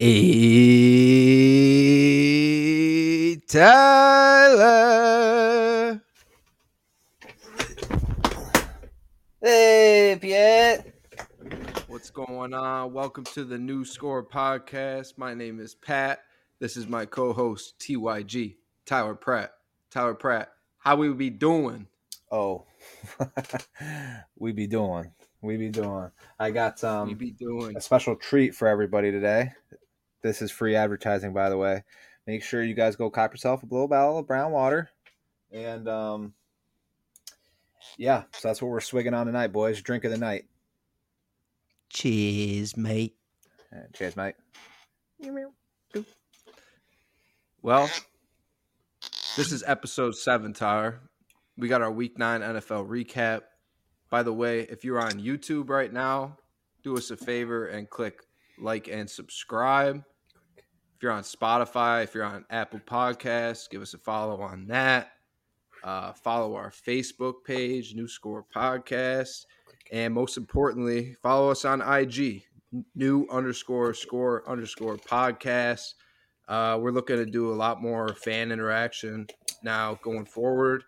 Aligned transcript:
Hey, 0.00 0.14
Tyler. 3.48 4.80
Hey, 9.42 10.16
Pat. 10.22 10.86
What's 11.88 12.10
going 12.10 12.54
on? 12.54 12.92
Welcome 12.92 13.24
to 13.24 13.42
the 13.42 13.58
New 13.58 13.84
Score 13.84 14.22
podcast. 14.22 15.18
My 15.18 15.34
name 15.34 15.58
is 15.58 15.74
Pat. 15.74 16.20
This 16.60 16.76
is 16.76 16.86
my 16.86 17.04
co-host 17.04 17.80
TYG, 17.80 18.54
Tyler 18.86 19.16
Pratt. 19.16 19.50
Tyler 19.90 20.14
Pratt, 20.14 20.52
how 20.78 20.94
we 20.94 21.12
be 21.12 21.30
doing? 21.30 21.88
Oh, 22.30 22.66
we 24.38 24.52
be 24.52 24.68
doing. 24.68 25.10
We 25.40 25.56
be 25.56 25.70
doing. 25.70 26.12
I 26.38 26.52
got 26.52 26.84
um, 26.84 27.08
we 27.08 27.14
be 27.14 27.32
doing. 27.32 27.76
a 27.76 27.80
special 27.80 28.14
treat 28.14 28.54
for 28.54 28.68
everybody 28.68 29.10
today. 29.10 29.50
This 30.22 30.42
is 30.42 30.50
free 30.50 30.74
advertising, 30.74 31.32
by 31.32 31.48
the 31.48 31.56
way. 31.56 31.84
Make 32.26 32.42
sure 32.42 32.62
you 32.62 32.74
guys 32.74 32.96
go 32.96 33.10
cop 33.10 33.32
yourself 33.32 33.62
a 33.62 33.66
blow 33.66 33.86
bottle 33.86 34.18
of 34.18 34.26
brown 34.26 34.52
water, 34.52 34.90
and 35.50 35.88
um, 35.88 36.34
yeah, 37.96 38.24
so 38.32 38.48
that's 38.48 38.60
what 38.60 38.70
we're 38.70 38.80
swigging 38.80 39.14
on 39.14 39.26
tonight, 39.26 39.52
boys. 39.52 39.80
Drink 39.80 40.04
of 40.04 40.10
the 40.10 40.18
night. 40.18 40.44
Cheers, 41.88 42.76
mate. 42.76 43.16
Uh, 43.74 43.80
cheers, 43.94 44.16
mate. 44.16 44.34
Well, 47.62 47.90
this 49.36 49.52
is 49.52 49.64
episode 49.66 50.14
seven, 50.14 50.52
Tyler. 50.52 51.00
We 51.56 51.68
got 51.68 51.82
our 51.82 51.90
week 51.90 52.18
nine 52.18 52.40
NFL 52.40 52.88
recap. 52.88 53.42
By 54.10 54.22
the 54.22 54.32
way, 54.32 54.60
if 54.60 54.84
you're 54.84 55.00
on 55.00 55.20
YouTube 55.20 55.68
right 55.68 55.92
now, 55.92 56.38
do 56.82 56.96
us 56.96 57.10
a 57.10 57.16
favor 57.16 57.66
and 57.66 57.90
click 57.90 58.22
like 58.60 58.88
and 58.88 59.08
subscribe. 59.08 60.02
If 60.56 61.02
you're 61.02 61.12
on 61.12 61.22
Spotify, 61.22 62.04
if 62.04 62.14
you're 62.14 62.24
on 62.24 62.44
Apple 62.50 62.80
Podcasts, 62.80 63.70
give 63.70 63.82
us 63.82 63.94
a 63.94 63.98
follow 63.98 64.40
on 64.40 64.66
that. 64.66 65.12
Uh, 65.84 66.12
follow 66.12 66.56
our 66.56 66.70
Facebook 66.70 67.44
page, 67.46 67.94
New 67.94 68.08
Score 68.08 68.44
Podcast. 68.54 69.46
And 69.92 70.12
most 70.12 70.36
importantly, 70.36 71.16
follow 71.22 71.50
us 71.50 71.64
on 71.64 71.80
IG, 71.80 72.42
new 72.94 73.26
underscore 73.30 73.94
score 73.94 74.48
underscore 74.48 74.96
podcast. 74.96 75.94
Uh, 76.48 76.78
we're 76.80 76.90
looking 76.90 77.16
to 77.16 77.26
do 77.26 77.52
a 77.52 77.54
lot 77.54 77.80
more 77.80 78.14
fan 78.14 78.50
interaction 78.50 79.26
now 79.62 79.98
going 80.02 80.26
forward. 80.26 80.84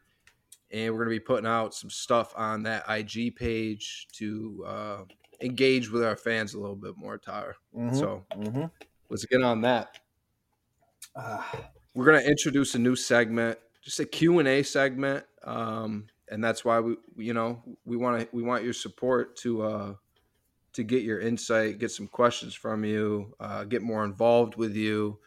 And 0.72 0.92
we're 0.92 1.04
going 1.04 1.16
to 1.16 1.20
be 1.20 1.24
putting 1.24 1.48
out 1.48 1.74
some 1.74 1.90
stuff 1.90 2.32
on 2.36 2.62
that 2.64 2.84
IG 2.88 3.36
page 3.36 4.06
to 4.14 4.64
uh, 4.66 4.98
engage 5.42 5.90
with 5.90 6.04
our 6.04 6.16
fans 6.16 6.54
a 6.54 6.60
little 6.60 6.76
bit 6.76 6.96
more, 6.96 7.18
Tyler. 7.18 7.56
Mhm, 7.74 7.96
So 7.98 8.24
mhm. 8.32 8.70
let's 9.08 9.24
get 9.24 9.42
on 9.42 9.62
that. 9.62 9.98
Ah, 11.16 11.70
We're 11.94 12.04
going 12.04 12.20
to 12.22 12.28
introduce 12.28 12.74
a 12.74 12.78
new 12.78 12.94
segment, 12.94 13.58
just 13.82 13.98
a 13.98 14.04
Q&A 14.04 14.62
segment. 14.62 15.24
Um, 15.42 16.06
and 16.28 16.42
that's 16.42 16.64
why 16.64 16.78
we, 16.78 16.96
you 17.16 17.34
know, 17.34 17.62
we 17.84 17.96
want 17.96 18.20
to, 18.20 18.28
we 18.32 18.42
want 18.42 18.62
your 18.62 18.72
support 18.72 19.36
to, 19.38 19.62
uh, 19.62 19.94
to 20.74 20.84
get 20.84 21.02
your 21.02 21.18
insight, 21.18 21.78
get 21.78 21.90
some 21.90 22.06
questions 22.06 22.54
from 22.54 22.84
you, 22.84 23.34
uh, 23.40 23.64
get 23.64 23.82
more 23.82 24.04
involved 24.04 24.54
with 24.56 24.76
you. 24.76 25.18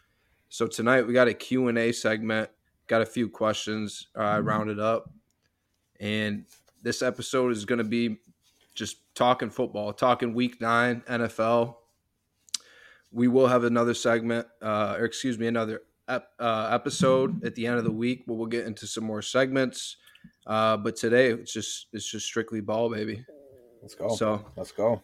So 0.48 0.68
tonight 0.68 1.06
we 1.06 1.14
got 1.14 1.28
a 1.28 1.34
Q&A 1.34 1.92
segment, 1.92 2.50
got 2.88 3.02
a 3.02 3.06
few 3.06 3.28
questions 3.28 4.08
uh, 4.16 4.22
I 4.22 4.40
rounded 4.40 4.80
up. 4.80 5.12
And 6.00 6.46
this 6.82 7.02
episode 7.02 7.52
is 7.52 7.66
going 7.66 7.80
to 7.80 7.84
be 7.84 8.20
just 8.74 8.98
talking 9.16 9.50
football, 9.50 9.94
talking 9.94 10.34
week 10.34 10.60
9 10.62 11.04
NFL. 11.08 11.76
We 13.12 13.28
will 13.28 13.48
have 13.48 13.64
another 13.64 13.94
segment 13.94 14.48
uh, 14.62 14.96
or 14.98 15.06
excuse 15.06 15.38
me, 15.38 15.48
another 15.48 15.82
ep- 16.08 16.30
uh, 16.40 16.70
episode 16.72 17.44
at 17.46 17.56
the 17.56 17.68
end 17.68 17.78
of 17.78 17.84
the 17.84 17.92
week 17.92 18.24
where 18.26 18.38
we'll 18.38 18.48
get 18.48 18.66
into 18.66 18.88
some 18.88 19.04
more 19.04 19.22
segments. 19.22 19.98
Uh, 20.48 20.78
but 20.78 20.96
today 20.96 21.30
it's 21.32 21.54
just 21.54 21.88
it's 21.94 22.10
just 22.10 22.26
strictly 22.26 22.62
ball, 22.62 22.90
baby. 22.90 23.24
let's 23.82 23.94
go. 23.96 24.16
So 24.16 24.46
let's 24.56 24.72
go. 24.72 25.02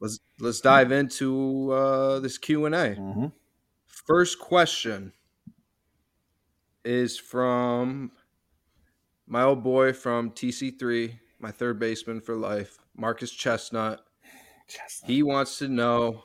let's 0.00 0.18
let's 0.38 0.60
dive 0.60 0.90
into 0.92 1.70
uh, 1.72 2.20
this 2.20 2.38
Q 2.38 2.66
and 2.66 2.74
A. 2.74 2.94
hmm 2.94 3.26
First 3.86 4.38
question 4.38 5.12
is 6.84 7.18
from 7.18 8.10
my 9.26 9.42
old 9.42 9.62
boy 9.62 9.92
from 9.92 10.30
TC3, 10.30 11.18
my 11.38 11.50
third 11.50 11.78
baseman 11.78 12.20
for 12.20 12.34
life, 12.34 12.78
Marcus 12.96 13.30
Chestnut. 13.32 14.04
He 15.04 15.22
wants 15.22 15.58
to 15.58 15.68
know 15.68 16.24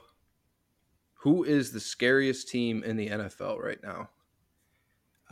who 1.14 1.44
is 1.44 1.72
the 1.72 1.80
scariest 1.80 2.48
team 2.50 2.84
in 2.84 2.98
the 2.98 3.10
NFL 3.10 3.60
right 3.60 3.80
now. 3.82 4.10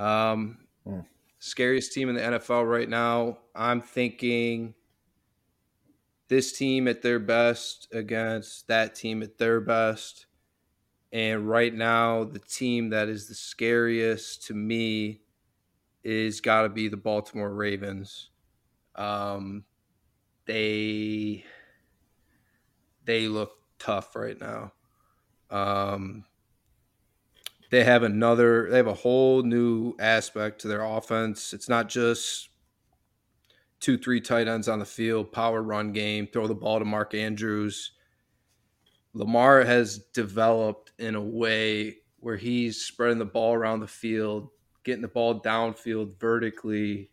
Um, 0.03 0.67
Hmm. 0.85 1.01
scariest 1.39 1.93
team 1.93 2.09
in 2.09 2.15
the 2.15 2.21
NFL 2.21 2.65
right 2.69 2.89
now. 2.89 3.37
I'm 3.55 3.81
thinking 3.81 4.73
this 6.27 6.57
team 6.57 6.87
at 6.87 7.01
their 7.01 7.19
best 7.19 7.87
against 7.93 8.67
that 8.67 8.95
team 8.95 9.21
at 9.21 9.37
their 9.37 9.61
best. 9.61 10.25
And 11.11 11.47
right 11.47 11.73
now, 11.73 12.23
the 12.23 12.39
team 12.39 12.89
that 12.89 13.07
is 13.07 13.27
the 13.27 13.35
scariest 13.35 14.47
to 14.47 14.55
me 14.55 15.21
is 16.03 16.41
got 16.41 16.63
to 16.63 16.69
be 16.69 16.87
the 16.87 16.97
Baltimore 16.97 17.53
Ravens. 17.53 18.31
Um, 18.95 19.63
they 20.45 21.45
they 23.05 23.27
look 23.27 23.57
tough 23.79 24.15
right 24.15 24.39
now. 24.39 24.73
Um, 25.49 26.25
they 27.69 27.83
have 27.83 28.03
another. 28.03 28.69
They 28.69 28.77
have 28.77 28.87
a 28.87 28.93
whole 28.93 29.43
new 29.43 29.95
aspect 29.99 30.61
to 30.61 30.67
their 30.67 30.83
offense. 30.83 31.53
It's 31.53 31.69
not 31.69 31.89
just 31.89 32.49
two, 33.79 33.97
three 33.97 34.21
tight 34.21 34.47
ends 34.47 34.67
on 34.67 34.79
the 34.79 34.85
field, 34.85 35.31
power 35.31 35.61
run 35.61 35.91
game, 35.91 36.27
throw 36.27 36.47
the 36.47 36.55
ball 36.55 36.79
to 36.79 36.85
Mark 36.85 37.13
Andrews. 37.13 37.91
Lamar 39.13 39.63
has 39.63 39.99
developed 40.13 40.91
in 40.97 41.15
a 41.15 41.21
way 41.21 41.97
where 42.19 42.37
he's 42.37 42.81
spreading 42.81 43.19
the 43.19 43.25
ball 43.25 43.53
around 43.53 43.81
the 43.81 43.87
field, 43.87 44.49
getting 44.83 45.01
the 45.01 45.07
ball 45.07 45.41
downfield 45.41 46.17
vertically, 46.19 47.09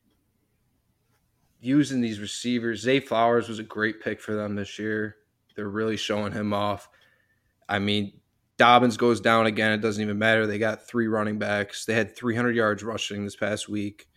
using 1.60 2.00
these 2.00 2.20
receivers. 2.20 2.80
Zay 2.80 3.00
Flowers 3.00 3.48
was 3.48 3.58
a 3.58 3.64
great 3.64 4.00
pick 4.00 4.20
for 4.20 4.34
them 4.34 4.54
this 4.54 4.78
year. 4.78 5.16
They're 5.54 5.68
really 5.68 5.96
showing 5.96 6.32
him 6.32 6.52
off. 6.52 6.88
I 7.68 7.78
mean, 7.78 8.20
Dobbins 8.56 8.96
goes 8.96 9.20
down 9.20 9.46
again. 9.46 9.72
It 9.72 9.80
doesn't 9.80 10.02
even 10.02 10.18
matter. 10.18 10.46
They 10.46 10.58
got 10.58 10.86
three 10.86 11.06
running 11.06 11.38
backs. 11.38 11.84
They 11.84 11.94
had 11.94 12.16
300 12.16 12.54
yards 12.54 12.82
rushing 12.82 13.24
this 13.24 13.36
past 13.36 13.68
week. 13.68 14.08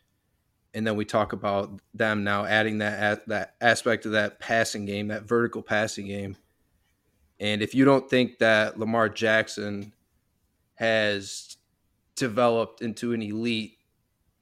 And 0.74 0.88
then 0.88 0.96
we 0.96 1.06
talk 1.06 1.34
about 1.34 1.80
them 1.94 2.24
now 2.24 2.46
adding 2.46 2.80
that 2.80 3.28
that 3.28 3.56
aspect 3.62 4.06
of 4.06 4.14
that 4.14 4.40
passing 4.40 4.86
game, 4.86 5.10
that 5.10 5.24
vertical 5.24 5.62
passing 5.62 6.08
game. 6.08 6.36
And 7.40 7.62
if 7.62 7.76
you 7.76 7.86
don't 7.86 8.10
think 8.10 8.40
that 8.40 8.80
Lamar 8.80 9.08
Jackson 9.10 9.94
has 10.76 11.58
developed 12.16 12.82
into 12.82 13.14
an 13.14 13.22
elite 13.22 13.78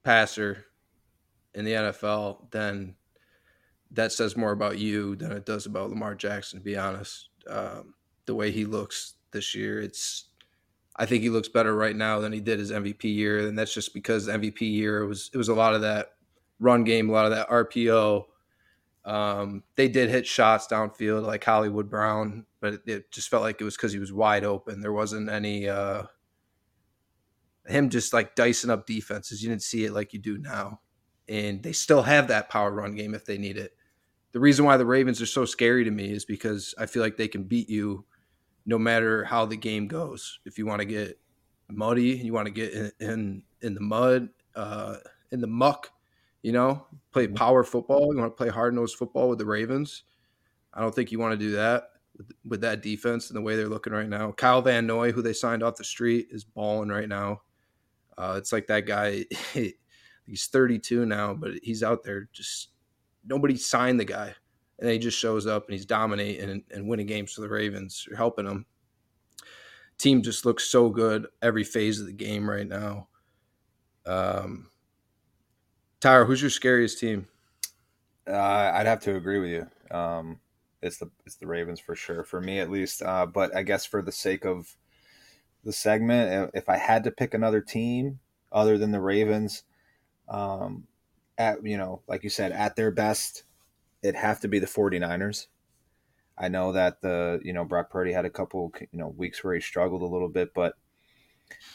passer 0.04 0.66
in 1.54 1.66
the 1.66 1.74
NFL, 1.74 2.52
then 2.52 2.96
that 3.92 4.12
says 4.12 4.38
more 4.38 4.52
about 4.52 4.78
you 4.78 5.16
than 5.16 5.32
it 5.32 5.46
does 5.46 5.66
about 5.66 5.90
Lamar 5.90 6.16
Jackson. 6.16 6.60
To 6.60 6.64
be 6.64 6.78
honest, 6.78 7.30
um, 7.48 7.94
the 8.26 8.36
way 8.36 8.52
he 8.52 8.66
looks 8.66 9.16
this 9.32 9.54
year, 9.54 9.82
it's 9.82 10.30
I 10.96 11.06
think 11.06 11.24
he 11.24 11.30
looks 11.30 11.48
better 11.48 11.76
right 11.76 11.96
now 11.96 12.20
than 12.20 12.34
he 12.34 12.40
did 12.40 12.60
his 12.60 12.72
MVP 12.72 13.04
year, 13.04 13.48
and 13.48 13.58
that's 13.58 13.74
just 13.74 13.94
because 13.94 14.26
the 14.26 14.34
MVP 14.34 14.62
year 14.62 15.00
it 15.00 15.08
was 15.08 15.30
it 15.34 15.38
was 15.38 15.50
a 15.50 15.56
lot 15.56 15.74
of 15.74 15.82
that 15.82 16.14
run 16.60 16.84
game, 16.84 17.10
a 17.10 17.14
lot 17.14 17.26
of 17.26 17.32
that 17.32 17.50
RPO. 17.50 18.26
Um, 19.04 19.64
they 19.76 19.88
did 19.88 20.10
hit 20.10 20.28
shots 20.28 20.68
downfield 20.68 21.26
like 21.26 21.44
Hollywood 21.44 21.90
Brown, 21.90 22.46
but 22.60 22.76
it, 22.76 22.82
it 22.86 23.12
just 23.12 23.30
felt 23.30 23.42
like 23.42 23.60
it 23.60 23.64
was 23.64 23.76
because 23.76 23.92
he 23.92 24.00
was 24.00 24.14
wide 24.14 24.44
open. 24.44 24.80
There 24.80 24.94
wasn't 24.94 25.30
any 25.30 25.68
uh, 25.68 26.04
him 27.66 27.90
just 27.90 28.14
like 28.14 28.36
dicing 28.36 28.70
up 28.70 28.86
defenses. 28.86 29.42
You 29.42 29.50
didn't 29.50 29.64
see 29.64 29.86
it 29.86 29.94
like 29.94 30.14
you 30.14 30.20
do 30.20 30.38
now, 30.38 30.82
and 31.32 31.64
they 31.64 31.72
still 31.72 32.04
have 32.04 32.28
that 32.28 32.50
power 32.50 32.72
run 32.72 32.94
game 32.94 33.16
if 33.16 33.26
they 33.26 33.38
need 33.38 33.58
it. 33.58 33.74
The 34.34 34.40
reason 34.40 34.66
why 34.66 34.76
the 34.76 34.86
Ravens 34.86 35.22
are 35.22 35.26
so 35.26 35.46
scary 35.46 35.86
to 35.86 35.92
me 35.92 36.12
is 36.12 36.26
because 36.26 36.76
I 36.78 36.86
feel 36.86 37.02
like 37.02 37.16
they 37.16 37.30
can 37.30 37.44
beat 37.44 37.70
you 37.70 38.06
no 38.66 38.78
matter 38.78 39.24
how 39.24 39.46
the 39.46 39.56
game 39.56 39.88
goes. 39.88 40.40
If 40.46 40.58
you 40.58 40.66
want 40.66 40.80
to 40.82 40.86
get 40.86 41.18
muddy, 41.70 42.18
and 42.18 42.26
you 42.26 42.34
want 42.34 42.48
to 42.48 42.52
get 42.52 42.74
in 42.74 42.92
in, 43.00 43.44
in 43.62 43.74
the 43.74 43.82
mud, 43.82 44.30
uh, 44.56 44.98
in 45.32 45.40
the 45.40 45.48
muck, 45.48 45.90
you 46.44 46.52
know, 46.52 46.86
play 47.14 47.28
power 47.28 47.64
football. 47.64 48.14
You 48.14 48.20
want 48.20 48.32
to 48.32 48.38
play 48.38 48.50
hard 48.50 48.74
nosed 48.74 48.98
football 48.98 49.30
with 49.30 49.40
the 49.40 49.46
Ravens. 49.46 50.04
I 50.74 50.82
don't 50.82 50.94
think 50.94 51.14
you 51.14 51.20
want 51.20 51.32
to 51.32 51.46
do 51.46 51.52
that 51.52 51.92
with, 52.18 52.32
with 52.46 52.62
that 52.62 52.82
defense 52.82 53.30
and 53.30 53.38
the 53.38 53.42
way 53.42 53.56
they're 53.56 53.70
looking 53.70 53.94
right 53.94 54.08
now. 54.08 54.34
Kyle 54.34 54.62
Van 54.62 54.86
Noy, 54.86 55.14
who 55.14 55.22
they 55.22 55.34
signed 55.34 55.64
off 55.64 55.78
the 55.78 55.84
street, 55.86 56.28
is 56.32 56.44
balling 56.44 56.90
right 56.90 57.08
now. 57.08 57.42
Uh, 58.18 58.36
it's 58.38 58.52
like 58.52 58.68
that 58.68 58.86
guy. 58.86 59.26
he's 60.26 60.48
32 60.48 61.06
now, 61.06 61.34
but 61.34 61.52
he's 61.64 61.84
out 61.84 62.04
there 62.04 62.30
just 62.34 62.70
nobody 63.26 63.56
signed 63.56 64.00
the 64.00 64.06
guy, 64.06 64.34
and 64.80 64.90
he 64.90 64.98
just 64.98 65.18
shows 65.18 65.48
up 65.48 65.66
and 65.66 65.74
he's 65.74 65.86
dominating 65.86 66.50
and, 66.50 66.64
and 66.72 66.88
winning 66.88 67.06
games 67.06 67.34
for 67.34 67.42
the 67.42 67.50
Ravens, 67.50 68.08
or 68.10 68.16
helping 68.16 68.46
them. 68.46 68.66
team 69.98 70.22
just 70.22 70.46
looks 70.46 70.66
so 70.66 70.90
good 70.90 71.28
every 71.42 71.64
phase 71.64 72.00
of 72.00 72.08
the 72.08 72.14
game 72.14 72.50
right 72.50 72.68
now. 72.68 73.08
Um, 74.06 74.70
Tyler, 76.00 76.26
who's 76.26 76.42
your 76.42 76.50
scariest 76.50 77.00
team? 77.00 77.28
Uh, 78.28 78.72
I'd 78.74 78.88
have 78.88 79.02
to 79.02 79.16
agree 79.16 79.40
with 79.40 79.50
you. 79.50 79.96
Um, 79.96 80.40
it's 80.82 80.98
the 80.98 81.12
it's 81.26 81.36
the 81.36 81.48
Ravens 81.48 81.80
for 81.80 81.96
sure 81.96 82.24
for 82.24 82.42
me 82.42 82.60
at 82.60 82.72
least. 82.72 83.02
Uh, 83.04 83.26
but 83.26 83.56
I 83.56 83.64
guess 83.64 83.86
for 83.86 84.02
the 84.02 84.12
sake 84.12 84.46
of 84.46 84.76
the 85.64 85.72
segment, 85.72 86.52
if 86.54 86.70
I 86.70 86.78
had 86.78 87.04
to 87.04 87.12
pick 87.12 87.34
another 87.34 87.62
team 87.62 88.20
other 88.52 88.78
than 88.78 88.92
the 88.92 89.02
Ravens, 89.02 89.64
um, 90.32 90.88
at 91.38 91.64
you 91.64 91.78
know, 91.78 92.02
like 92.08 92.24
you 92.24 92.30
said, 92.30 92.52
at 92.52 92.76
their 92.76 92.90
best, 92.90 93.44
it'd 94.02 94.16
have 94.16 94.40
to 94.40 94.48
be 94.48 94.58
the 94.58 94.66
49ers. 94.66 95.48
I 96.38 96.48
know 96.48 96.72
that 96.72 97.02
the 97.02 97.40
you 97.44 97.54
know 97.54 97.66
Brock 97.66 97.92
Purdy 97.92 98.14
had 98.14 98.26
a 98.26 98.30
couple 98.30 98.74
you 98.80 98.98
know 98.98 99.10
weeks 99.10 99.44
where 99.44 99.54
he 99.54 99.62
struggled 99.62 100.02
a 100.02 100.08
little 100.08 100.30
bit, 100.30 100.54
but 100.56 100.74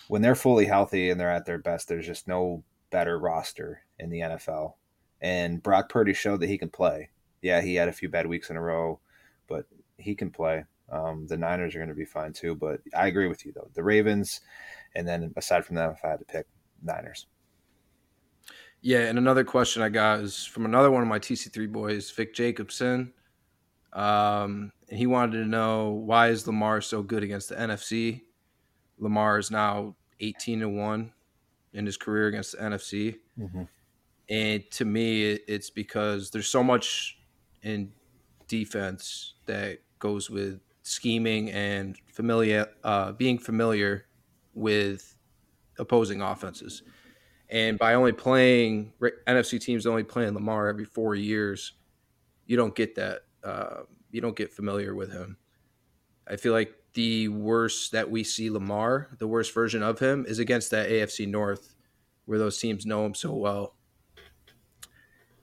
when 0.09 0.23
they're 0.23 0.35
fully 0.35 0.65
healthy 0.65 1.11
and 1.11 1.21
they're 1.21 1.31
at 1.31 1.47
their 1.47 1.59
best, 1.59 1.89
there's 1.89 2.07
just 2.07 2.27
no 2.27 2.65
better 2.91 3.19
roster 3.19 3.83
in 3.99 4.11
the 4.11 4.21
NFL. 4.21 4.75
And 5.21 5.63
Brock 5.63 5.89
Purdy 5.89 6.15
showed 6.15 6.41
that 6.41 6.49
he 6.49 6.59
can 6.59 6.71
play. 6.71 7.11
Yeah, 7.43 7.61
he 7.61 7.75
had 7.75 7.89
a 7.89 7.93
few 7.93 8.09
bad 8.09 8.27
weeks 8.27 8.51
in 8.51 8.57
a 8.57 8.61
row, 8.61 9.01
but 9.47 9.67
he 9.99 10.15
can 10.15 10.31
play. 10.31 10.65
Um, 10.91 11.27
the 11.27 11.37
Niners 11.37 11.75
are 11.75 11.79
going 11.79 11.89
to 11.89 11.95
be 11.95 12.05
fine 12.05 12.33
too. 12.33 12.55
But 12.55 12.81
I 12.97 13.07
agree 13.07 13.29
with 13.29 13.45
you 13.45 13.53
though. 13.53 13.71
The 13.75 13.83
Ravens, 13.83 14.41
and 14.95 15.07
then 15.07 15.33
aside 15.37 15.65
from 15.65 15.77
that, 15.77 15.91
if 15.91 16.05
I 16.05 16.11
had 16.11 16.21
to 16.21 16.25
pick, 16.25 16.47
Niners. 16.83 17.27
Yeah, 18.87 19.01
and 19.01 19.19
another 19.19 19.43
question 19.43 19.83
I 19.83 19.89
got 19.89 20.21
is 20.21 20.45
from 20.45 20.65
another 20.65 20.93
one 20.93 21.03
of 21.03 21.09
my 21.09 21.19
TC3 21.19 21.73
boys, 21.73 22.09
Vic 22.13 22.33
Jacobson. 22.33 23.13
Um, 23.93 24.71
he 24.89 25.09
wanted 25.09 25.39
to 25.39 25.45
know 25.45 25.91
why 25.91 26.29
is 26.29 26.47
Lamar 26.47 26.81
so 26.81 27.03
good 27.03 27.25
against 27.25 27.49
the 27.49 27.57
NFC? 27.57 28.21
Lamar 28.97 29.41
is 29.41 29.51
now 29.51 29.97
18 30.21 30.61
to 30.61 30.69
1 30.69 31.13
in 31.73 31.85
his 31.85 31.97
career 31.97 32.29
against 32.29 32.53
the 32.53 32.59
NFC. 32.59 33.17
Mm-hmm. 33.37 33.63
And 34.29 34.71
to 34.71 34.85
me, 34.85 35.33
it's 35.33 35.69
because 35.69 36.31
there's 36.31 36.49
so 36.49 36.63
much 36.63 37.19
in 37.65 37.91
defense 38.47 39.35
that 39.47 39.81
goes 39.99 40.31
with 40.31 40.61
scheming 40.85 41.51
and 41.51 41.99
familiar, 42.13 42.69
uh, 42.85 43.11
being 43.11 43.41
familiar 43.41 44.07
with 44.55 45.17
opposing 45.77 46.23
offenses. 46.23 46.85
And 47.49 47.79
by 47.79 47.95
only 47.95 48.13
playing 48.13 48.93
NFC 49.27 49.61
teams, 49.61 49.87
only 49.87 50.03
playing 50.03 50.35
Lamar 50.35 50.69
every 50.69 50.85
four 50.85 51.15
years, 51.15 51.75
you 52.47 52.57
don't 52.57 52.75
get 52.75 52.97
that. 52.97 53.21
Uh, 53.45 53.83
you 54.11 54.21
don't 54.21 54.37
get 54.37 54.53
familiar 54.53 54.95
with 54.95 55.13
him. 55.13 55.37
I 56.29 56.37
feel 56.37 56.53
like 56.53 56.75
the 56.95 57.29
worst 57.29 57.93
that 57.93 58.11
we 58.11 58.25
see 58.25 58.51
Lamar, 58.51 59.11
the 59.19 59.29
worst 59.29 59.55
version 59.55 59.83
of 59.83 59.99
him, 60.01 60.25
is 60.27 60.39
against 60.39 60.71
that 60.73 60.89
AFC 60.89 61.29
North, 61.29 61.75
where 62.25 62.39
those 62.39 62.59
teams 62.59 62.85
know 62.85 63.07
him 63.07 63.15
so 63.15 63.33
well 63.33 63.77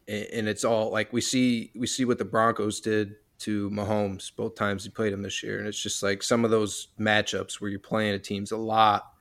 and 0.08 0.48
it's 0.48 0.64
all 0.64 0.92
like 0.92 1.14
we 1.14 1.22
see 1.22 1.72
we 1.76 1.88
see 1.88 2.06
what 2.06 2.18
the 2.18 2.26
Broncos 2.26 2.82
did 2.82 3.16
to 3.40 3.70
Mahomes 3.70 4.32
both 4.36 4.56
times 4.56 4.84
he 4.84 4.90
played 4.90 5.14
him 5.14 5.22
this 5.22 5.42
year, 5.44 5.60
and 5.60 5.68
it's 5.68 5.82
just 5.82 6.04
like 6.04 6.24
some 6.24 6.44
of 6.44 6.52
those 6.52 6.90
matchups 7.00 7.56
where 7.56 7.70
you're 7.70 7.80
playing 7.80 8.14
a 8.14 8.20
teams 8.20 8.52
a 8.52 8.58
lot, 8.58 9.14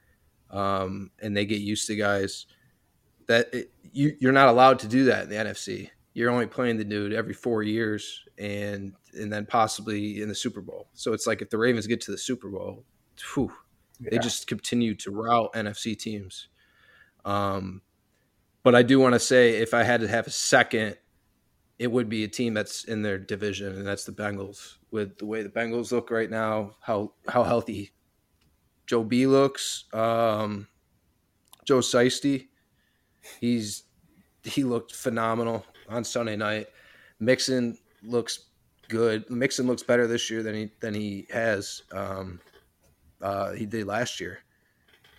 um, 0.50 1.10
and 1.20 1.36
they 1.36 1.46
get 1.46 1.60
used 1.60 1.86
to 1.86 1.96
guys 1.96 2.46
that 3.26 3.52
it, 3.52 3.72
you 3.92 4.16
you're 4.20 4.32
not 4.32 4.48
allowed 4.48 4.78
to 4.80 4.88
do 4.88 5.04
that 5.04 5.24
in 5.24 5.28
the 5.28 5.36
NFC. 5.36 5.90
You're 6.14 6.30
only 6.30 6.46
playing 6.46 6.76
the 6.76 6.84
dude 6.84 7.12
every 7.12 7.34
four 7.34 7.62
years, 7.62 8.24
and 8.38 8.94
and 9.14 9.32
then 9.32 9.46
possibly 9.46 10.22
in 10.22 10.28
the 10.28 10.34
Super 10.34 10.60
Bowl. 10.60 10.88
So 10.94 11.12
it's 11.12 11.26
like 11.26 11.42
if 11.42 11.50
the 11.50 11.58
Ravens 11.58 11.86
get 11.86 12.00
to 12.02 12.10
the 12.10 12.18
Super 12.18 12.48
Bowl, 12.48 12.84
whew, 13.34 13.52
yeah. 14.00 14.10
they 14.10 14.18
just 14.18 14.46
continue 14.46 14.94
to 14.96 15.10
route 15.10 15.52
NFC 15.54 15.98
teams. 15.98 16.48
Um, 17.24 17.82
but 18.62 18.74
I 18.74 18.82
do 18.82 19.00
want 19.00 19.14
to 19.14 19.18
say 19.18 19.56
if 19.56 19.74
I 19.74 19.82
had 19.82 20.00
to 20.00 20.08
have 20.08 20.26
a 20.26 20.30
second, 20.30 20.96
it 21.78 21.90
would 21.90 22.08
be 22.08 22.24
a 22.24 22.28
team 22.28 22.54
that's 22.54 22.84
in 22.84 23.02
their 23.02 23.18
division, 23.18 23.74
and 23.74 23.86
that's 23.86 24.04
the 24.04 24.12
Bengals. 24.12 24.76
With 24.90 25.18
the 25.18 25.26
way 25.26 25.42
the 25.42 25.48
Bengals 25.48 25.92
look 25.92 26.10
right 26.10 26.30
now, 26.30 26.76
how 26.80 27.14
how 27.26 27.42
healthy 27.42 27.92
Joe 28.86 29.02
B 29.02 29.26
looks, 29.26 29.84
um, 29.92 30.68
Joe 31.64 31.78
Shiesty, 31.78 32.48
he's 33.40 33.84
he 34.44 34.64
looked 34.64 34.94
phenomenal 34.94 35.64
on 35.88 36.04
Sunday 36.04 36.36
night. 36.36 36.68
Mixon 37.20 37.78
looks 38.02 38.46
good. 38.88 39.28
Mixon 39.30 39.66
looks 39.66 39.82
better 39.82 40.06
this 40.06 40.30
year 40.30 40.42
than 40.42 40.54
he 40.54 40.70
than 40.80 40.94
he 40.94 41.26
has. 41.30 41.82
Um, 41.92 42.40
uh, 43.20 43.52
he 43.52 43.66
did 43.66 43.86
last 43.86 44.20
year 44.20 44.40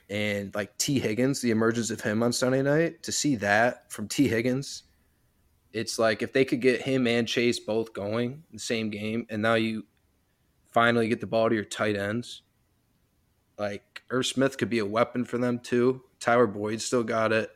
and 0.09 0.53
like 0.53 0.77
Tee 0.77 0.99
Higgins, 0.99 1.41
the 1.41 1.51
emergence 1.51 1.89
of 1.89 2.01
him 2.01 2.21
on 2.23 2.33
Sunday 2.33 2.61
night, 2.61 3.03
to 3.03 3.11
see 3.11 3.35
that 3.37 3.91
from 3.91 4.07
Tee 4.07 4.27
Higgins, 4.27 4.83
it's 5.71 5.97
like 5.97 6.21
if 6.21 6.33
they 6.33 6.45
could 6.45 6.61
get 6.61 6.83
him 6.83 7.07
and 7.07 7.27
Chase 7.27 7.59
both 7.59 7.93
going 7.93 8.31
in 8.31 8.43
the 8.53 8.59
same 8.59 8.89
game, 8.89 9.25
and 9.29 9.41
now 9.41 9.55
you 9.55 9.85
finally 10.71 11.07
get 11.07 11.19
the 11.19 11.27
ball 11.27 11.49
to 11.49 11.55
your 11.55 11.63
tight 11.63 11.95
ends. 11.95 12.43
Like 13.57 14.03
Irv 14.11 14.25
Smith 14.25 14.57
could 14.57 14.69
be 14.69 14.79
a 14.79 14.85
weapon 14.85 15.25
for 15.25 15.37
them 15.37 15.57
too. 15.59 16.03
Tyler 16.19 16.47
Boyd 16.47 16.81
still 16.81 17.03
got 17.03 17.31
it, 17.31 17.49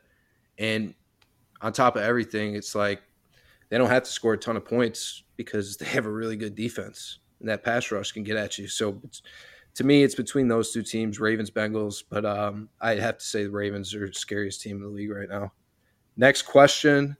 and 0.58 0.94
on 1.60 1.72
top 1.72 1.96
of 1.96 2.02
everything, 2.02 2.54
it's 2.54 2.74
like 2.74 3.02
they 3.68 3.78
don't 3.78 3.90
have 3.90 4.04
to 4.04 4.10
score 4.10 4.34
a 4.34 4.38
ton 4.38 4.56
of 4.56 4.64
points 4.64 5.24
because 5.36 5.76
they 5.76 5.86
have 5.86 6.06
a 6.06 6.10
really 6.10 6.36
good 6.36 6.54
defense, 6.54 7.18
and 7.40 7.48
that 7.48 7.64
pass 7.64 7.90
rush 7.90 8.12
can 8.12 8.22
get 8.22 8.36
at 8.36 8.58
you. 8.58 8.68
So 8.68 9.00
to 9.74 9.84
me, 9.84 10.02
it's 10.02 10.14
between 10.14 10.48
those 10.48 10.72
two 10.72 10.82
teams, 10.82 11.20
Ravens, 11.20 11.50
Bengals. 11.50 12.02
But 12.08 12.24
um, 12.24 12.68
I'd 12.80 12.98
have 12.98 13.18
to 13.18 13.24
say 13.24 13.44
the 13.44 13.50
Ravens 13.50 13.94
are 13.94 14.06
the 14.06 14.14
scariest 14.14 14.60
team 14.60 14.76
in 14.76 14.82
the 14.82 14.88
league 14.88 15.10
right 15.10 15.28
now. 15.28 15.52
Next 16.16 16.42
question 16.42 17.16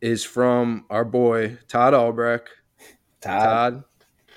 is 0.00 0.24
from 0.24 0.86
our 0.90 1.04
boy 1.04 1.58
Todd 1.68 1.94
Albrecht. 1.94 2.48
Todd, 3.20 3.42
Todd 3.42 3.84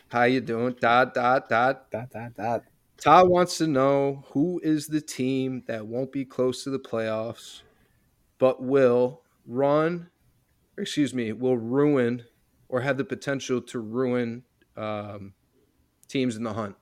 how 0.10 0.24
you 0.24 0.42
doing? 0.42 0.74
Todd, 0.76 1.14
Todd, 1.14 1.50
Todd, 1.50 1.78
Todd, 1.92 2.12
Todd, 2.12 2.36
Todd. 2.36 2.62
Todd 2.98 3.30
wants 3.30 3.58
to 3.58 3.68
know 3.68 4.24
who 4.30 4.60
is 4.64 4.88
the 4.88 5.02
team 5.02 5.64
that 5.68 5.86
won't 5.86 6.12
be 6.12 6.26
close 6.26 6.64
to 6.64 6.70
the 6.70 6.80
playoffs, 6.80 7.62
but 8.38 8.62
will 8.62 9.22
run, 9.46 10.10
excuse 10.78 11.14
me, 11.14 11.32
will 11.32 11.58
ruin 11.58 12.24
or 12.70 12.82
have 12.82 12.98
the 12.98 13.04
potential 13.04 13.62
to 13.62 13.80
ruin 13.80 14.44
um, 14.76 15.34
teams 16.08 16.36
in 16.36 16.44
the 16.44 16.54
hunt 16.54 16.76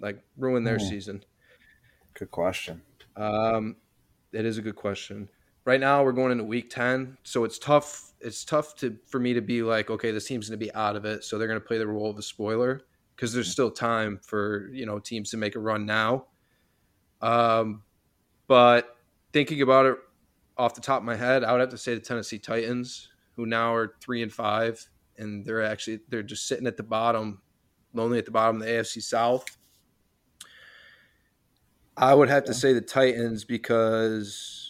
like 0.00 0.22
ruin 0.36 0.64
their 0.64 0.78
hmm. 0.78 0.86
season? 0.88 1.24
Good 2.14 2.30
question. 2.30 2.82
Um, 3.16 3.76
it 4.32 4.44
is 4.44 4.58
a 4.58 4.62
good 4.62 4.76
question. 4.76 5.28
Right 5.64 5.80
now, 5.80 6.04
we're 6.04 6.12
going 6.12 6.32
into 6.32 6.44
week 6.44 6.70
ten, 6.70 7.18
so 7.24 7.44
it's 7.44 7.58
tough. 7.58 8.12
It's 8.20 8.44
tough 8.44 8.76
to 8.76 8.96
for 9.06 9.18
me 9.18 9.34
to 9.34 9.40
be 9.40 9.62
like, 9.62 9.90
okay, 9.90 10.12
this 10.12 10.26
team's 10.26 10.48
going 10.48 10.58
to 10.58 10.64
be 10.64 10.72
out 10.74 10.96
of 10.96 11.04
it, 11.04 11.24
so 11.24 11.38
they're 11.38 11.48
going 11.48 11.60
to 11.60 11.66
play 11.66 11.78
the 11.78 11.86
role 11.86 12.08
of 12.08 12.18
a 12.18 12.22
spoiler 12.22 12.82
because 13.14 13.32
there's 13.32 13.50
still 13.50 13.70
time 13.70 14.20
for 14.22 14.68
you 14.72 14.86
know 14.86 14.98
teams 14.98 15.30
to 15.30 15.36
make 15.36 15.56
a 15.56 15.58
run 15.58 15.84
now. 15.84 16.26
Um, 17.20 17.82
but 18.46 18.96
thinking 19.32 19.62
about 19.62 19.86
it 19.86 19.96
off 20.58 20.74
the 20.74 20.80
top 20.80 20.98
of 20.98 21.04
my 21.04 21.16
head, 21.16 21.44
I 21.44 21.52
would 21.52 21.60
have 21.60 21.70
to 21.70 21.78
say 21.78 21.94
the 21.94 22.00
Tennessee 22.00 22.38
Titans, 22.38 23.08
who 23.36 23.46
now 23.46 23.74
are 23.74 23.94
three 24.00 24.22
and 24.22 24.32
five, 24.32 24.88
and 25.18 25.44
they're 25.44 25.62
actually 25.62 26.00
they're 26.08 26.22
just 26.22 26.46
sitting 26.46 26.66
at 26.66 26.76
the 26.76 26.82
bottom, 26.82 27.42
lonely 27.92 28.18
at 28.18 28.24
the 28.24 28.30
bottom 28.30 28.56
of 28.56 28.66
the 28.66 28.72
AFC 28.72 29.02
South. 29.02 29.44
I 31.96 32.14
would 32.14 32.28
have 32.28 32.44
to 32.44 32.54
say 32.54 32.72
the 32.72 32.80
Titans 32.82 33.44
because 33.44 34.68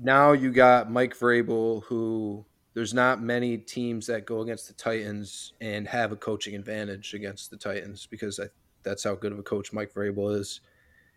now 0.00 0.32
you 0.32 0.50
got 0.50 0.90
Mike 0.90 1.16
Vrabel, 1.16 1.84
who 1.84 2.46
there's 2.72 2.94
not 2.94 3.22
many 3.22 3.58
teams 3.58 4.06
that 4.06 4.26
go 4.26 4.40
against 4.40 4.68
the 4.68 4.74
Titans 4.74 5.52
and 5.60 5.86
have 5.86 6.12
a 6.12 6.16
coaching 6.16 6.54
advantage 6.54 7.14
against 7.14 7.50
the 7.50 7.56
Titans 7.56 8.06
because 8.06 8.40
I, 8.40 8.46
that's 8.82 9.04
how 9.04 9.14
good 9.14 9.32
of 9.32 9.38
a 9.38 9.42
coach 9.42 9.72
Mike 9.72 9.92
Vrabel 9.94 10.34
is. 10.38 10.60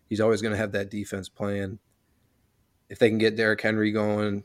He's 0.08 0.22
always 0.22 0.42
going 0.42 0.52
to 0.52 0.58
have 0.58 0.72
that 0.74 0.92
defense 0.92 1.30
playing. 1.30 1.80
If 2.90 3.00
they 3.00 3.10
can 3.10 3.18
get 3.18 3.36
Derrick 3.36 3.62
Henry 3.62 3.92
going 3.92 4.44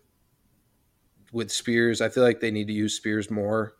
with 1.32 1.50
Spears, 1.50 2.00
I 2.00 2.08
feel 2.08 2.22
like 2.22 2.40
they 2.40 2.50
need 2.50 2.66
to 2.66 2.72
use 2.72 2.96
Spears 2.96 3.30
more. 3.30 3.74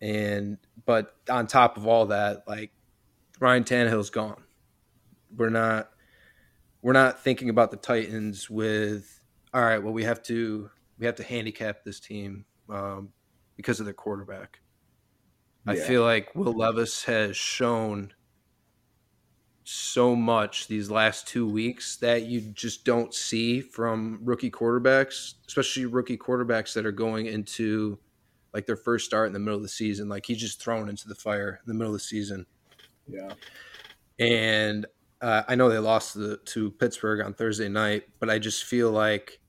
And 0.00 0.58
but 0.84 1.16
on 1.30 1.46
top 1.46 1.76
of 1.76 1.86
all 1.86 2.06
that, 2.06 2.44
like 2.46 2.72
Ryan 3.38 3.64
Tannehill's 3.64 4.10
gone 4.10 4.42
we're 5.36 5.50
not 5.50 5.90
we're 6.82 6.92
not 6.92 7.22
thinking 7.22 7.48
about 7.48 7.70
the 7.70 7.76
Titans 7.76 8.50
with 8.50 9.20
all 9.54 9.62
right. 9.62 9.82
Well, 9.82 9.92
we 9.92 10.04
have 10.04 10.22
to 10.24 10.70
we 10.98 11.06
have 11.06 11.14
to 11.16 11.22
handicap 11.22 11.84
this 11.84 12.00
team 12.00 12.44
um, 12.68 13.10
because 13.56 13.80
of 13.80 13.86
their 13.86 13.94
quarterback. 13.94 14.60
Yeah. 15.66 15.74
I 15.74 15.76
feel 15.76 16.02
like 16.02 16.34
Will 16.34 16.52
Levis 16.52 17.04
has 17.04 17.36
shown 17.36 18.12
so 19.64 20.16
much 20.16 20.66
these 20.66 20.90
last 20.90 21.28
two 21.28 21.48
weeks 21.48 21.96
that 21.96 22.22
you 22.22 22.40
just 22.40 22.84
don't 22.84 23.14
see 23.14 23.60
from 23.60 24.18
rookie 24.22 24.50
quarterbacks, 24.50 25.34
especially 25.46 25.86
rookie 25.86 26.18
quarterbacks 26.18 26.74
that 26.74 26.84
are 26.84 26.92
going 26.92 27.26
into 27.26 27.98
like 28.52 28.66
their 28.66 28.76
first 28.76 29.06
start 29.06 29.28
in 29.28 29.32
the 29.32 29.38
middle 29.38 29.56
of 29.56 29.62
the 29.62 29.68
season. 29.68 30.08
Like 30.08 30.26
he's 30.26 30.38
just 30.38 30.60
thrown 30.62 30.88
into 30.88 31.08
the 31.08 31.14
fire 31.14 31.60
in 31.64 31.68
the 31.68 31.74
middle 31.74 31.94
of 31.94 32.00
the 32.00 32.04
season. 32.04 32.46
Yeah. 33.06 33.32
and 34.18 34.86
uh, 35.20 35.42
I 35.48 35.54
know 35.54 35.68
they 35.68 35.78
lost 35.78 36.14
to, 36.14 36.36
to 36.36 36.70
Pittsburgh 36.72 37.20
on 37.24 37.34
Thursday 37.34 37.68
night, 37.68 38.04
but 38.18 38.28
I 38.28 38.38
just 38.38 38.64
feel 38.64 38.90
like 38.90 39.40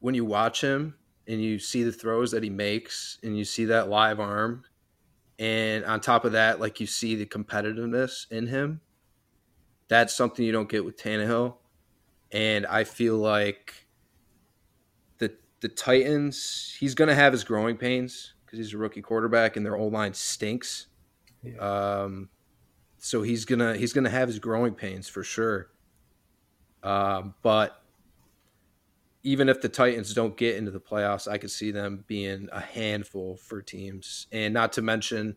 when 0.00 0.14
you 0.14 0.24
watch 0.24 0.60
him 0.60 0.94
and 1.26 1.42
you 1.42 1.58
see 1.58 1.82
the 1.82 1.92
throws 1.92 2.30
that 2.32 2.42
he 2.42 2.50
makes 2.50 3.18
and 3.22 3.36
you 3.36 3.44
see 3.44 3.64
that 3.66 3.88
live 3.88 4.20
arm, 4.20 4.64
and 5.42 5.84
on 5.86 5.98
top 5.98 6.24
of 6.24 6.32
that, 6.32 6.60
like 6.60 6.78
you 6.78 6.86
see 6.86 7.16
the 7.16 7.26
competitiveness 7.26 8.30
in 8.30 8.46
him, 8.46 8.80
that's 9.88 10.14
something 10.14 10.44
you 10.44 10.52
don't 10.52 10.68
get 10.68 10.84
with 10.84 10.96
Tannehill. 10.96 11.56
And 12.30 12.64
I 12.64 12.84
feel 12.84 13.16
like 13.16 13.88
the 15.18 15.34
the 15.58 15.68
Titans, 15.68 16.76
he's 16.78 16.94
going 16.94 17.08
to 17.08 17.16
have 17.16 17.32
his 17.32 17.42
growing 17.42 17.76
pains 17.76 18.34
because 18.46 18.60
he's 18.60 18.72
a 18.72 18.78
rookie 18.78 19.02
quarterback 19.02 19.56
and 19.56 19.66
their 19.66 19.76
old 19.76 19.92
line 19.92 20.14
stinks. 20.14 20.86
Yeah. 21.42 21.56
Um, 21.56 22.28
so 22.98 23.22
he's 23.22 23.44
gonna 23.44 23.76
he's 23.76 23.92
gonna 23.92 24.10
have 24.10 24.28
his 24.28 24.38
growing 24.38 24.74
pains 24.74 25.08
for 25.08 25.24
sure. 25.24 25.70
Um, 26.84 27.34
but 27.42 27.81
even 29.24 29.48
if 29.48 29.60
the 29.60 29.68
Titans 29.68 30.14
don't 30.14 30.36
get 30.36 30.56
into 30.56 30.70
the 30.70 30.80
playoffs, 30.80 31.28
I 31.28 31.38
could 31.38 31.50
see 31.50 31.70
them 31.70 32.04
being 32.06 32.48
a 32.52 32.60
handful 32.60 33.36
for 33.36 33.62
teams. 33.62 34.26
And 34.32 34.52
not 34.52 34.72
to 34.74 34.82
mention, 34.82 35.36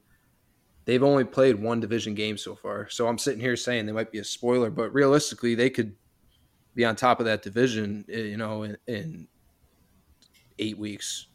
they've 0.85 1.03
only 1.03 1.23
played 1.23 1.61
one 1.61 1.79
division 1.79 2.15
game 2.15 2.37
so 2.37 2.55
far. 2.55 2.89
So 2.89 3.07
I'm 3.07 3.17
sitting 3.17 3.39
here 3.39 3.55
saying 3.55 3.85
they 3.85 3.91
might 3.91 4.11
be 4.11 4.19
a 4.19 4.23
spoiler, 4.23 4.71
but 4.71 4.93
realistically, 4.93 5.53
they 5.53 5.69
could 5.69 5.95
be 6.73 6.83
on 6.83 6.95
top 6.95 7.19
of 7.19 7.25
that 7.27 7.43
division, 7.43 8.05
eh, 8.11 8.21
you 8.21 8.37
know, 8.37 8.63
in, 8.63 8.77
in 8.87 9.27
eight 10.57 10.77
weeks. 10.77 11.27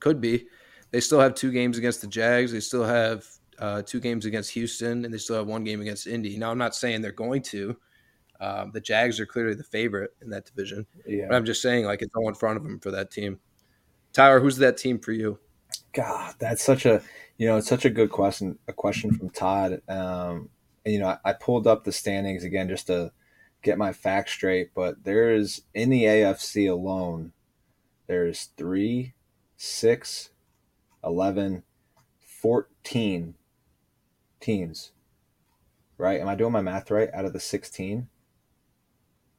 Could 0.00 0.20
be. 0.20 0.46
They 0.90 1.00
still 1.00 1.20
have 1.20 1.34
two 1.34 1.52
games 1.52 1.76
against 1.76 2.00
the 2.00 2.06
Jags. 2.06 2.52
They 2.52 2.60
still 2.60 2.84
have 2.84 3.26
uh, 3.58 3.82
two 3.82 4.00
games 4.00 4.26
against 4.26 4.50
Houston, 4.52 5.04
and 5.04 5.12
they 5.12 5.18
still 5.18 5.36
have 5.36 5.46
one 5.46 5.64
game 5.64 5.80
against 5.80 6.06
Indy. 6.06 6.36
Now, 6.38 6.50
I'm 6.50 6.58
not 6.58 6.74
saying 6.74 7.02
they're 7.02 7.12
going 7.12 7.42
to. 7.42 7.76
Um, 8.40 8.70
the 8.72 8.80
Jags 8.80 9.20
are 9.20 9.26
clearly 9.26 9.54
the 9.54 9.64
favorite 9.64 10.14
in 10.20 10.30
that 10.30 10.44
division. 10.44 10.86
Yeah. 11.06 11.26
But 11.28 11.36
I'm 11.36 11.44
just 11.44 11.62
saying, 11.62 11.84
like, 11.84 12.02
it's 12.02 12.14
all 12.14 12.28
in 12.28 12.34
front 12.34 12.56
of 12.56 12.62
them 12.62 12.80
for 12.80 12.90
that 12.90 13.10
team. 13.10 13.38
Tyler, 14.12 14.40
who's 14.40 14.56
that 14.58 14.76
team 14.76 14.98
for 14.98 15.12
you? 15.12 15.38
God, 15.92 16.34
that's 16.38 16.62
such 16.62 16.86
a 16.86 17.02
you 17.36 17.46
know 17.46 17.56
it's 17.56 17.68
such 17.68 17.84
a 17.84 17.90
good 17.90 18.10
question. 18.10 18.58
A 18.68 18.72
question 18.72 19.12
from 19.12 19.30
Todd. 19.30 19.80
Um, 19.88 20.48
and 20.84 20.94
you 20.94 21.00
know, 21.00 21.08
I, 21.08 21.18
I 21.24 21.32
pulled 21.32 21.66
up 21.66 21.84
the 21.84 21.92
standings 21.92 22.44
again 22.44 22.68
just 22.68 22.86
to 22.88 23.12
get 23.62 23.78
my 23.78 23.92
facts 23.92 24.32
straight. 24.32 24.70
But 24.74 25.04
there 25.04 25.32
is 25.32 25.62
in 25.72 25.90
the 25.90 26.04
AFC 26.04 26.70
alone, 26.70 27.32
there's 28.06 28.50
three, 28.56 29.14
six, 29.56 30.30
11, 31.02 31.62
14 32.20 33.34
teams. 34.40 34.92
Right? 35.96 36.20
Am 36.20 36.28
I 36.28 36.34
doing 36.34 36.52
my 36.52 36.60
math 36.60 36.90
right? 36.90 37.08
Out 37.14 37.24
of 37.24 37.32
the 37.32 37.40
16? 37.40 38.08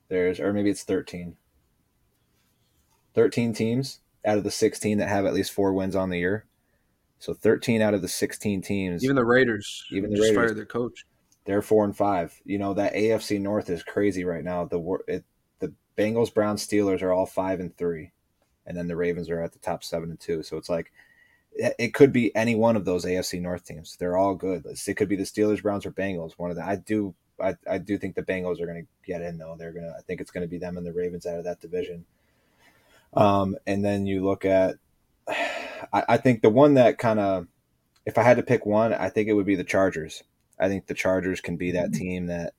There's, 0.08 0.40
or 0.40 0.54
maybe 0.54 0.70
it's 0.70 0.84
13. 0.84 1.38
13 3.14 3.54
teams 3.54 4.00
out 4.26 4.38
of 4.38 4.44
the 4.44 4.52
16 4.52 4.98
that 4.98 5.08
have 5.08 5.26
at 5.26 5.34
least 5.34 5.52
four 5.52 5.74
wins 5.74 5.96
on 5.96 6.10
the 6.10 6.20
year. 6.20 6.46
So 7.20 7.34
13 7.34 7.82
out 7.82 7.94
of 7.94 8.02
the 8.02 8.08
16 8.08 8.62
teams. 8.62 9.04
Even 9.04 9.16
the 9.16 9.26
Raiders. 9.26 9.86
Even 9.92 10.12
the 10.12 10.20
Raiders. 10.20 10.36
fired 10.36 10.58
their 10.58 10.66
coach. 10.66 11.06
They're 11.46 11.62
four 11.62 11.86
and 11.86 11.96
five. 11.96 12.40
You 12.44 12.58
know 12.58 12.74
that 12.74 12.96
AFC 12.96 13.40
North 13.40 13.70
is 13.70 13.84
crazy 13.84 14.26
right 14.26 14.44
now. 14.44 14.66
The 14.66 14.98
it, 15.08 15.24
the 15.60 15.74
Bengals, 15.96 16.34
Browns, 16.34 16.68
Steelers 16.68 17.04
are 17.04 17.14
all 17.14 17.28
five 17.28 17.60
and 17.60 17.76
three, 17.78 18.12
and 18.66 18.76
then 18.76 18.88
the 18.88 18.96
Ravens 18.96 19.30
are 19.30 19.42
at 19.42 19.54
the 19.54 19.60
top 19.60 19.84
seven 19.84 20.10
and 20.10 20.20
two. 20.20 20.42
So 20.42 20.58
it's 20.58 20.70
like 20.70 20.92
it 21.54 21.94
could 21.94 22.12
be 22.12 22.36
any 22.36 22.56
one 22.56 22.76
of 22.76 22.84
those 22.84 23.06
AFC 23.06 23.40
North 23.42 23.64
teams. 23.64 23.96
They're 23.98 24.18
all 24.18 24.36
good. 24.36 24.66
It 24.66 24.94
could 24.96 25.08
be 25.08 25.16
the 25.16 25.24
Steelers, 25.24 25.62
Browns, 25.62 25.86
or 25.86 25.92
Bengals. 25.92 26.34
One 26.38 26.50
of 26.50 26.58
the 26.58 26.66
I 26.66 26.76
do 26.78 27.14
I, 27.42 27.56
I 27.70 27.78
do 27.78 27.98
think 27.98 28.16
the 28.16 28.24
Bengals 28.24 28.62
are 28.62 28.66
going 28.66 28.84
to 28.84 28.88
get 29.06 29.22
in 29.22 29.38
though. 29.38 29.56
They're 29.58 29.74
gonna. 29.74 29.94
I 29.98 30.02
think 30.02 30.22
it's 30.22 30.32
going 30.32 30.46
to 30.46 30.50
be 30.50 30.58
them 30.58 30.78
and 30.78 30.86
the 30.86 30.94
Ravens 30.94 31.26
out 31.26 31.38
of 31.38 31.44
that 31.46 31.62
division. 31.62 32.06
Um, 33.14 33.56
and 33.66 33.84
then 33.84 34.06
you 34.06 34.24
look 34.24 34.46
at, 34.46 34.76
I, 35.28 36.04
I 36.10 36.18
think 36.18 36.42
the 36.42 36.50
one 36.50 36.74
that 36.74 36.98
kind 36.98 37.20
of, 37.20 37.48
if 38.06 38.18
I 38.18 38.24
had 38.24 38.38
to 38.38 38.44
pick 38.44 38.66
one, 38.66 38.94
I 38.94 39.10
think 39.10 39.30
it 39.30 39.34
would 39.34 39.46
be 39.46 39.56
the 39.56 39.64
Chargers. 39.64 40.24
I 40.60 40.68
think 40.68 40.88
the 40.88 40.94
Chargers 40.94 41.42
can 41.42 41.58
be 41.58 41.72
that 41.72 41.92
mm-hmm. 41.92 42.00
team 42.00 42.26
that 42.28 42.54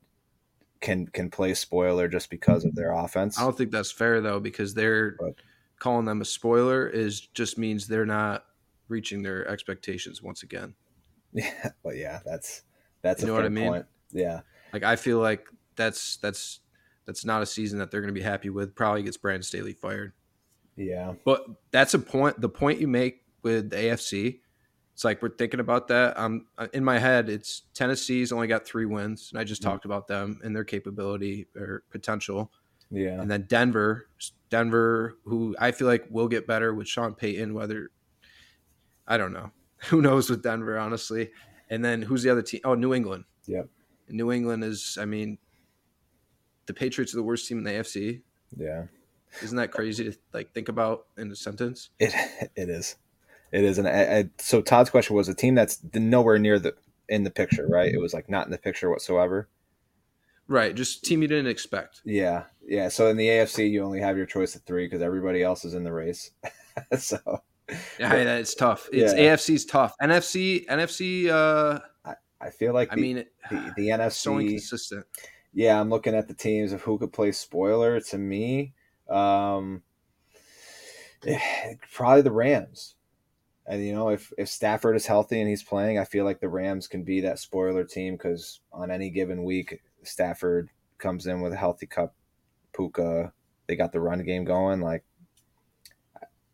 can 0.81 1.07
can 1.07 1.31
play 1.31 1.55
spoiler 1.55 2.09
just 2.09 2.31
because 2.31 2.65
of 2.65 2.75
their 2.75 2.93
offense. 2.93 3.39
I 3.39 3.43
don't 3.43 3.57
think 3.57 3.71
that's 3.71 3.91
fair 3.91 4.21
though, 4.21 4.41
because 4.41 4.75
they're 4.75 5.17
but, 5.19 5.35
calling 5.79 6.05
them 6.05 6.21
a 6.21 6.25
spoiler 6.25 6.87
is 6.87 7.21
just 7.21 7.59
means 7.59 7.87
they're 7.87 8.07
not 8.07 8.45
reaching 8.89 9.23
their 9.23 9.47
expectations 9.49 10.23
once 10.23 10.43
again. 10.43 10.75
Yeah, 11.33 11.71
but 11.83 11.97
yeah, 11.97 12.21
that's 12.25 12.63
that's 13.03 13.21
you 13.21 13.29
know 13.29 13.35
what 13.35 13.45
I 13.45 13.51
mean. 13.51 13.69
Point. 13.69 13.87
Yeah, 14.11 14.41
like 14.77 14.85
I 14.85 14.97
feel 14.97 15.19
like 15.19 15.49
that's 15.75 16.19
that's 16.19 16.61
that's 17.07 17.25
not 17.25 17.43
a 17.43 17.47
season 17.47 17.79
that 17.79 17.91
they're 17.91 18.03
going 18.03 18.13
to 18.13 18.19
be 18.19 18.25
happy 18.25 18.51
with. 18.51 18.75
Probably 18.75 19.03
gets 19.03 19.17
Brandon 19.17 19.43
Staley 19.43 19.73
fired. 19.73 20.13
Yeah, 20.77 21.15
but 21.25 21.47
that's 21.71 21.95
a 21.95 21.99
point. 21.99 22.41
The 22.41 22.49
point 22.49 22.81
you 22.81 22.89
make 22.89 23.23
with 23.43 23.71
the 23.71 23.77
AFC, 23.77 24.41
it's 24.93 25.05
like 25.05 25.23
we're 25.23 25.31
thinking 25.31 25.61
about 25.61 25.89
that. 25.89 26.19
Um, 26.19 26.47
in 26.75 26.85
my 26.85 26.99
head, 26.99 27.31
it's 27.31 27.63
Tennessee's 27.73 28.33
only 28.33 28.49
got 28.49 28.67
three 28.67 28.85
wins, 28.85 29.31
and 29.33 29.41
I 29.41 29.45
just 29.45 29.63
mm-hmm. 29.63 29.71
talked 29.71 29.85
about 29.87 30.09
them 30.09 30.41
and 30.45 30.55
their 30.55 30.65
capability 30.65 31.47
or 31.57 31.85
potential. 31.91 32.53
Yeah, 32.91 33.19
and 33.19 33.31
then 33.31 33.47
Denver, 33.49 34.11
Denver, 34.51 35.17
who 35.25 35.57
I 35.59 35.73
feel 35.73 35.89
like 35.89 36.05
will 36.11 36.29
get 36.29 36.47
better 36.47 36.75
with 36.75 36.87
Sean 36.87 37.15
Payton. 37.15 37.55
Whether 37.55 37.91
I 39.09 39.17
don't 39.17 39.33
know, 39.33 39.53
who 39.89 40.03
knows 40.03 40.29
with 40.29 40.43
Denver, 40.43 40.79
honestly. 40.79 41.31
And 41.69 41.85
then 41.85 42.03
who's 42.03 42.23
the 42.23 42.31
other 42.31 42.43
team? 42.43 42.61
Oh, 42.65 42.75
New 42.75 42.95
England. 42.95 43.25
Yep. 43.47 43.69
New 44.09 44.33
England 44.33 44.65
is, 44.65 44.99
I 45.01 45.05
mean, 45.05 45.39
the 46.67 46.75
Patriots 46.75 47.15
are 47.15 47.17
the 47.17 47.23
worst 47.23 47.49
team 47.49 47.59
in 47.59 47.65
the 47.65 47.71
AFC. 47.71 48.23
Yeah. 48.57 48.85
Isn't 49.43 49.57
that 49.57 49.71
crazy 49.71 50.05
to 50.05 50.17
like 50.33 50.53
think 50.53 50.69
about 50.69 51.07
in 51.17 51.31
a 51.31 51.37
sentence? 51.37 51.91
It 51.99 52.15
it 52.57 52.71
is, 52.71 52.97
it 53.53 53.65
is, 53.65 53.79
and 53.79 53.87
I, 53.87 54.19
I, 54.19 54.31
so 54.39 54.63
Todd's 54.63 54.91
question 54.91 55.15
was 55.15 55.29
a 55.29 55.35
team 55.35 55.55
that's 55.55 55.79
nowhere 55.95 56.39
near 56.39 56.59
the 56.59 56.75
in 57.09 57.25
the 57.25 57.31
picture, 57.31 57.67
right? 57.67 57.93
It 57.93 58.01
was 58.01 58.15
like 58.15 58.31
not 58.31 58.47
in 58.47 58.51
the 58.51 58.59
picture 58.59 58.89
whatsoever. 58.89 59.49
Right, 60.49 60.75
just 60.75 61.05
team 61.05 61.23
you 61.23 61.29
didn't 61.29 61.49
expect. 61.49 62.01
Yeah, 62.05 62.45
yeah. 62.67 62.89
So 62.89 63.09
in 63.09 63.17
the 63.17 63.27
AFC, 63.27 63.71
you 63.71 63.83
only 63.83 64.01
have 64.01 64.17
your 64.17 64.27
choice 64.27 64.55
of 64.55 64.63
three 64.63 64.87
because 64.87 65.03
everybody 65.03 65.43
else 65.43 65.65
is 65.65 65.75
in 65.75 65.85
the 65.85 65.93
race. 65.93 66.31
so 66.99 67.19
yeah, 67.99 68.13
it's 68.15 68.55
tough. 68.55 68.89
It's 68.93 69.13
yeah. 69.13 69.35
AFC's 69.35 69.65
tough. 69.65 69.95
NFC, 70.01 70.67
NFC. 70.67 71.29
uh 71.29 71.81
I, 72.41 72.51
feel 72.51 72.75
like 72.75 72.91
the, 72.91 72.97
I 72.97 72.97
mean 72.97 73.25
the, 73.51 73.73
the 73.77 73.89
NFC 73.89 74.13
so 74.13 74.39
inconsistent. 74.39 75.07
Yeah, 75.53 75.81
I'm 75.81 75.91
looking 75.91 76.15
at 76.15 76.29
the 76.29 76.35
teams 76.35 76.73
of 76.73 76.83
who 76.83 76.99
could 76.99 77.13
play 77.13 77.33
spoiler 77.33 78.01
to 78.01 78.19
me. 78.19 78.75
Um, 79.09 79.83
probably 81.93 82.23
the 82.23 82.33
Rams. 82.33 82.95
And 83.67 83.85
you 83.85 83.93
know, 83.93 84.11
if 84.11 84.33
if 84.39 84.49
Stafford 84.49 84.95
is 84.97 85.07
healthy 85.07 85.41
and 85.41 85.49
he's 85.49 85.63
playing, 85.63 85.99
I 85.99 86.05
feel 86.05 86.25
like 86.25 86.41
the 86.41 86.49
Rams 86.49 86.87
can 86.87 87.03
be 87.03 87.21
that 87.23 87.39
spoiler 87.39 87.85
team 87.85 88.15
because 88.15 88.61
on 88.73 88.91
any 88.91 89.11
given 89.11 89.43
week, 89.43 89.81
Stafford 90.05 90.71
comes 90.99 91.27
in 91.27 91.41
with 91.41 91.53
a 91.53 91.57
healthy 91.57 91.87
Kupp, 91.87 92.15
Puka. 92.75 93.33
They 93.67 93.75
got 93.75 93.93
the 93.93 94.01
run 94.01 94.23
game 94.25 94.45
going. 94.45 94.81
Like, 94.81 95.05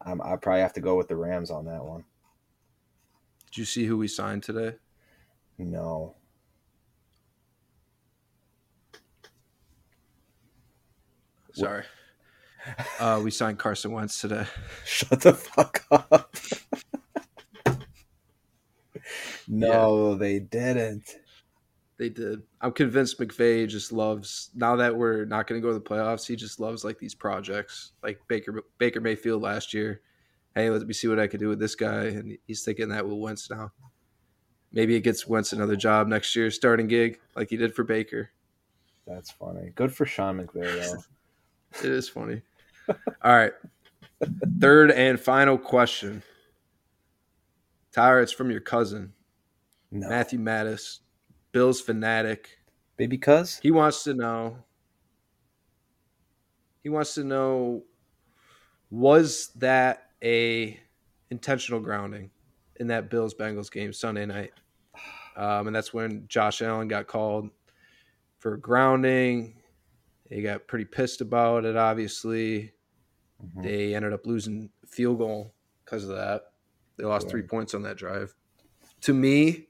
I'm, 0.01 0.23
I 0.23 0.37
probably 0.37 0.63
have 0.63 0.73
to 0.75 0.81
go 0.81 0.97
with 0.97 1.09
the 1.09 1.17
Rams 1.17 1.51
on 1.51 1.67
that 1.67 1.85
one. 1.85 2.05
Did 3.47 3.59
you 3.59 3.65
see 3.67 3.85
who 3.85 3.99
we 3.99 4.09
signed 4.09 4.43
today? 4.43 4.77
No. 5.59 6.17
Sorry. 11.53 11.85
Uh, 13.01 13.21
we 13.21 13.33
signed 13.33 13.59
Carson 13.59 13.91
Wentz 13.91 14.21
today. 14.21 14.47
Shut 14.85 15.21
the 15.21 15.33
fuck 15.33 15.85
up. 15.91 16.33
no, 19.49 20.13
yeah. 20.13 20.17
they 20.17 20.39
didn't. 20.39 21.17
They 21.99 22.09
did. 22.09 22.43
I'm 22.61 22.71
convinced 22.71 23.19
McVay 23.19 23.67
just 23.67 23.91
loves 23.93 24.51
now 24.55 24.77
that 24.77 24.95
we're 24.95 25.25
not 25.25 25.49
going 25.49 25.61
to 25.61 25.67
go 25.67 25.73
to 25.73 25.79
the 25.79 25.85
playoffs. 25.85 26.25
He 26.25 26.37
just 26.37 26.61
loves 26.61 26.85
like 26.85 27.01
these 27.01 27.17
projects, 27.17 27.95
like 28.01 28.21
Baker 28.29 28.63
Baker 28.79 29.01
Mayfield 29.01 29.43
last 29.43 29.75
year. 29.75 30.01
Hey, 30.55 30.71
let 30.71 30.87
me 30.87 30.95
see 30.95 31.09
what 31.09 31.19
I 31.19 31.27
can 31.27 31.41
do 31.41 31.49
with 31.49 31.59
this 31.59 31.75
guy, 31.75 32.05
and 32.05 32.39
he's 32.47 32.65
thinking 32.65 32.91
that 32.91 33.05
with 33.05 33.19
Wentz 33.19 33.51
now. 33.51 33.73
Maybe 34.73 34.95
it 34.95 35.01
gets 35.01 35.27
Wentz 35.27 35.53
another 35.53 35.77
job 35.77 36.09
next 36.09 36.35
year, 36.35 36.51
starting 36.51 36.87
gig 36.87 37.21
like 37.37 37.51
he 37.51 37.57
did 37.57 37.75
for 37.75 37.85
Baker. 37.85 38.31
That's 39.07 39.31
funny. 39.31 39.73
Good 39.75 39.93
for 39.93 40.07
Sean 40.07 40.39
McVay 40.39 40.93
though. 40.93 41.03
it 41.87 41.91
is 41.93 42.09
funny. 42.09 42.43
All 42.89 43.37
right. 43.37 43.53
Third 44.61 44.91
and 44.93 45.19
final 45.19 45.59
question. 45.59 46.23
Tyler, 47.93 48.21
it's 48.21 48.33
from 48.33 48.51
your 48.51 48.61
cousin, 48.61 49.13
no. 49.91 50.09
Matthew 50.09 50.39
Mattis, 50.39 51.01
Bills 51.53 51.81
fanatic. 51.81 52.59
Baby 52.97 53.19
cuz? 53.19 53.59
He 53.63 53.71
wants 53.71 54.05
to 54.05 54.15
know. 54.15 54.57
He 56.83 56.89
wants 56.89 57.15
to 57.15 57.25
know 57.25 57.83
was 58.91 59.49
that 59.57 60.11
a 60.23 60.79
intentional 61.31 61.81
grounding 61.81 62.31
in 62.77 62.89
that 62.89 63.11
Bills 63.11 63.35
Bengals 63.35 63.71
game 63.71 63.93
Sunday 63.93 64.27
night? 64.27 64.53
Um, 65.37 65.67
and 65.67 65.75
that's 65.75 65.95
when 65.95 66.25
Josh 66.29 66.63
Allen 66.63 66.89
got 66.89 67.07
called 67.07 67.51
for 68.39 68.57
grounding. 68.57 69.55
He 70.29 70.43
got 70.43 70.67
pretty 70.67 70.85
pissed 70.85 71.21
about 71.21 71.65
it. 71.65 71.77
Obviously, 71.77 72.73
mm-hmm. 73.45 73.63
they 73.63 73.95
ended 73.95 74.13
up 74.13 74.27
losing 74.27 74.71
field 74.87 75.19
goal 75.19 75.55
because 75.85 76.05
of 76.05 76.17
that. 76.17 76.43
They 76.97 77.05
lost 77.05 77.29
three 77.29 77.43
points 77.43 77.75
on 77.75 77.83
that 77.83 77.97
drive. 77.97 78.35
To 79.03 79.15
me, 79.15 79.69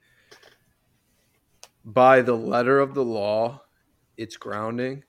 by 1.85 2.23
the 2.23 2.37
letter 2.37 2.79
of 2.79 2.95
the 2.95 3.05
law, 3.05 3.63
it's 4.17 4.37
grounding. 4.37 5.05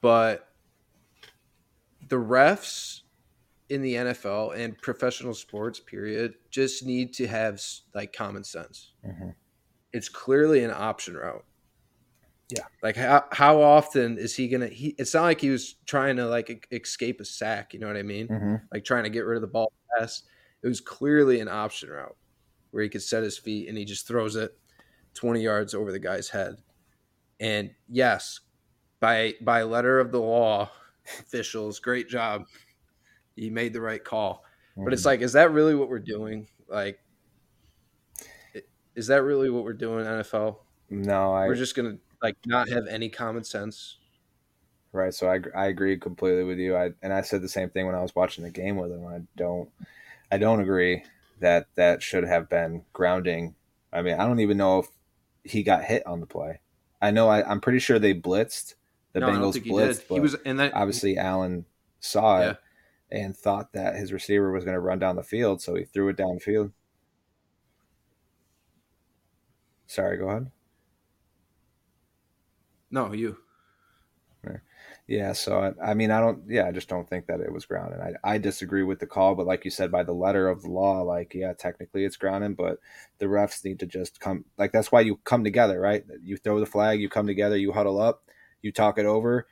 But 0.00 0.48
the 2.08 2.16
refs 2.16 3.02
in 3.68 3.82
the 3.82 3.94
NFL 3.94 4.56
and 4.56 4.78
professional 4.78 5.34
sports, 5.34 5.80
period, 5.80 6.34
just 6.50 6.84
need 6.84 7.12
to 7.14 7.26
have 7.26 7.60
like 7.94 8.12
common 8.12 8.44
sense. 8.44 8.92
Mm-hmm. 9.04 9.30
It's 9.92 10.08
clearly 10.08 10.62
an 10.64 10.70
option 10.70 11.16
route. 11.16 11.44
Yeah. 12.48 12.64
Like 12.82 12.96
how 12.96 13.24
how 13.32 13.60
often 13.60 14.18
is 14.18 14.36
he 14.36 14.48
gonna? 14.48 14.68
He 14.68 14.94
it's 14.98 15.14
not 15.14 15.22
like 15.22 15.40
he 15.40 15.50
was 15.50 15.74
trying 15.84 16.16
to 16.16 16.26
like 16.26 16.68
escape 16.70 17.20
a 17.20 17.24
sack. 17.24 17.74
You 17.74 17.80
know 17.80 17.88
what 17.88 17.96
I 17.96 18.02
mean? 18.02 18.28
Mm-hmm. 18.28 18.54
Like 18.72 18.84
trying 18.84 19.04
to 19.04 19.10
get 19.10 19.24
rid 19.24 19.36
of 19.36 19.42
the 19.42 19.48
ball 19.48 19.72
pass. 19.98 20.22
It 20.62 20.68
was 20.68 20.80
clearly 20.80 21.40
an 21.40 21.48
option 21.48 21.90
route 21.90 22.16
where 22.70 22.84
he 22.84 22.88
could 22.88 23.02
set 23.02 23.22
his 23.22 23.36
feet 23.36 23.68
and 23.68 23.76
he 23.76 23.84
just 23.84 24.06
throws 24.06 24.36
it 24.36 24.56
twenty 25.14 25.42
yards 25.42 25.74
over 25.74 25.90
the 25.90 25.98
guy's 25.98 26.28
head. 26.28 26.56
And 27.40 27.72
yes, 27.88 28.40
by 29.00 29.34
by 29.40 29.64
letter 29.64 29.98
of 29.98 30.12
the 30.12 30.20
law, 30.20 30.70
officials, 31.18 31.80
great 31.80 32.08
job. 32.08 32.44
You 33.36 33.50
made 33.50 33.72
the 33.72 33.80
right 33.80 34.02
call. 34.02 34.44
Mm-hmm. 34.72 34.84
But 34.84 34.92
it's 34.92 35.02
mm-hmm. 35.02 35.08
like, 35.08 35.20
is 35.20 35.34
that 35.34 35.52
really 35.52 35.74
what 35.74 35.88
we're 35.88 35.98
doing? 35.98 36.48
Like, 36.68 36.98
is 38.94 39.06
that 39.06 39.22
really 39.22 39.50
what 39.50 39.62
we're 39.62 39.74
doing, 39.74 40.04
NFL? 40.04 40.56
No, 40.90 41.32
I, 41.32 41.46
we're 41.46 41.54
just 41.54 41.76
gonna 41.76 41.98
like 42.22 42.36
not 42.46 42.68
have 42.68 42.86
any 42.88 43.08
common 43.08 43.44
sense. 43.44 43.98
Right. 44.92 45.12
So 45.12 45.30
I 45.30 45.40
I 45.54 45.66
agree 45.66 45.98
completely 45.98 46.44
with 46.44 46.58
you. 46.58 46.76
I 46.76 46.90
and 47.02 47.12
I 47.12 47.20
said 47.20 47.42
the 47.42 47.48
same 47.48 47.68
thing 47.70 47.86
when 47.86 47.94
I 47.94 48.02
was 48.02 48.14
watching 48.14 48.44
the 48.44 48.50
game 48.50 48.76
with 48.76 48.90
him. 48.90 49.06
I 49.06 49.20
don't 49.36 49.68
I 50.32 50.38
don't 50.38 50.60
agree 50.60 51.04
that 51.40 51.66
that 51.74 52.02
should 52.02 52.24
have 52.24 52.48
been 52.48 52.84
grounding. 52.92 53.54
I 53.92 54.02
mean, 54.02 54.14
I 54.14 54.26
don't 54.26 54.40
even 54.40 54.56
know 54.56 54.80
if 54.80 54.88
he 55.44 55.62
got 55.62 55.84
hit 55.84 56.06
on 56.06 56.20
the 56.20 56.26
play. 56.26 56.60
I 57.00 57.10
know 57.10 57.28
I, 57.28 57.48
am 57.50 57.60
pretty 57.60 57.78
sure 57.78 57.98
they 57.98 58.14
blitzed. 58.14 58.74
The 59.12 59.20
no, 59.20 59.28
Bengals 59.28 59.62
blitzed, 59.62 60.02
he, 60.08 60.14
he, 60.14 60.20
was, 60.20 60.34
and 60.46 60.58
that 60.58 60.74
obviously 60.74 61.18
Allen 61.18 61.66
saw 62.00 62.40
yeah. 62.40 62.50
it 62.50 62.58
and 63.20 63.36
thought 63.36 63.72
that 63.72 63.96
his 63.96 64.12
receiver 64.12 64.52
was 64.52 64.64
going 64.64 64.74
to 64.74 64.80
run 64.80 64.98
down 64.98 65.16
the 65.16 65.22
field, 65.22 65.62
so 65.62 65.74
he 65.74 65.84
threw 65.84 66.08
it 66.08 66.16
downfield. 66.16 66.72
Sorry, 69.86 70.18
go 70.18 70.28
ahead. 70.28 70.50
No, 72.90 73.12
you. 73.12 73.38
Yeah, 75.08 75.34
so 75.34 75.60
I, 75.60 75.90
I, 75.90 75.94
mean, 75.94 76.10
I 76.10 76.20
don't. 76.20 76.42
Yeah, 76.48 76.66
I 76.66 76.72
just 76.72 76.88
don't 76.88 77.08
think 77.08 77.26
that 77.26 77.40
it 77.40 77.52
was 77.52 77.64
grounded. 77.64 78.00
I, 78.00 78.34
I 78.34 78.38
disagree 78.38 78.82
with 78.82 78.98
the 78.98 79.06
call, 79.06 79.36
but 79.36 79.46
like 79.46 79.64
you 79.64 79.70
said, 79.70 79.92
by 79.92 80.02
the 80.02 80.12
letter 80.12 80.48
of 80.48 80.62
the 80.62 80.70
law, 80.70 81.02
like 81.02 81.32
yeah, 81.32 81.52
technically 81.52 82.04
it's 82.04 82.16
grounded, 82.16 82.56
but 82.56 82.78
the 83.18 83.26
refs 83.26 83.64
need 83.64 83.78
to 83.80 83.86
just 83.86 84.18
come. 84.18 84.44
Like 84.58 84.72
that's 84.72 84.90
why 84.90 85.02
you 85.02 85.20
come 85.22 85.44
together, 85.44 85.80
right? 85.80 86.04
You 86.24 86.36
throw 86.36 86.58
the 86.58 86.66
flag, 86.66 87.00
you 87.00 87.08
come 87.08 87.28
together, 87.28 87.56
you 87.56 87.70
huddle 87.70 88.00
up, 88.00 88.24
you 88.62 88.72
talk 88.72 88.98
it 88.98 89.06
over. 89.06 89.46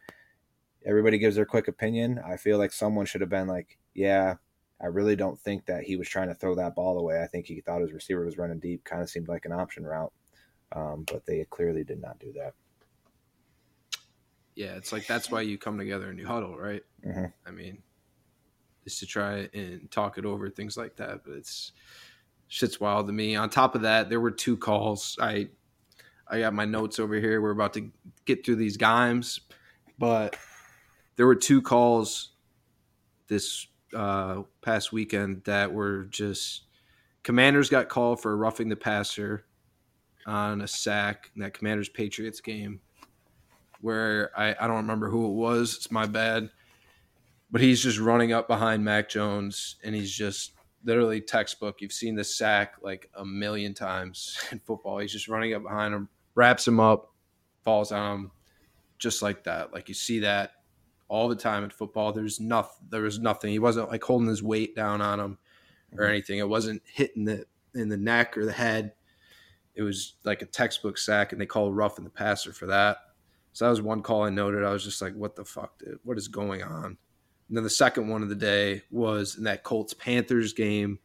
Everybody 0.86 1.18
gives 1.18 1.36
their 1.36 1.46
quick 1.46 1.68
opinion. 1.68 2.20
I 2.26 2.36
feel 2.36 2.58
like 2.58 2.72
someone 2.72 3.06
should 3.06 3.20
have 3.20 3.30
been 3.30 3.48
like, 3.48 3.78
yeah, 3.94 4.34
I 4.82 4.86
really 4.86 5.16
don't 5.16 5.38
think 5.38 5.66
that 5.66 5.84
he 5.84 5.96
was 5.96 6.08
trying 6.08 6.28
to 6.28 6.34
throw 6.34 6.54
that 6.56 6.74
ball 6.74 6.98
away. 6.98 7.22
I 7.22 7.26
think 7.26 7.46
he 7.46 7.60
thought 7.60 7.80
his 7.80 7.92
receiver 7.92 8.24
was 8.24 8.38
running 8.38 8.58
deep. 8.58 8.84
Kind 8.84 9.02
of 9.02 9.08
seemed 9.08 9.28
like 9.28 9.46
an 9.46 9.52
option 9.52 9.84
route, 9.84 10.12
um, 10.72 11.04
but 11.10 11.24
they 11.26 11.46
clearly 11.48 11.84
did 11.84 12.00
not 12.00 12.18
do 12.18 12.32
that 12.32 12.54
yeah, 14.54 14.74
it's 14.76 14.92
like 14.92 15.06
that's 15.06 15.30
why 15.30 15.40
you 15.40 15.58
come 15.58 15.78
together 15.78 16.08
and 16.08 16.18
you 16.18 16.26
huddle, 16.26 16.56
right? 16.56 16.82
Mm-hmm. 17.04 17.26
I 17.46 17.50
mean, 17.50 17.82
is 18.84 18.98
to 19.00 19.06
try 19.06 19.48
and 19.52 19.90
talk 19.90 20.18
it 20.18 20.24
over, 20.24 20.48
things 20.48 20.76
like 20.76 20.96
that. 20.96 21.24
But 21.24 21.34
it's 21.34 21.72
shit's 22.48 22.80
wild 22.80 23.06
to 23.08 23.12
me. 23.12 23.36
On 23.36 23.50
top 23.50 23.74
of 23.74 23.82
that, 23.82 24.08
there 24.08 24.20
were 24.20 24.30
two 24.30 24.56
calls. 24.56 25.18
I 25.20 25.48
I 26.28 26.40
got 26.40 26.54
my 26.54 26.64
notes 26.64 26.98
over 26.98 27.14
here. 27.14 27.40
We're 27.40 27.50
about 27.50 27.74
to 27.74 27.90
get 28.26 28.44
through 28.44 28.56
these 28.56 28.76
games, 28.76 29.40
but 29.98 30.36
there 31.16 31.26
were 31.26 31.34
two 31.34 31.62
calls 31.62 32.32
this 33.28 33.66
uh, 33.94 34.42
past 34.60 34.92
weekend 34.92 35.42
that 35.44 35.72
were 35.72 36.04
just 36.04 36.64
Commanders 37.22 37.70
got 37.70 37.88
called 37.88 38.20
for 38.20 38.36
roughing 38.36 38.68
the 38.68 38.76
passer 38.76 39.46
on 40.26 40.60
a 40.60 40.68
sack 40.68 41.30
in 41.34 41.42
that 41.42 41.54
Commanders 41.54 41.88
Patriots 41.88 42.40
game 42.40 42.80
where 43.80 44.30
I, 44.38 44.54
I 44.58 44.66
don't 44.66 44.76
remember 44.76 45.10
who 45.10 45.26
it 45.26 45.34
was. 45.34 45.74
It's 45.76 45.90
my 45.90 46.06
bad. 46.06 46.50
But 47.50 47.60
he's 47.60 47.82
just 47.82 47.98
running 47.98 48.32
up 48.32 48.48
behind 48.48 48.84
Mac 48.84 49.08
Jones 49.08 49.76
and 49.84 49.94
he's 49.94 50.12
just 50.12 50.52
literally 50.84 51.20
textbook. 51.20 51.80
You've 51.80 51.92
seen 51.92 52.14
the 52.14 52.24
sack 52.24 52.74
like 52.82 53.10
a 53.14 53.24
million 53.24 53.74
times 53.74 54.38
in 54.52 54.58
football. 54.60 54.98
He's 54.98 55.12
just 55.12 55.28
running 55.28 55.54
up 55.54 55.62
behind 55.62 55.94
him, 55.94 56.08
wraps 56.34 56.66
him 56.66 56.80
up, 56.80 57.12
falls 57.62 57.92
on 57.92 58.14
him, 58.14 58.30
just 58.98 59.22
like 59.22 59.44
that. 59.44 59.72
Like 59.72 59.88
you 59.88 59.94
see 59.94 60.20
that 60.20 60.52
all 61.08 61.28
the 61.28 61.36
time 61.36 61.64
in 61.64 61.70
football. 61.70 62.12
There's 62.12 62.40
nothing. 62.40 62.86
There 62.90 63.02
was 63.02 63.18
nothing. 63.18 63.50
He 63.50 63.58
wasn't 63.58 63.90
like 63.90 64.02
holding 64.02 64.28
his 64.28 64.42
weight 64.42 64.74
down 64.74 65.00
on 65.00 65.20
him 65.20 65.38
or 65.96 66.04
anything. 66.04 66.38
It 66.38 66.48
wasn't 66.48 66.82
hitting 66.86 67.24
the 67.24 67.46
in 67.74 67.88
the 67.88 67.96
neck 67.96 68.36
or 68.36 68.44
the 68.44 68.52
head. 68.52 68.92
It 69.74 69.82
was 69.82 70.14
like 70.24 70.42
a 70.42 70.46
textbook 70.46 70.98
sack, 70.98 71.32
and 71.32 71.40
they 71.40 71.46
call 71.46 71.72
roughing 71.72 72.04
the 72.04 72.10
passer 72.10 72.52
for 72.52 72.66
that. 72.66 72.98
So 73.52 73.64
that 73.64 73.70
was 73.70 73.82
one 73.82 74.02
call 74.02 74.22
I 74.22 74.30
noted. 74.30 74.64
I 74.64 74.72
was 74.72 74.84
just 74.84 75.02
like, 75.02 75.14
what 75.14 75.36
the 75.36 75.44
fuck, 75.44 75.78
dude? 75.78 75.98
What 76.04 76.18
is 76.18 76.28
going 76.28 76.62
on? 76.62 76.96
And 77.48 77.56
then 77.56 77.64
the 77.64 77.70
second 77.70 78.08
one 78.08 78.22
of 78.22 78.28
the 78.28 78.34
day 78.34 78.82
was 78.90 79.36
in 79.36 79.44
that 79.44 79.62
Colts 79.62 79.94
Panthers 79.94 80.52
game 80.52 80.98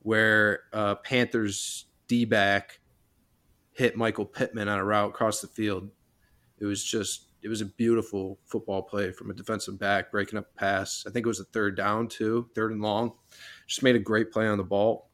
where 0.00 0.64
uh, 0.72 0.96
Panthers 0.96 1.86
D 2.06 2.24
back 2.24 2.80
hit 3.72 3.96
Michael 3.96 4.26
Pittman 4.26 4.68
on 4.68 4.78
a 4.78 4.84
route 4.84 5.10
across 5.10 5.40
the 5.40 5.46
field. 5.46 5.88
It 6.58 6.64
was 6.64 6.82
just, 6.82 7.27
it 7.42 7.48
was 7.48 7.60
a 7.60 7.66
beautiful 7.66 8.38
football 8.44 8.82
play 8.82 9.12
from 9.12 9.30
a 9.30 9.34
defensive 9.34 9.78
back 9.78 10.10
breaking 10.10 10.38
up 10.38 10.46
a 10.54 10.58
pass. 10.58 11.04
I 11.06 11.10
think 11.10 11.24
it 11.24 11.28
was 11.28 11.40
a 11.40 11.44
third 11.44 11.76
down, 11.76 12.08
too, 12.08 12.48
third 12.54 12.72
and 12.72 12.80
long. 12.80 13.12
Just 13.66 13.82
made 13.82 13.96
a 13.96 14.00
great 14.00 14.32
play 14.32 14.46
on 14.46 14.58
the 14.58 14.64
ball 14.64 15.08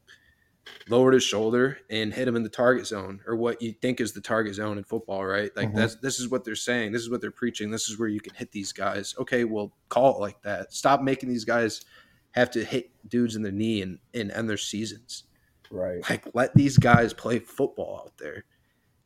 lowered 0.89 1.13
his 1.13 1.23
shoulder 1.23 1.77
and 1.89 2.13
hit 2.13 2.27
him 2.27 2.35
in 2.35 2.43
the 2.43 2.49
target 2.49 2.85
zone 2.87 3.21
or 3.27 3.35
what 3.35 3.61
you 3.61 3.73
think 3.73 3.99
is 3.99 4.13
the 4.13 4.21
target 4.21 4.55
zone 4.55 4.77
in 4.77 4.83
football, 4.83 5.25
right? 5.25 5.51
Like 5.55 5.69
mm-hmm. 5.69 5.77
that's 5.77 5.95
this 5.95 6.19
is 6.19 6.29
what 6.29 6.43
they're 6.43 6.55
saying. 6.55 6.91
This 6.91 7.01
is 7.01 7.09
what 7.09 7.21
they're 7.21 7.31
preaching. 7.31 7.71
This 7.71 7.89
is 7.89 7.99
where 7.99 8.07
you 8.07 8.19
can 8.19 8.33
hit 8.33 8.51
these 8.51 8.71
guys. 8.71 9.15
Okay, 9.19 9.43
well, 9.43 9.73
call 9.89 10.15
it 10.15 10.19
like 10.19 10.41
that. 10.43 10.73
Stop 10.73 11.01
making 11.01 11.29
these 11.29 11.45
guys 11.45 11.85
have 12.31 12.51
to 12.51 12.63
hit 12.63 12.91
dudes 13.07 13.35
in 13.35 13.41
the 13.41 13.51
knee 13.51 13.81
and, 13.81 13.99
and 14.13 14.31
end 14.31 14.49
their 14.49 14.57
seasons. 14.57 15.23
Right. 15.71 16.07
Like 16.09 16.25
let 16.33 16.53
these 16.53 16.77
guys 16.77 17.13
play 17.13 17.39
football 17.39 18.01
out 18.05 18.17
there. 18.17 18.45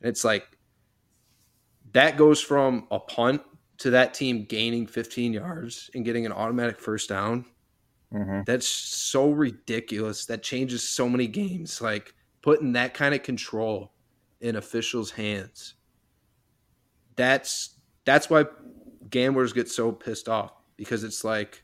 And 0.02 0.10
it's 0.10 0.24
like 0.24 0.58
that 1.94 2.18
goes 2.18 2.42
from 2.42 2.88
a 2.92 3.00
punt 3.00 3.42
to 3.80 3.92
that 3.92 4.14
team 4.14 4.46
gaining 4.46 4.86
15 4.86 5.34
yards 5.34 5.90
and 5.94 6.04
getting 6.04 6.26
an 6.26 6.32
automatic 6.32 6.80
first 6.80 7.10
down 7.10 7.46
Mm-hmm. 8.14 8.42
That's 8.46 8.68
so 8.68 9.30
ridiculous. 9.32 10.26
That 10.26 10.42
changes 10.44 10.88
so 10.88 11.08
many 11.08 11.28
games. 11.28 11.82
Like 11.82 12.14
putting 12.42 12.74
that 12.74 12.94
kind 12.94 13.14
of 13.14 13.24
control 13.24 13.92
in 14.42 14.56
officials' 14.56 15.12
hands. 15.12 15.76
That's 17.16 17.78
that's 18.06 18.30
why 18.30 18.46
gamblers 19.10 19.54
get 19.54 19.70
so 19.70 19.92
pissed 19.92 20.30
off 20.30 20.54
because 20.78 21.04
it's 21.04 21.24
like 21.24 21.62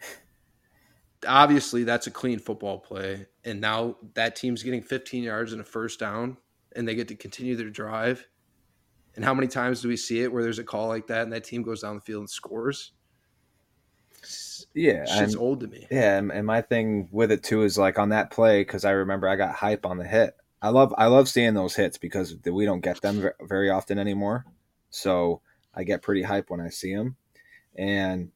obviously 1.27 1.83
that's 1.83 2.07
a 2.07 2.11
clean 2.11 2.39
football 2.39 2.79
play 2.79 3.25
and 3.43 3.61
now 3.61 3.95
that 4.13 4.35
team's 4.35 4.63
getting 4.63 4.81
15 4.81 5.23
yards 5.23 5.53
and 5.53 5.61
a 5.61 5.63
first 5.63 5.99
down 5.99 6.37
and 6.75 6.87
they 6.87 6.93
get 6.93 7.07
to 7.07 7.15
continue 7.15 7.55
their 7.55 7.69
drive. 7.69 8.27
And 9.15 9.23
how 9.23 9.33
many 9.33 9.47
times 9.47 9.81
do 9.81 9.87
we 9.87 9.97
see 9.97 10.21
it 10.21 10.31
where 10.31 10.43
there's 10.43 10.59
a 10.59 10.63
call 10.63 10.87
like 10.87 11.07
that 11.07 11.23
and 11.23 11.33
that 11.33 11.43
team 11.43 11.63
goes 11.63 11.81
down 11.81 11.95
the 11.95 12.01
field 12.01 12.21
and 12.21 12.29
scores? 12.29 12.91
yeah, 14.73 15.05
it's 15.07 15.35
old 15.35 15.61
to 15.61 15.67
me. 15.67 15.87
Yeah, 15.89 16.17
and, 16.17 16.31
and 16.31 16.45
my 16.45 16.61
thing 16.61 17.07
with 17.11 17.31
it 17.31 17.43
too 17.43 17.63
is 17.63 17.77
like 17.77 17.97
on 17.97 18.09
that 18.09 18.31
play 18.31 18.61
because 18.61 18.85
I 18.85 18.91
remember 18.91 19.27
I 19.27 19.35
got 19.35 19.55
hype 19.55 19.85
on 19.85 19.97
the 19.97 20.07
hit. 20.07 20.35
I 20.61 20.69
love 20.69 20.93
I 20.97 21.07
love 21.07 21.29
seeing 21.29 21.53
those 21.53 21.75
hits 21.75 21.97
because 21.97 22.35
we 22.43 22.65
don't 22.65 22.81
get 22.81 23.01
them 23.01 23.29
very 23.41 23.69
often 23.69 23.99
anymore. 23.99 24.45
So 24.89 25.41
I 25.73 25.83
get 25.83 26.01
pretty 26.01 26.23
hype 26.23 26.49
when 26.49 26.61
I 26.61 26.69
see 26.69 26.93
them, 26.93 27.15
and 27.75 28.31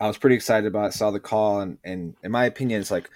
I 0.00 0.06
was 0.06 0.18
pretty 0.18 0.36
excited 0.36 0.66
about 0.66 0.90
it. 0.90 0.94
Saw 0.94 1.10
the 1.10 1.20
call, 1.20 1.60
and, 1.60 1.78
and 1.84 2.14
in 2.22 2.30
my 2.30 2.46
opinion, 2.46 2.80
it's 2.80 2.90
like, 2.90 3.10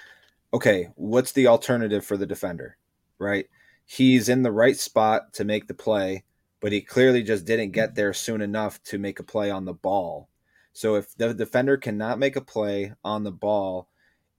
okay, 0.53 0.89
what's 0.97 1.33
the 1.33 1.47
alternative 1.47 2.05
for 2.05 2.17
the 2.17 2.27
defender, 2.27 2.77
right? 3.19 3.47
He's 3.85 4.29
in 4.29 4.43
the 4.43 4.53
right 4.53 4.77
spot 4.77 5.33
to 5.35 5.45
make 5.45 5.67
the 5.67 5.75
play, 5.75 6.25
but 6.63 6.73
he 6.73 6.81
clearly 6.81 7.23
just 7.23 7.45
didn't 7.45 7.73
get 7.73 7.95
there 7.95 8.15
soon 8.15 8.41
enough 8.41 8.83
to 8.85 8.99
make 8.99 9.19
a 9.21 9.25
play 9.25 9.51
on 9.51 9.67
the 9.67 9.75
ball 9.75 10.31
so 10.73 10.95
if 10.95 11.15
the 11.17 11.35
defender 11.35 11.77
cannot 11.77 12.19
make 12.19 12.37
a 12.37 12.41
play 12.41 12.95
on 13.05 13.25
the 13.25 13.33
ball, 13.33 13.89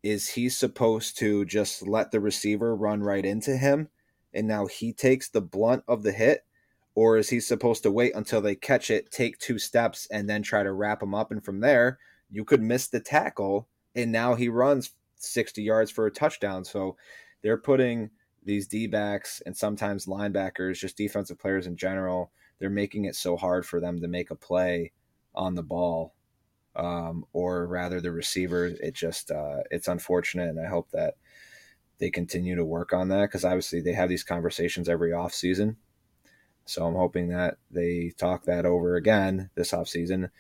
is 0.02 0.30
he 0.30 0.50
supposed 0.50 1.18
to 1.20 1.46
just 1.46 1.88
let 1.88 2.12
the 2.12 2.20
receiver 2.20 2.76
run 2.76 3.02
right 3.02 3.24
into 3.24 3.56
him 3.56 3.90
and 4.34 4.48
now 4.48 4.66
he 4.66 4.92
takes 4.92 5.30
the 5.30 5.42
blunt 5.42 5.84
of 5.88 6.04
the 6.04 6.12
hit? 6.12 6.46
Or 6.96 7.18
is 7.18 7.30
he 7.30 7.40
supposed 7.40 7.84
to 7.84 7.92
wait 7.92 8.14
until 8.16 8.42
they 8.42 8.56
catch 8.56 8.92
it, 8.92 9.10
take 9.12 9.40
two 9.40 9.58
steps, 9.58 10.08
and 10.12 10.30
then 10.30 10.44
try 10.44 10.62
to 10.62 10.74
wrap 10.74 11.02
him 11.02 11.16
up? 11.16 11.32
And 11.32 11.44
from 11.44 11.60
there, 11.60 11.98
you 12.30 12.46
could 12.46 12.62
miss 12.62 12.88
the 12.88 13.00
tackle, 13.00 13.68
and 13.96 14.12
now 14.12 14.36
he 14.36 14.48
runs 14.48 14.92
60 15.16 15.64
yards 15.64 15.90
for 15.90 16.06
a 16.06 16.12
touchdown. 16.12 16.64
So 16.64 16.96
they're 17.42 17.58
putting 17.58 18.12
these 18.46 18.68
D 18.68 18.88
backs 18.88 19.42
and 19.46 19.56
sometimes 19.56 20.06
linebackers, 20.06 20.80
just 20.80 20.98
defensive 20.98 21.40
players 21.40 21.68
in 21.68 21.78
general, 21.78 22.32
they're 22.60 22.70
making 22.70 23.06
it 23.06 23.16
so 23.16 23.38
hard 23.38 23.66
for 23.66 23.80
them 23.80 24.02
to 24.02 24.08
make 24.08 24.32
a 24.32 24.36
play 24.36 24.92
on 25.36 25.56
the 25.56 25.64
ball. 25.64 26.14
Um, 26.76 27.26
or 27.34 27.68
rather 27.68 28.02
the 28.02 28.12
receiver. 28.12 28.66
It 28.66 28.96
just 28.96 29.30
uh, 29.30 29.60
it's 29.70 29.88
unfortunate, 29.88 30.50
and 30.50 30.60
I 30.60 30.68
hope 30.68 30.90
that 30.90 31.14
they 32.00 32.10
continue 32.10 32.56
to 32.56 32.66
work 32.66 32.94
on 32.94 33.10
that 33.10 33.22
because 33.28 33.46
obviously 33.46 33.80
they 33.80 33.94
have 33.94 34.10
these 34.10 34.24
conversations 34.24 34.90
every 34.90 35.14
off 35.14 35.34
season. 35.34 35.78
So 36.66 36.86
I'm 36.86 36.96
hoping 36.96 37.30
that 37.30 37.58
they 37.70 38.12
talk 38.18 38.46
that 38.46 38.66
over 38.66 38.96
again 38.96 39.50
this 39.56 39.74
off 39.74 39.88
season, 39.88 40.32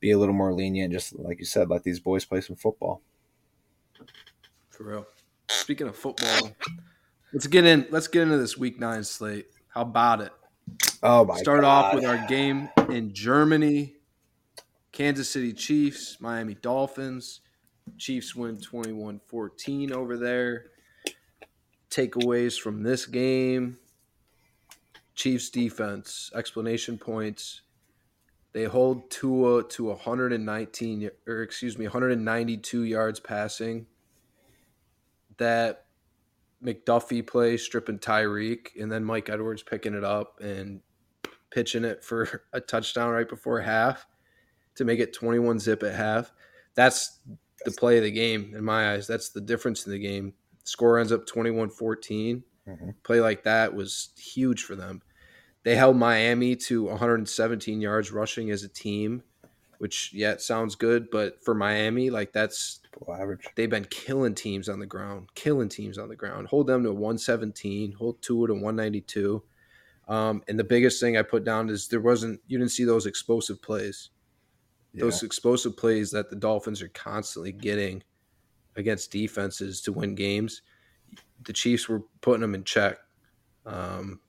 be 0.00 0.10
a 0.10 0.18
little 0.18 0.34
more 0.34 0.52
lenient, 0.52 0.92
just 0.92 1.18
like 1.18 1.38
you 1.38 1.44
said, 1.44 1.70
let 1.70 1.82
these 1.82 2.00
boys 2.00 2.24
play 2.24 2.40
some 2.40 2.56
football. 2.56 3.00
For 4.68 4.84
real. 4.84 5.06
Speaking 5.48 5.88
of 5.88 5.96
football, 5.96 6.52
let's 7.32 7.46
get 7.46 7.64
in. 7.64 7.86
Let's 7.90 8.08
get 8.08 8.22
into 8.22 8.38
this 8.38 8.56
week 8.56 8.78
nine 8.78 9.04
slate. 9.04 9.46
How 9.68 9.82
about 9.82 10.20
it? 10.20 10.32
Oh 11.02 11.24
my! 11.24 11.38
Start 11.38 11.62
God. 11.62 11.68
off 11.68 11.94
with 11.94 12.04
our 12.04 12.26
game 12.26 12.68
in 12.88 13.12
Germany. 13.12 13.96
Kansas 14.92 15.30
City 15.30 15.52
Chiefs, 15.52 16.18
Miami 16.20 16.54
Dolphins. 16.54 17.40
Chiefs 17.96 18.34
win 18.34 18.56
21-14 18.56 19.92
over 19.92 20.16
there. 20.16 20.66
Takeaways 21.90 22.58
from 22.58 22.82
this 22.82 23.06
game. 23.06 23.78
Chiefs 25.14 25.50
defense, 25.50 26.30
explanation 26.34 26.98
points. 26.98 27.62
They 28.52 28.64
hold 28.64 29.10
Tua 29.10 29.64
to 29.68 29.84
119 29.84 31.10
or 31.26 31.42
excuse 31.42 31.78
me, 31.78 31.84
192 31.86 32.84
yards 32.84 33.20
passing. 33.20 33.86
That 35.36 35.86
McDuffie 36.64 37.26
play 37.26 37.56
stripping 37.56 37.98
Tyreek 37.98 38.68
and 38.80 38.90
then 38.90 39.04
Mike 39.04 39.28
Edwards 39.28 39.62
picking 39.62 39.94
it 39.94 40.04
up 40.04 40.40
and 40.40 40.80
pitching 41.50 41.84
it 41.84 42.04
for 42.04 42.44
a 42.52 42.60
touchdown 42.60 43.10
right 43.10 43.28
before 43.28 43.60
half 43.60 44.06
to 44.76 44.84
make 44.84 45.00
it 45.00 45.12
21 45.12 45.58
zip 45.58 45.82
at 45.82 45.94
half. 45.94 46.32
That's 46.74 47.18
the 47.64 47.70
play 47.72 47.98
of 47.98 48.04
the 48.04 48.10
game 48.10 48.54
in 48.56 48.64
my 48.64 48.92
eyes. 48.92 49.06
That's 49.06 49.30
the 49.30 49.40
difference 49.40 49.86
in 49.86 49.92
the 49.92 49.98
game. 49.98 50.34
Score 50.64 50.98
ends 50.98 51.12
up 51.12 51.26
21 51.26 51.70
14. 51.70 52.42
Mm-hmm. 52.68 52.90
Play 53.02 53.20
like 53.20 53.44
that 53.44 53.74
was 53.74 54.10
huge 54.16 54.62
for 54.62 54.76
them. 54.76 55.02
They 55.62 55.76
held 55.76 55.96
Miami 55.96 56.56
to 56.56 56.84
117 56.84 57.80
yards 57.80 58.12
rushing 58.12 58.50
as 58.50 58.62
a 58.62 58.68
team, 58.68 59.22
which, 59.78 60.12
yeah, 60.14 60.32
it 60.32 60.40
sounds 60.40 60.74
good. 60.74 61.10
But 61.10 61.44
for 61.44 61.54
Miami, 61.54 62.08
like 62.10 62.32
that's 62.32 62.79
average. 63.08 63.46
They've 63.54 63.70
been 63.70 63.86
killing 63.86 64.34
teams 64.34 64.68
on 64.68 64.78
the 64.78 64.86
ground, 64.86 65.28
killing 65.34 65.68
teams 65.68 65.98
on 65.98 66.08
the 66.08 66.16
ground. 66.16 66.48
Hold 66.48 66.66
them 66.66 66.82
to 66.84 66.92
117, 66.92 67.92
hold 67.92 68.20
Tua 68.22 68.48
to 68.48 68.54
192. 68.54 69.42
Um, 70.08 70.42
and 70.48 70.58
the 70.58 70.64
biggest 70.64 71.00
thing 71.00 71.16
I 71.16 71.22
put 71.22 71.44
down 71.44 71.68
is 71.70 71.88
there 71.88 72.00
wasn't, 72.00 72.40
you 72.46 72.58
didn't 72.58 72.72
see 72.72 72.84
those 72.84 73.06
explosive 73.06 73.62
plays. 73.62 74.10
Yeah. 74.92 75.04
Those 75.04 75.22
explosive 75.22 75.76
plays 75.76 76.10
that 76.10 76.30
the 76.30 76.36
Dolphins 76.36 76.82
are 76.82 76.88
constantly 76.88 77.52
getting 77.52 78.02
against 78.76 79.12
defenses 79.12 79.80
to 79.82 79.92
win 79.92 80.14
games. 80.14 80.62
The 81.44 81.52
Chiefs 81.52 81.88
were 81.88 82.02
putting 82.20 82.40
them 82.40 82.54
in 82.54 82.64
check. 82.64 82.98
Um, 83.66 84.20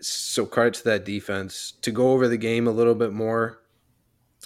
so 0.00 0.46
credit 0.46 0.74
to 0.74 0.84
that 0.84 1.04
defense. 1.04 1.74
To 1.82 1.90
go 1.90 2.12
over 2.12 2.28
the 2.28 2.38
game 2.38 2.66
a 2.66 2.70
little 2.70 2.94
bit 2.94 3.12
more, 3.12 3.60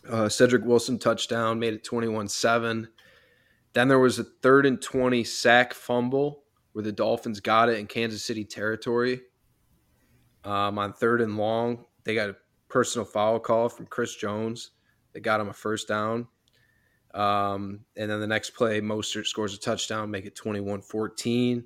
uh, 0.09 0.29
Cedric 0.29 0.65
Wilson 0.65 0.99
touchdown 0.99 1.59
made 1.59 1.75
it 1.75 1.85
21 1.85 2.29
7. 2.29 2.89
Then 3.73 3.89
there 3.89 3.99
was 3.99 4.19
a 4.19 4.25
third 4.25 4.67
and 4.67 4.81
20 4.81 5.23
sack 5.25 5.75
fumble 5.75 6.45
where 6.73 6.83
the 6.83 6.93
Dolphins 6.93 7.41
got 7.41 7.69
it 7.69 7.79
in 7.79 7.87
Kansas 7.87 8.25
City 8.25 8.45
territory. 8.45 9.21
Um, 10.45 10.79
on 10.79 10.93
third 10.93 11.21
and 11.21 11.37
long, 11.37 11.85
they 12.05 12.15
got 12.15 12.31
a 12.31 12.37
personal 12.69 13.05
foul 13.05 13.39
call 13.39 13.69
from 13.69 13.87
Chris 13.87 14.15
Jones 14.17 14.71
that 15.13 15.21
got 15.21 15.41
him 15.41 15.49
a 15.49 15.53
first 15.53 15.89
down. 15.89 16.29
Um, 17.13 17.81
and 17.97 18.11
then 18.11 18.21
the 18.21 18.27
next 18.27 18.51
play, 18.51 18.81
Mostert 18.81 19.27
scores 19.27 19.55
a 19.55 19.59
touchdown, 19.59 20.11
make 20.11 20.27
it 20.27 20.37
21 20.37 20.83
14. 20.83 21.65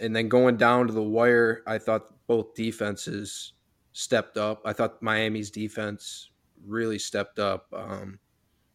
And 0.00 0.14
then 0.14 0.28
going 0.28 0.56
down 0.56 0.86
to 0.86 0.92
the 0.92 1.02
wire, 1.02 1.62
I 1.66 1.78
thought 1.78 2.26
both 2.28 2.54
defenses 2.54 3.54
stepped 3.92 4.36
up. 4.36 4.62
I 4.64 4.72
thought 4.72 5.02
Miami's 5.02 5.50
defense 5.50 6.27
really 6.66 6.98
stepped 6.98 7.38
up. 7.38 7.66
Um, 7.72 8.18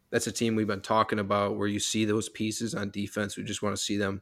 that's 0.10 0.28
a 0.28 0.32
team 0.32 0.56
we've 0.56 0.67
been 0.67 0.82
talking 0.82 1.19
about 1.19 1.58
where 1.58 1.67
you 1.67 1.80
see 1.80 2.06
those 2.06 2.30
pieces 2.30 2.76
on 2.76 2.91
defense. 2.91 3.36
We 3.36 3.43
just 3.43 3.63
want 3.63 3.76
to 3.76 3.82
see 3.82 3.98
them 3.98 4.22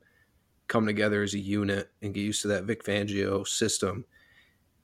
come 0.68 0.86
together 0.86 1.22
as 1.22 1.34
a 1.34 1.40
unit 1.40 1.90
and 2.02 2.14
get 2.14 2.22
used 2.22 2.42
to 2.44 2.48
that 2.48 2.64
Vic 2.64 2.84
Fangio 2.84 3.46
system. 3.46 4.06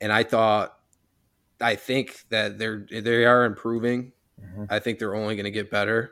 And 0.01 0.11
I 0.11 0.23
thought, 0.23 0.79
I 1.61 1.75
think 1.75 2.25
that 2.29 2.59
they're 2.59 2.85
they 2.91 3.25
are 3.25 3.45
improving. 3.45 4.11
Mm-hmm. 4.39 4.65
I 4.69 4.79
think 4.79 4.99
they're 4.99 5.15
only 5.15 5.35
going 5.35 5.45
to 5.45 5.51
get 5.51 5.71
better. 5.71 6.11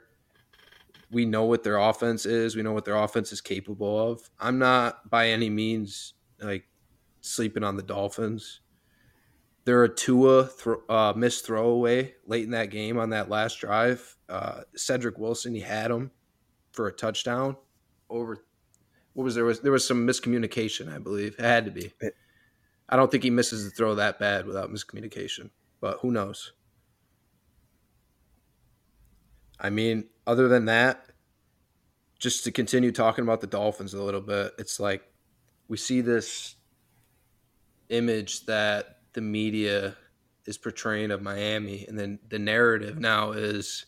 We 1.12 1.26
know 1.26 1.44
what 1.44 1.64
their 1.64 1.78
offense 1.78 2.26
is. 2.26 2.56
We 2.56 2.64
know 2.64 2.72
what 2.72 2.86
their 2.86 2.96
offense 2.96 3.32
is 3.32 3.42
capable 3.42 4.12
of. 4.12 4.30
I'm 4.40 4.58
not 4.58 5.10
by 5.10 5.30
any 5.30 5.50
means 5.50 6.14
like 6.40 6.66
sleeping 7.22 7.64
on 7.64 7.76
the 7.76 7.84
Dolphins. 7.84 8.62
They're 9.66 9.84
a 9.84 9.94
Tua 9.94 10.48
th- 10.64 10.78
uh, 10.88 11.14
missed 11.16 11.46
throwaway 11.46 12.14
late 12.28 12.44
in 12.44 12.52
that 12.52 12.70
game 12.70 13.00
on 13.00 13.10
that 13.10 13.30
last 13.30 13.60
drive. 13.60 14.16
Uh, 14.30 14.62
Cedric 14.76 15.18
Wilson, 15.18 15.56
he 15.56 15.62
had 15.62 15.90
him 15.90 16.12
for 16.72 16.88
a 16.88 16.92
touchdown 16.94 17.58
over. 18.10 18.46
What 19.14 19.24
was 19.24 19.34
there 19.34 19.46
was 19.46 19.62
there 19.62 19.72
was 19.72 19.88
some 19.88 20.06
miscommunication, 20.06 20.94
I 20.94 21.00
believe. 21.00 21.36
It 21.40 21.46
had 21.46 21.66
to 21.66 21.72
be. 21.72 21.92
I 22.88 22.96
don't 22.96 23.10
think 23.10 23.24
he 23.24 23.32
misses 23.32 23.64
the 23.64 23.72
throw 23.72 23.96
that 23.96 24.20
bad 24.20 24.46
without 24.46 24.72
miscommunication, 24.72 25.50
but 25.82 26.00
who 26.02 26.12
knows? 26.12 26.54
I 29.60 29.70
mean, 29.70 30.06
other 30.28 30.48
than 30.48 30.66
that, 30.66 31.08
just 32.20 32.44
to 32.44 32.52
continue 32.52 32.92
talking 32.92 33.24
about 33.24 33.42
the 33.42 33.48
Dolphins 33.48 33.94
a 33.94 34.04
little 34.04 34.22
bit, 34.22 34.52
it's 34.60 34.80
like 34.80 35.02
we 35.68 35.78
see 35.78 36.02
this 36.02 36.56
image 37.90 38.46
that 38.46 38.95
the 39.16 39.22
media 39.22 39.96
is 40.46 40.58
portraying 40.58 41.10
of 41.10 41.24
Miami, 41.24 41.86
and 41.88 41.98
then 41.98 42.20
the 42.30 42.38
narrative 42.38 43.00
now 43.00 43.32
is 43.32 43.88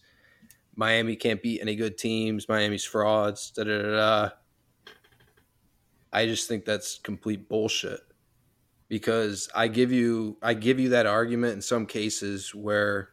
Miami 0.76 1.16
can't 1.16 1.44
beat 1.44 1.62
any 1.62 1.76
good 1.76 1.98
teams, 1.98 2.50
Miami's 2.50 2.84
frauds, 2.84 3.52
da 3.52 3.64
da 3.64 3.82
da. 3.82 4.30
I 6.12 6.26
just 6.26 6.48
think 6.48 6.66
that's 6.66 6.98
complete 6.98 7.48
bullshit 7.48 8.00
because 8.88 9.50
I 9.54 9.68
give 9.68 9.92
you 9.92 10.38
I 10.42 10.54
give 10.56 10.80
you 10.80 10.90
that 10.90 11.06
argument 11.06 11.54
in 11.54 11.62
some 11.62 11.86
cases 11.86 12.56
where 12.56 13.10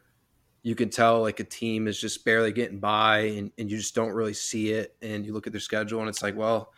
you 0.63 0.75
can 0.75 0.89
tell 0.89 1.21
like 1.21 1.41
a 1.41 1.45
team 1.45 1.89
is 1.89 2.01
just 2.01 2.25
barely 2.25 2.53
getting 2.53 2.79
by 2.79 3.19
and, 3.19 3.51
and 3.59 3.71
you 3.71 3.77
just 3.77 3.95
don't 3.95 4.13
really 4.13 4.33
see 4.33 4.71
it 4.71 4.97
and 5.03 5.27
you 5.27 5.35
look 5.35 5.47
at 5.47 5.53
their 5.53 5.61
schedule 5.61 6.01
and 6.01 6.09
it's 6.09 6.23
like 6.23 6.37
well 6.37 6.73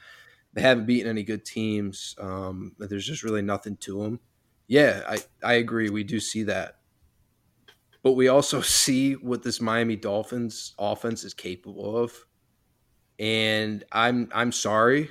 they 0.55 0.62
haven't 0.62 0.87
beaten 0.87 1.11
any 1.11 1.22
good 1.22 1.44
teams. 1.44 2.14
Um, 2.18 2.72
there's 2.79 3.07
just 3.07 3.22
really 3.22 3.42
nothing 3.42 3.77
to 3.79 4.03
them. 4.03 4.20
Yeah, 4.68 5.02
I, 5.09 5.18
I 5.42 5.55
agree. 5.55 5.90
We 5.90 6.05
do 6.05 6.18
see 6.18 6.42
that. 6.44 6.79
But 8.02 8.12
we 8.12 8.29
also 8.29 8.61
see 8.62 9.14
what 9.14 9.42
this 9.42 9.61
Miami 9.61 9.96
Dolphins 9.96 10.74
offense 10.79 11.24
is 11.24 11.35
capable 11.35 11.96
of. 11.96 12.12
And 13.18 13.85
I'm 13.92 14.29
I'm 14.35 14.52
sorry. 14.52 15.11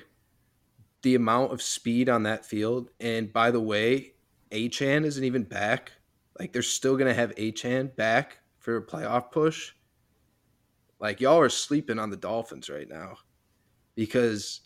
The 1.01 1.15
amount 1.15 1.53
of 1.53 1.61
speed 1.61 2.09
on 2.09 2.23
that 2.23 2.45
field. 2.45 2.89
And 2.99 3.31
by 3.31 3.51
the 3.51 3.59
way, 3.59 4.13
Achane 4.51 5.05
isn't 5.05 5.23
even 5.23 5.43
back. 5.43 5.91
Like 6.39 6.51
they're 6.53 6.61
still 6.61 6.97
gonna 6.97 7.13
have 7.13 7.33
Achane 7.35 7.95
back 7.95 8.39
for 8.59 8.77
a 8.77 8.85
playoff 8.85 9.31
push. 9.31 9.73
Like 10.99 11.19
y'all 11.21 11.39
are 11.39 11.49
sleeping 11.49 11.99
on 11.99 12.09
the 12.09 12.17
Dolphins 12.17 12.69
right 12.69 12.87
now. 12.87 13.17
Because 13.95 14.61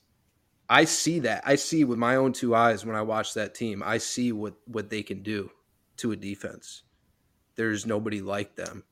I 0.69 0.85
see 0.85 1.19
that. 1.21 1.41
I 1.45 1.55
see 1.55 1.83
with 1.83 1.97
my 1.97 2.15
own 2.15 2.31
two 2.31 2.53
eyes 2.53 2.85
when 2.85 2.95
I 2.95 3.01
watch 3.01 3.33
that 3.33 3.55
team. 3.55 3.81
I 3.83 3.97
see 3.97 4.31
what 4.31 4.53
what 4.67 4.89
they 4.89 5.01
can 5.01 5.23
do 5.23 5.49
to 5.97 6.11
a 6.11 6.15
defense. 6.15 6.83
There's 7.55 7.85
nobody 7.85 8.21
like 8.21 8.55
them 8.55 8.83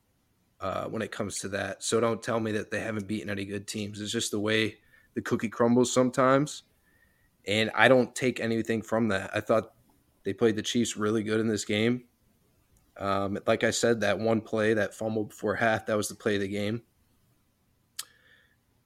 uh, 0.60 0.86
when 0.86 1.02
it 1.02 1.12
comes 1.12 1.40
to 1.40 1.50
that. 1.50 1.84
So 1.84 2.00
don't 2.00 2.22
tell 2.22 2.40
me 2.40 2.52
that 2.54 2.72
they 2.72 2.80
haven't 2.80 3.08
beaten 3.08 3.30
any 3.30 3.46
good 3.46 3.68
teams. 3.68 4.02
It's 4.02 4.12
just 4.12 4.32
the 4.32 4.40
way 4.40 4.78
the 5.14 5.22
cookie 5.22 5.50
crumbles 5.50 5.94
sometimes, 5.94 6.64
and 7.46 7.70
I 7.76 7.88
don't 7.88 8.16
take 8.16 8.40
anything 8.40 8.82
from 8.82 9.10
that. 9.10 9.30
I 9.34 9.40
thought 9.40 9.74
they 10.24 10.34
played 10.34 10.56
the 10.56 10.64
Chiefs 10.64 10.98
really 10.98 11.24
good 11.24 11.40
in 11.40 11.48
this 11.48 11.64
game. 11.64 12.06
Um, 12.98 13.38
like 13.46 13.64
I 13.64 13.70
said, 13.72 14.02
that 14.02 14.18
one 14.18 14.42
play, 14.42 14.74
that 14.74 14.96
fumble 14.96 15.26
before 15.26 15.54
half, 15.54 15.86
that 15.86 15.96
was 15.96 16.10
the 16.10 16.16
play 16.16 16.36
of 16.36 16.42
the 16.42 16.48
game. 16.48 16.82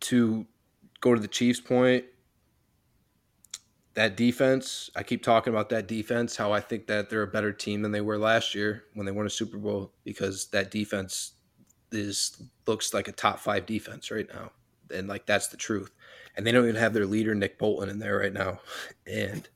To 0.02 0.46
go 1.00 1.16
to 1.16 1.22
the 1.22 1.28
Chiefs' 1.28 1.62
point, 1.62 2.06
that 3.94 4.16
defense, 4.16 4.90
I 4.96 5.04
keep 5.04 5.22
talking 5.22 5.54
about 5.54 5.70
that 5.70 5.88
defense, 5.88 6.38
how 6.38 6.54
I 6.54 6.62
think 6.62 6.88
that 6.88 7.10
they're 7.10 7.24
a 7.24 7.28
better 7.28 7.52
team 7.52 7.82
than 7.82 7.92
they 7.92 8.02
were 8.02 8.18
last 8.18 8.56
year 8.56 8.86
when 8.94 9.06
they 9.06 9.12
won 9.12 9.26
a 9.26 9.30
Super 9.30 9.58
Bowl 9.58 9.92
because 10.04 10.48
that 10.48 10.72
defense 10.72 11.34
is 11.92 12.42
looks 12.68 12.94
like 12.94 13.10
a 13.10 13.12
top 13.12 13.40
5 13.40 13.66
defense 13.66 14.10
right 14.10 14.28
now. 14.34 14.52
And 14.94 15.08
like 15.08 15.26
that's 15.26 15.48
the 15.48 15.58
truth. 15.58 15.92
And 16.36 16.48
they 16.48 16.54
don't 16.54 16.64
even 16.64 16.78
have 16.78 16.94
their 16.94 17.06
leader 17.06 17.36
Nick 17.36 17.60
Bolton 17.60 17.90
in 17.90 18.00
there 18.00 18.18
right 18.18 18.34
now. 18.34 18.60
And 19.08 19.48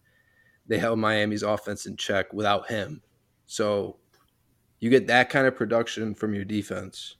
they 0.67 0.80
held 0.80 1.00
Miami's 1.00 1.43
offense 1.43 1.86
in 1.86 1.95
check 1.95 2.34
without 2.34 2.69
him. 2.69 3.02
So 3.45 3.98
you 4.80 4.89
get 4.89 5.08
that 5.08 5.30
kind 5.30 5.48
of 5.48 5.56
production 5.56 6.15
from 6.15 6.34
your 6.34 6.43
defense. 6.43 7.15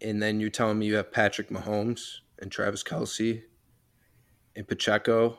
And 0.00 0.20
then 0.20 0.40
you're 0.40 0.50
telling 0.50 0.78
me 0.78 0.86
you 0.86 0.96
have 0.96 1.12
Patrick 1.12 1.48
Mahomes 1.48 2.16
and 2.40 2.50
Travis 2.50 2.82
Kelce 2.82 3.42
and 4.58 4.66
Pacheco 4.66 5.38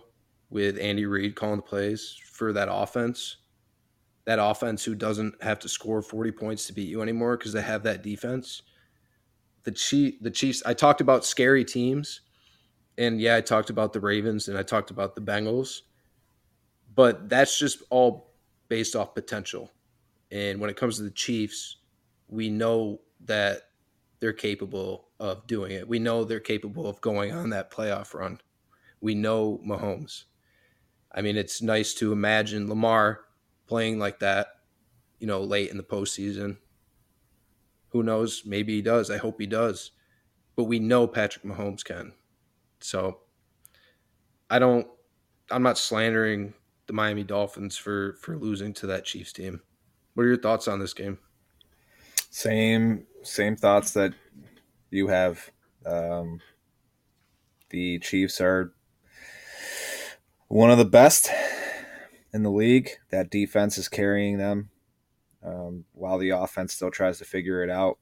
with 0.49 0.79
Andy 0.79 1.05
Reid 1.05 1.35
calling 1.35 1.57
the 1.57 1.61
plays 1.61 2.17
for 2.31 2.53
that 2.53 2.69
offense. 2.71 3.37
That 4.25 4.39
offense 4.39 4.83
who 4.83 4.95
doesn't 4.95 5.43
have 5.43 5.59
to 5.59 5.69
score 5.69 6.01
40 6.01 6.31
points 6.31 6.65
to 6.67 6.73
beat 6.73 6.87
you 6.87 7.01
anymore 7.01 7.37
because 7.37 7.51
they 7.51 7.61
have 7.61 7.83
that 7.83 8.01
defense. 8.01 8.61
The 9.63 9.71
Chief, 9.71 10.15
the 10.21 10.31
Chiefs, 10.31 10.63
I 10.65 10.73
talked 10.73 11.01
about 11.01 11.25
scary 11.25 11.65
teams. 11.65 12.21
And 12.97 13.19
yeah, 13.19 13.35
I 13.35 13.41
talked 13.41 13.69
about 13.69 13.91
the 13.91 13.99
Ravens 13.99 14.47
and 14.47 14.57
I 14.57 14.63
talked 14.63 14.89
about 14.89 15.15
the 15.15 15.21
Bengals. 15.21 15.81
But 16.95 17.27
that's 17.27 17.59
just 17.59 17.83
all 17.89 18.31
based 18.69 18.95
off 18.95 19.13
potential. 19.13 19.69
And 20.31 20.61
when 20.61 20.69
it 20.69 20.77
comes 20.77 20.95
to 20.97 21.03
the 21.03 21.11
Chiefs, 21.11 21.77
we 22.29 22.49
know 22.49 23.01
that 23.25 23.63
they're 24.21 24.31
capable 24.31 25.09
of 25.19 25.45
doing 25.45 25.71
it. 25.73 25.87
We 25.87 25.99
know 25.99 26.23
they're 26.23 26.39
capable 26.39 26.87
of 26.87 27.01
going 27.01 27.33
on 27.33 27.49
that 27.49 27.69
playoff 27.69 28.13
run 28.13 28.39
we 29.01 29.15
know 29.15 29.59
Mahomes. 29.65 30.25
I 31.11 31.21
mean, 31.21 31.37
it's 31.37 31.61
nice 31.61 31.93
to 31.95 32.11
imagine 32.11 32.69
Lamar 32.69 33.21
playing 33.67 33.99
like 33.99 34.19
that, 34.19 34.47
you 35.19 35.27
know, 35.27 35.41
late 35.41 35.71
in 35.71 35.77
the 35.77 35.83
postseason. 35.83 36.57
Who 37.89 38.03
knows? 38.03 38.43
Maybe 38.45 38.75
he 38.75 38.81
does. 38.81 39.09
I 39.09 39.17
hope 39.17 39.39
he 39.39 39.47
does. 39.47 39.91
But 40.55 40.65
we 40.65 40.79
know 40.79 41.07
Patrick 41.07 41.43
Mahomes 41.43 41.83
can. 41.83 42.13
So 42.81 43.21
I 44.49 44.59
don't 44.59 44.87
I'm 45.51 45.63
not 45.63 45.77
slandering 45.77 46.53
the 46.87 46.93
Miami 46.93 47.23
Dolphins 47.23 47.77
for 47.77 48.15
for 48.21 48.37
losing 48.37 48.73
to 48.75 48.87
that 48.87 49.05
Chiefs 49.05 49.33
team. 49.33 49.61
What 50.13 50.23
are 50.23 50.27
your 50.27 50.37
thoughts 50.41 50.67
on 50.67 50.79
this 50.79 50.93
game? 50.93 51.19
Same 52.29 53.07
same 53.23 53.55
thoughts 53.55 53.91
that 53.93 54.13
you 54.91 55.07
have. 55.07 55.49
Um, 55.85 56.41
the 57.69 57.99
Chiefs 57.99 58.41
are 58.41 58.73
one 60.49 60.69
of 60.69 60.77
the 60.77 60.85
best 60.85 61.29
in 62.33 62.43
the 62.43 62.51
league. 62.51 62.89
That 63.11 63.29
defense 63.31 63.77
is 63.77 63.87
carrying 63.87 64.37
them 64.37 64.69
um, 65.43 65.85
while 65.93 66.17
the 66.17 66.31
offense 66.31 66.73
still 66.73 66.91
tries 66.91 67.17
to 67.19 67.25
figure 67.25 67.63
it 67.63 67.69
out. 67.69 67.97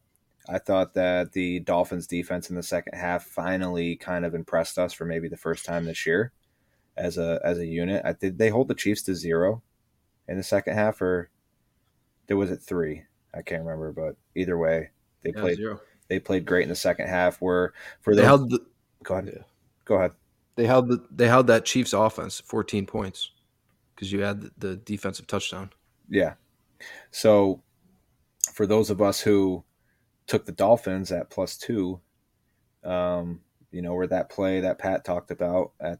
I 0.49 0.59
thought 0.59 0.93
that 0.93 1.33
the 1.33 1.59
Dolphins 1.59 2.07
defense 2.07 2.49
in 2.49 2.55
the 2.55 2.63
second 2.63 2.97
half 2.97 3.25
finally 3.25 3.97
kind 3.97 4.25
of 4.25 4.33
impressed 4.33 4.79
us 4.79 4.93
for 4.93 5.05
maybe 5.05 5.27
the 5.27 5.37
first 5.37 5.65
time 5.65 5.85
this 5.85 6.05
year 6.05 6.31
as 6.95 7.17
a 7.17 7.39
as 7.43 7.59
a 7.59 7.65
unit. 7.65 8.01
I 8.05 8.13
did 8.13 8.37
they 8.37 8.49
hold 8.49 8.69
the 8.69 8.75
Chiefs 8.75 9.03
to 9.03 9.15
zero 9.15 9.61
in 10.27 10.37
the 10.37 10.43
second 10.43 10.75
half 10.75 11.01
or 11.01 11.29
there 12.27 12.37
was 12.37 12.49
it 12.49 12.61
three? 12.61 13.03
I 13.33 13.41
can't 13.41 13.63
remember, 13.63 13.91
but 13.91 14.15
either 14.35 14.57
way, 14.57 14.91
they 15.21 15.33
yeah, 15.35 15.41
played 15.41 15.57
zero. 15.57 15.81
they 16.07 16.19
played 16.19 16.45
great 16.45 16.63
in 16.63 16.69
the 16.69 16.75
second 16.75 17.07
half. 17.07 17.41
Where 17.41 17.73
for 17.99 18.15
they 18.15 18.23
held 18.23 18.49
the, 18.49 18.65
go 19.03 19.15
ahead, 19.15 19.33
yeah. 19.35 19.43
go 19.83 19.95
ahead. 19.95 20.11
They 20.57 20.65
held 20.65 20.89
the, 20.89 21.05
they 21.11 21.27
held 21.27 21.47
that 21.47 21.65
Chiefs 21.65 21.93
offense 21.93 22.41
14 22.41 22.87
points 22.87 23.31
because 23.95 24.11
you 24.11 24.21
had 24.21 24.49
the, 24.57 24.75
defensive 24.75 25.27
touchdown. 25.27 25.71
Yeah. 26.09 26.33
So 27.11 27.61
for 28.51 28.65
those 28.65 28.89
of 28.89 29.01
us 29.01 29.21
who 29.21 29.63
took 30.25 30.45
the 30.45 30.51
Dolphins 30.51 31.11
at 31.11 31.29
plus 31.29 31.57
two, 31.57 32.01
um, 32.83 33.41
you 33.71 33.83
know, 33.83 33.93
where 33.93 34.07
that 34.07 34.29
play 34.29 34.61
that 34.61 34.79
Pat 34.79 35.05
talked 35.05 35.31
about 35.31 35.71
at 35.79 35.99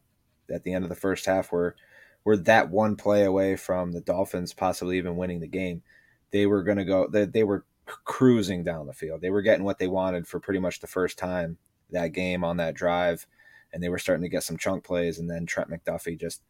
at 0.50 0.64
the 0.64 0.72
end 0.72 0.84
of 0.84 0.88
the 0.88 0.96
first 0.96 1.26
half, 1.26 1.52
where 1.52 1.76
we're 2.24 2.36
that 2.36 2.70
one 2.70 2.96
play 2.96 3.24
away 3.24 3.54
from 3.54 3.92
the 3.92 4.00
Dolphins 4.00 4.52
possibly 4.52 4.98
even 4.98 5.16
winning 5.16 5.40
the 5.40 5.46
game. 5.46 5.82
They 6.30 6.46
were 6.46 6.62
going 6.64 6.78
to 6.78 6.84
go. 6.84 7.06
They, 7.06 7.26
they 7.26 7.44
were 7.44 7.64
cruising 7.86 8.64
down 8.64 8.86
the 8.86 8.92
field. 8.92 9.20
They 9.20 9.30
were 9.30 9.42
getting 9.42 9.64
what 9.64 9.78
they 9.78 9.86
wanted 9.86 10.26
for 10.26 10.40
pretty 10.40 10.60
much 10.60 10.80
the 10.80 10.86
first 10.88 11.16
time 11.16 11.58
that 11.90 12.08
game 12.08 12.42
on 12.42 12.56
that 12.56 12.74
drive 12.74 13.26
and 13.72 13.82
they 13.82 13.88
were 13.88 13.98
starting 13.98 14.22
to 14.22 14.28
get 14.28 14.42
some 14.42 14.56
chunk 14.56 14.84
plays. 14.84 15.18
And 15.18 15.30
then 15.30 15.46
Trent 15.46 15.70
McDuffie 15.70 16.18
just 16.18 16.42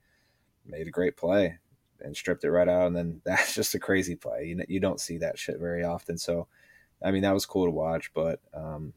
made 0.64 0.86
a 0.86 0.92
great 0.92 1.16
play 1.16 1.58
and 2.00 2.16
stripped 2.16 2.44
it 2.44 2.50
right 2.50 2.68
out. 2.68 2.86
And 2.86 2.96
then 2.96 3.20
that's 3.24 3.54
just 3.54 3.74
a 3.74 3.78
crazy 3.78 4.14
play. 4.14 4.44
You 4.46 4.64
you 4.68 4.80
don't 4.80 5.00
see 5.00 5.18
that 5.18 5.38
shit 5.38 5.58
very 5.58 5.84
often. 5.84 6.18
So, 6.18 6.46
I 7.02 7.10
mean, 7.10 7.22
that 7.22 7.34
was 7.34 7.46
cool 7.46 7.66
to 7.66 7.70
watch. 7.70 8.12
But 8.14 8.40
um, 8.54 8.92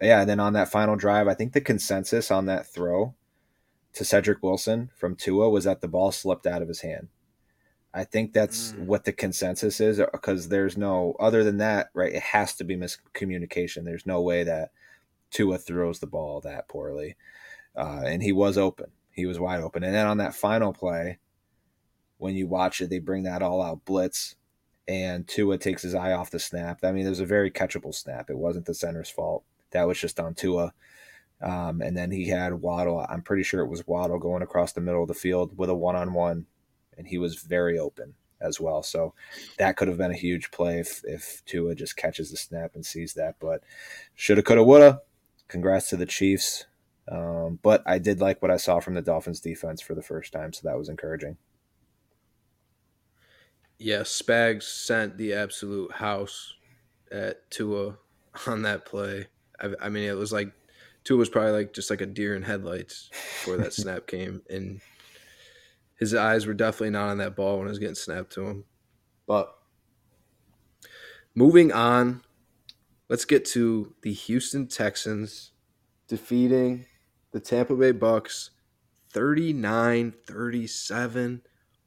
yeah, 0.00 0.20
and 0.20 0.28
then 0.28 0.40
on 0.40 0.52
that 0.54 0.70
final 0.70 0.96
drive, 0.96 1.28
I 1.28 1.34
think 1.34 1.52
the 1.52 1.60
consensus 1.60 2.30
on 2.30 2.46
that 2.46 2.66
throw 2.66 3.14
to 3.94 4.04
Cedric 4.04 4.42
Wilson 4.42 4.90
from 4.96 5.14
Tua 5.14 5.48
was 5.48 5.64
that 5.64 5.80
the 5.80 5.88
ball 5.88 6.10
slipped 6.12 6.46
out 6.46 6.62
of 6.62 6.68
his 6.68 6.80
hand. 6.80 7.08
I 7.96 8.02
think 8.02 8.32
that's 8.32 8.72
mm. 8.72 8.86
what 8.86 9.04
the 9.04 9.12
consensus 9.12 9.80
is 9.80 10.00
because 10.12 10.48
there's 10.48 10.76
no 10.76 11.14
other 11.20 11.44
than 11.44 11.58
that, 11.58 11.90
right? 11.94 12.12
It 12.12 12.22
has 12.22 12.56
to 12.56 12.64
be 12.64 12.76
miscommunication. 12.76 13.84
There's 13.84 14.04
no 14.04 14.20
way 14.20 14.42
that 14.42 14.72
Tua 15.30 15.58
throws 15.58 16.00
the 16.00 16.08
ball 16.08 16.40
that 16.40 16.68
poorly 16.68 17.16
uh, 17.76 18.02
and 18.04 18.22
he 18.22 18.32
was 18.32 18.58
open. 18.58 18.90
He 19.10 19.26
was 19.26 19.38
wide 19.38 19.60
open. 19.60 19.84
And 19.84 19.94
then 19.94 20.06
on 20.06 20.18
that 20.18 20.34
final 20.34 20.72
play, 20.72 21.18
when 22.18 22.34
you 22.34 22.46
watch 22.46 22.80
it, 22.80 22.90
they 22.90 22.98
bring 22.98 23.24
that 23.24 23.42
all 23.42 23.62
out 23.62 23.84
blitz, 23.84 24.36
and 24.86 25.26
Tua 25.26 25.58
takes 25.58 25.82
his 25.82 25.94
eye 25.94 26.12
off 26.12 26.30
the 26.30 26.38
snap. 26.38 26.80
I 26.82 26.92
mean, 26.92 27.06
it 27.06 27.10
was 27.10 27.20
a 27.20 27.26
very 27.26 27.50
catchable 27.50 27.94
snap. 27.94 28.30
It 28.30 28.38
wasn't 28.38 28.66
the 28.66 28.74
center's 28.74 29.10
fault. 29.10 29.44
That 29.70 29.86
was 29.86 29.98
just 29.98 30.20
on 30.20 30.34
Tua. 30.34 30.72
Um, 31.42 31.82
and 31.82 31.96
then 31.96 32.10
he 32.10 32.28
had 32.28 32.54
Waddle. 32.54 33.04
I'm 33.08 33.22
pretty 33.22 33.42
sure 33.42 33.60
it 33.60 33.68
was 33.68 33.86
Waddle 33.86 34.18
going 34.18 34.42
across 34.42 34.72
the 34.72 34.80
middle 34.80 35.02
of 35.02 35.08
the 35.08 35.14
field 35.14 35.56
with 35.58 35.68
a 35.68 35.74
one 35.74 35.96
on 35.96 36.14
one, 36.14 36.46
and 36.96 37.06
he 37.06 37.18
was 37.18 37.36
very 37.36 37.78
open 37.78 38.14
as 38.40 38.60
well. 38.60 38.82
So 38.82 39.14
that 39.58 39.76
could 39.76 39.88
have 39.88 39.98
been 39.98 40.10
a 40.10 40.16
huge 40.16 40.50
play 40.50 40.78
if, 40.78 41.02
if 41.04 41.42
Tua 41.44 41.74
just 41.74 41.96
catches 41.96 42.30
the 42.30 42.36
snap 42.36 42.74
and 42.74 42.86
sees 42.86 43.14
that. 43.14 43.36
But 43.40 43.62
shoulda, 44.14 44.42
coulda, 44.42 44.62
woulda. 44.62 45.00
Congrats 45.48 45.88
to 45.90 45.96
the 45.96 46.06
Chiefs. 46.06 46.66
Um, 47.08 47.58
but 47.62 47.82
I 47.86 47.98
did 47.98 48.20
like 48.20 48.40
what 48.40 48.50
I 48.50 48.56
saw 48.56 48.80
from 48.80 48.94
the 48.94 49.02
Dolphins 49.02 49.40
defense 49.40 49.82
for 49.82 49.94
the 49.94 50.02
first 50.02 50.32
time, 50.32 50.52
so 50.52 50.66
that 50.66 50.78
was 50.78 50.88
encouraging. 50.88 51.36
Yeah, 53.78 54.00
Spags 54.00 54.62
sent 54.62 55.18
the 55.18 55.34
absolute 55.34 55.92
house 55.92 56.54
at 57.12 57.50
Tua 57.50 57.98
on 58.46 58.62
that 58.62 58.86
play. 58.86 59.26
I, 59.60 59.70
I 59.82 59.88
mean, 59.88 60.08
it 60.08 60.16
was 60.16 60.32
like 60.32 60.52
Tua 61.04 61.18
was 61.18 61.28
probably 61.28 61.52
like 61.52 61.72
just 61.74 61.90
like 61.90 62.00
a 62.00 62.06
deer 62.06 62.34
in 62.34 62.42
headlights 62.42 63.10
before 63.10 63.58
that 63.58 63.72
snap 63.74 64.06
came, 64.06 64.42
and 64.48 64.80
his 65.96 66.14
eyes 66.14 66.46
were 66.46 66.54
definitely 66.54 66.90
not 66.90 67.10
on 67.10 67.18
that 67.18 67.36
ball 67.36 67.58
when 67.58 67.66
it 67.66 67.70
was 67.70 67.78
getting 67.78 67.94
snapped 67.94 68.32
to 68.32 68.46
him. 68.46 68.64
But 69.26 69.54
moving 71.34 71.70
on, 71.70 72.22
let's 73.08 73.24
get 73.24 73.44
to 73.46 73.94
the 74.02 74.12
Houston 74.12 74.66
Texans 74.66 75.52
defeating 76.08 76.86
the 77.34 77.40
Tampa 77.40 77.74
Bay 77.74 77.90
Bucks 77.90 78.50
39-37. 79.12 81.40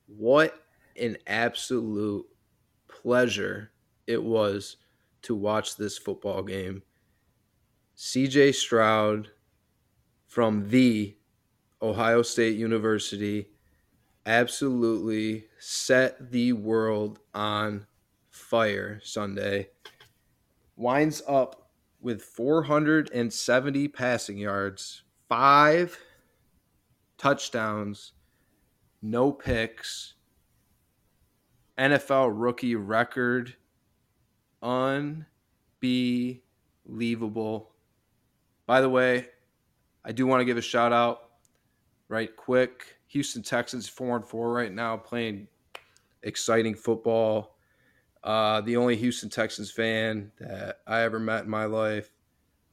What 0.07 0.61
an 0.99 1.15
absolute 1.25 2.25
pleasure 2.89 3.71
it 4.07 4.21
was 4.21 4.75
to 5.21 5.33
watch 5.33 5.77
this 5.77 5.97
football 5.97 6.43
game. 6.43 6.83
CJ 7.95 8.55
Stroud 8.55 9.29
from 10.25 10.67
the 10.67 11.15
Ohio 11.81 12.23
State 12.23 12.57
University 12.57 13.47
absolutely 14.25 15.45
set 15.59 16.29
the 16.29 16.51
world 16.51 17.19
on 17.33 17.87
fire 18.29 18.99
Sunday. 19.01 19.69
Winds 20.75 21.21
up 21.25 21.69
with 22.01 22.21
470 22.21 23.87
passing 23.87 24.37
yards, 24.37 25.03
five 25.29 25.97
touchdowns, 27.17 28.13
no 29.01 29.31
picks, 29.31 30.13
NFL 31.77 32.31
rookie 32.33 32.75
record. 32.75 33.55
Unbelievable. 34.61 35.25
By 38.65 38.81
the 38.81 38.89
way, 38.89 39.27
I 40.03 40.11
do 40.11 40.25
want 40.25 40.41
to 40.41 40.45
give 40.45 40.57
a 40.57 40.61
shout 40.61 40.91
out 40.91 41.29
right 42.09 42.35
quick. 42.35 42.97
Houston 43.07 43.43
Texans 43.43 43.87
4 43.87 44.17
and 44.17 44.25
4 44.25 44.51
right 44.51 44.73
now 44.73 44.97
playing 44.97 45.47
exciting 46.23 46.75
football. 46.75 47.57
Uh, 48.23 48.61
the 48.61 48.75
only 48.75 48.95
Houston 48.97 49.29
Texans 49.29 49.71
fan 49.71 50.31
that 50.39 50.79
I 50.87 51.01
ever 51.01 51.19
met 51.19 51.43
in 51.43 51.49
my 51.49 51.65
life 51.65 52.11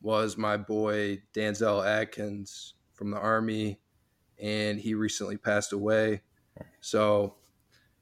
was 0.04 0.36
my 0.36 0.56
boy 0.56 1.22
Danzel 1.34 1.84
Atkins 1.84 2.74
from 2.92 3.10
the 3.10 3.18
Army. 3.18 3.80
and 4.40 4.78
he 4.80 4.94
recently 4.94 5.36
passed 5.36 5.72
away. 5.72 6.20
So, 6.80 7.36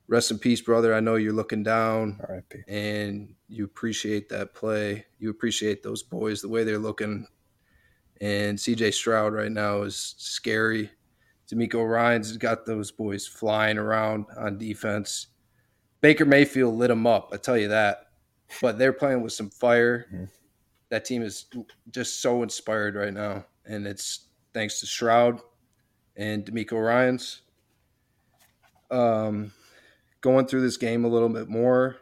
rest 0.08 0.30
in 0.30 0.38
peace, 0.38 0.60
brother. 0.62 0.94
I 0.94 1.00
know 1.00 1.14
you're 1.16 1.32
looking 1.32 1.62
down, 1.62 2.20
R.I.P. 2.28 2.62
and 2.68 3.34
you 3.48 3.64
appreciate 3.64 4.28
that 4.30 4.54
play. 4.54 5.04
You 5.18 5.28
appreciate 5.30 5.82
those 5.82 6.02
boys, 6.02 6.40
the 6.40 6.48
way 6.48 6.64
they're 6.64 6.78
looking. 6.78 7.26
And 8.20 8.58
CJ 8.58 8.94
Stroud 8.94 9.34
right 9.34 9.52
now 9.52 9.82
is 9.82 10.14
scary. 10.18 10.90
DeMeco 11.52 11.86
Ryans 11.88 12.36
got 12.38 12.64
those 12.64 12.90
boys 12.90 13.26
flying 13.26 13.76
around 13.78 14.26
on 14.36 14.56
defense. 14.58 15.28
Baker 16.00 16.24
Mayfield 16.24 16.74
lit 16.74 16.88
them 16.88 17.06
up, 17.06 17.28
I 17.32 17.36
tell 17.36 17.58
you 17.58 17.68
that. 17.68 18.06
But 18.60 18.78
they're 18.78 18.92
playing 18.94 19.22
with 19.22 19.32
some 19.34 19.50
fire. 19.50 20.06
Mhm. 20.12 20.28
That 20.92 21.06
team 21.06 21.22
is 21.22 21.46
just 21.90 22.20
so 22.20 22.42
inspired 22.42 22.96
right 22.96 23.14
now, 23.14 23.46
and 23.64 23.86
it's 23.86 24.26
thanks 24.52 24.78
to 24.80 24.86
Stroud 24.86 25.40
and 26.18 26.44
DeMeco 26.44 26.72
Ryans. 26.84 27.40
Um, 28.90 29.52
going 30.20 30.44
through 30.46 30.60
this 30.60 30.76
game 30.76 31.06
a 31.06 31.08
little 31.08 31.30
bit 31.30 31.48
more, 31.48 31.96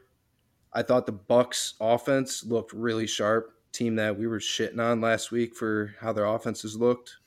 I 0.72 0.82
thought 0.82 1.06
the 1.06 1.12
Bucs 1.12 1.74
offense 1.80 2.42
looked 2.44 2.72
really 2.72 3.06
sharp. 3.06 3.52
Team 3.70 3.94
that 3.94 4.18
we 4.18 4.26
were 4.26 4.40
shitting 4.40 4.80
on 4.80 5.00
last 5.00 5.30
week 5.30 5.54
for 5.54 5.94
how 6.00 6.12
their 6.12 6.24
offenses 6.26 6.74
looked. 6.76 7.18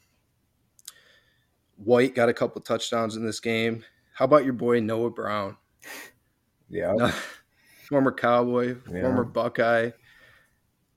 White 1.78 2.14
got 2.14 2.28
a 2.28 2.34
couple 2.34 2.60
touchdowns 2.60 3.16
in 3.16 3.26
this 3.26 3.40
game. 3.40 3.86
How 4.14 4.26
about 4.26 4.44
your 4.44 4.52
boy 4.52 4.82
Noah 4.82 5.12
Brown? 5.12 5.56
Yeah. 6.70 7.14
former 7.88 8.12
Cowboy, 8.12 8.76
Yeah. 8.92 9.04
former 9.04 9.24
Buckeye, 9.24 9.92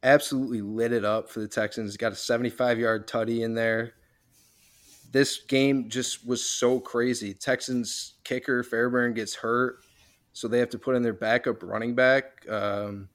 absolutely 0.06 0.62
lit 0.62 0.92
it 0.92 1.04
up 1.04 1.28
for 1.28 1.40
the 1.40 1.48
Texans. 1.48 1.96
Got 1.96 2.12
a 2.12 2.16
75 2.16 2.78
yard 2.78 3.06
tutty 3.08 3.40
in 3.42 3.54
there. 3.54 3.94
This 5.12 5.38
game 5.38 5.88
just 5.88 6.26
was 6.26 6.48
so 6.48 6.80
crazy. 6.80 7.34
Texans 7.34 8.14
kicker 8.24 8.62
Fairbairn 8.62 9.14
gets 9.14 9.34
hurt, 9.34 9.78
so 10.32 10.48
they 10.48 10.58
have 10.58 10.70
to 10.70 10.78
put 10.78 10.96
in 10.96 11.02
their 11.02 11.14
backup 11.14 11.62
running 11.62 11.94
back, 11.94 12.46
um, 12.48 13.08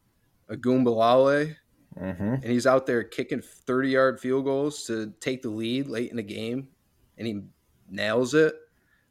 Ogunbowale, 0.49 1.55
Mm-hmm. 1.99 2.35
and 2.35 2.45
he's 2.45 2.65
out 2.65 2.85
there 2.85 3.03
kicking 3.03 3.41
30 3.41 3.89
yard 3.89 4.19
field 4.21 4.45
goals 4.45 4.85
to 4.85 5.11
take 5.19 5.41
the 5.41 5.49
lead 5.49 5.87
late 5.87 6.09
in 6.09 6.15
the 6.15 6.23
game, 6.23 6.69
and 7.17 7.27
he 7.27 7.41
nails 7.89 8.33
it. 8.33 8.55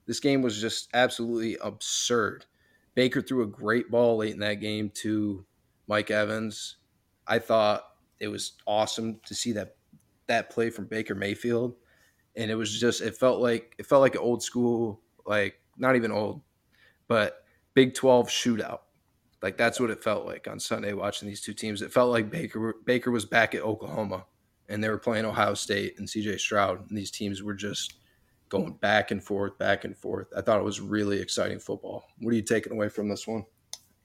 This 0.07 0.19
game 0.19 0.41
was 0.41 0.59
just 0.59 0.89
absolutely 0.95 1.59
absurd. 1.63 2.47
Baker 2.95 3.21
threw 3.21 3.43
a 3.43 3.47
great 3.47 3.91
ball 3.91 4.17
late 4.17 4.33
in 4.33 4.41
that 4.41 4.61
game 4.61 4.91
to 4.95 5.45
Mike 5.89 6.11
Evans. 6.11 6.77
I 7.31 7.39
thought 7.39 7.85
it 8.19 8.29
was 8.29 8.53
awesome 8.67 9.21
to 9.25 9.35
see 9.35 9.53
that 9.53 9.77
that 10.27 10.51
play 10.51 10.69
from 10.69 10.87
Baker 10.87 11.15
Mayfield, 11.15 11.77
and 12.37 12.51
it 12.51 12.57
was 12.57 12.79
just 12.79 13.01
it 13.01 13.17
felt 13.17 13.41
like 13.41 13.75
it 13.79 13.87
felt 13.87 14.03
like 14.03 14.17
an 14.17 14.21
old 14.21 14.43
school, 14.43 15.01
like 15.25 15.61
not 15.79 15.97
even 15.97 16.11
old, 16.11 16.43
but 17.09 17.45
Big 17.75 17.95
Twelve 17.95 18.29
shootout. 18.29 18.81
Like 19.43 19.57
that's 19.57 19.79
what 19.81 19.91
it 19.91 20.03
felt 20.03 20.27
like 20.27 20.49
on 20.49 20.59
Sunday 20.59 20.93
watching 20.93 21.29
these 21.29 21.41
two 21.41 21.55
teams. 21.55 21.83
It 21.83 21.93
felt 21.93 22.11
like 22.11 22.31
Baker 22.31 22.75
Baker 22.85 23.13
was 23.13 23.25
back 23.25 23.55
at 23.55 23.63
Oklahoma, 23.63 24.27
and 24.69 24.83
they 24.83 24.89
were 24.89 24.99
playing 24.99 25.25
Ohio 25.25 25.55
State 25.55 25.95
and 25.99 26.11
C.J. 26.11 26.39
Stroud, 26.39 26.89
and 26.89 26.99
these 26.99 27.13
teams 27.13 27.43
were 27.45 27.55
just 27.55 27.95
going 28.49 28.73
back 28.73 29.13
and 29.13 29.23
forth, 29.23 29.57
back 29.57 29.85
and 29.85 29.97
forth. 29.97 30.27
I 30.37 30.41
thought 30.41 30.59
it 30.59 30.65
was 30.65 30.81
really 30.81 31.21
exciting 31.21 31.61
football. 31.61 32.05
What 32.19 32.33
are 32.33 32.37
you 32.37 32.43
taking 32.43 32.73
away 32.73 32.89
from 32.89 33.09
this 33.09 33.27
one? 33.27 33.45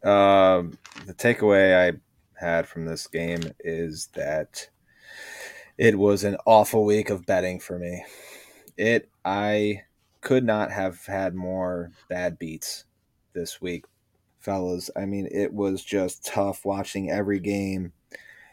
Um, 0.04 0.78
the 1.08 1.16
takeaway 1.16 1.76
I 1.76 1.98
had 2.38 2.68
from 2.68 2.86
this 2.86 3.08
game 3.08 3.42
is 3.60 4.08
that 4.14 4.70
it 5.78 5.98
was 5.98 6.24
an 6.24 6.38
awful 6.46 6.86
week 6.86 7.10
of 7.10 7.26
betting 7.26 7.60
for 7.60 7.78
me. 7.80 8.04
It 8.78 9.10
I 9.24 9.84
could 10.22 10.44
not 10.44 10.72
have 10.72 11.06
had 11.06 11.36
more 11.36 11.92
bad 12.10 12.40
beats 12.40 12.86
this 13.34 13.62
week, 13.62 13.86
fellas. 14.40 14.90
I 14.96 15.06
mean, 15.06 15.28
it 15.32 15.54
was 15.54 15.84
just 15.84 16.26
tough 16.26 16.66
watching 16.66 17.12
every 17.12 17.40
game 17.40 17.94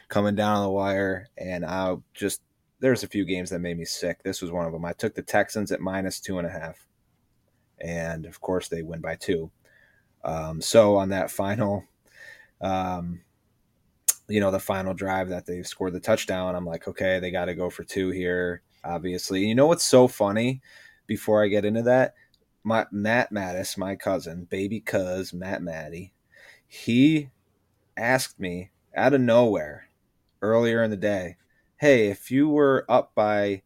coming 0.07 0.35
down 0.35 0.57
on 0.57 0.63
the 0.63 0.69
wire, 0.69 1.27
and 1.37 1.65
I 1.65 1.95
just 2.13 2.41
there's 2.79 3.03
a 3.03 3.07
few 3.07 3.25
games 3.25 3.49
that 3.49 3.59
made 3.59 3.77
me 3.77 3.85
sick. 3.85 4.21
This 4.23 4.41
was 4.41 4.51
one 4.51 4.65
of 4.65 4.73
them. 4.73 4.85
I 4.85 4.93
took 4.93 5.15
the 5.15 5.21
Texans 5.21 5.71
at 5.71 5.79
minus 5.79 6.19
two 6.19 6.37
and 6.37 6.47
a 6.47 6.51
half, 6.51 6.85
and 7.79 8.25
of 8.25 8.41
course 8.41 8.67
they 8.67 8.81
win 8.81 9.01
by 9.01 9.15
two. 9.15 9.49
Um, 10.23 10.61
so 10.61 10.95
on 10.97 11.09
that 11.09 11.31
final, 11.31 11.85
um, 12.61 13.21
you 14.33 14.39
know, 14.39 14.49
the 14.49 14.59
final 14.59 14.95
drive 14.95 15.29
that 15.29 15.45
they 15.45 15.61
scored 15.61 15.93
the 15.93 15.99
touchdown, 15.99 16.55
I'm 16.55 16.65
like, 16.65 16.87
okay, 16.87 17.19
they 17.19 17.29
got 17.29 17.45
to 17.45 17.53
go 17.53 17.69
for 17.69 17.83
two 17.83 18.09
here, 18.09 18.63
obviously. 18.83 19.41
And 19.41 19.49
you 19.49 19.53
know 19.53 19.67
what's 19.67 19.83
so 19.83 20.07
funny? 20.07 20.59
Before 21.05 21.43
I 21.43 21.49
get 21.49 21.65
into 21.65 21.83
that, 21.83 22.15
my 22.63 22.87
Matt 22.91 23.31
Mattis, 23.31 23.77
my 23.77 23.95
cousin, 23.95 24.45
baby 24.45 24.79
cuz 24.79 25.33
Matt 25.33 25.61
Matty, 25.61 26.13
he 26.67 27.29
asked 27.95 28.39
me 28.39 28.71
out 28.95 29.13
of 29.13 29.21
nowhere 29.21 29.89
earlier 30.41 30.81
in 30.81 30.89
the 30.89 30.97
day, 30.97 31.37
hey, 31.77 32.07
if 32.07 32.31
you 32.31 32.49
were 32.49 32.87
up 32.89 33.13
by 33.13 33.61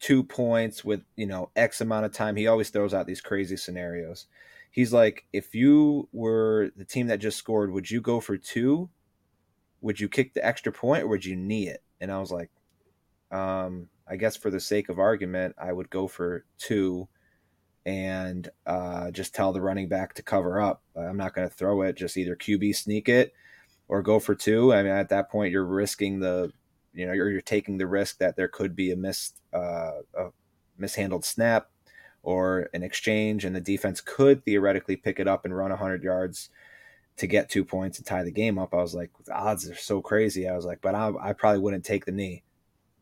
two 0.00 0.24
points 0.24 0.84
with 0.84 1.02
you 1.14 1.26
know 1.26 1.50
X 1.54 1.80
amount 1.80 2.06
of 2.06 2.12
time, 2.12 2.34
he 2.34 2.48
always 2.48 2.70
throws 2.70 2.92
out 2.92 3.06
these 3.06 3.20
crazy 3.20 3.56
scenarios 3.56 4.26
he's 4.72 4.92
like, 4.92 5.26
if 5.32 5.54
you 5.54 6.08
were 6.12 6.72
the 6.76 6.84
team 6.84 7.06
that 7.06 7.20
just 7.20 7.38
scored, 7.38 7.70
would 7.70 7.90
you 7.90 8.00
go 8.00 8.18
for 8.18 8.36
two? 8.36 8.88
Would 9.82 10.00
you 10.00 10.08
kick 10.08 10.32
the 10.34 10.44
extra 10.44 10.72
point 10.72 11.04
or 11.04 11.08
would 11.08 11.24
you 11.24 11.36
knee 11.36 11.68
it? 11.68 11.82
And 12.00 12.10
I 12.10 12.18
was 12.18 12.30
like, 12.30 12.50
um, 13.30 13.88
I 14.08 14.16
guess 14.16 14.36
for 14.36 14.50
the 14.50 14.60
sake 14.60 14.88
of 14.88 14.98
argument, 14.98 15.54
I 15.58 15.72
would 15.72 15.90
go 15.90 16.06
for 16.06 16.44
two 16.58 17.08
and 17.84 18.48
uh, 18.66 19.10
just 19.10 19.34
tell 19.34 19.52
the 19.52 19.60
running 19.60 19.88
back 19.88 20.14
to 20.14 20.22
cover 20.22 20.60
up. 20.60 20.82
I'm 20.96 21.16
not 21.16 21.34
going 21.34 21.48
to 21.48 21.54
throw 21.54 21.82
it, 21.82 21.96
just 21.96 22.16
either 22.16 22.36
QB 22.36 22.76
sneak 22.76 23.08
it 23.08 23.32
or 23.88 24.02
go 24.02 24.18
for 24.20 24.34
two. 24.34 24.72
I 24.72 24.82
mean, 24.82 24.92
at 24.92 25.08
that 25.08 25.30
point, 25.30 25.52
you're 25.52 25.64
risking 25.64 26.20
the, 26.20 26.52
you 26.94 27.06
know, 27.06 27.12
you're, 27.12 27.30
you're 27.30 27.40
taking 27.40 27.78
the 27.78 27.86
risk 27.86 28.18
that 28.18 28.36
there 28.36 28.48
could 28.48 28.76
be 28.76 28.92
a 28.92 28.96
missed, 28.96 29.40
uh, 29.52 30.02
a 30.16 30.28
mishandled 30.78 31.24
snap 31.24 31.68
or 32.22 32.68
an 32.72 32.82
exchange, 32.82 33.44
and 33.44 33.56
the 33.56 33.60
defense 33.60 34.00
could 34.00 34.44
theoretically 34.44 34.96
pick 34.96 35.18
it 35.18 35.26
up 35.26 35.44
and 35.44 35.56
run 35.56 35.70
100 35.70 36.04
yards 36.04 36.50
to 37.16 37.26
get 37.26 37.50
two 37.50 37.64
points 37.64 37.98
and 37.98 38.06
tie 38.06 38.22
the 38.22 38.30
game 38.30 38.58
up. 38.58 38.74
I 38.74 38.78
was 38.78 38.94
like, 38.94 39.10
the 39.24 39.34
odds 39.34 39.68
are 39.68 39.74
so 39.74 40.00
crazy. 40.00 40.48
I 40.48 40.56
was 40.56 40.64
like, 40.64 40.80
but 40.80 40.94
I, 40.94 41.12
I 41.20 41.32
probably 41.32 41.60
wouldn't 41.60 41.84
take 41.84 42.04
the 42.04 42.12
knee. 42.12 42.42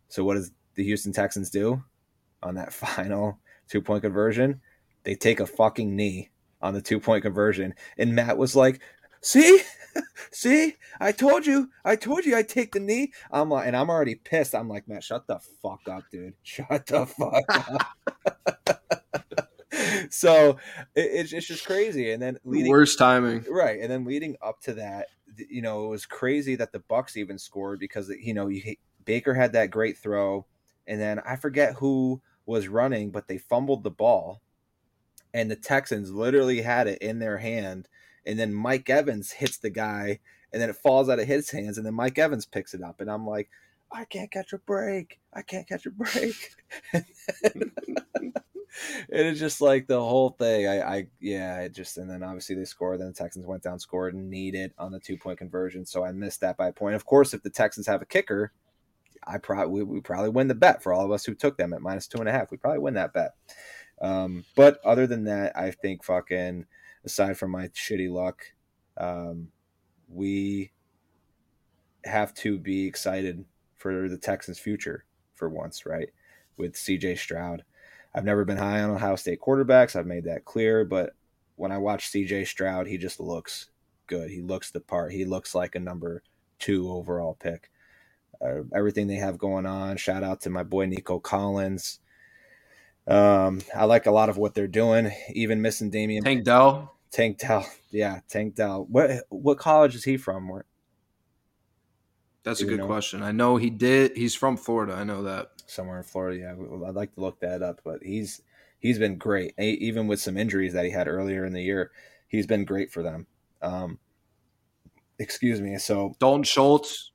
So 0.09 0.25
what 0.25 0.35
does 0.35 0.51
the 0.75 0.85
Houston 0.85 1.13
Texans 1.13 1.51
do 1.51 1.83
on 2.43 2.57
that 2.57 2.73
final 2.73 3.39
two 3.69 3.81
point 3.81 4.03
conversion? 4.03 4.61
They 5.05 5.15
take 5.15 5.41
a 5.41 5.47
fucking 5.47 5.95
knee 5.95 6.31
on 6.61 6.75
the 6.75 6.83
two 6.83 7.01
point 7.01 7.23
conversion, 7.23 7.75
and 7.97 8.15
Matt 8.15 8.37
was 8.37 8.55
like, 8.55 8.83
"See, 9.23 9.63
see, 10.33 10.77
I 11.01 11.13
told 11.13 11.47
you, 11.47 11.71
I 11.85 11.97
told 11.97 12.27
you, 12.27 12.37
I'd 12.37 12.49
take 12.49 12.73
the 12.73 12.81
knee." 12.81 13.13
I'm 13.31 13.49
like, 13.49 13.67
and 13.67 13.77
I'm 13.77 13.89
already 13.89 14.17
pissed. 14.17 14.55
I'm 14.55 14.69
like, 14.69 14.87
Matt, 14.87 15.05
shut 15.05 15.27
the 15.27 15.39
fuck 15.63 15.81
up, 15.89 16.05
dude. 16.11 16.35
Shut 16.43 16.87
the 16.87 17.07
fuck 17.07 17.45
up. 17.49 18.97
so 20.13 20.59
it, 20.95 21.11
it's, 21.13 21.33
it's 21.33 21.47
just 21.47 21.67
crazy. 21.67 22.11
And 22.11 22.21
then 22.21 22.39
leading, 22.45 22.71
Worst 22.71 22.99
timing. 22.99 23.45
right, 23.49 23.81
and 23.81 23.91
then 23.91 24.05
leading 24.05 24.37
up 24.43 24.61
to 24.63 24.75
that, 24.75 25.07
you 25.49 25.63
know, 25.63 25.87
it 25.87 25.89
was 25.89 26.07
crazy 26.07 26.57
that 26.57 26.73
the 26.73 26.81
Bucs 26.81 27.17
even 27.17 27.39
scored 27.39 27.79
because 27.79 28.09
you 28.09 28.35
know 28.35 28.49
you, 28.49 28.75
Baker 29.05 29.35
had 29.35 29.53
that 29.53 29.71
great 29.71 29.97
throw, 29.97 30.47
and 30.87 31.01
then 31.01 31.21
I 31.21 31.37
forget 31.37 31.75
who 31.75 32.21
was 32.45 32.69
running, 32.69 33.11
but 33.11 33.29
they 33.29 33.39
fumbled 33.39 33.85
the 33.85 33.91
ball, 33.91 34.43
and 35.33 35.51
the 35.51 35.57
Texans 35.57 36.11
literally 36.11 36.63
had 36.63 36.89
it 36.89 36.99
in 37.01 37.21
their 37.21 37.39
hand, 37.39 37.89
and 38.27 38.39
then 38.39 38.53
Mike 38.53 38.91
Evans 38.91 39.31
hits 39.31 39.59
the 39.59 39.71
guy, 39.71 40.19
and 40.53 40.61
then 40.61 40.69
it 40.69 40.77
falls 40.77 41.09
out 41.09 41.21
of 41.21 41.27
his 41.29 41.51
hands, 41.51 41.79
and 41.79 41.87
then 41.87 41.95
Mike 41.95 42.19
Evans 42.19 42.47
picks 42.47 42.75
it 42.75 42.83
up, 42.83 43.01
and 43.01 43.11
I'm 43.11 43.27
like. 43.27 43.49
I 43.93 44.05
can't 44.05 44.31
catch 44.31 44.53
a 44.53 44.59
break. 44.59 45.19
I 45.35 45.43
can't 45.43 45.69
catch 45.69 45.85
a 45.85 45.91
break. 45.91 46.55
and 46.93 47.73
it's 49.09 49.41
just 49.41 49.61
like 49.61 49.87
the 49.87 50.01
whole 50.01 50.31
thing. 50.31 50.67
I, 50.67 50.81
I, 50.81 51.07
yeah, 51.21 51.61
it 51.61 51.75
just, 51.75 51.99
and 51.99 52.09
then 52.09 52.23
obviously 52.23 52.57
they 52.57 52.65
scored. 52.65 53.01
Then 53.01 53.09
the 53.09 53.15
Texans 53.15 53.47
went 53.47 53.63
down, 53.63 53.79
scored, 53.79 54.15
and 54.15 54.31
needed 54.31 54.73
on 54.79 54.93
the 54.93 55.01
two 55.01 55.17
point 55.17 55.39
conversion. 55.39 55.85
So 55.87 56.05
I 56.05 56.13
missed 56.13 56.41
that 56.41 56.57
by 56.57 56.69
a 56.69 56.73
point. 56.73 56.95
Of 56.95 57.07
course, 57.07 57.35
if 57.35 57.43
the 57.43 57.51
Texans 57.51 57.87
have 57.87 58.03
a 58.03 58.07
kicker, 58.07 58.53
I 59.27 59.39
probably 59.39 59.83
we 59.83 60.01
probably 60.01 60.31
win 60.31 60.49
the 60.49 60.55
bet 60.55 60.83
for 60.83 60.93
all 60.93 61.05
of 61.05 61.11
us 61.11 61.25
who 61.25 61.35
took 61.35 61.57
them 61.57 61.73
at 61.73 61.83
minus 61.83 62.07
two 62.07 62.19
and 62.19 62.29
a 62.29 62.33
half. 62.33 62.51
We 62.51 62.57
probably 62.57 62.81
win 62.81 62.95
that 62.95 63.13
bet. 63.13 63.33
Um, 64.01 64.45
but 64.57 64.79
other 64.85 65.07
than 65.07 65.25
that, 65.25 65.57
I 65.57 65.71
think 65.73 66.05
fucking 66.05 66.67
aside 67.05 67.37
from 67.37 67.51
my 67.51 67.69
shitty 67.69 68.11
luck, 68.11 68.43
um, 68.97 69.49
we 70.09 70.73
have 72.05 72.33
to 72.35 72.59
be 72.59 72.87
excited 72.87 73.45
for 73.77 74.09
the 74.09 74.17
Texans' 74.19 74.59
future 74.59 75.05
for 75.35 75.49
once, 75.49 75.85
right? 75.87 76.09
With 76.57 76.75
CJ 76.75 77.19
Stroud. 77.19 77.65
I've 78.15 78.25
never 78.25 78.45
been 78.45 78.57
high 78.57 78.83
on 78.83 78.91
Ohio 78.91 79.17
State 79.17 79.41
quarterbacks. 79.41 79.95
I've 79.97 80.07
made 80.07 80.25
that 80.25 80.45
clear. 80.45 80.85
But 80.85 81.15
when 81.57 81.73
I 81.73 81.79
watch 81.79 82.11
CJ 82.11 82.47
Stroud, 82.47 82.87
he 82.87 82.99
just 82.99 83.21
looks 83.21 83.71
good. 84.07 84.31
He 84.31 84.41
looks 84.41 84.71
the 84.71 84.81
part. 84.81 85.13
He 85.13 85.25
looks 85.25 85.55
like 85.55 85.75
a 85.75 85.81
number 85.81 86.23
two 86.59 86.91
overall 86.91 87.37
pick. 87.39 87.71
Uh, 88.43 88.63
everything 88.75 89.07
they 89.07 89.17
have 89.17 89.39
going 89.39 89.67
on. 89.67 89.97
Shout 89.97 90.25
out 90.25 90.41
to 90.43 90.51
my 90.51 90.63
boy 90.63 90.87
Nico 90.87 91.19
Collins. 91.19 92.01
Um, 93.07 93.61
I 93.75 93.85
like 93.85 94.07
a 94.07 94.11
lot 94.11 94.29
of 94.29 94.37
what 94.37 94.55
they're 94.55 94.69
doing, 94.69 95.11
even 95.33 95.63
missing 95.63 95.91
Dameon 95.91 96.23
Tank 96.23 96.45
Dell. 96.45 96.95
Tank 97.11 97.39
Dell. 97.39 97.67
Yeah, 97.91 98.21
Tank 98.29 98.55
Dell. 98.55 98.87
What 98.89 99.25
what 99.31 99.59
college 99.59 99.95
is 99.95 100.05
he 100.05 100.17
from? 100.17 100.49
Where, 100.49 100.65
That's 102.43 102.61
Do 102.61 102.67
a 102.67 102.77
good 102.77 102.87
question. 102.87 103.23
I 103.23 103.33
know 103.33 103.57
he 103.57 103.71
did. 103.71 104.17
He's 104.17 104.35
from 104.35 104.57
Florida. 104.57 104.95
I 104.95 105.05
know 105.05 105.23
that. 105.25 105.51
somewhere 105.67 105.99
in 105.99 106.05
Florida. 106.05 106.39
Yeah, 106.39 106.87
I'd 106.89 106.95
like 106.95 107.15
to 107.15 107.21
look 107.21 107.41
that 107.41 107.63
up, 107.63 107.81
but 107.85 108.03
he's 108.03 108.43
he's 108.79 108.99
been 108.99 109.17
great, 109.19 109.55
even 109.59 110.07
with 110.07 110.21
some 110.21 110.37
injuries 110.37 110.73
that 110.73 110.85
he 110.85 110.91
had 110.91 111.07
earlier 111.09 111.45
in 111.45 111.53
the 111.53 111.63
year. 111.63 111.91
He's 112.29 112.47
been 112.47 112.65
great 112.65 112.91
for 112.91 113.03
them. 113.03 113.27
Um, 113.61 113.99
excuse 115.19 115.61
me. 115.61 115.77
So 115.79 116.15
Dalton 116.19 116.45
Schultz. 116.45 117.13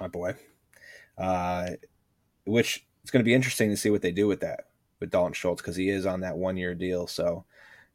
my 0.00 0.08
boy, 0.08 0.34
uh, 1.18 1.70
which 2.44 2.86
it's 3.02 3.10
going 3.10 3.20
to 3.24 3.28
be 3.28 3.34
interesting 3.34 3.70
to 3.70 3.76
see 3.76 3.90
what 3.90 4.02
they 4.02 4.12
do 4.12 4.26
with 4.26 4.40
that 4.40 4.66
with 5.00 5.10
Dalton 5.10 5.32
Schultz 5.32 5.62
because 5.62 5.76
he 5.76 5.88
is 5.88 6.06
on 6.06 6.20
that 6.20 6.36
one 6.36 6.56
year 6.56 6.74
deal. 6.74 7.06
So 7.06 7.44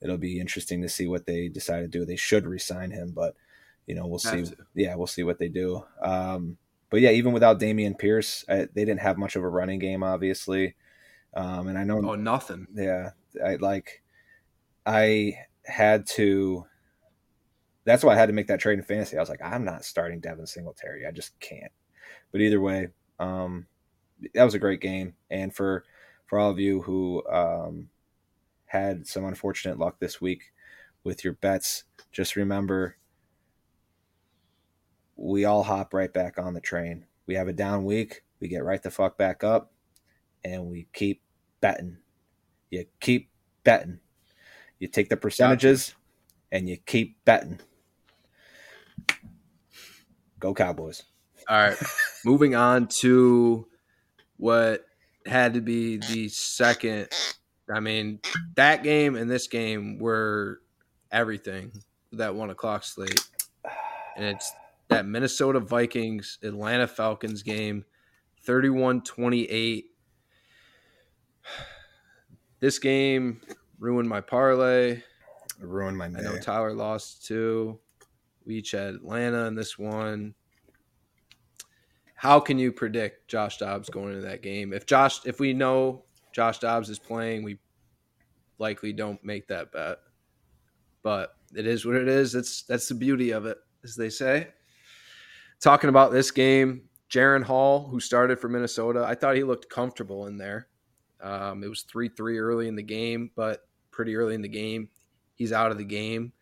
it'll 0.02 0.18
be 0.18 0.40
interesting 0.40 0.82
to 0.82 0.90
see 0.90 1.08
what 1.08 1.26
they 1.26 1.48
decide 1.48 1.82
to 1.82 1.88
do. 1.88 2.04
They 2.04 2.16
should 2.16 2.46
resign 2.48 2.92
him, 2.92 3.12
but 3.12 3.36
you 3.88 3.96
know 3.96 4.08
we'll 4.08 4.20
see. 4.20 4.44
To. 4.44 4.56
Yeah, 4.74 4.96
we'll 4.96 5.08
see 5.08 5.24
what 5.24 5.40
they 5.40 5.50
do. 5.50 5.84
Um, 6.02 6.58
but 6.90 7.02
yeah, 7.02 7.12
even 7.12 7.34
without 7.34 7.60
Dameon 7.60 7.98
Pierce, 7.98 8.46
I, 8.48 8.68
they 8.74 8.86
didn't 8.86 9.02
have 9.02 9.18
much 9.18 9.36
of 9.36 9.44
a 9.44 9.50
running 9.50 9.80
game, 9.80 10.04
obviously. 10.04 10.76
Um, 11.34 11.68
and 11.68 11.78
I 11.78 11.84
know 11.84 11.98
Oh, 12.04 12.16
nothing. 12.16 12.68
yeah 12.74 13.12
i 13.46 13.56
like 13.58 14.02
i 14.86 15.38
had 15.66 16.08
to 16.08 16.66
that's 17.84 18.04
why 18.04 18.14
i 18.14 18.18
had 18.18 18.28
to 18.28 18.34
make 18.34 18.48
that 18.48 18.60
trade 18.60 18.80
in 18.80 18.86
fantasy 18.86 19.18
i 19.18 19.20
was 19.20 19.30
like 19.30 19.42
i'm 19.44 19.66
not 19.66 19.84
starting 19.86 20.20
devin 20.20 20.48
singletary 20.48 21.06
i 21.06 21.12
just 21.12 21.38
can't 21.40 21.72
but 22.32 22.42
either 22.42 22.62
way 22.62 22.88
um 23.20 23.66
that 24.34 24.44
was 24.44 24.54
a 24.54 24.60
great 24.60 24.82
game 24.82 25.14
and 25.30 25.54
for 25.54 25.84
for 26.26 26.40
all 26.40 26.50
of 26.50 26.60
you 26.60 26.82
who 26.82 27.26
um 27.28 27.90
had 28.68 29.06
some 29.08 29.26
unfortunate 29.26 29.78
luck 29.78 29.98
this 30.00 30.20
week 30.22 30.54
with 31.04 31.24
your 31.24 31.34
bets 31.34 31.84
just 32.12 32.36
remember 32.36 32.96
we 35.16 35.46
all 35.46 35.64
hop 35.64 35.94
right 35.94 36.14
back 36.14 36.38
on 36.38 36.54
the 36.54 36.62
train 36.62 37.06
we 37.26 37.36
have 37.36 37.48
a 37.48 37.54
down 37.54 37.86
week 37.86 38.24
we 38.40 38.48
get 38.48 38.64
right 38.64 38.84
the 38.84 38.92
fuck 38.92 39.18
back 39.18 39.44
up 39.44 39.72
and 40.44 40.66
we 40.66 40.88
keep 40.94 41.22
betting 41.62 41.98
you 42.70 42.86
keep 43.00 43.30
betting. 43.64 44.00
You 44.80 44.88
take 44.88 45.10
the 45.10 45.18
percentages 45.18 45.94
and 46.52 46.70
you 46.70 46.78
keep 46.78 47.24
betting. 47.26 47.60
Go 50.40 50.54
Cowboys. 50.54 51.04
All 51.50 51.58
right. 51.58 51.78
Moving 52.26 52.56
on 52.56 52.88
to 53.00 53.68
what 54.38 54.86
had 55.26 55.54
to 55.54 55.62
be 55.62 55.98
the 55.98 56.30
second. 56.30 57.10
I 57.74 57.80
mean, 57.80 58.20
that 58.56 58.84
game 58.84 59.16
and 59.16 59.30
this 59.30 59.48
game 59.48 59.98
were 59.98 60.62
everything 61.12 61.72
that 62.12 62.36
one 62.36 62.50
o'clock 62.50 62.84
slate. 62.84 63.26
And 64.16 64.26
it's 64.26 64.52
that 64.88 65.06
Minnesota 65.06 65.60
Vikings 65.60 66.38
Atlanta 66.44 66.88
Falcons 66.88 67.44
game 67.44 67.86
31 68.44 69.02
28. 69.02 69.86
This 72.62 72.80
game 72.80 73.42
ruined 73.80 74.08
my 74.08 74.22
parlay. 74.22 74.92
It 74.92 75.04
ruined 75.60 75.98
my 75.98 76.06
I 76.06 76.10
know 76.10 76.40
Tyler 76.40 76.74
lost 76.74 77.26
two. 77.26 77.80
We 78.46 78.56
each 78.56 78.72
had 78.72 78.96
Atlanta 78.96 79.46
in 79.46 79.56
this 79.56 79.78
one. 79.78 80.34
How 82.16 82.40
can 82.40 82.58
you 82.58 82.72
predict 82.72 83.28
Josh 83.28 83.58
Dobbs 83.58 83.90
going 83.90 84.16
into 84.16 84.22
that 84.22 84.42
game? 84.42 84.74
If 84.74 84.86
Josh, 84.86 85.26
if 85.26 85.40
we 85.40 85.54
know 85.54 86.06
Josh 86.32 86.60
Dobbs 86.60 86.90
is 86.90 86.98
playing, 86.98 87.44
we 87.44 87.60
likely 88.58 88.94
don't 88.94 89.24
make 89.24 89.48
that 89.50 89.72
bet. 89.72 89.98
But 91.04 91.36
it 91.54 91.68
is 91.68 91.86
what 91.86 91.96
it 91.96 92.08
is. 92.08 92.32
That's 92.32 92.64
that's 92.64 92.88
the 92.88 92.96
beauty 92.96 93.32
of 93.32 93.46
it, 93.46 93.58
as 93.84 93.96
they 93.96 94.10
say. 94.10 94.48
Talking 95.66 95.90
about 95.90 96.12
this 96.12 96.30
game, 96.30 96.84
Jaren 97.10 97.42
Hall, 97.42 97.88
who 97.88 98.00
started 98.00 98.40
for 98.40 98.48
Minnesota, 98.48 99.04
I 99.04 99.16
thought 99.16 99.36
he 99.36 99.44
looked 99.44 99.68
comfortable 99.68 100.28
in 100.28 100.38
there. 100.38 100.68
Um, 101.20 101.64
it 101.64 101.68
was 101.68 101.82
three 101.82 102.08
three 102.08 102.38
early 102.38 102.68
in 102.68 102.76
the 102.76 102.84
game, 102.84 103.32
but 103.36 103.62
pretty 103.90 104.16
early 104.16 104.36
in 104.36 104.44
the 104.44 104.48
game, 104.48 104.90
he's 105.34 105.52
out 105.52 105.72
of 105.72 105.80
the 105.80 105.84
game. 105.84 106.34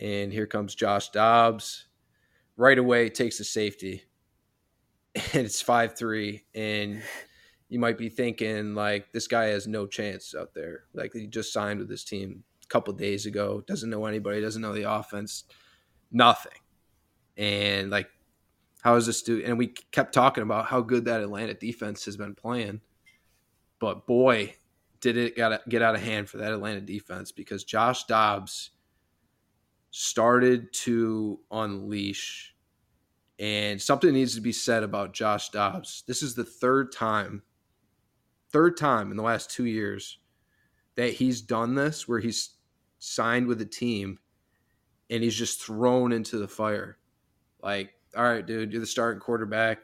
And 0.00 0.32
here 0.32 0.48
comes 0.48 0.74
Josh 0.74 1.10
Dobbs. 1.10 1.86
Right 2.56 2.76
away, 2.76 3.08
takes 3.08 3.38
a 3.38 3.44
safety. 3.44 4.02
And 5.32 5.46
it's 5.46 5.62
5 5.62 5.96
3. 5.96 6.44
And 6.52 7.02
you 7.68 7.78
might 7.78 7.98
be 7.98 8.08
thinking, 8.08 8.74
like, 8.74 9.12
this 9.12 9.28
guy 9.28 9.44
has 9.44 9.68
no 9.68 9.86
chance 9.86 10.34
out 10.36 10.54
there. 10.54 10.86
Like, 10.92 11.12
he 11.12 11.28
just 11.28 11.52
signed 11.52 11.78
with 11.78 11.88
this 11.88 12.02
team 12.02 12.42
a 12.64 12.66
couple 12.66 12.92
days 12.94 13.26
ago, 13.26 13.62
doesn't 13.68 13.90
know 13.90 14.06
anybody, 14.06 14.40
doesn't 14.40 14.60
know 14.60 14.72
the 14.72 14.90
offense, 14.90 15.44
nothing. 16.10 16.58
And, 17.36 17.90
like, 17.90 18.08
how 18.82 18.96
is 18.96 19.06
this 19.06 19.22
dude? 19.22 19.44
And 19.44 19.58
we 19.58 19.68
kept 19.68 20.14
talking 20.14 20.42
about 20.42 20.66
how 20.66 20.80
good 20.80 21.04
that 21.04 21.20
Atlanta 21.20 21.54
defense 21.54 22.04
has 22.06 22.16
been 22.16 22.34
playing. 22.34 22.80
But 23.78 24.06
boy, 24.06 24.54
did 25.00 25.16
it 25.16 25.36
got 25.36 25.68
get 25.68 25.82
out 25.82 25.94
of 25.94 26.02
hand 26.02 26.28
for 26.28 26.38
that 26.38 26.52
Atlanta 26.52 26.80
defense 26.80 27.32
because 27.32 27.64
Josh 27.64 28.04
Dobbs 28.04 28.70
started 29.90 30.72
to 30.72 31.40
unleash 31.50 32.54
and 33.38 33.80
something 33.80 34.12
needs 34.12 34.34
to 34.34 34.40
be 34.40 34.52
said 34.52 34.82
about 34.82 35.14
Josh 35.14 35.48
Dobbs. 35.48 36.04
This 36.06 36.22
is 36.22 36.34
the 36.34 36.44
third 36.44 36.92
time 36.92 37.42
third 38.52 38.76
time 38.76 39.10
in 39.10 39.16
the 39.16 39.22
last 39.22 39.50
2 39.50 39.64
years 39.64 40.18
that 40.96 41.12
he's 41.14 41.40
done 41.40 41.74
this 41.74 42.08
where 42.08 42.18
he's 42.18 42.56
signed 42.98 43.46
with 43.46 43.60
a 43.60 43.66
team 43.66 44.18
and 45.08 45.22
he's 45.22 45.36
just 45.36 45.62
thrown 45.62 46.12
into 46.12 46.36
the 46.36 46.48
fire. 46.48 46.98
Like, 47.62 47.94
all 48.16 48.24
right, 48.24 48.46
dude, 48.46 48.72
you're 48.72 48.80
the 48.80 48.86
starting 48.86 49.20
quarterback. 49.20 49.78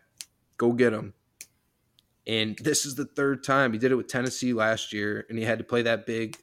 Go 0.56 0.72
get 0.72 0.92
him. 0.92 1.14
And 2.26 2.58
this 2.58 2.84
is 2.84 2.96
the 2.96 3.04
third 3.04 3.44
time 3.44 3.72
he 3.72 3.78
did 3.78 3.92
it 3.92 3.96
with 3.96 4.08
Tennessee 4.08 4.52
last 4.52 4.92
year, 4.92 5.26
and 5.28 5.38
he 5.38 5.44
had 5.44 5.58
to 5.58 5.64
play 5.64 5.82
that 5.82 6.06
big 6.06 6.36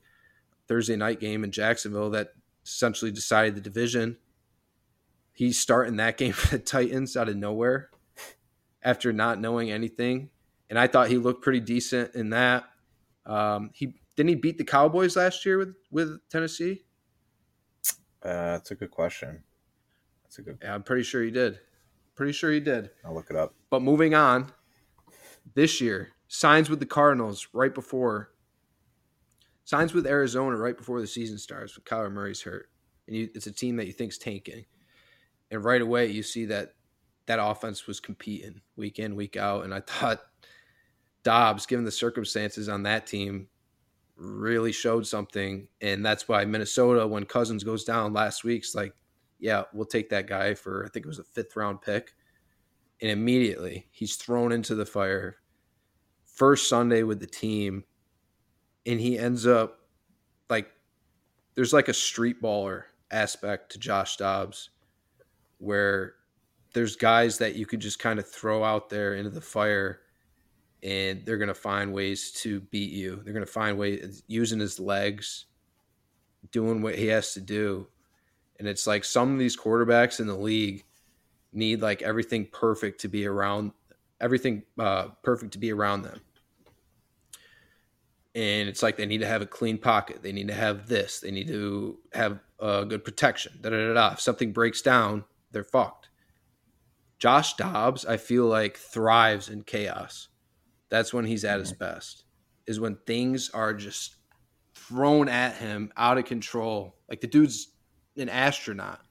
Thursday 0.67 0.95
night 0.95 1.19
game 1.19 1.43
in 1.43 1.51
Jacksonville 1.51 2.11
that 2.11 2.29
essentially 2.65 3.11
decided 3.11 3.55
the 3.55 3.61
division. 3.61 4.17
He's 5.34 5.59
starting 5.59 5.97
that 5.97 6.17
game 6.17 6.31
for 6.31 6.57
the 6.57 6.63
Titans 6.63 7.17
out 7.17 7.29
of 7.29 7.36
nowhere 7.36 7.89
after 8.81 9.11
not 9.11 9.41
knowing 9.41 9.71
anything, 9.71 10.29
and 10.69 10.79
I 10.79 10.88
thought 10.88 11.09
he 11.09 11.17
looked 11.17 11.43
pretty 11.43 11.59
decent 11.59 12.15
in 12.15 12.29
that. 12.29 12.65
Um, 13.25 13.71
he 13.73 13.95
didn't 14.15 14.29
he 14.29 14.36
beat 14.36 14.57
the 14.57 14.63
Cowboys 14.63 15.17
last 15.17 15.45
year 15.45 15.57
with 15.57 15.75
with 15.91 16.19
Tennessee? 16.29 16.84
Uh, 18.21 18.53
that's 18.53 18.71
a 18.71 18.75
good 18.75 18.91
question. 18.91 19.43
That's 20.23 20.39
a 20.39 20.41
good. 20.43 20.59
Yeah, 20.61 20.73
I'm 20.73 20.84
pretty 20.84 21.03
sure 21.03 21.21
he 21.21 21.31
did. 21.31 21.59
Pretty 22.16 22.34
sure 22.34 22.51
he 22.51 22.59
did. 22.59 22.91
I'll 23.03 23.14
look 23.14 23.30
it 23.30 23.36
up. 23.36 23.53
But 23.70 23.82
moving 23.82 24.14
on, 24.14 24.51
this 25.55 25.82
year 25.82 26.09
signs 26.28 26.70
with 26.70 26.80
the 26.80 26.86
Cardinals 26.86 27.47
right 27.53 27.74
before 27.74 28.30
signs 29.66 29.93
with 29.93 30.05
Arizona 30.05 30.57
right 30.57 30.78
before 30.78 31.01
the 31.01 31.07
season 31.07 31.38
starts. 31.38 31.78
When 31.78 31.84
Kyler 31.84 32.11
Murray's 32.11 32.41
hurt, 32.41 32.70
and 33.07 33.16
you, 33.16 33.30
it's 33.34 33.47
a 33.47 33.51
team 33.51 33.78
that 33.78 33.88
you 33.88 33.93
think's 33.93 34.18
tanking, 34.18 34.66
and 35.49 35.64
right 35.64 35.82
away 35.82 36.07
you 36.07 36.24
see 36.24 36.45
that 36.45 36.74
that 37.26 37.39
offense 37.41 37.88
was 37.88 37.99
competing 37.99 38.61
week 38.76 38.99
in 38.99 39.16
week 39.16 39.38
out, 39.38 39.64
and 39.64 39.74
I 39.74 39.80
thought 39.80 40.22
Dobbs, 41.24 41.66
given 41.66 41.86
the 41.86 41.91
circumstances 41.91 42.68
on 42.68 42.84
that 42.84 43.07
team, 43.07 43.47
really 44.16 44.72
showed 44.72 45.07
something, 45.07 45.68
and 45.82 46.05
that's 46.05 46.28
why 46.28 46.45
Minnesota, 46.45 47.07
when 47.07 47.26
Cousins 47.26 47.64
goes 47.64 47.84
down 47.84 48.14
last 48.14 48.43
week's 48.43 48.76
like, 48.76 48.93
yeah, 49.44 49.64
we'll 49.74 49.86
take 49.86 50.10
that 50.10 50.26
guy 50.26 50.54
for 50.54 50.86
I 50.86 50.89
think 50.89 51.06
it 51.06 51.10
was 51.10 51.20
a 51.20 51.24
fifth 51.24 51.58
round 51.58 51.82
pick 51.82 52.14
and 53.02 53.12
immediately 53.12 53.88
he's 53.91 54.16
thrown 54.16 54.54
into 54.54 54.74
the 54.74 54.86
fire 54.86 55.36
first 56.26 56.70
Sunday 56.70 57.04
with 57.04 57.20
the 57.20 57.28
team 57.28 57.84
and 58.86 59.02
he 59.02 59.20
ends 59.20 59.46
up 59.46 59.80
like 60.50 60.72
there's 61.56 61.74
like 61.74 61.89
a 61.89 61.94
street 61.94 62.41
baller 62.41 62.84
aspect 63.12 63.74
to 63.74 63.80
Josh 63.80 64.16
Dobbs 64.16 64.70
where 65.58 66.14
there's 66.74 66.96
guys 66.96 67.38
that 67.38 67.56
you 67.56 67.66
could 67.66 67.82
just 67.82 68.00
kind 68.00 68.20
of 68.20 68.28
throw 68.28 68.64
out 68.64 68.89
there 68.89 69.16
into 69.16 69.30
the 69.30 69.41
fire 69.41 70.00
and 70.84 71.26
they're 71.26 71.38
going 71.38 71.50
to 71.50 71.54
find 71.54 71.91
ways 71.91 72.32
to 72.32 72.62
beat 72.62 72.91
you. 72.91 73.22
They're 73.24 73.34
going 73.34 73.46
to 73.46 73.52
find 73.52 73.78
ways 73.78 74.24
using 74.28 74.60
his 74.60 74.80
legs, 74.80 75.46
doing 76.52 76.82
what 76.82 76.96
he 76.96 77.08
has 77.08 77.34
to 77.34 77.41
do. 77.41 77.88
And 78.64 78.70
it's 78.70 78.88
like 78.88 79.03
some 79.03 79.34
of 79.34 79.39
these 79.39 79.57
quarterbacks 79.57 80.22
in 80.22 80.28
the 80.28 80.38
league 80.38 80.86
need 81.51 81.82
like 81.82 82.01
everything 82.01 82.45
perfect 82.49 83.01
to 83.01 83.09
be 83.09 83.26
around 83.26 83.74
everything 84.22 84.64
uh, 84.80 85.07
perfect 85.22 85.51
to 85.51 85.59
be 85.59 85.74
around 85.74 86.03
them. 86.03 86.22
And 88.34 88.70
it's 88.70 88.82
like 88.82 88.95
they 88.95 89.05
need 89.05 89.18
to 89.18 89.28
have 89.28 89.41
a 89.41 89.45
clean 89.45 89.78
pocket. 89.78 90.24
They 90.24 90.32
need 90.32 90.47
to 90.47 90.53
have 90.53 90.88
this. 90.88 91.20
They 91.20 91.30
need 91.30 91.49
to 91.49 91.99
have 92.14 92.39
uh, 92.57 92.86
good 92.86 93.03
protection. 93.03 93.59
Da, 93.59 93.70
da, 93.70 93.88
da, 93.88 93.93
da. 93.95 94.14
If 94.14 94.22
something 94.22 94.53
breaks 94.53 94.82
down, 94.82 95.26
they're 95.51 95.66
fucked. 95.66 96.07
Josh 97.20 97.55
Dobbs, 97.57 98.05
I 98.05 98.16
feel 98.16 98.45
like 98.45 98.78
thrives 98.78 99.49
in 99.49 99.64
chaos. 99.64 100.30
That's 100.88 101.14
when 101.14 101.26
he's 101.26 101.43
at 101.43 101.59
his 101.59 101.74
best. 101.74 102.24
is 102.66 102.80
when 102.80 102.95
things 103.05 103.49
are 103.49 103.74
just 103.74 104.16
thrown 104.74 105.28
at 105.28 105.55
him 105.55 105.91
out 105.97 106.18
of 106.18 106.24
control. 106.24 106.95
Like 107.09 107.20
the 107.20 107.28
dude's 107.28 107.72
an 108.18 108.30
astronaut. 108.30 109.01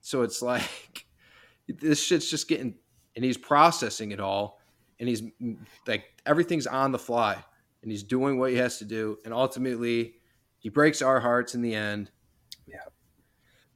So 0.00 0.22
it's 0.22 0.42
like 0.42 1.06
this 1.68 2.02
shit's 2.02 2.30
just 2.30 2.48
getting 2.48 2.74
and 3.16 3.24
he's 3.24 3.36
processing 3.36 4.12
it 4.12 4.20
all 4.20 4.60
and 4.98 5.08
he's 5.08 5.22
like 5.86 6.04
everything's 6.26 6.66
on 6.66 6.92
the 6.92 6.98
fly 6.98 7.42
and 7.82 7.90
he's 7.90 8.02
doing 8.02 8.38
what 8.38 8.50
he 8.50 8.56
has 8.56 8.78
to 8.78 8.84
do 8.84 9.18
and 9.24 9.32
ultimately 9.32 10.14
he 10.58 10.68
breaks 10.68 11.02
our 11.02 11.20
hearts 11.20 11.54
in 11.54 11.62
the 11.62 11.74
end. 11.74 12.10
Yeah. 12.66 12.84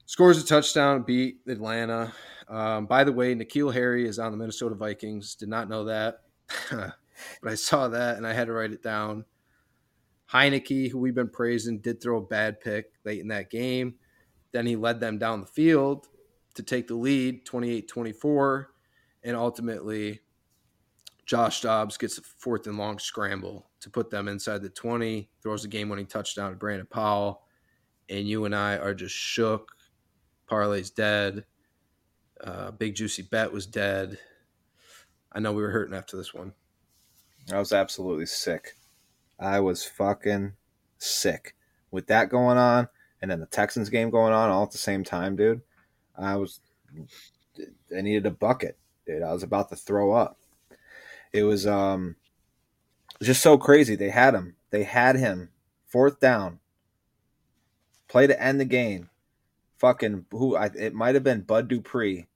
Scores 0.07 0.43
a 0.43 0.47
touchdown, 0.47 1.03
beat 1.03 1.41
Atlanta. 1.47 2.13
Um, 2.49 2.87
by 2.87 3.05
the 3.05 3.13
way, 3.13 3.35
N'Keal 3.35 3.75
Harry 3.75 4.09
is 4.09 4.19
on 4.19 4.33
the 4.33 4.39
Minnesota 4.39 4.75
Vikings. 4.75 5.35
Did 5.35 5.51
not 5.51 5.69
know 5.69 5.85
that, 5.85 6.23
but 6.71 6.95
I 7.45 7.55
saw 7.55 7.89
that 7.89 8.17
and 8.17 8.27
I 8.27 8.33
had 8.33 8.47
to 8.47 8.55
write 8.55 8.73
it 8.73 8.83
down. 8.83 9.27
Heinicke, 10.33 10.91
who 10.91 10.99
we've 10.99 11.15
been 11.15 11.29
praising, 11.31 11.79
did 11.79 12.03
throw 12.03 12.19
a 12.19 12.23
bad 12.23 12.61
pick 12.61 12.93
late 13.05 13.21
in 13.21 13.29
that 13.29 13.51
game. 13.51 13.95
Then 14.53 14.67
he 14.67 14.77
led 14.77 15.01
them 15.01 15.19
down 15.19 15.41
the 15.41 15.47
field 15.47 16.09
to 16.55 16.63
take 16.63 16.89
the 16.89 16.95
lead 16.95 17.45
28 17.45 17.89
24. 17.89 18.71
And 19.25 19.37
ultimately, 19.37 20.21
Josh 21.27 21.61
Dobbs 21.61 21.97
gets 21.97 22.19
a 22.19 22.23
fourth 22.23 22.67
and 22.67 22.79
long 22.79 22.99
scramble 22.99 23.69
to 23.81 23.91
put 23.91 24.11
them 24.11 24.29
inside 24.29 24.63
the 24.63 24.71
20, 24.71 25.29
throws 25.43 25.65
a 25.65 25.69
game 25.69 25.89
winning 25.89 26.07
touchdown 26.07 26.51
to 26.51 26.57
Brandon 26.57 26.87
Powell. 26.87 27.43
And 28.09 28.27
you 28.27 28.45
and 28.47 28.55
I 28.55 28.77
are 28.77 28.95
just 28.95 29.15
shook. 29.15 29.73
Parlay's 30.51 30.91
dead. 30.91 31.45
Uh, 32.43 32.71
Big 32.71 32.95
Juicy 32.95 33.23
Bet 33.23 33.53
was 33.53 33.67
dead. 33.67 34.19
I 35.33 35.41
know 35.41 35.53
we 35.53 35.63
were 35.63 35.71
hurting 35.71 35.95
after 35.95 36.17
this 36.17 36.33
one. 36.33 36.55
I 37.53 37.59
was 37.59 37.73
absolutely 37.73 38.27
sick. 38.27 38.75
I 39.39 39.61
was 39.61 39.85
fucking 39.85 40.55
sick 40.99 41.55
with 41.91 42.07
that 42.09 42.29
going 42.29 42.59
on, 42.59 42.89
and 43.21 43.31
then 43.31 43.41
the 43.41 43.47
Texans 43.47 43.89
game 43.89 44.11
going 44.11 44.33
on 44.33 44.51
all 44.51 44.65
at 44.65 44.71
the 44.71 44.79
same 44.79 45.05
time, 45.05 45.37
dude. 45.37 45.63
I 46.17 46.37
was, 46.37 46.61
I 47.97 48.01
needed 48.01 48.27
a 48.27 48.31
bucket, 48.31 48.79
dude. 49.07 49.23
I 49.23 49.33
was 49.33 49.43
about 49.43 49.69
to 49.71 49.77
throw 49.77 50.13
up. 50.13 50.39
It 51.33 51.43
was 51.45 51.67
um, 51.67 52.17
just 53.23 53.43
so 53.43 53.59
crazy. 53.59 53.97
They 53.97 54.11
had 54.11 54.35
him. 54.35 54.57
They 54.71 54.85
had 54.85 55.17
him. 55.17 55.51
Fourth 55.87 56.21
down. 56.21 56.61
Play 58.09 58.27
to 58.27 58.43
end 58.43 58.61
the 58.61 58.65
game. 58.65 59.11
Fucking 59.79 60.27
who? 60.31 60.57
I, 60.57 60.67
it 60.77 60.95
might 60.95 61.15
have 61.15 61.25
been 61.25 61.43
Bud 61.43 61.69
Dupree. 61.69 62.27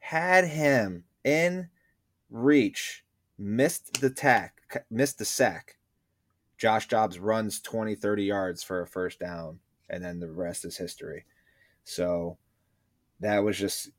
Had 0.00 0.46
him 0.46 1.04
in 1.24 1.68
reach. 2.30 3.04
Missed 3.38 4.00
the 4.00 4.10
tack. 4.10 4.84
Missed 4.90 5.18
the 5.18 5.24
sack. 5.24 5.77
Josh 6.58 6.88
Dobbs 6.88 7.20
runs 7.20 7.60
20, 7.60 7.94
30 7.94 8.24
yards 8.24 8.62
for 8.64 8.82
a 8.82 8.86
first 8.86 9.20
down, 9.20 9.60
and 9.88 10.04
then 10.04 10.18
the 10.18 10.30
rest 10.30 10.64
is 10.64 10.76
history. 10.76 11.24
So 11.84 12.36
that 13.20 13.38
was 13.38 13.56
just 13.56 13.90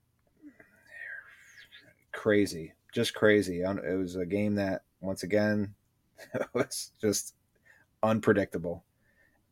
crazy, 2.12 2.74
just 2.94 3.16
crazy. 3.16 3.62
It 3.62 3.98
was 3.98 4.18
a 4.18 4.26
game 4.26 4.56
that, 4.56 4.82
once 5.00 5.24
again, 5.24 5.74
was 6.54 6.92
just 7.02 7.34
unpredictable. 8.04 8.84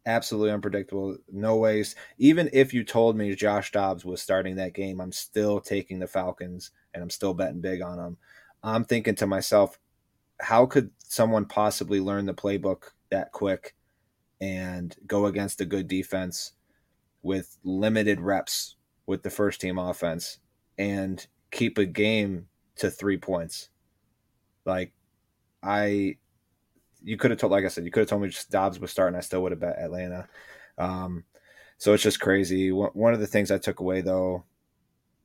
Absolutely 0.05 0.51
unpredictable. 0.51 1.18
No 1.32 1.55
ways. 1.58 1.95
Even 2.18 2.49
if 2.53 2.74
you 2.74 2.84
told 2.84 3.16
me 3.18 3.34
Josh 3.36 3.72
Dobbs 3.72 4.05
was 4.05 4.22
starting 4.22 4.55
that 4.58 4.74
game, 4.74 4.99
I'm 4.99 5.12
still 5.12 5.60
taking 5.60 5.99
the 5.99 6.08
Falcons 6.08 6.72
and 6.93 7.03
I'm 7.03 7.10
still 7.10 7.34
betting 7.34 7.62
big 7.62 7.82
on 7.82 7.97
them. 7.97 8.18
I'm 8.64 8.86
thinking 8.86 9.16
to 9.16 9.28
myself, 9.28 9.80
how 10.39 10.66
could 10.66 10.91
someone 10.99 11.45
possibly 11.45 11.99
learn 11.99 12.26
the 12.26 12.34
playbook 12.34 12.91
that 13.10 13.32
quick 13.32 13.76
and 14.39 14.95
go 15.05 15.26
against 15.26 15.62
a 15.62 15.66
good 15.66 15.88
defense 15.88 16.53
with 17.24 17.58
limited 17.64 18.20
reps 18.20 18.76
with 19.05 19.24
the 19.24 19.30
first 19.30 19.60
team 19.62 19.78
offense 19.78 20.39
and 20.78 21.28
keep 21.51 21.78
a 21.78 21.86
game 21.86 22.47
to 22.76 22.89
three 22.91 23.18
points? 23.18 23.70
Like, 24.66 24.93
I, 25.64 26.18
you 27.03 27.18
could 27.18 27.32
have 27.32 27.39
told, 27.39 27.51
like 27.51 27.66
I 27.66 27.70
said, 27.70 27.86
you 27.86 27.91
could 27.91 28.01
have 28.01 28.10
told 28.10 28.22
me 28.22 28.30
just 28.30 28.51
Dobbs 28.51 28.80
was 28.80 28.91
starting. 28.91 29.18
I 29.18 29.22
still 29.22 29.41
would 29.43 29.51
have 29.51 29.62
bet 29.62 29.80
Atlanta. 29.80 30.28
Um, 30.78 31.24
so 31.78 31.93
it's 31.93 32.03
just 32.03 32.20
crazy. 32.20 32.72
One 32.72 33.14
of 33.14 33.20
the 33.20 33.28
things 33.28 33.51
I 33.51 33.58
took 33.58 33.80
away 33.80 34.01
though 34.01 34.43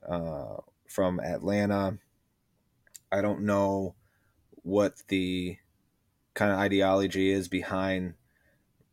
uh, 0.08 0.56
from 0.86 1.20
Atlanta, 1.20 1.98
I 3.10 3.20
don't 3.20 3.42
know 3.42 3.94
what 4.62 4.94
the 5.08 5.56
kind 6.34 6.52
of 6.52 6.58
ideology 6.58 7.30
is 7.30 7.48
behind 7.48 8.14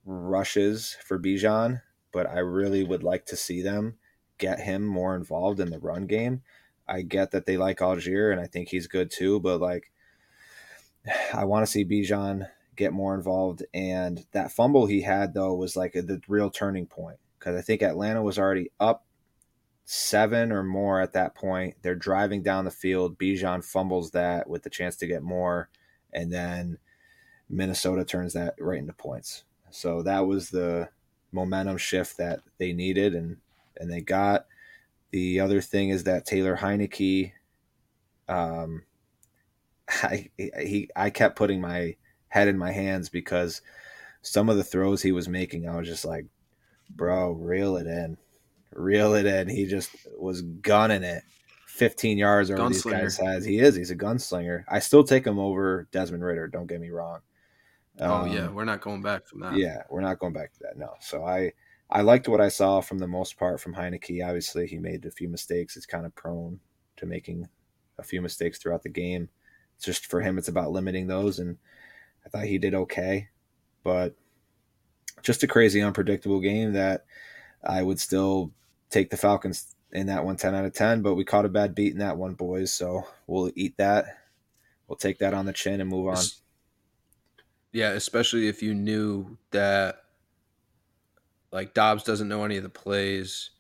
rushes 0.05 0.97
for 1.05 1.19
Bijan, 1.19 1.81
but 2.11 2.27
I 2.27 2.39
really 2.39 2.83
would 2.83 3.03
like 3.03 3.25
to 3.27 3.35
see 3.35 3.61
them 3.61 3.97
get 4.37 4.59
him 4.61 4.85
more 4.85 5.15
involved 5.15 5.59
in 5.59 5.69
the 5.69 5.79
run 5.79 6.05
game. 6.07 6.41
I 6.87 7.01
get 7.03 7.31
that 7.31 7.45
they 7.45 7.57
like 7.57 7.79
Allgeier 7.79 8.31
and 8.31 8.41
I 8.41 8.47
think 8.47 8.69
he's 8.69 8.87
good 8.87 9.11
too, 9.11 9.39
but 9.39 9.61
like 9.61 9.91
I 11.33 11.45
want 11.45 11.65
to 11.65 11.71
see 11.71 11.85
Bijan 11.85 12.49
get 12.75 12.93
more 12.93 13.13
involved. 13.13 13.63
And 13.73 14.25
that 14.31 14.51
fumble 14.51 14.87
he 14.87 15.01
had 15.01 15.33
though 15.33 15.53
was 15.53 15.75
like 15.75 15.93
the 15.93 16.21
real 16.27 16.49
turning 16.49 16.87
point 16.87 17.19
because 17.37 17.55
I 17.55 17.61
think 17.61 17.81
Atlanta 17.81 18.23
was 18.23 18.39
already 18.39 18.71
up 18.79 19.05
seven 19.85 20.51
or 20.51 20.63
more 20.63 21.01
at 21.01 21.13
that 21.13 21.35
point. 21.35 21.75
They're 21.81 21.95
driving 21.95 22.43
down 22.43 22.65
the 22.65 22.71
field. 22.71 23.17
Bijan 23.17 23.63
fumbles 23.63 24.11
that 24.11 24.49
with 24.49 24.63
the 24.63 24.69
chance 24.69 24.95
to 24.97 25.07
get 25.07 25.23
more, 25.23 25.69
and 26.13 26.31
then 26.31 26.77
Minnesota 27.49 28.05
turns 28.05 28.33
that 28.33 28.55
right 28.59 28.79
into 28.79 28.93
points. 28.93 29.43
So 29.71 30.03
that 30.03 30.27
was 30.27 30.49
the 30.49 30.89
momentum 31.31 31.77
shift 31.77 32.17
that 32.17 32.39
they 32.57 32.73
needed 32.73 33.15
and 33.15 33.37
and 33.77 33.91
they 33.91 34.01
got. 34.01 34.45
The 35.11 35.39
other 35.39 35.61
thing 35.61 35.89
is 35.89 36.03
that 36.03 36.25
Taylor 36.25 36.57
Heinicke, 36.57 37.31
um, 38.27 38.83
I 39.87 40.29
he 40.37 40.89
I 40.95 41.09
kept 41.09 41.37
putting 41.37 41.61
my 41.61 41.95
head 42.27 42.47
in 42.47 42.57
my 42.57 42.71
hands 42.71 43.09
because 43.09 43.61
some 44.21 44.49
of 44.49 44.57
the 44.57 44.63
throws 44.63 45.01
he 45.01 45.11
was 45.11 45.27
making, 45.27 45.67
I 45.67 45.75
was 45.77 45.87
just 45.87 46.05
like, 46.05 46.25
bro, 46.89 47.31
reel 47.31 47.77
it 47.77 47.87
in 47.87 48.17
reel 48.73 49.13
it 49.13 49.25
in. 49.25 49.47
He 49.47 49.65
just 49.65 49.91
was 50.17 50.41
gunning 50.41 51.03
it 51.03 51.23
15 51.67 52.17
yards 52.17 52.51
over 52.51 52.69
these 52.69 52.83
guys' 52.83 53.17
heads. 53.17 53.45
He 53.45 53.59
is. 53.59 53.75
He's 53.75 53.91
a 53.91 53.95
gunslinger. 53.95 54.63
I 54.67 54.79
still 54.79 55.03
take 55.03 55.25
him 55.25 55.39
over 55.39 55.87
Desmond 55.91 56.23
Ridder. 56.23 56.47
Don't 56.47 56.67
get 56.67 56.81
me 56.81 56.89
wrong. 56.89 57.19
Um, 57.99 58.11
oh 58.11 58.25
yeah, 58.25 58.45
um, 58.45 58.55
we're 58.55 58.65
not 58.65 58.81
going 58.81 59.01
back 59.01 59.27
from 59.27 59.41
that. 59.41 59.55
Yeah, 59.55 59.83
we're 59.89 60.01
not 60.01 60.19
going 60.19 60.33
back 60.33 60.53
to 60.53 60.59
that. 60.63 60.77
No. 60.77 60.93
So 61.01 61.23
I 61.25 61.53
I 61.89 62.01
liked 62.01 62.27
what 62.27 62.41
I 62.41 62.49
saw 62.49 62.81
from 62.81 62.99
the 62.99 63.07
most 63.07 63.37
part 63.37 63.59
from 63.59 63.73
Heinicke. 63.73 64.25
Obviously, 64.25 64.67
he 64.67 64.77
made 64.77 65.05
a 65.05 65.11
few 65.11 65.27
mistakes. 65.27 65.75
It's 65.75 65.85
kind 65.85 66.05
of 66.05 66.15
prone 66.15 66.59
to 66.97 67.05
making 67.05 67.47
a 67.97 68.03
few 68.03 68.21
mistakes 68.21 68.57
throughout 68.57 68.83
the 68.83 68.89
game. 68.89 69.29
It's 69.75 69.85
just 69.85 70.05
for 70.07 70.21
him, 70.21 70.37
it's 70.37 70.47
about 70.47 70.71
limiting 70.71 71.07
those, 71.07 71.39
and 71.39 71.57
I 72.25 72.29
thought 72.29 72.45
he 72.45 72.57
did 72.57 72.75
okay. 72.75 73.29
But 73.83 74.15
just 75.21 75.43
a 75.43 75.47
crazy, 75.47 75.81
unpredictable 75.81 76.39
game 76.39 76.73
that 76.73 77.05
I 77.63 77.81
would 77.81 77.99
still 77.99 78.51
take 78.89 79.09
the 79.09 79.17
Falcons 79.17 79.75
in 79.91 80.07
that 80.07 80.23
one 80.23 80.37
10 80.37 80.55
out 80.55 80.65
of 80.65 80.73
10, 80.73 81.01
but 81.01 81.15
we 81.15 81.23
caught 81.25 81.45
a 81.45 81.49
bad 81.49 81.75
beat 81.75 81.93
in 81.93 81.99
that 81.99 82.17
one, 82.17 82.33
boys. 82.33 82.71
So 82.71 83.03
we'll 83.27 83.51
eat 83.55 83.77
that. 83.77 84.05
We'll 84.87 84.97
take 84.97 85.19
that 85.19 85.33
on 85.33 85.45
the 85.45 85.53
chin 85.53 85.81
and 85.81 85.89
move 85.89 86.07
on. 86.07 86.17
Yeah, 87.71 87.91
especially 87.91 88.47
if 88.47 88.61
you 88.63 88.73
knew 88.73 89.37
that 89.51 90.03
like 91.51 91.73
Dobbs 91.73 92.03
doesn't 92.03 92.27
know 92.27 92.43
any 92.43 92.57
of 92.57 92.63
the 92.63 92.69
plays. 92.69 93.51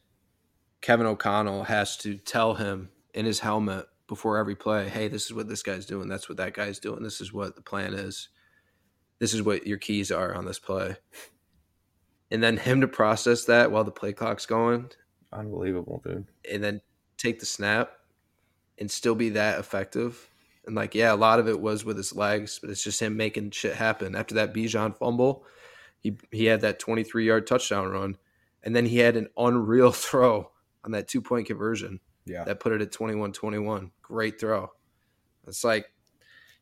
Kevin 0.81 1.05
O'Connell 1.05 1.63
has 1.65 1.97
to 1.97 2.17
tell 2.17 2.55
him 2.55 2.89
in 3.13 3.25
his 3.25 3.39
helmet 3.39 3.85
before 4.07 4.37
every 4.37 4.55
play, 4.55 4.89
hey, 4.89 5.07
this 5.07 5.25
is 5.25 5.33
what 5.33 5.47
this 5.47 5.61
guy's 5.61 5.85
doing. 5.85 6.07
That's 6.07 6.29
what 6.29 6.37
that 6.37 6.53
guy's 6.53 6.79
doing. 6.79 7.03
This 7.03 7.21
is 7.21 7.33
what 7.33 7.55
the 7.55 7.61
plan 7.61 7.93
is. 7.93 8.29
This 9.19 9.33
is 9.33 9.43
what 9.43 9.67
your 9.67 9.77
keys 9.77 10.11
are 10.11 10.33
on 10.33 10.45
this 10.45 10.59
play. 10.59 10.95
And 12.31 12.41
then 12.41 12.57
him 12.57 12.81
to 12.81 12.87
process 12.87 13.45
that 13.45 13.71
while 13.71 13.83
the 13.83 13.91
play 13.91 14.13
clock's 14.13 14.45
going 14.45 14.91
Unbelievable, 15.31 16.01
dude. 16.03 16.27
And 16.51 16.63
then 16.63 16.81
take 17.17 17.39
the 17.39 17.45
snap 17.45 17.91
and 18.77 18.89
still 18.89 19.15
be 19.15 19.29
that 19.29 19.59
effective. 19.59 20.28
And 20.69 20.75
like, 20.75 20.93
yeah, 20.93 21.11
a 21.11 21.15
lot 21.15 21.39
of 21.39 21.47
it 21.47 21.59
was 21.59 21.83
with 21.83 21.97
his 21.97 22.15
legs, 22.15 22.59
but 22.61 22.69
it's 22.69 22.83
just 22.83 23.01
him 23.01 23.17
making 23.17 23.49
shit 23.49 23.73
happen. 23.73 24.15
After 24.15 24.35
that 24.35 24.53
Bijan 24.53 24.95
fumble, 24.95 25.43
he 25.99 26.15
he 26.29 26.45
had 26.45 26.61
that 26.61 26.77
23 26.77 27.25
yard 27.25 27.47
touchdown 27.47 27.87
run, 27.87 28.17
and 28.63 28.75
then 28.75 28.85
he 28.85 28.99
had 28.99 29.17
an 29.17 29.29
unreal 29.35 29.91
throw 29.91 30.51
on 30.85 30.91
that 30.91 31.07
two 31.07 31.23
point 31.23 31.47
conversion. 31.47 31.99
Yeah, 32.27 32.43
that 32.43 32.59
put 32.59 32.71
it 32.71 32.83
at 32.83 32.91
21-21. 32.91 33.89
Great 34.03 34.39
throw. 34.39 34.71
It's 35.47 35.63
like 35.63 35.91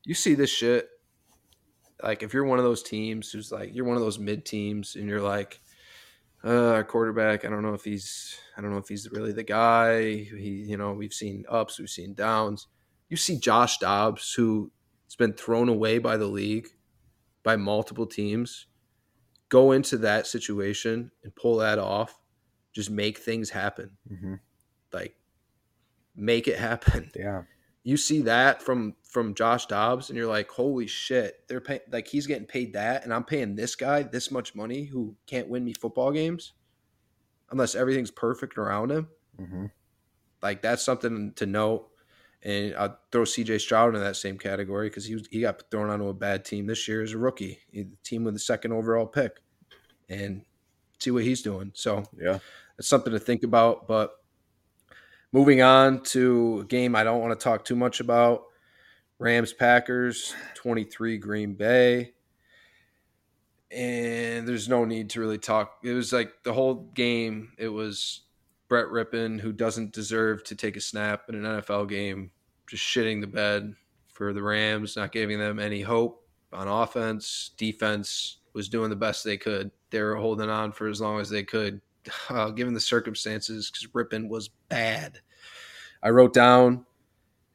you 0.05 0.13
see 0.13 0.35
this 0.35 0.51
shit. 0.51 0.87
Like 2.01 2.23
if 2.23 2.33
you're 2.33 2.45
one 2.45 2.59
of 2.59 2.63
those 2.63 2.83
teams 2.83 3.29
who's 3.29 3.51
like 3.51 3.75
you're 3.75 3.83
one 3.83 3.97
of 3.97 4.03
those 4.03 4.19
mid 4.19 4.45
teams, 4.45 4.95
and 4.95 5.09
you're 5.09 5.19
like, 5.19 5.59
uh, 6.45 6.71
our 6.71 6.85
quarterback. 6.85 7.43
I 7.43 7.49
don't 7.49 7.61
know 7.61 7.73
if 7.73 7.83
he's 7.83 8.37
I 8.57 8.61
don't 8.61 8.71
know 8.71 8.77
if 8.77 8.87
he's 8.87 9.11
really 9.11 9.33
the 9.33 9.43
guy. 9.43 10.13
He, 10.13 10.63
you 10.65 10.77
know, 10.77 10.93
we've 10.93 11.13
seen 11.13 11.43
ups, 11.49 11.77
we've 11.77 11.89
seen 11.89 12.13
downs. 12.13 12.67
You 13.09 13.17
see 13.17 13.39
Josh 13.39 13.77
Dobbs, 13.77 14.33
who's 14.33 14.69
been 15.17 15.33
thrown 15.33 15.69
away 15.69 15.97
by 15.97 16.17
the 16.17 16.27
league 16.27 16.67
by 17.43 17.55
multiple 17.55 18.05
teams, 18.05 18.67
go 19.49 19.71
into 19.71 19.97
that 19.99 20.27
situation 20.27 21.11
and 21.23 21.35
pull 21.35 21.57
that 21.57 21.79
off, 21.79 22.19
just 22.73 22.89
make 22.89 23.17
things 23.17 23.49
happen. 23.49 23.91
Mm-hmm. 24.11 24.35
Like 24.91 25.15
make 26.15 26.47
it 26.47 26.57
happen. 26.57 27.11
Yeah. 27.15 27.43
You 27.83 27.95
see 27.95 28.23
that 28.23 28.61
from 28.61 28.95
from 29.03 29.33
Josh 29.33 29.67
Dobbs 29.67 30.09
and 30.09 30.17
you're 30.17 30.27
like, 30.27 30.51
"Holy 30.51 30.87
shit. 30.87 31.47
They're 31.47 31.61
paying 31.61 31.79
like 31.89 32.05
he's 32.05 32.27
getting 32.27 32.45
paid 32.45 32.73
that 32.73 33.05
and 33.05 33.13
I'm 33.13 33.23
paying 33.23 33.55
this 33.55 33.77
guy 33.77 34.03
this 34.03 34.29
much 34.29 34.53
money 34.53 34.83
who 34.83 35.15
can't 35.25 35.47
win 35.47 35.63
me 35.63 35.71
football 35.71 36.11
games 36.11 36.51
unless 37.49 37.75
everything's 37.75 38.11
perfect 38.11 38.57
around 38.57 38.91
him." 38.91 39.07
Mm-hmm. 39.39 39.65
Like 40.41 40.61
that's 40.61 40.83
something 40.83 41.31
to 41.37 41.45
note. 41.45 41.87
And 42.43 42.75
I'll 42.75 42.97
throw 43.11 43.23
CJ 43.23 43.59
Stroud 43.59 43.95
in 43.95 44.01
that 44.01 44.15
same 44.15 44.37
category 44.37 44.89
because 44.89 45.05
he 45.05 45.15
was, 45.15 45.27
he 45.31 45.41
got 45.41 45.61
thrown 45.71 45.89
onto 45.89 46.07
a 46.07 46.13
bad 46.13 46.45
team 46.45 46.67
this 46.67 46.87
year 46.87 47.01
as 47.01 47.13
a 47.13 47.17
rookie, 47.17 47.59
eh, 47.73 47.83
the 47.83 47.97
team 48.03 48.23
with 48.23 48.35
the 48.35 48.39
second 48.39 48.71
overall 48.73 49.07
pick, 49.07 49.41
and 50.07 50.43
see 50.99 51.11
what 51.11 51.23
he's 51.23 51.41
doing. 51.41 51.71
So 51.73 52.03
Yeah. 52.17 52.39
it's 52.77 52.87
something 52.87 53.11
to 53.13 53.19
think 53.19 53.43
about. 53.43 53.87
But 53.87 54.11
moving 55.31 55.61
on 55.61 56.03
to 56.03 56.59
a 56.61 56.65
game 56.65 56.95
I 56.95 57.03
don't 57.03 57.21
want 57.21 57.37
to 57.37 57.43
talk 57.43 57.65
too 57.65 57.75
much 57.75 57.99
about 57.99 58.43
Rams 59.19 59.51
Packers 59.51 60.33
23 60.55 61.17
Green 61.17 61.55
Bay. 61.55 62.13
And 63.71 64.47
there's 64.47 64.69
no 64.69 64.85
need 64.85 65.09
to 65.11 65.19
really 65.19 65.39
talk. 65.39 65.79
It 65.83 65.91
was 65.93 66.13
like 66.13 66.31
the 66.43 66.53
whole 66.53 66.75
game, 66.93 67.51
it 67.57 67.67
was 67.67 68.21
Brett 68.67 68.87
Rypien, 68.87 69.39
who 69.39 69.53
doesn't 69.53 69.93
deserve 69.93 70.43
to 70.45 70.55
take 70.55 70.75
a 70.75 70.81
snap 70.81 71.23
in 71.29 71.35
an 71.35 71.43
NFL 71.43 71.89
game, 71.89 72.31
just 72.67 72.83
shitting 72.83 73.21
the 73.21 73.27
bed 73.27 73.73
for 74.11 74.33
the 74.33 74.43
Rams, 74.43 74.95
not 74.95 75.11
giving 75.11 75.39
them 75.39 75.59
any 75.59 75.81
hope 75.81 76.27
on 76.51 76.67
offense. 76.67 77.51
Defense 77.57 78.39
was 78.53 78.69
doing 78.69 78.89
the 78.89 78.95
best 78.95 79.23
they 79.23 79.37
could. 79.37 79.71
They 79.89 80.01
were 80.01 80.15
holding 80.15 80.49
on 80.49 80.71
for 80.71 80.87
as 80.87 80.99
long 80.99 81.19
as 81.19 81.29
they 81.29 81.43
could, 81.43 81.81
uh, 82.29 82.49
given 82.49 82.73
the 82.73 82.79
circumstances, 82.79 83.71
because 83.71 83.87
Rypien 83.93 84.27
was 84.27 84.49
bad. 84.69 85.19
I 86.03 86.09
wrote 86.09 86.33
down 86.33 86.85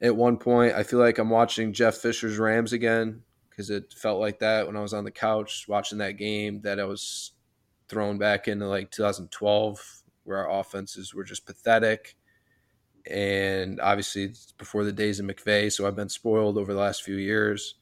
at 0.01 0.17
one 0.17 0.37
point, 0.37 0.75
I 0.75 0.83
feel 0.83 0.99
like 0.99 1.19
I'm 1.19 1.31
watching 1.31 1.73
Jeff 1.73 1.97
Fisher's 1.97 2.39
Rams 2.39 2.73
again 2.73 3.23
because 3.49 3.71
it 3.71 3.93
felt 3.93 4.19
like 4.19 4.41
that 4.41 4.67
when 4.67 4.77
I 4.77 4.81
was 4.81 4.93
on 4.93 5.05
the 5.05 5.11
couch 5.11 5.67
watching 5.69 5.99
that 5.99 6.17
game 6.17 6.61
that 6.63 6.81
I 6.81 6.85
was 6.85 7.33
thrown 7.89 8.19
back 8.19 8.49
into 8.49 8.67
like 8.67 8.91
2012 8.91 10.02
where 10.25 10.39
our 10.49 10.61
offenses 10.61 11.15
were 11.15 11.25
just 11.25 11.47
pathetic. 11.47 12.17
And 13.11 13.81
obviously, 13.81 14.25
it's 14.25 14.53
before 14.53 14.85
the 14.85 14.93
days 14.93 15.19
of 15.19 15.27
McVay, 15.27 15.73
so 15.73 15.87
I've 15.87 15.97
been 15.97 16.09
spoiled 16.09 16.57
over 16.57 16.73
the 16.73 16.79
last 16.81 17.03
few 17.03 17.17
years. 17.17 17.75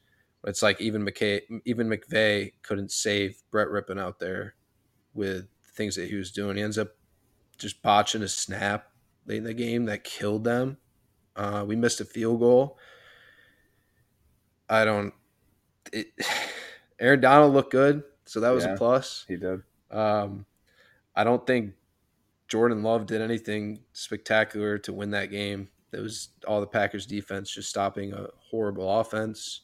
But 0.42 0.50
it's 0.50 0.62
like 0.62 0.80
even 0.80 1.04
McKay, 1.04 1.42
even 1.66 1.88
McVay 1.88 2.52
couldn't 2.62 2.90
save 2.90 3.42
Brett 3.50 3.68
Rypien 3.68 4.00
out 4.00 4.18
there 4.18 4.54
with 5.12 5.48
the 5.62 5.70
things 5.72 5.96
that 5.96 6.08
he 6.08 6.16
was 6.16 6.30
doing. 6.30 6.56
He 6.56 6.62
ends 6.62 6.78
up 6.78 6.96
just 7.58 7.82
botching 7.82 8.22
a 8.22 8.28
snap 8.28 8.90
late 9.26 9.36
in 9.38 9.44
the 9.44 9.52
game 9.52 9.84
that 9.84 10.02
killed 10.04 10.44
them. 10.44 10.78
Uh, 11.36 11.64
we 11.68 11.76
missed 11.76 12.00
a 12.00 12.06
field 12.06 12.40
goal. 12.40 12.78
I 14.70 14.84
don't. 14.86 15.12
It, 15.92 16.06
Aaron 16.98 17.20
Donald 17.20 17.52
looked 17.54 17.72
good, 17.72 18.02
so 18.24 18.40
that 18.40 18.50
was 18.50 18.64
Yeah. 18.64 18.74
a 18.74 18.76
plus. 18.78 19.24
He 19.28 19.36
did. 19.36 19.62
Um, 19.90 20.46
I 21.14 21.24
don't 21.24 21.46
think 21.46 21.74
Jordan 22.50 22.82
Love 22.82 23.06
did 23.06 23.20
anything 23.22 23.80
spectacular 23.92 24.76
to 24.78 24.92
win 24.92 25.12
that 25.12 25.30
game. 25.30 25.68
It 25.92 26.00
was 26.00 26.30
all 26.46 26.60
the 26.60 26.66
Packers 26.66 27.06
defense 27.06 27.50
just 27.50 27.70
stopping 27.70 28.12
a 28.12 28.26
horrible 28.50 29.00
offense. 29.00 29.60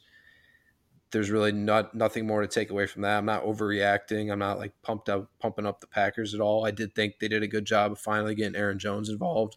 There's 1.10 1.30
really 1.30 1.50
not 1.52 1.94
nothing 1.94 2.26
more 2.26 2.42
to 2.42 2.48
take 2.48 2.70
away 2.70 2.86
from 2.86 3.02
that. 3.02 3.18
I'm 3.18 3.26
not 3.26 3.44
overreacting. 3.44 4.30
I'm 4.30 4.38
not 4.38 4.58
like 4.58 4.72
pumped 4.82 5.08
up 5.08 5.30
pumping 5.40 5.66
up 5.66 5.80
the 5.80 5.86
Packers 5.88 6.32
at 6.32 6.40
all. 6.40 6.64
I 6.64 6.70
did 6.70 6.94
think 6.94 7.18
they 7.18 7.28
did 7.28 7.42
a 7.42 7.48
good 7.48 7.64
job 7.64 7.92
of 7.92 7.98
finally 7.98 8.34
getting 8.36 8.56
Aaron 8.56 8.78
Jones 8.78 9.08
involved. 9.08 9.56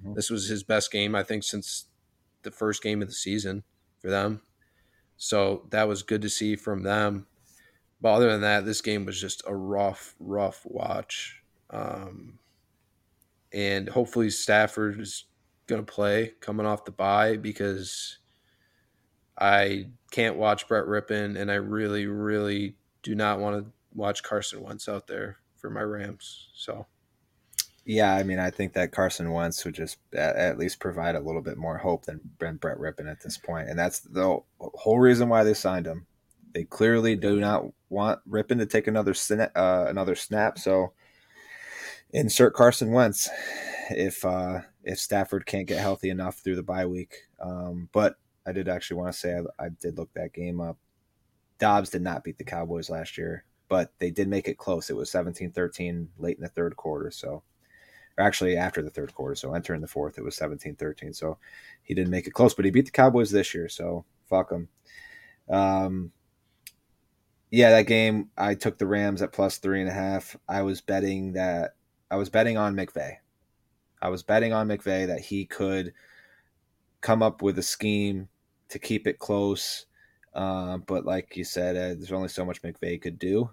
Mhm. 0.00 0.14
This 0.14 0.30
was 0.30 0.48
his 0.48 0.62
best 0.62 0.92
game, 0.92 1.14
I 1.16 1.24
think, 1.24 1.42
since 1.42 1.86
the 2.42 2.50
first 2.52 2.82
game 2.82 3.02
of 3.02 3.08
the 3.08 3.14
season 3.14 3.64
for 3.98 4.08
them. 4.08 4.42
So 5.16 5.66
that 5.70 5.88
was 5.88 6.04
good 6.04 6.22
to 6.22 6.28
see 6.28 6.54
from 6.54 6.84
them. 6.84 7.26
But 8.00 8.14
other 8.14 8.30
than 8.30 8.42
that, 8.42 8.64
this 8.64 8.80
game 8.80 9.04
was 9.04 9.20
just 9.20 9.42
a 9.46 9.54
rough, 9.54 10.14
rough 10.20 10.64
watch. 10.64 11.42
Um, 11.70 12.38
and 13.52 13.88
hopefully 13.88 14.30
Stafford 14.30 15.00
is 15.00 15.24
going 15.66 15.84
to 15.84 15.92
play 15.92 16.32
coming 16.40 16.66
off 16.66 16.84
the 16.84 16.90
bye 16.90 17.36
because 17.36 18.18
I 19.38 19.86
can't 20.10 20.36
watch 20.36 20.66
Brett 20.66 20.86
Rypien, 20.86 21.38
and 21.38 21.50
I 21.50 21.54
really, 21.56 22.06
really 22.06 22.76
do 23.02 23.14
not 23.14 23.38
want 23.38 23.64
to 23.64 23.72
watch 23.94 24.22
Carson 24.22 24.62
Wentz 24.62 24.88
out 24.88 25.06
there 25.06 25.38
for 25.56 25.70
my 25.70 25.80
Rams. 25.82 26.48
So 26.54 26.86
Yeah, 27.84 28.14
I 28.14 28.22
mean, 28.22 28.38
I 28.38 28.50
think 28.50 28.72
that 28.74 28.92
Carson 28.92 29.32
Wentz 29.32 29.64
would 29.64 29.74
just 29.74 29.98
at, 30.12 30.36
at 30.36 30.58
least 30.58 30.80
provide 30.80 31.14
a 31.14 31.20
little 31.20 31.40
bit 31.40 31.56
more 31.56 31.78
hope 31.78 32.04
than 32.06 32.20
than 32.38 32.56
Brett 32.56 32.78
Rypien 32.78 33.10
at 33.10 33.20
this 33.20 33.38
point, 33.38 33.68
and 33.68 33.78
that's 33.78 34.00
the 34.00 34.40
whole 34.60 34.98
reason 34.98 35.28
why 35.28 35.44
they 35.44 35.54
signed 35.54 35.86
him. 35.86 36.06
They 36.54 36.64
clearly 36.64 37.14
do 37.16 37.38
not 37.38 37.64
want 37.90 38.20
Rypien 38.28 38.58
to 38.58 38.66
take 38.66 38.88
another 38.88 39.12
sna- 39.12 39.52
uh, 39.54 39.86
another 39.88 40.14
snap, 40.14 40.58
so 40.58 40.92
insert 42.10 42.54
Carson 42.54 42.92
Wentz 42.92 43.28
if 43.90 44.24
uh, 44.24 44.60
if 44.84 44.98
Stafford 44.98 45.46
can't 45.46 45.66
get 45.66 45.80
healthy 45.80 46.10
enough 46.10 46.38
through 46.38 46.56
the 46.56 46.62
bye 46.62 46.86
week. 46.86 47.14
Um, 47.40 47.88
but 47.92 48.16
I 48.46 48.52
did 48.52 48.68
actually 48.68 48.98
want 48.98 49.12
to 49.12 49.18
say 49.18 49.34
I, 49.34 49.66
I 49.66 49.68
did 49.68 49.98
look 49.98 50.12
that 50.14 50.32
game 50.32 50.60
up. 50.60 50.78
Dobbs 51.58 51.90
did 51.90 52.02
not 52.02 52.24
beat 52.24 52.38
the 52.38 52.44
Cowboys 52.44 52.88
last 52.88 53.18
year, 53.18 53.44
but 53.68 53.92
they 53.98 54.10
did 54.10 54.28
make 54.28 54.48
it 54.48 54.58
close. 54.58 54.90
It 54.90 54.96
was 54.96 55.10
17-13 55.10 56.06
late 56.18 56.36
in 56.36 56.42
the 56.42 56.48
third 56.48 56.76
quarter, 56.76 57.10
so 57.10 57.42
or 58.16 58.24
actually 58.24 58.56
after 58.56 58.82
the 58.82 58.90
third 58.90 59.14
quarter. 59.14 59.34
So 59.34 59.54
entering 59.54 59.80
the 59.80 59.86
fourth, 59.86 60.18
it 60.18 60.24
was 60.24 60.36
17-13. 60.36 61.14
So 61.14 61.38
he 61.82 61.94
didn't 61.94 62.10
make 62.10 62.26
it 62.26 62.32
close, 62.32 62.54
but 62.54 62.64
he 62.64 62.70
beat 62.70 62.84
the 62.84 62.90
Cowboys 62.90 63.30
this 63.30 63.54
year. 63.54 63.68
So 63.68 64.04
fuck 64.28 64.50
him. 64.50 64.68
Um, 65.48 66.12
yeah, 67.50 67.70
that 67.70 67.86
game 67.86 68.30
I 68.36 68.54
took 68.54 68.76
the 68.76 68.86
Rams 68.86 69.22
at 69.22 69.32
plus 69.32 69.58
three 69.58 69.80
and 69.80 69.88
a 69.88 69.94
half. 69.94 70.36
I 70.48 70.62
was 70.62 70.80
betting 70.80 71.32
that 71.32 71.74
I 72.10 72.16
was 72.16 72.28
betting 72.28 72.56
on 72.56 72.74
McVay. 72.74 73.16
I 74.00 74.08
was 74.08 74.22
betting 74.22 74.52
on 74.52 74.68
McVay 74.68 75.06
that 75.06 75.20
he 75.20 75.44
could 75.44 75.92
come 77.00 77.22
up 77.22 77.42
with 77.42 77.58
a 77.58 77.62
scheme 77.62 78.28
to 78.68 78.78
keep 78.78 79.06
it 79.06 79.18
close. 79.18 79.86
Uh, 80.34 80.78
but 80.78 81.04
like 81.04 81.36
you 81.36 81.44
said, 81.44 81.76
uh, 81.76 81.94
there's 81.94 82.12
only 82.12 82.28
so 82.28 82.44
much 82.44 82.62
McVay 82.62 83.00
could 83.00 83.18
do. 83.18 83.50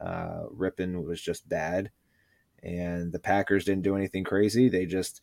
Uh, 0.00 0.44
was 0.52 1.22
just 1.22 1.48
bad 1.48 1.90
and 2.62 3.12
the 3.12 3.18
Packers 3.18 3.64
didn't 3.64 3.84
do 3.84 3.96
anything 3.96 4.24
crazy. 4.24 4.68
They 4.68 4.86
just 4.86 5.22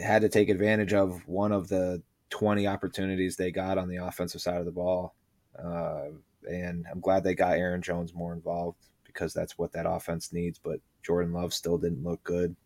had 0.00 0.22
to 0.22 0.28
take 0.28 0.48
advantage 0.48 0.92
of 0.92 1.26
one 1.28 1.52
of 1.52 1.68
the 1.68 2.02
20 2.30 2.66
opportunities 2.66 3.36
they 3.36 3.50
got 3.50 3.78
on 3.78 3.88
the 3.88 3.96
offensive 3.96 4.40
side 4.40 4.58
of 4.58 4.64
the 4.64 4.72
ball. 4.72 5.14
Uh, 5.56 6.08
and 6.48 6.86
I'm 6.90 7.00
glad 7.00 7.22
they 7.22 7.34
got 7.34 7.56
Aaron 7.56 7.82
Jones 7.82 8.14
more 8.14 8.32
involved 8.32 8.78
because 9.04 9.32
that's 9.32 9.56
what 9.56 9.72
that 9.72 9.88
offense 9.88 10.32
needs. 10.32 10.58
But 10.58 10.80
Jordan 11.02 11.32
Love 11.32 11.52
still 11.52 11.78
didn't 11.78 12.04
look 12.04 12.22
good 12.24 12.56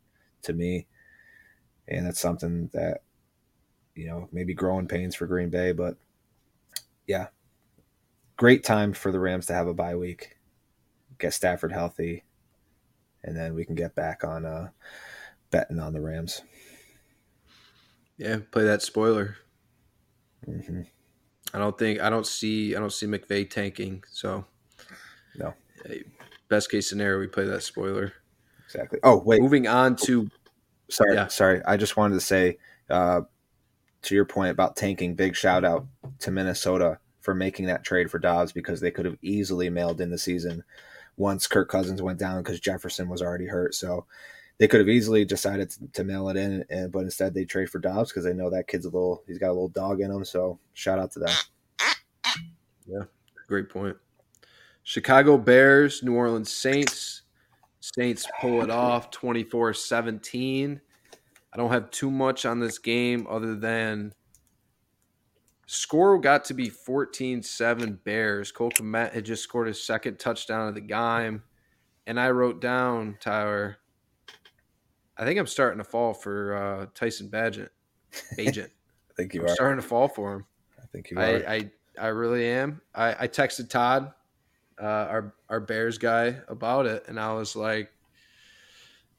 to 0.42 0.52
me. 0.52 0.86
And 1.88 2.06
that's 2.06 2.20
something 2.20 2.68
that, 2.72 3.02
you 3.94 4.06
know, 4.06 4.28
maybe 4.32 4.54
growing 4.54 4.88
pains 4.88 5.14
for 5.14 5.26
Green 5.26 5.50
Bay. 5.50 5.72
But 5.72 5.96
yeah, 7.06 7.28
great 8.36 8.64
time 8.64 8.92
for 8.92 9.12
the 9.12 9.20
Rams 9.20 9.46
to 9.46 9.54
have 9.54 9.68
a 9.68 9.74
bye 9.74 9.94
week, 9.94 10.36
get 11.18 11.32
Stafford 11.32 11.72
healthy, 11.72 12.24
and 13.22 13.36
then 13.36 13.54
we 13.54 13.64
can 13.64 13.74
get 13.74 13.94
back 13.94 14.24
on 14.24 14.44
uh, 14.44 14.68
betting 15.50 15.78
on 15.78 15.92
the 15.92 16.00
Rams. 16.00 16.42
yeah, 18.18 18.38
play 18.50 18.64
that 18.64 18.82
spoiler. 18.82 19.36
hmm 20.44 20.82
I 21.54 21.58
don't 21.58 21.78
think 21.78 22.00
I 22.00 22.10
don't 22.10 22.26
see 22.26 22.74
I 22.74 22.80
don't 22.80 22.92
see 22.92 23.06
McVay 23.06 23.48
tanking. 23.48 24.02
So 24.10 24.44
No. 25.36 25.54
Best 26.48 26.70
case 26.70 26.88
scenario, 26.88 27.18
we 27.18 27.26
play 27.28 27.44
that 27.44 27.62
spoiler. 27.62 28.12
Exactly. 28.66 28.98
Oh 29.02 29.18
wait, 29.18 29.40
Moving 29.40 29.66
on 29.66 29.96
to 30.04 30.28
sorry, 30.90 31.14
yeah. 31.14 31.28
sorry. 31.28 31.62
I 31.64 31.76
just 31.76 31.96
wanted 31.96 32.14
to 32.14 32.20
say 32.20 32.58
uh, 32.90 33.22
to 34.02 34.14
your 34.14 34.24
point 34.24 34.50
about 34.50 34.76
tanking. 34.76 35.14
Big 35.14 35.34
shout 35.36 35.64
out 35.64 35.86
to 36.20 36.30
Minnesota 36.30 36.98
for 37.20 37.34
making 37.34 37.66
that 37.66 37.84
trade 37.84 38.10
for 38.10 38.18
Dobbs 38.18 38.52
because 38.52 38.80
they 38.80 38.90
could 38.90 39.04
have 39.04 39.18
easily 39.22 39.70
mailed 39.70 40.00
in 40.00 40.10
the 40.10 40.18
season 40.18 40.62
once 41.16 41.46
Kirk 41.46 41.68
Cousins 41.68 42.02
went 42.02 42.18
down 42.18 42.42
because 42.42 42.60
Jefferson 42.60 43.08
was 43.08 43.22
already 43.22 43.46
hurt. 43.46 43.74
So 43.74 44.06
they 44.58 44.68
could 44.68 44.80
have 44.80 44.88
easily 44.88 45.24
decided 45.24 45.70
to, 45.70 45.88
to 45.94 46.04
mail 46.04 46.28
it 46.28 46.36
in, 46.36 46.64
and, 46.70 46.92
but 46.92 47.00
instead 47.00 47.34
they 47.34 47.44
trade 47.44 47.68
for 47.68 47.78
Dobbs 47.78 48.10
because 48.10 48.24
they 48.24 48.32
know 48.32 48.50
that 48.50 48.68
kid's 48.68 48.86
a 48.86 48.90
little. 48.90 49.22
He's 49.26 49.38
got 49.38 49.48
a 49.48 49.52
little 49.52 49.68
dog 49.68 50.00
in 50.00 50.10
him. 50.10 50.24
So 50.24 50.58
shout 50.72 50.98
out 50.98 51.12
to 51.12 51.20
them. 51.20 51.34
Yeah, 52.86 53.02
great 53.48 53.68
point. 53.68 53.96
Chicago 54.84 55.36
Bears, 55.36 56.02
New 56.04 56.14
Orleans 56.14 56.52
Saints. 56.52 57.22
Saints 57.94 58.26
pull 58.40 58.62
it 58.62 58.70
off 58.70 59.10
24-17. 59.10 60.80
I 61.52 61.56
don't 61.56 61.70
have 61.70 61.90
too 61.90 62.10
much 62.10 62.44
on 62.44 62.58
this 62.58 62.78
game 62.78 63.26
other 63.30 63.54
than 63.54 64.12
Score 65.66 66.18
got 66.18 66.44
to 66.46 66.54
be 66.54 66.68
14 66.68 67.42
7 67.42 68.00
Bears. 68.04 68.52
Cole 68.52 68.70
Kmet 68.70 69.12
had 69.12 69.24
just 69.24 69.42
scored 69.42 69.68
his 69.68 69.82
second 69.82 70.18
touchdown 70.18 70.68
of 70.68 70.74
the 70.74 70.80
game. 70.80 71.42
And 72.06 72.20
I 72.20 72.30
wrote 72.30 72.60
down, 72.60 73.16
Tyler, 73.20 73.78
I 75.16 75.24
think 75.24 75.38
I'm 75.38 75.46
starting 75.46 75.78
to 75.78 75.84
fall 75.84 76.14
for 76.14 76.54
uh, 76.54 76.86
Tyson 76.94 77.28
Badgett. 77.28 77.70
Agent. 78.38 78.70
I 79.10 79.14
think 79.14 79.34
you 79.34 79.40
I'm 79.42 79.46
are. 79.46 79.54
starting 79.54 79.80
to 79.80 79.86
fall 79.86 80.08
for 80.08 80.34
him. 80.34 80.46
I 80.80 80.86
think 80.92 81.10
you 81.10 81.18
are. 81.18 81.22
I, 81.22 81.54
I, 81.54 81.70
I 81.98 82.06
really 82.08 82.46
am. 82.46 82.80
I, 82.94 83.24
I 83.24 83.28
texted 83.28 83.68
Todd, 83.70 84.12
uh, 84.80 84.84
our 84.84 85.34
our 85.48 85.60
Bears 85.60 85.98
guy, 85.98 86.38
about 86.48 86.86
it, 86.86 87.04
and 87.08 87.18
I 87.18 87.32
was 87.32 87.56
like, 87.56 87.90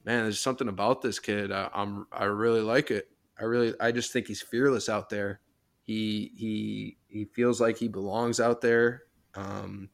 "Man, 0.04 0.24
there's 0.24 0.40
something 0.40 0.68
about 0.68 1.02
this 1.02 1.18
kid. 1.18 1.52
I, 1.52 1.68
I'm 1.72 2.06
I 2.12 2.24
really 2.24 2.62
like 2.62 2.90
it. 2.90 3.08
I 3.38 3.44
really 3.44 3.74
I 3.80 3.92
just 3.92 4.12
think 4.12 4.26
he's 4.26 4.42
fearless 4.42 4.88
out 4.88 5.08
there. 5.08 5.40
He 5.82 6.32
he 6.36 6.96
he 7.08 7.24
feels 7.24 7.60
like 7.60 7.78
he 7.78 7.88
belongs 7.88 8.40
out 8.40 8.60
there. 8.60 9.04
Um, 9.34 9.90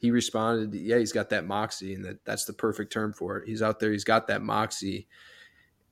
he 0.00 0.10
responded, 0.10 0.74
yeah, 0.74 0.98
he's 0.98 1.12
got 1.12 1.30
that 1.30 1.46
moxie, 1.46 1.94
and 1.94 2.04
that 2.04 2.24
that's 2.24 2.44
the 2.44 2.52
perfect 2.52 2.92
term 2.92 3.12
for 3.12 3.38
it. 3.38 3.48
He's 3.48 3.62
out 3.62 3.80
there. 3.80 3.90
He's 3.90 4.04
got 4.04 4.28
that 4.28 4.42
moxie. 4.42 5.08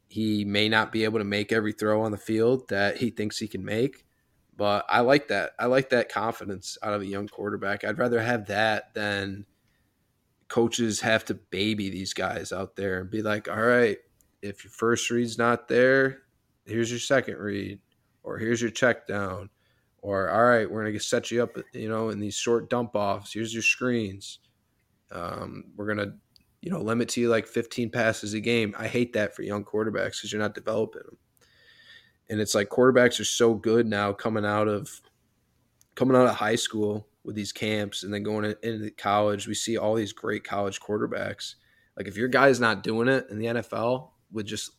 He 0.08 0.44
may 0.44 0.68
not 0.68 0.92
be 0.92 1.04
able 1.04 1.18
to 1.18 1.24
make 1.24 1.52
every 1.52 1.72
throw 1.72 2.02
on 2.02 2.12
the 2.12 2.18
field 2.18 2.68
that 2.68 2.98
he 2.98 3.10
thinks 3.10 3.38
he 3.38 3.48
can 3.48 3.64
make, 3.64 4.05
but 4.56 4.86
I 4.88 5.00
like 5.00 5.28
that. 5.28 5.52
I 5.58 5.66
like 5.66 5.90
that 5.90 6.08
confidence 6.08 6.78
out 6.82 6.94
of 6.94 7.02
a 7.02 7.06
young 7.06 7.28
quarterback. 7.28 7.84
I'd 7.84 7.98
rather 7.98 8.20
have 8.20 8.46
that 8.46 8.94
than 8.94 9.44
coaches 10.48 11.00
have 11.00 11.24
to 11.26 11.34
baby 11.34 11.90
these 11.90 12.14
guys 12.14 12.52
out 12.52 12.76
there 12.76 13.00
and 13.00 13.10
be 13.10 13.22
like, 13.22 13.48
all 13.48 13.60
right, 13.60 13.98
if 14.42 14.64
your 14.64 14.70
first 14.70 15.10
read's 15.10 15.36
not 15.36 15.68
there, 15.68 16.22
here's 16.64 16.90
your 16.90 17.00
second 17.00 17.36
read, 17.36 17.80
or 18.22 18.38
here's 18.38 18.60
your 18.60 18.70
check 18.70 19.06
down, 19.06 19.50
or 19.98 20.30
all 20.30 20.44
right, 20.44 20.70
we're 20.70 20.84
gonna 20.84 21.00
set 21.00 21.30
you 21.30 21.42
up, 21.42 21.56
you 21.72 21.88
know, 21.88 22.08
in 22.10 22.20
these 22.20 22.36
short 22.36 22.70
dump 22.70 22.94
offs. 22.94 23.32
Here's 23.32 23.52
your 23.52 23.62
screens. 23.62 24.38
Um, 25.10 25.64
we're 25.76 25.86
gonna, 25.86 26.14
you 26.62 26.70
know, 26.70 26.80
limit 26.80 27.08
to 27.10 27.20
you 27.20 27.28
like 27.28 27.46
15 27.46 27.90
passes 27.90 28.34
a 28.34 28.40
game. 28.40 28.74
I 28.78 28.88
hate 28.88 29.12
that 29.14 29.34
for 29.34 29.42
young 29.42 29.64
quarterbacks 29.64 30.16
because 30.16 30.32
you're 30.32 30.42
not 30.42 30.54
developing 30.54 31.02
them. 31.04 31.18
And 32.28 32.40
it's 32.40 32.54
like 32.54 32.68
quarterbacks 32.68 33.20
are 33.20 33.24
so 33.24 33.54
good 33.54 33.86
now 33.86 34.12
coming 34.12 34.44
out 34.44 34.68
of 34.68 35.00
coming 35.94 36.16
out 36.16 36.26
of 36.26 36.34
high 36.34 36.56
school 36.56 37.06
with 37.24 37.34
these 37.34 37.52
camps 37.52 38.02
and 38.02 38.12
then 38.12 38.22
going 38.22 38.54
into 38.62 38.90
college. 38.90 39.46
We 39.46 39.54
see 39.54 39.76
all 39.76 39.94
these 39.94 40.12
great 40.12 40.44
college 40.44 40.80
quarterbacks. 40.80 41.54
Like 41.96 42.06
if 42.06 42.16
your 42.16 42.28
guy's 42.28 42.60
not 42.60 42.82
doing 42.82 43.08
it 43.08 43.26
in 43.30 43.38
the 43.38 43.46
NFL, 43.46 44.10
would 44.32 44.46
just 44.46 44.70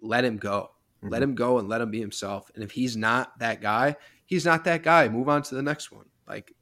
let 0.00 0.24
him 0.24 0.36
go. 0.36 0.70
Mm-hmm. 0.98 1.08
Let 1.08 1.22
him 1.22 1.34
go 1.34 1.58
and 1.58 1.68
let 1.68 1.80
him 1.80 1.90
be 1.90 2.00
himself. 2.00 2.50
And 2.54 2.62
if 2.62 2.70
he's 2.70 2.96
not 2.96 3.38
that 3.38 3.60
guy, 3.60 3.96
he's 4.26 4.44
not 4.44 4.64
that 4.64 4.82
guy. 4.82 5.08
Move 5.08 5.28
on 5.28 5.42
to 5.42 5.54
the 5.54 5.62
next 5.62 5.90
one. 5.90 6.06
Like 6.28 6.54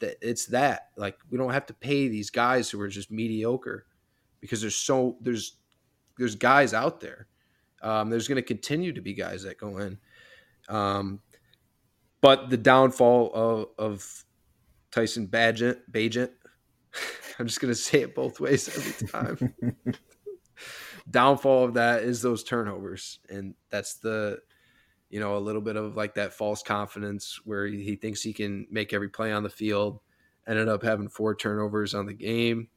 that 0.00 0.16
it's 0.20 0.46
that. 0.46 0.88
Like 0.96 1.18
we 1.30 1.38
don't 1.38 1.52
have 1.52 1.66
to 1.66 1.74
pay 1.74 2.08
these 2.08 2.30
guys 2.30 2.68
who 2.68 2.80
are 2.80 2.88
just 2.88 3.10
mediocre 3.10 3.86
because 4.40 4.60
there's 4.60 4.76
so 4.76 5.16
there's 5.20 5.56
there's 6.18 6.34
guys 6.34 6.74
out 6.74 7.00
there. 7.00 7.28
Um, 7.82 8.10
there's 8.10 8.28
going 8.28 8.36
to 8.36 8.42
continue 8.42 8.92
to 8.92 9.00
be 9.00 9.14
guys 9.14 9.42
that 9.44 9.58
go 9.58 9.78
in. 9.78 9.98
Um, 10.68 11.20
but 12.20 12.50
the 12.50 12.56
downfall 12.56 13.32
of, 13.32 13.66
of 13.78 14.24
Tyson 14.90 15.26
Badgett, 15.26 15.78
Bagent, 15.90 16.30
I'm 17.38 17.46
just 17.46 17.60
going 17.60 17.72
to 17.72 17.80
say 17.80 18.02
it 18.02 18.14
both 18.14 18.40
ways 18.40 18.68
every 18.68 19.08
time. 19.08 19.54
downfall 21.10 21.64
of 21.64 21.74
that 21.74 22.02
is 22.02 22.20
those 22.20 22.44
turnovers, 22.44 23.18
and 23.30 23.54
that's 23.70 23.94
the 23.94 24.40
you 25.10 25.18
know, 25.18 25.36
a 25.36 25.38
little 25.38 25.60
bit 25.60 25.76
of 25.76 25.96
like 25.96 26.14
that 26.14 26.32
false 26.32 26.62
confidence 26.62 27.40
where 27.44 27.66
he 27.66 27.96
thinks 27.96 28.22
he 28.22 28.32
can 28.32 28.66
make 28.70 28.92
every 28.92 29.08
play 29.08 29.32
on 29.32 29.42
the 29.42 29.50
field. 29.50 30.00
Ended 30.46 30.68
up 30.68 30.82
having 30.82 31.08
four 31.08 31.34
turnovers 31.34 31.94
on 31.94 32.06
the 32.06 32.14
game. 32.14 32.68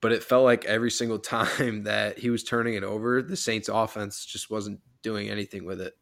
But 0.00 0.12
it 0.12 0.24
felt 0.24 0.44
like 0.44 0.64
every 0.64 0.90
single 0.90 1.18
time 1.18 1.82
that 1.84 2.18
he 2.18 2.30
was 2.30 2.44
turning 2.44 2.74
it 2.74 2.84
over, 2.84 3.22
the 3.22 3.36
Saints 3.36 3.68
offense 3.68 4.24
just 4.24 4.50
wasn't 4.50 4.80
doing 5.02 5.28
anything 5.28 5.64
with 5.64 5.80
it. 5.80 5.94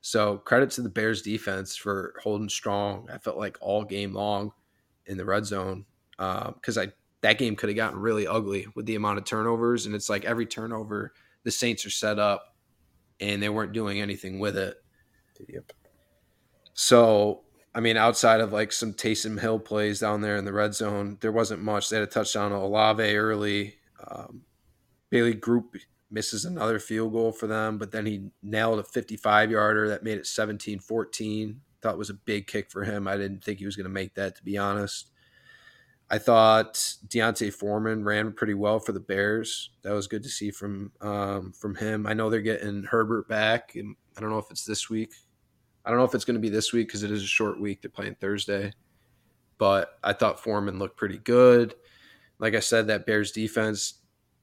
So 0.00 0.38
credit 0.38 0.70
to 0.72 0.82
the 0.82 0.88
Bears 0.88 1.22
defense 1.22 1.76
for 1.76 2.14
holding 2.22 2.48
strong. 2.48 3.08
I 3.12 3.18
felt 3.18 3.36
like 3.36 3.58
all 3.60 3.84
game 3.84 4.12
long 4.12 4.52
in 5.06 5.16
the 5.16 5.24
red 5.24 5.44
zone 5.44 5.86
because 6.16 6.78
uh, 6.78 6.82
I 6.82 6.92
that 7.20 7.38
game 7.38 7.56
could 7.56 7.68
have 7.68 7.76
gotten 7.76 7.98
really 7.98 8.26
ugly 8.26 8.66
with 8.74 8.86
the 8.86 8.94
amount 8.94 9.18
of 9.18 9.24
turnovers, 9.24 9.86
and 9.86 9.94
it's 9.94 10.08
like 10.08 10.24
every 10.24 10.46
turnover 10.46 11.12
the 11.42 11.50
Saints 11.50 11.84
are 11.84 11.90
set 11.90 12.18
up 12.18 12.54
and 13.20 13.42
they 13.42 13.48
weren't 13.48 13.72
doing 13.72 14.00
anything 14.00 14.38
with 14.38 14.56
it. 14.56 14.76
Yep. 15.48 15.72
So, 16.74 17.42
I 17.78 17.80
mean, 17.80 17.96
outside 17.96 18.40
of 18.40 18.52
like 18.52 18.72
some 18.72 18.92
Taysom 18.92 19.38
Hill 19.38 19.60
plays 19.60 20.00
down 20.00 20.20
there 20.20 20.36
in 20.36 20.44
the 20.44 20.52
red 20.52 20.74
zone, 20.74 21.16
there 21.20 21.30
wasn't 21.30 21.62
much. 21.62 21.88
They 21.88 21.96
had 21.96 22.08
a 22.08 22.10
touchdown 22.10 22.50
to 22.50 22.56
Olave 22.56 23.16
early. 23.16 23.76
Um, 24.04 24.42
Blake 25.12 25.40
Grupe 25.40 25.78
misses 26.10 26.44
another 26.44 26.80
field 26.80 27.12
goal 27.12 27.30
for 27.30 27.46
them, 27.46 27.78
but 27.78 27.92
then 27.92 28.04
he 28.04 28.30
nailed 28.42 28.80
a 28.80 28.82
55 28.82 29.52
yarder 29.52 29.88
that 29.90 30.02
made 30.02 30.18
it 30.18 30.26
17 30.26 30.80
14. 30.80 31.60
Thought 31.80 31.98
was 31.98 32.10
a 32.10 32.14
big 32.14 32.48
kick 32.48 32.68
for 32.68 32.82
him. 32.82 33.06
I 33.06 33.16
didn't 33.16 33.44
think 33.44 33.60
he 33.60 33.66
was 33.66 33.76
going 33.76 33.84
to 33.84 33.90
make 33.90 34.14
that, 34.14 34.34
to 34.34 34.42
be 34.42 34.58
honest. 34.58 35.12
I 36.10 36.18
thought 36.18 36.96
D'Onta 37.06 37.52
Foreman 37.52 38.02
ran 38.02 38.32
pretty 38.32 38.54
well 38.54 38.80
for 38.80 38.90
the 38.90 38.98
Bears. 38.98 39.70
That 39.82 39.92
was 39.92 40.08
good 40.08 40.24
to 40.24 40.28
see 40.28 40.50
from 40.50 40.90
um, 41.00 41.52
from 41.52 41.76
him. 41.76 42.08
I 42.08 42.14
know 42.14 42.28
they're 42.28 42.40
getting 42.40 42.82
Herbert 42.82 43.28
back, 43.28 43.76
I 43.76 44.20
don't 44.20 44.30
know 44.30 44.38
if 44.38 44.50
it's 44.50 44.64
this 44.64 44.90
week. 44.90 45.12
I 45.88 45.90
don't 45.90 46.00
know 46.00 46.04
if 46.04 46.14
it's 46.14 46.26
going 46.26 46.34
to 46.34 46.40
be 46.40 46.50
this 46.50 46.74
week 46.74 46.88
because 46.88 47.02
it 47.02 47.10
is 47.10 47.22
a 47.22 47.26
short 47.26 47.58
week. 47.58 47.80
They're 47.80 47.90
playing 47.90 48.16
Thursday, 48.16 48.74
but 49.56 49.98
I 50.04 50.12
thought 50.12 50.38
Foreman 50.38 50.78
looked 50.78 50.98
pretty 50.98 51.16
good. 51.16 51.74
Like 52.38 52.54
I 52.54 52.60
said, 52.60 52.88
that 52.88 53.06
Bears 53.06 53.32
defense 53.32 53.94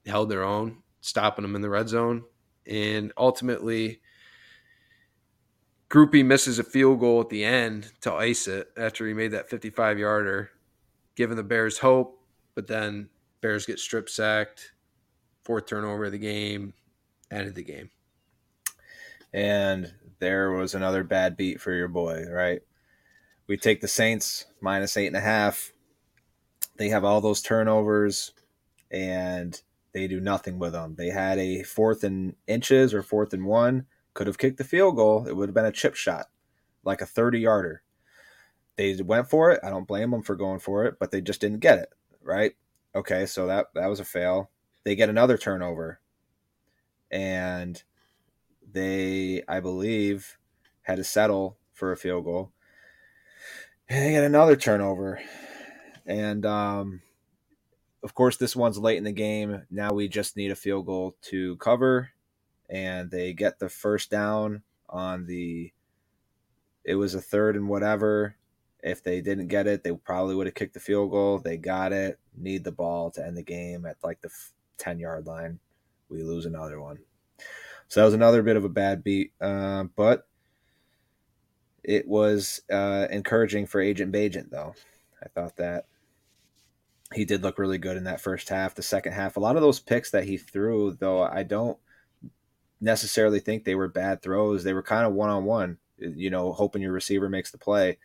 held 0.08 0.30
their 0.30 0.44
own, 0.44 0.80
stopping 1.02 1.44
them 1.44 1.56
in 1.56 1.62
the 1.62 1.70
red 1.70 1.88
zone, 1.88 2.24
and 2.66 3.14
ultimately. 3.16 4.02
Grupe 5.88 6.26
misses 6.26 6.58
a 6.58 6.64
field 6.64 7.00
goal 7.00 7.22
at 7.22 7.30
the 7.30 7.46
end 7.46 7.92
to 8.02 8.12
ice 8.12 8.48
it 8.48 8.70
after 8.76 9.08
he 9.08 9.14
made 9.14 9.32
that 9.32 9.48
55 9.48 10.00
yarder 10.00 10.50
giving 11.16 11.38
the 11.38 11.44
Bears 11.44 11.78
hope, 11.78 12.20
but 12.56 12.66
then 12.66 13.08
Bears 13.42 13.68
get 13.68 13.78
strip 13.78 14.10
sacked, 14.10 14.74
fourth 15.44 15.68
turnover 15.68 16.06
of 16.06 16.12
the 16.12 16.18
game, 16.18 16.74
ended 17.30 17.54
the 17.54 17.64
game. 17.64 17.92
And 19.32 19.94
there 20.26 20.52
was 20.52 20.76
another 20.76 21.04
bad 21.04 21.38
beat 21.38 21.62
for 21.62 21.72
your 21.72 21.88
boy, 21.88 22.26
right? 22.30 22.62
We 23.48 23.58
take 23.58 23.82
the 23.82 23.88
Saints 23.88 24.46
minus 24.60 24.98
eight 24.98 25.08
and 25.08 25.16
a 25.16 25.22
half. 25.22 25.72
They 26.78 26.90
have 26.90 27.06
all 27.06 27.22
those 27.22 27.42
turnovers 27.42 28.32
and 28.92 29.62
they 29.94 30.08
do 30.08 30.20
nothing 30.20 30.60
with 30.60 30.74
them. 30.74 30.96
They 30.98 31.10
had 31.10 31.38
a 31.38 31.64
fourth 31.64 32.04
and 32.04 32.36
inches 32.48 32.94
or 32.94 33.02
fourth 33.02 33.34
and 33.34 33.46
one, 33.46 33.86
could 34.14 34.28
have 34.28 34.38
kicked 34.38 34.58
the 34.58 34.64
field 34.64 34.96
goal. 34.96 35.28
It 35.28 35.36
would 35.36 35.50
have 35.50 35.56
been 35.56 35.66
a 35.66 35.72
chip 35.72 35.96
shot, 35.96 36.26
like 36.84 37.02
a 37.02 37.06
30 37.06 37.40
yarder 37.40 37.84
they 38.76 38.96
went 39.02 39.30
for 39.30 39.52
it. 39.52 39.60
I 39.64 39.70
don't 39.70 39.88
blame 39.88 40.12
them 40.12 40.22
for 40.22 40.36
going 40.36 40.60
for 40.60 40.86
it, 40.86 40.96
but 41.00 41.12
they 41.12 41.22
just 41.22 41.42
didn't 41.42 41.60
get 41.60 41.80
it 41.80 41.90
right. 42.22 42.54
Okay, 42.94 43.26
so 43.26 43.48
that 43.48 43.68
that 43.76 43.88
was 43.88 44.00
a 44.00 44.06
fail. 44.06 44.50
They 44.84 44.96
get 44.96 45.10
another 45.10 45.38
turnover, 45.38 46.00
and 47.12 47.82
they, 48.76 49.44
I 49.48 49.60
believe, 49.60 50.38
had 50.84 50.98
to 50.98 51.04
settle 51.04 51.58
for 51.74 51.92
a 51.92 51.98
field 51.98 52.26
goal. 52.26 52.52
And 53.90 54.04
they 54.04 54.12
get 54.12 54.24
another 54.24 54.56
turnover, 54.56 55.22
and 56.06 56.46
um, 56.46 57.02
of 58.04 58.16
course, 58.16 58.38
this 58.38 58.56
one's 58.56 58.80
late 58.80 58.98
in 58.98 59.04
the 59.04 59.12
game. 59.12 59.64
Now 59.70 59.94
we 59.94 60.08
just 60.08 60.36
need 60.36 60.52
a 60.52 60.56
field 60.56 60.88
goal 60.88 61.16
to 61.24 61.56
cover, 61.58 62.10
and 62.70 63.12
they 63.12 63.34
get 63.34 63.60
the 63.60 63.70
first 63.70 64.10
down 64.10 64.64
on 64.90 65.28
the. 65.28 65.72
It 66.84 66.96
was 66.96 67.16
a 67.16 67.22
third 67.22 67.56
and 67.56 67.68
whatever 67.68 68.36
if 68.86 69.02
they 69.02 69.20
didn't 69.20 69.48
get 69.48 69.66
it, 69.66 69.84
they 69.84 69.92
probably 69.92 70.36
would 70.36 70.46
have 70.46 70.54
kicked 70.54 70.76
the 70.76 70.80
field 70.80 71.10
goal. 71.10 71.40
They 71.40 71.58
got 71.58 71.92
it. 71.92 72.20
Need 72.38 72.64
the 72.64 72.72
ball 72.72 73.10
to 73.12 73.26
end 73.26 73.36
the 73.36 73.44
game 73.44 73.84
at 73.84 73.98
like 74.04 74.22
the 74.22 74.30
10 74.78 75.00
yard 75.00 75.26
line. 75.26 75.60
We 76.08 76.22
lose 76.22 76.46
another 76.46 76.80
one. 76.80 77.00
So 77.88 78.00
that 78.00 78.06
was 78.06 78.14
another 78.14 78.42
bit 78.42 78.58
of 78.58 78.66
a 78.66 78.70
bad 78.70 79.04
beat. 79.04 79.32
Uh, 79.40 79.86
but 79.96 80.28
it 81.84 82.08
was 82.08 82.62
uh, 82.72 83.08
encouraging 83.10 83.68
for 83.68 83.80
Agent 83.80 84.12
Bagent, 84.12 84.50
though. 84.50 84.74
I 85.24 85.28
thought 85.30 85.58
that 85.58 85.86
he 87.14 87.26
did 87.26 87.44
look 87.44 87.60
really 87.60 87.78
good 87.78 87.98
in 87.98 88.06
that 88.06 88.22
first 88.22 88.50
half. 88.50 88.76
The 88.76 88.82
second 88.82 89.14
half, 89.14 89.38
a 89.38 89.40
lot 89.40 89.56
of 89.56 89.62
those 89.62 89.80
picks 89.80 90.12
that 90.12 90.26
he 90.26 90.38
threw, 90.38 90.94
though, 90.94 91.22
I 91.22 91.44
don't 91.44 91.78
necessarily 92.82 93.40
think 93.40 93.64
they 93.64 93.76
were 93.76 93.88
bad 93.88 94.22
throws. 94.22 94.64
They 94.64 94.74
were 94.74 94.84
kind 94.84 95.06
of 95.06 95.14
one 95.14 95.30
on 95.30 95.46
one, 95.46 95.78
you 95.98 96.30
know, 96.30 96.52
hoping 96.52 96.82
your 96.82 96.92
receiver 96.92 97.30
makes 97.30 97.52
the 97.52 97.58
play 97.58 97.98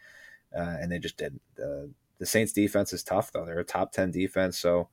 uh, 0.57 0.77
and 0.81 0.91
they 0.91 0.99
just 0.99 1.17
didn't. 1.17 1.43
The 1.57 1.91
the 2.19 2.27
Saints 2.27 2.53
defense 2.53 2.93
is 2.93 3.03
tough 3.03 3.33
though; 3.33 3.45
they're 3.45 3.61
a 3.61 3.65
top 3.65 3.93
ten 3.93 4.11
defense, 4.11 4.59
so 4.59 4.89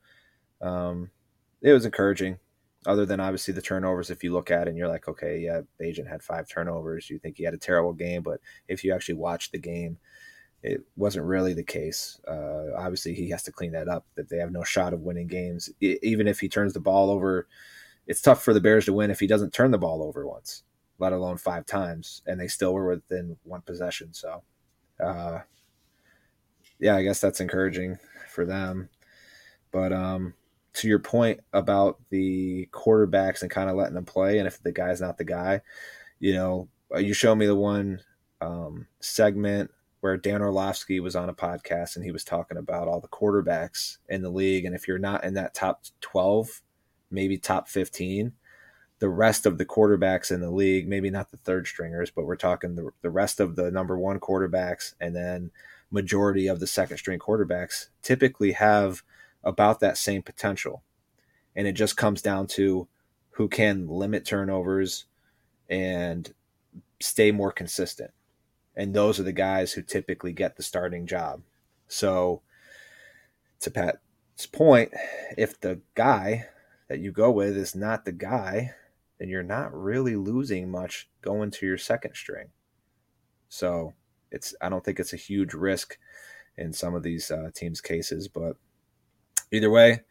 um, 0.62 1.12
it 1.62 1.74
was 1.74 1.86
encouraging. 1.86 2.38
Other 2.88 3.06
than 3.06 3.20
obviously 3.20 3.54
the 3.54 3.62
turnovers. 3.62 4.10
If 4.10 4.24
you 4.24 4.34
look 4.34 4.50
at 4.50 4.68
it 4.68 4.70
and 4.70 4.78
you're 4.78 4.88
like, 4.88 5.08
okay, 5.08 5.40
yeah, 5.40 5.62
agent 5.82 6.08
had 6.08 6.24
five 6.24 6.48
turnovers. 6.48 7.10
You 7.10 7.20
think 7.20 7.38
he 7.38 7.44
had 7.44 7.54
a 7.54 7.60
terrible 7.60 7.94
game, 7.94 8.24
but 8.24 8.40
if 8.68 8.84
you 8.84 8.94
actually 8.94 9.16
watch 9.16 9.52
the 9.52 9.60
game, 9.60 9.98
it 10.64 10.82
wasn't 10.96 11.26
really 11.26 11.54
the 11.54 11.64
case. 11.64 12.20
Uh, 12.28 12.74
obviously, 12.76 13.14
he 13.14 13.30
has 13.30 13.44
to 13.44 13.52
clean 13.52 13.74
that 13.74 13.88
up. 13.88 14.06
That 14.16 14.30
they 14.30 14.38
have 14.38 14.52
no 14.52 14.64
shot 14.64 14.94
of 14.94 15.02
winning 15.02 15.28
games, 15.28 15.70
even 15.80 16.28
if 16.28 16.40
he 16.40 16.50
turns 16.50 16.74
the 16.74 16.80
ball 16.80 17.12
over. 17.12 17.48
It's 18.08 18.22
tough 18.22 18.42
for 18.42 18.54
the 18.54 18.62
Bears 18.62 18.86
to 18.86 18.94
win 18.94 19.12
if 19.12 19.20
he 19.20 19.28
doesn't 19.28 19.54
turn 19.54 19.72
the 19.72 19.78
ball 19.78 20.02
over 20.02 20.26
once, 20.26 20.64
let 20.98 21.12
alone 21.12 21.38
five 21.38 21.66
times, 21.66 22.22
and 22.26 22.40
they 22.40 22.48
still 22.48 22.74
were 22.74 22.88
within 22.88 23.36
one 23.44 23.62
possession. 23.62 24.14
So, 24.14 24.44
uh, 25.04 25.40
yeah, 26.80 26.96
I 26.96 27.04
guess 27.04 27.20
that's 27.20 27.42
encouraging 27.42 28.00
for 28.30 28.46
them. 28.46 28.90
But 29.72 29.92
um, 29.92 30.34
to 30.78 30.88
your 30.88 31.00
point 31.00 31.40
about 31.54 32.00
the 32.10 32.70
quarterbacks 32.72 33.42
and 33.42 33.52
kind 33.52 33.70
of 33.70 33.76
letting 33.76 33.96
them 33.96 34.06
play, 34.06 34.38
and 34.38 34.48
if 34.48 34.62
the 34.62 34.72
guy's 34.72 35.02
not 35.02 35.18
the 35.18 35.24
guy, 35.24 35.62
you 36.20 36.34
know, 36.34 36.70
you 36.98 37.14
show 37.14 37.36
me 37.36 37.46
the 37.46 37.56
one 37.56 38.00
um, 38.42 38.88
segment 39.00 39.72
where 40.02 40.18
Dan 40.18 40.42
Orlovsky 40.42 41.00
was 41.00 41.16
on 41.16 41.30
a 41.30 41.34
podcast 41.34 41.96
and 41.96 42.06
he 42.06 42.12
was 42.12 42.24
talking 42.24 42.58
about 42.58 42.88
all 42.88 43.02
the 43.02 43.08
quarterbacks 43.08 43.98
in 44.08 44.22
the 44.22 44.30
league, 44.30 44.66
and 44.66 44.76
if 44.76 44.88
you're 44.88 45.00
not 45.00 45.24
in 45.24 45.34
that 45.34 45.54
top 45.54 45.84
twelve, 46.00 46.62
maybe 47.10 47.38
top 47.38 47.68
fifteen, 47.68 48.34
the 49.00 49.10
rest 49.10 49.46
of 49.46 49.58
the 49.58 49.66
quarterbacks 49.66 50.32
in 50.32 50.42
the 50.42 50.52
league, 50.52 50.88
maybe 50.88 51.10
not 51.10 51.32
the 51.32 51.38
third 51.38 51.68
stringers, 51.68 52.12
but 52.12 52.26
we're 52.26 52.36
talking 52.36 52.76
the, 52.76 52.90
the 53.02 53.10
rest 53.10 53.40
of 53.40 53.56
the 53.56 53.72
number 53.72 53.98
one 53.98 54.20
quarterbacks 54.20 54.94
and 55.00 55.16
then 55.16 55.52
majority 55.90 56.48
of 56.48 56.60
the 56.60 56.68
second 56.68 56.98
string 56.98 57.20
quarterbacks 57.20 57.88
typically 58.02 58.52
have 58.52 59.04
about 59.48 59.80
that 59.80 59.98
same 59.98 60.22
potential. 60.22 60.84
And 61.56 61.66
it 61.66 61.72
just 61.72 61.98
comes 61.98 62.22
down 62.22 62.48
to 62.48 62.88
who 63.32 63.48
can 63.48 63.88
limit 63.88 64.26
turnovers 64.26 65.06
and 65.70 66.32
stay 67.00 67.32
more 67.32 67.52
consistent. 67.52 68.12
And 68.76 68.94
those 68.94 69.20
are 69.20 69.24
the 69.24 69.32
guys 69.32 69.72
who 69.72 69.82
typically 69.82 70.34
get 70.34 70.56
the 70.58 70.64
starting 70.64 71.08
job. 71.08 71.42
So, 71.88 72.42
to 73.62 73.72
Pat's 73.72 74.46
point, 74.52 74.94
if 75.38 75.60
the 75.60 75.80
guy 75.96 76.48
that 76.90 77.00
you 77.00 77.12
go 77.12 77.32
with 77.32 77.58
is 77.58 77.74
not 77.74 78.06
the 78.06 78.12
guy, 78.12 78.76
then 79.18 79.30
you're 79.30 79.42
not 79.42 79.74
really 79.74 80.16
losing 80.16 80.70
much 80.70 81.10
going 81.22 81.50
to 81.52 81.66
your 81.66 81.78
second 81.78 82.16
string. 82.16 82.50
So, 83.50 83.94
it's 84.30 84.54
I 84.62 84.70
don't 84.70 84.84
think 84.84 85.00
it's 85.00 85.14
a 85.14 85.18
huge 85.18 85.54
risk 85.54 85.98
in 86.58 86.74
some 86.74 86.94
of 86.94 87.04
these 87.04 87.32
uh, 87.32 87.50
teams' 87.54 87.82
cases, 87.82 88.28
but 88.28 88.58
either 89.52 89.70
way, 89.70 90.02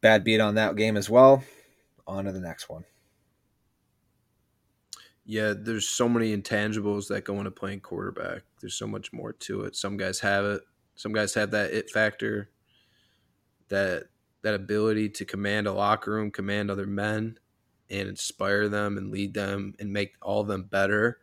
bad 0.00 0.24
beat 0.24 0.40
on 0.40 0.56
that 0.56 0.76
game 0.76 0.96
as 0.96 1.08
well. 1.08 1.42
On 2.06 2.24
to 2.24 2.32
the 2.32 2.40
next 2.40 2.68
one. 2.68 2.84
Yeah, 5.26 5.54
there's 5.56 5.88
so 5.88 6.08
many 6.08 6.36
intangibles 6.36 7.08
that 7.08 7.24
go 7.24 7.38
into 7.38 7.50
playing 7.50 7.80
quarterback. 7.80 8.42
There's 8.60 8.74
so 8.74 8.86
much 8.86 9.12
more 9.12 9.32
to 9.32 9.62
it. 9.62 9.74
Some 9.74 9.96
guys 9.96 10.20
have 10.20 10.44
it. 10.44 10.62
Some 10.96 11.12
guys 11.12 11.32
have 11.34 11.50
that 11.52 11.72
it 11.72 11.90
factor, 11.90 12.50
that 13.68 14.04
that 14.42 14.54
ability 14.54 15.08
to 15.08 15.24
command 15.24 15.66
a 15.66 15.72
locker 15.72 16.12
room, 16.12 16.30
command 16.30 16.70
other 16.70 16.86
men, 16.86 17.38
and 17.88 18.08
inspire 18.08 18.68
them 18.68 18.98
and 18.98 19.10
lead 19.10 19.32
them 19.32 19.74
and 19.78 19.92
make 19.92 20.12
all 20.20 20.42
of 20.42 20.48
them 20.48 20.64
better. 20.64 21.18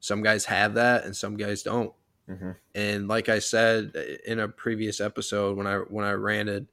Some 0.00 0.22
guys 0.22 0.44
have 0.44 0.74
that, 0.74 1.04
and 1.04 1.16
some 1.16 1.36
guys 1.36 1.62
don't. 1.62 1.92
Mm-hmm. 2.28 2.50
And 2.74 3.08
like 3.08 3.28
I 3.30 3.38
said 3.38 3.96
in 4.26 4.38
a 4.38 4.48
previous 4.48 5.00
episode, 5.00 5.56
when 5.56 5.66
I 5.66 5.76
when 5.78 6.04
I 6.04 6.12
ranted, 6.12 6.68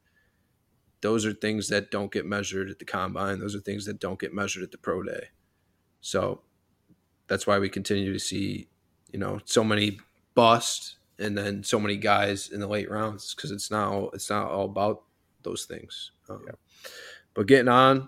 those 1.04 1.26
are 1.26 1.34
things 1.34 1.68
that 1.68 1.92
don't 1.92 2.14
get 2.14 2.26
measured 2.26 2.70
at 2.70 2.80
the 2.80 2.86
combine. 2.86 3.38
Those 3.38 3.56
are 3.56 3.60
things 3.60 3.86
that 3.86 4.00
don't 4.00 4.18
get 4.18 4.34
measured 4.34 4.64
at 4.64 4.72
the 4.72 4.78
pro 4.78 5.04
day. 5.04 5.28
So 6.00 6.42
that's 7.28 7.46
why 7.46 7.60
we 7.60 7.68
continue 7.68 8.14
to 8.14 8.20
see, 8.20 8.70
you 9.12 9.20
know, 9.20 9.42
so 9.44 9.66
many 9.66 10.00
bust 10.34 10.96
and 11.20 11.38
then 11.38 11.62
so 11.62 11.78
many 11.78 11.98
guys 11.98 12.50
in 12.50 12.62
the 12.62 12.68
late 12.68 12.90
rounds 12.90 13.36
because 13.36 13.52
it's 13.52 13.70
not 13.70 14.12
it's 14.14 14.30
not 14.30 14.50
all 14.50 14.64
about 14.64 15.04
those 15.44 15.66
things. 15.66 16.12
Um, 16.30 16.42
yeah. 16.48 16.54
But 17.34 17.48
getting 17.48 17.68
on, 17.68 18.08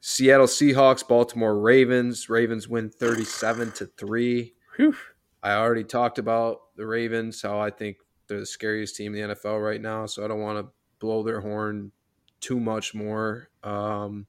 Seattle 0.00 0.48
Seahawks, 0.48 1.06
Baltimore 1.06 1.56
Ravens. 1.56 2.28
Ravens 2.28 2.68
win 2.68 2.90
thirty-seven 2.90 3.70
to 3.72 3.86
three. 3.86 4.54
Whew. 4.76 4.96
I 5.40 5.52
already 5.52 5.84
talked 5.84 6.18
about 6.18 6.74
the 6.76 6.84
Ravens, 6.84 7.42
how 7.42 7.60
I 7.60 7.70
think 7.70 7.98
they're 8.26 8.40
the 8.40 8.46
scariest 8.46 8.96
team 8.96 9.14
in 9.14 9.28
the 9.28 9.34
NFL 9.36 9.64
right 9.64 9.80
now. 9.80 10.06
So 10.06 10.24
I 10.24 10.28
don't 10.28 10.40
want 10.40 10.66
to 10.66 10.72
blow 11.02 11.24
their 11.24 11.40
horn 11.40 11.90
too 12.40 12.60
much 12.60 12.94
more. 12.94 13.50
Um, 13.64 14.26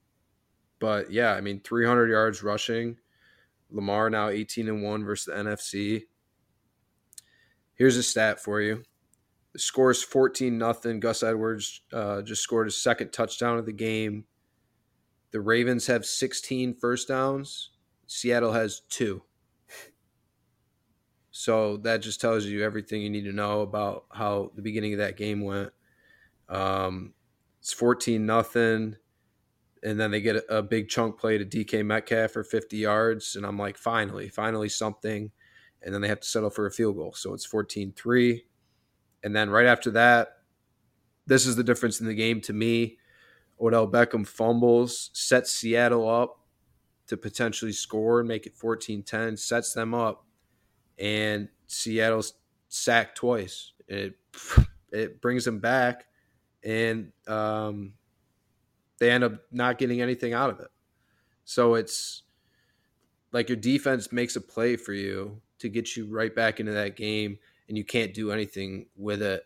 but 0.80 1.12
yeah, 1.12 1.32
I 1.32 1.40
mean, 1.40 1.60
300 1.60 2.10
yards 2.10 2.42
rushing. 2.42 2.98
Lamar 3.70 4.10
now 4.10 4.28
18 4.28 4.68
and 4.68 4.82
1 4.82 5.04
versus 5.04 5.26
the 5.26 5.32
NFC. 5.32 6.02
Here's 7.74 7.96
a 7.96 8.02
stat 8.02 8.40
for 8.40 8.60
you. 8.60 8.82
The 9.52 9.60
score 9.60 9.92
is 9.92 10.02
14 10.02 10.58
nothing. 10.58 10.98
Gus 10.98 11.22
Edwards 11.22 11.82
uh, 11.92 12.22
just 12.22 12.42
scored 12.42 12.66
his 12.66 12.76
second 12.76 13.12
touchdown 13.12 13.56
of 13.56 13.66
the 13.66 13.72
game. 13.72 14.24
The 15.30 15.40
Ravens 15.40 15.86
have 15.86 16.04
16 16.04 16.74
first 16.74 17.06
downs. 17.06 17.70
Seattle 18.08 18.52
has 18.52 18.80
two. 18.90 19.22
So 21.36 21.78
that 21.78 21.98
just 21.98 22.20
tells 22.20 22.44
you 22.44 22.62
everything 22.62 23.02
you 23.02 23.10
need 23.10 23.24
to 23.24 23.32
know 23.32 23.62
about 23.62 24.04
how 24.12 24.52
the 24.54 24.62
beginning 24.62 24.92
of 24.92 25.00
that 25.00 25.16
game 25.16 25.40
went. 25.40 25.72
Um, 26.48 27.14
it's 27.60 27.72
14 27.72 28.24
nothing. 28.24 28.96
And 29.82 30.00
then 30.00 30.10
they 30.10 30.20
get 30.20 30.36
a, 30.36 30.58
a, 30.58 30.62
big 30.62 30.88
chunk 30.88 31.18
play 31.18 31.36
to 31.38 31.44
DK 31.44 31.84
Metcalf 31.84 32.32
for 32.32 32.44
50 32.44 32.76
yards. 32.76 33.36
And 33.36 33.44
I'm 33.44 33.58
like, 33.58 33.76
finally, 33.76 34.28
finally 34.28 34.68
something. 34.68 35.30
And 35.82 35.94
then 35.94 36.00
they 36.00 36.08
have 36.08 36.20
to 36.20 36.28
settle 36.28 36.50
for 36.50 36.66
a 36.66 36.70
field 36.70 36.96
goal. 36.96 37.12
So 37.12 37.34
it's 37.34 37.44
14 37.44 37.92
3. 37.92 38.44
And 39.22 39.36
then 39.36 39.50
right 39.50 39.66
after 39.66 39.90
that, 39.92 40.28
this 41.26 41.46
is 41.46 41.56
the 41.56 41.64
difference 41.64 42.00
in 42.00 42.06
the 42.06 42.14
game 42.14 42.40
to 42.42 42.52
me. 42.52 42.98
Odell 43.60 43.88
Beckham 43.88 44.26
fumbles, 44.26 45.10
sets 45.14 45.52
Seattle 45.52 46.08
up 46.08 46.40
to 47.06 47.16
potentially 47.16 47.72
score 47.72 48.20
and 48.20 48.28
make 48.28 48.46
it 48.46 48.56
14 48.56 49.02
10, 49.02 49.36
sets 49.36 49.72
them 49.72 49.94
up. 49.94 50.26
And 50.98 51.48
Seattle's 51.66 52.34
sacked 52.68 53.16
twice. 53.16 53.72
It, 53.88 54.14
it 54.92 55.20
brings 55.20 55.44
them 55.44 55.60
back 55.60 56.06
and 56.64 57.12
um, 57.28 57.92
they 58.98 59.10
end 59.10 59.24
up 59.24 59.32
not 59.52 59.78
getting 59.78 60.00
anything 60.00 60.32
out 60.32 60.50
of 60.50 60.60
it. 60.60 60.68
So 61.44 61.74
it's 61.74 62.22
like 63.32 63.48
your 63.48 63.56
defense 63.56 64.12
makes 64.12 64.36
a 64.36 64.40
play 64.40 64.76
for 64.76 64.92
you 64.92 65.40
to 65.58 65.68
get 65.68 65.96
you 65.96 66.06
right 66.06 66.34
back 66.34 66.60
into 66.60 66.72
that 66.72 66.96
game, 66.96 67.38
and 67.68 67.76
you 67.76 67.84
can't 67.84 68.14
do 68.14 68.30
anything 68.30 68.86
with 68.96 69.22
it. 69.22 69.44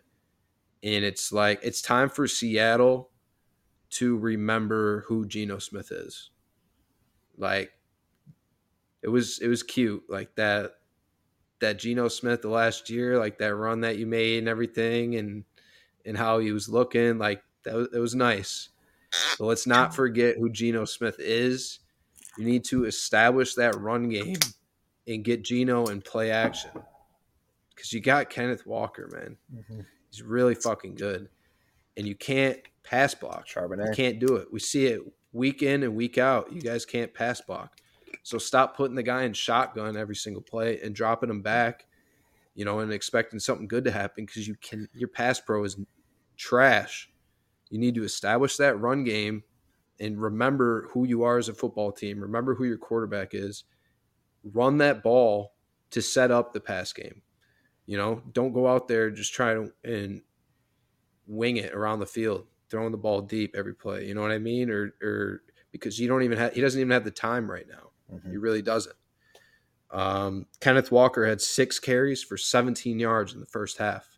And 0.82 1.04
it's 1.04 1.32
like 1.32 1.60
it's 1.62 1.82
time 1.82 2.08
for 2.08 2.28
Seattle 2.28 3.10
to 3.90 4.16
remember 4.16 5.04
who 5.08 5.26
Geno 5.26 5.58
Smith 5.58 5.90
is. 5.90 6.30
Like 7.36 7.72
it 9.02 9.08
was 9.08 9.38
it 9.40 9.48
was 9.48 9.62
cute 9.62 10.04
like 10.08 10.34
that 10.36 10.72
that 11.60 11.78
Geno 11.78 12.06
Smith 12.06 12.42
the 12.42 12.48
last 12.48 12.88
year, 12.88 13.18
like 13.18 13.38
that 13.38 13.54
run 13.54 13.80
that 13.80 13.98
you 13.98 14.06
made 14.06 14.38
and 14.38 14.48
everything, 14.48 15.16
and 15.16 15.44
and 16.08 16.16
how 16.16 16.38
he 16.38 16.50
was 16.50 16.68
looking. 16.68 17.18
Like 17.18 17.42
that 17.64 17.74
was, 17.74 17.88
was 17.92 18.14
nice. 18.14 18.70
But 19.38 19.46
let's 19.46 19.66
not 19.66 19.94
forget 19.94 20.36
who 20.36 20.50
Geno 20.50 20.84
Smith 20.84 21.16
is. 21.18 21.78
You 22.36 22.44
need 22.44 22.64
to 22.64 22.84
establish 22.84 23.54
that 23.54 23.78
run 23.78 24.08
game 24.08 24.36
and 25.06 25.24
get 25.24 25.44
Geno 25.44 25.86
in 25.86 26.00
play 26.00 26.30
action. 26.30 26.70
Because 27.74 27.92
you 27.92 28.00
got 28.00 28.30
Kenneth 28.30 28.66
Walker, 28.66 29.08
man. 29.12 29.36
Mm-hmm. 29.54 29.80
He's 30.10 30.22
really 30.22 30.54
fucking 30.54 30.96
good. 30.96 31.28
And 31.96 32.06
you 32.06 32.14
can't 32.14 32.58
pass 32.82 33.14
block. 33.14 33.46
Charbonnet. 33.46 33.88
You 33.88 33.94
can't 33.94 34.18
do 34.18 34.36
it. 34.36 34.52
We 34.52 34.60
see 34.60 34.86
it 34.86 35.00
week 35.32 35.62
in 35.62 35.82
and 35.82 35.94
week 35.94 36.18
out. 36.18 36.52
You 36.52 36.60
guys 36.60 36.84
can't 36.84 37.12
pass 37.12 37.40
block. 37.40 37.76
So 38.22 38.38
stop 38.38 38.76
putting 38.76 38.96
the 38.96 39.02
guy 39.02 39.24
in 39.24 39.32
shotgun 39.32 39.96
every 39.96 40.16
single 40.16 40.42
play 40.42 40.80
and 40.82 40.94
dropping 40.94 41.30
him 41.30 41.42
back, 41.42 41.86
you 42.54 42.64
know, 42.64 42.80
and 42.80 42.92
expecting 42.92 43.38
something 43.38 43.68
good 43.68 43.84
to 43.84 43.90
happen 43.90 44.26
because 44.26 44.46
you 44.46 44.56
can 44.60 44.88
your 44.94 45.08
pass 45.08 45.40
pro 45.40 45.64
is 45.64 45.76
trash. 46.38 47.10
You 47.68 47.78
need 47.78 47.94
to 47.96 48.04
establish 48.04 48.56
that 48.56 48.80
run 48.80 49.04
game 49.04 49.42
and 50.00 50.20
remember 50.20 50.88
who 50.92 51.04
you 51.04 51.24
are 51.24 51.36
as 51.36 51.48
a 51.48 51.54
football 51.54 51.92
team. 51.92 52.20
Remember 52.20 52.54
who 52.54 52.64
your 52.64 52.78
quarterback 52.78 53.34
is. 53.34 53.64
Run 54.44 54.78
that 54.78 55.02
ball 55.02 55.52
to 55.90 56.00
set 56.00 56.30
up 56.30 56.52
the 56.52 56.60
pass 56.60 56.92
game. 56.92 57.22
You 57.86 57.98
know, 57.98 58.22
don't 58.32 58.52
go 58.52 58.66
out 58.68 58.88
there 58.88 59.10
just 59.10 59.32
try 59.32 59.54
to 59.54 59.72
and 59.84 60.22
wing 61.26 61.56
it 61.56 61.74
around 61.74 62.00
the 62.00 62.06
field, 62.06 62.46
throwing 62.70 62.92
the 62.92 62.98
ball 62.98 63.20
deep 63.20 63.54
every 63.56 63.74
play. 63.74 64.06
You 64.06 64.14
know 64.14 64.22
what 64.22 64.30
I 64.30 64.38
mean? 64.38 64.70
Or 64.70 64.94
or 65.02 65.42
because 65.72 65.98
you 65.98 66.08
don't 66.08 66.22
even 66.22 66.38
have 66.38 66.52
he 66.54 66.60
doesn't 66.60 66.80
even 66.80 66.90
have 66.90 67.04
the 67.04 67.10
time 67.10 67.50
right 67.50 67.66
now. 67.68 67.90
Mm-hmm. 68.14 68.30
He 68.30 68.36
really 68.36 68.62
doesn't. 68.62 68.96
Um, 69.90 70.46
Kenneth 70.60 70.92
Walker 70.92 71.26
had 71.26 71.40
six 71.40 71.78
carries 71.78 72.22
for 72.22 72.36
17 72.36 72.98
yards 72.98 73.32
in 73.32 73.40
the 73.40 73.46
first 73.46 73.78
half. 73.78 74.17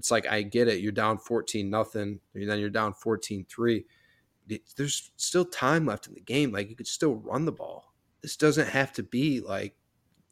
It's 0.00 0.10
like 0.10 0.26
I 0.26 0.40
get 0.40 0.66
it. 0.66 0.80
You're 0.80 0.92
down 0.92 1.18
14 1.18 1.68
nothing, 1.68 2.20
then 2.32 2.58
you're 2.58 2.70
down 2.70 2.94
14-3. 2.94 3.84
there's 4.74 5.12
still 5.16 5.44
time 5.44 5.84
left 5.84 6.06
in 6.06 6.14
the 6.14 6.22
game. 6.22 6.52
Like 6.52 6.70
you 6.70 6.74
could 6.74 6.86
still 6.86 7.16
run 7.16 7.44
the 7.44 7.52
ball. 7.52 7.92
This 8.22 8.34
doesn't 8.34 8.70
have 8.70 8.94
to 8.94 9.02
be 9.02 9.40
like 9.40 9.76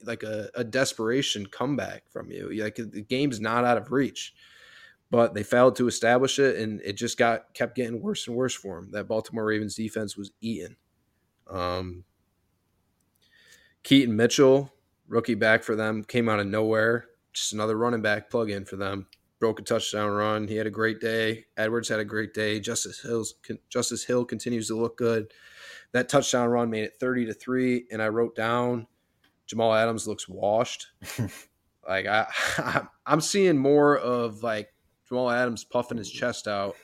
like 0.05 0.23
a, 0.23 0.49
a 0.55 0.65
desperation 0.65 1.45
comeback 1.45 2.05
from 2.09 2.33
you. 2.33 2.49
Like 2.51 2.77
the 2.77 3.03
game's 3.03 3.41
not 3.43 3.67
out 3.67 3.77
of 3.77 3.93
reach, 3.93 4.33
but 5.11 5.35
they 5.35 5.43
failed 5.43 5.77
to 5.77 5.87
establish 5.87 6.39
it, 6.39 6.57
and 6.57 6.81
it 6.81 6.95
just 6.95 7.19
got 7.19 7.53
kept 7.53 7.77
getting 7.77 8.01
worse 8.01 8.27
and 8.27 8.35
worse 8.35 8.55
for 8.55 8.81
them. 8.81 8.91
That 8.93 9.07
Baltimore 9.07 9.45
Ravens 9.45 9.75
defense 9.75 10.17
was 10.17 10.31
eaten. 10.41 10.77
Um, 11.47 12.05
Keaton 13.83 14.17
Mitchell, 14.17 14.73
rookie 15.09 15.35
back 15.35 15.63
for 15.63 15.77
them, 15.77 16.05
came 16.05 16.27
out 16.31 16.41
of 16.41 16.47
nowhere. 16.47 17.09
Just 17.35 17.53
another 17.53 17.77
running 17.77 18.01
back 18.01 18.31
plug 18.31 18.51
in 18.51 18.65
for 18.65 18.77
them. 18.77 19.09
Broke 19.41 19.61
a 19.61 19.63
touchdown 19.63 20.11
run. 20.11 20.49
He 20.49 20.57
had 20.57 20.67
a 20.67 20.71
great 20.71 21.01
day. 21.01 21.47
Edwards 21.57 21.89
had 21.89 22.01
a 22.01 22.05
great 22.05 22.35
day. 22.35 22.59
Justice 22.59 23.01
Hill's 23.01 23.35
Justice 23.69 24.05
Hill 24.05 24.25
continues 24.25 24.69
to 24.69 24.77
look 24.77 24.97
good. 24.97 25.33
That 25.93 26.09
touchdown 26.09 26.49
run 26.49 26.71
made 26.71 26.85
it 26.85 26.95
thirty 26.99 27.25
to 27.27 27.33
three, 27.33 27.87
and 27.93 28.03
I 28.03 28.09
wrote 28.09 28.35
down 28.35 28.87
Jamal 29.47 29.75
Adams 29.75 30.07
looks 30.07 30.29
washed. 30.29 30.89
like 31.89 32.07
I, 32.07 32.27
I'm 33.07 33.21
seeing 33.21 33.57
more 33.57 33.97
of 33.97 34.43
like 34.43 34.73
Jamal 35.09 35.31
Adams 35.31 35.65
puffing 35.65 35.99
his 35.99 36.11
chest 36.11 36.47
out 36.47 36.77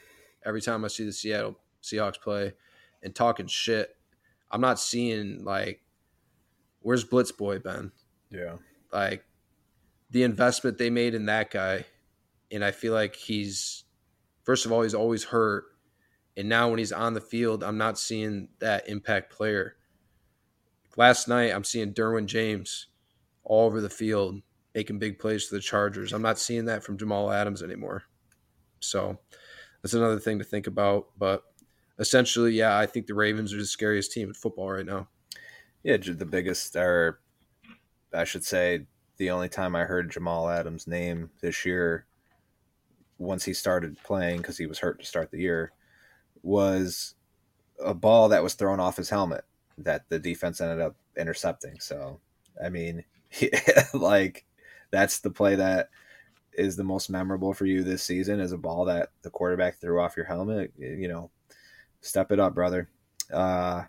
every 0.45 0.63
time 0.63 0.85
I 0.85 0.89
see 0.89 1.05
the 1.05 1.13
Seattle 1.13 1.59
Seahawks 1.83 2.21
play 2.21 2.55
and 3.03 3.15
talking 3.15 3.47
shit. 3.47 3.95
I'm 4.51 4.61
not 4.61 4.81
seeing 4.81 5.45
like 5.45 5.83
where's 6.81 7.05
Blitz 7.05 7.33
Boy 7.33 7.59
been? 7.59 7.93
Yeah. 8.31 8.57
Like 8.93 9.25
the 10.11 10.23
investment 10.23 10.79
they 10.79 10.91
made 10.91 11.15
in 11.15 11.27
that 11.27 11.51
guy, 11.51 11.85
and 12.55 12.65
I 12.65 12.71
feel 12.71 12.95
like 12.95 13.17
he's 13.17 13.85
first 14.45 14.65
of 14.65 14.73
all 14.73 14.83
he's 14.83 14.95
always 14.95 15.25
hurt, 15.25 15.65
and 16.37 16.49
now 16.49 16.71
when 16.71 16.79
he's 16.79 16.93
on 16.93 17.15
the 17.15 17.21
field, 17.21 17.63
I'm 17.63 17.79
not 17.79 17.99
seeing 17.99 18.49
that 18.61 18.89
impact 18.89 19.33
player 19.33 19.77
last 20.97 21.29
night 21.29 21.53
I'm 21.53 21.65
seeing 21.65 21.93
Derwin 21.93 22.27
James 22.27 22.89
all 23.43 23.67
over 23.67 23.81
the 23.81 23.91
field 23.91 24.41
making 24.75 24.99
big 24.99 25.19
plays 25.19 25.45
for 25.45 25.55
the 25.55 25.61
Chargers. 25.61 26.13
I'm 26.13 26.23
not 26.23 26.39
seeing 26.39 26.65
that 26.65 26.83
from 26.83 26.99
Jamal 26.99 27.31
Adams 27.31 27.63
anymore. 27.63 28.03
So 28.81 29.19
that's 29.83 29.95
another 29.95 30.19
thing 30.19 30.39
to 30.39 30.45
think 30.45 30.67
about. 30.67 31.07
But 31.17 31.45
essentially, 31.99 32.55
yeah, 32.55 32.79
I 32.79 32.87
think 32.87 33.07
the 33.07 33.15
Ravens 33.15 33.53
are 33.55 33.59
the 33.59 33.67
scariest 33.67 34.13
team 34.13 34.29
in 34.29 34.35
football 34.35 34.71
right 34.71 34.87
now. 34.87 35.09
Yeah, 35.85 35.99
the 35.99 36.27
biggest, 36.27 36.75
or 36.77 37.21
I 38.13 38.25
should 38.25 38.45
say, 38.45 38.87
the 39.17 39.31
only 39.31 39.49
time 39.49 39.77
I 39.77 39.85
heard 39.85 40.11
Jamal 40.11 40.49
Adams' 40.49 40.89
name 40.89 41.31
this 41.41 41.65
year, 41.65 42.07
once 43.19 43.45
he 43.45 43.55
started 43.55 43.97
playing 44.03 44.39
because 44.39 44.59
he 44.59 44.67
was 44.67 44.79
hurt 44.79 44.99
to 45.01 45.07
start 45.07 45.31
the 45.31 45.41
year, 45.41 45.73
was 46.43 47.15
a 47.83 47.95
ball 47.95 48.29
that 48.29 48.43
was 48.43 48.55
thrown 48.55 48.81
off 48.81 48.97
his 48.97 49.11
helmet 49.11 49.45
that 49.79 50.09
the 50.09 50.19
defense 50.19 50.61
ended 50.61 50.81
up 50.81 50.97
intercepting. 51.17 51.79
So, 51.81 52.21
I 52.63 52.69
mean, 52.69 53.05
like 53.95 54.45
that's 54.91 55.21
the 55.21 55.31
play 55.31 55.57
that 55.57 55.91
is 56.53 56.77
the 56.77 56.85
most 56.85 57.11
memorable 57.11 57.53
for 57.53 57.67
you 57.67 57.83
this 57.83 58.03
season 58.03 58.39
is 58.41 58.53
a 58.53 58.59
ball 58.59 58.85
that 58.85 59.11
the 59.23 59.31
quarterback 59.31 59.81
threw 59.81 60.01
off 60.01 60.17
your 60.17 60.27
helmet. 60.27 60.73
You 60.79 61.09
know, 61.09 61.31
step 62.01 62.31
it 62.31 62.41
up, 62.41 62.55
brother. 62.55 62.89
Uh, 63.33 63.85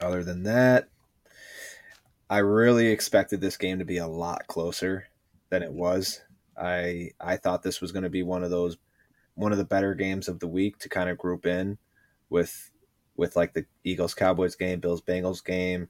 other 0.00 0.24
than 0.24 0.44
that, 0.44 0.88
I 2.30 2.38
really 2.38 2.86
expected 2.86 3.40
this 3.40 3.56
game 3.56 3.78
to 3.78 3.84
be 3.84 3.98
a 3.98 4.06
lot 4.06 4.46
closer 4.46 5.08
than 5.50 5.62
it 5.62 5.72
was. 5.72 6.22
I 6.56 7.10
I 7.20 7.36
thought 7.36 7.62
this 7.62 7.80
was 7.80 7.92
going 7.92 8.04
to 8.04 8.10
be 8.10 8.22
one 8.22 8.44
of 8.44 8.50
those 8.50 8.76
one 9.34 9.52
of 9.52 9.58
the 9.58 9.64
better 9.64 9.94
games 9.94 10.28
of 10.28 10.40
the 10.40 10.48
week 10.48 10.78
to 10.78 10.88
kind 10.88 11.08
of 11.08 11.18
group 11.18 11.46
in 11.46 11.78
with 12.28 12.70
with 13.16 13.36
like 13.36 13.52
the 13.54 13.66
Eagles 13.84 14.14
Cowboys 14.14 14.56
game, 14.56 14.80
Bills 14.80 15.02
Bengals 15.02 15.44
game, 15.44 15.88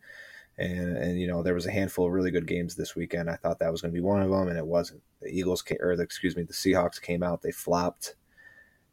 and 0.59 0.97
and 0.97 1.21
you 1.21 1.27
know 1.27 1.43
there 1.43 1.55
was 1.55 1.67
a 1.67 1.73
handful 1.73 2.07
of 2.07 2.13
really 2.13 2.31
good 2.31 2.47
games 2.47 2.75
this 2.75 2.95
weekend. 2.95 3.31
I 3.31 3.37
thought 3.37 3.59
that 3.61 3.73
was 3.73 3.81
going 3.81 3.93
to 3.93 3.99
be 3.99 4.05
one 4.05 4.23
of 4.23 4.31
them, 4.31 4.49
and 4.49 4.59
it 4.59 4.67
wasn't. 4.67 5.03
The 5.21 5.29
Eagles 5.29 5.63
came, 5.63 5.79
or 5.81 5.97
the, 5.97 6.03
excuse 6.03 6.37
me, 6.37 6.43
the 6.43 6.53
Seahawks 6.53 7.01
came 7.01 7.23
out. 7.23 7.43
They 7.43 7.53
flopped. 7.53 8.17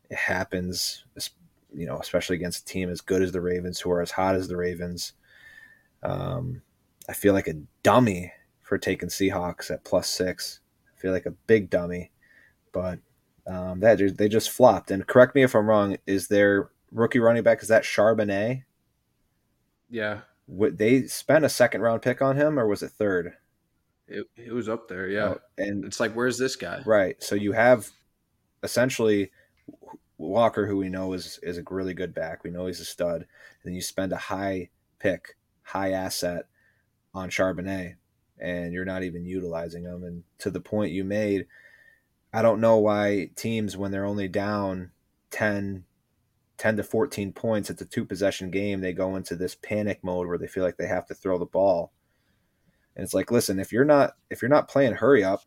It 0.09 0.17
happens, 0.17 1.05
you 1.74 1.86
know, 1.86 1.99
especially 1.99 2.36
against 2.36 2.63
a 2.63 2.72
team 2.72 2.89
as 2.89 3.01
good 3.01 3.22
as 3.22 3.32
the 3.32 3.41
Ravens, 3.41 3.80
who 3.80 3.91
are 3.91 4.01
as 4.01 4.11
hot 4.11 4.36
as 4.36 4.47
the 4.47 4.57
Ravens. 4.57 5.13
Um, 6.01 6.61
I 7.07 7.13
feel 7.13 7.34
like 7.34 7.47
a 7.47 7.61
dummy 7.84 8.32
for 8.61 8.78
taking 8.78 9.09
Seahawks 9.09 9.72
at 9.72 9.84
plus 9.84 10.09
six. 10.09 10.61
Feel 10.99 11.11
like 11.11 11.25
a 11.25 11.31
big 11.31 11.69
dummy, 11.69 12.11
but 12.71 12.99
um, 13.47 13.79
that 13.79 14.17
they 14.17 14.27
just 14.27 14.51
flopped. 14.51 14.91
And 14.91 15.07
correct 15.07 15.33
me 15.33 15.43
if 15.43 15.55
I'm 15.55 15.67
wrong. 15.67 15.97
Is 16.05 16.27
there 16.27 16.69
rookie 16.91 17.19
running 17.19 17.43
back 17.43 17.61
is 17.61 17.67
that 17.69 17.83
Charbonnet? 17.83 18.63
Yeah. 19.89 20.21
Would 20.47 20.77
they 20.77 21.03
spent 21.07 21.45
a 21.45 21.49
second 21.49 21.81
round 21.81 22.01
pick 22.01 22.21
on 22.21 22.35
him, 22.35 22.59
or 22.59 22.67
was 22.67 22.83
it 22.83 22.91
third? 22.91 23.33
It, 24.07 24.25
it 24.35 24.51
was 24.51 24.67
up 24.67 24.87
there, 24.87 25.07
yeah. 25.07 25.35
Oh, 25.35 25.39
and 25.57 25.85
it's 25.85 25.99
like, 25.99 26.13
where's 26.13 26.37
this 26.37 26.55
guy? 26.55 26.81
Right. 26.85 27.21
So 27.21 27.35
you 27.35 27.51
have 27.51 27.89
essentially 28.63 29.31
Walker, 30.17 30.67
who 30.67 30.77
we 30.77 30.89
know 30.89 31.13
is 31.13 31.39
is 31.41 31.57
a 31.57 31.63
really 31.69 31.93
good 31.93 32.13
back. 32.13 32.43
We 32.43 32.51
know 32.51 32.65
he's 32.65 32.79
a 32.79 32.85
stud. 32.85 33.25
And 33.63 33.75
you 33.75 33.81
spend 33.81 34.11
a 34.11 34.17
high 34.17 34.69
pick, 34.99 35.37
high 35.63 35.91
asset 35.91 36.45
on 37.13 37.29
Charbonnet, 37.29 37.95
and 38.39 38.73
you're 38.73 38.85
not 38.85 39.03
even 39.03 39.25
utilizing 39.25 39.83
them. 39.83 40.03
And 40.03 40.23
to 40.39 40.49
the 40.49 40.59
point 40.59 40.91
you 40.91 41.03
made, 41.03 41.47
I 42.33 42.41
don't 42.41 42.61
know 42.61 42.77
why 42.77 43.31
teams, 43.35 43.75
when 43.75 43.91
they're 43.91 44.05
only 44.05 44.27
down 44.27 44.91
10, 45.31 45.85
10 46.57 46.77
to 46.77 46.83
14 46.83 47.33
points, 47.33 47.69
it's 47.69 47.81
a 47.81 47.85
two 47.85 48.05
possession 48.05 48.51
game. 48.51 48.81
They 48.81 48.93
go 48.93 49.15
into 49.15 49.35
this 49.35 49.55
panic 49.55 50.03
mode 50.03 50.27
where 50.27 50.37
they 50.37 50.47
feel 50.47 50.63
like 50.63 50.77
they 50.77 50.87
have 50.87 51.07
to 51.07 51.15
throw 51.15 51.37
the 51.37 51.45
ball. 51.45 51.91
And 52.95 53.03
it's 53.03 53.13
like, 53.13 53.31
listen, 53.31 53.59
if 53.59 53.71
you're 53.71 53.85
not 53.85 54.15
if 54.29 54.41
you're 54.41 54.49
not 54.49 54.67
playing 54.67 54.95
hurry 54.95 55.23
up, 55.23 55.43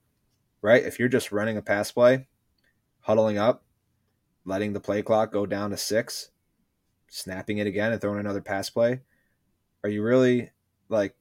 right? 0.62 0.82
If 0.82 0.99
you're 0.99 1.09
just 1.09 1.32
running 1.32 1.57
a 1.57 1.62
pass 1.62 1.93
play, 1.93 2.26
huddling 3.01 3.38
up, 3.38 3.64
letting 4.45 4.72
the 4.72 4.80
play 4.80 5.03
clock 5.03 5.32
go 5.32 5.45
down 5.45 5.70
to 5.70 5.76
6, 5.76 6.30
snapping 7.09 7.59
it 7.59 7.66
again 7.66 7.93
and 7.93 8.01
throwing 8.01 8.20
another 8.20 8.40
pass 8.40 8.70
play, 8.70 9.01
are 9.84 9.90
you 9.90 10.03
really 10.03 10.51
like 10.88 11.14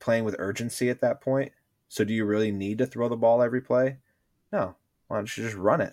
playing 0.00 0.24
with 0.24 0.36
urgency 0.38 0.90
at 0.90 1.00
that 1.00 1.20
point? 1.20 1.52
So 1.88 2.04
do 2.04 2.12
you 2.12 2.24
really 2.24 2.50
need 2.50 2.78
to 2.78 2.86
throw 2.86 3.08
the 3.08 3.16
ball 3.16 3.42
every 3.42 3.60
play? 3.60 3.98
No. 4.52 4.76
Why 5.08 5.16
don't 5.16 5.36
you 5.36 5.44
just 5.44 5.56
run 5.56 5.80
it? 5.80 5.92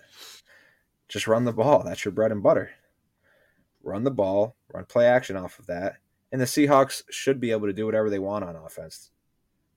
Just 1.08 1.26
run 1.26 1.44
the 1.44 1.52
ball. 1.52 1.82
That's 1.84 2.04
your 2.04 2.12
bread 2.12 2.32
and 2.32 2.42
butter 2.42 2.70
run 3.82 4.04
the 4.04 4.10
ball, 4.10 4.56
run 4.72 4.84
play 4.84 5.06
action 5.06 5.36
off 5.36 5.58
of 5.58 5.66
that. 5.66 5.96
And 6.30 6.40
the 6.40 6.46
Seahawks 6.46 7.02
should 7.10 7.40
be 7.40 7.50
able 7.50 7.66
to 7.66 7.72
do 7.72 7.86
whatever 7.86 8.10
they 8.10 8.18
want 8.18 8.44
on 8.44 8.54
offense. 8.54 9.10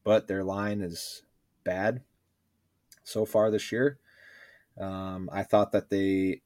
But 0.03 0.27
their 0.27 0.43
line 0.43 0.81
is 0.81 1.23
bad 1.63 2.01
so 3.03 3.25
far 3.25 3.49
this 3.49 3.71
year. 3.71 3.99
Um, 4.79 5.29
I 5.31 5.43
thought 5.43 5.71
that 5.71 5.89
they 5.89 6.41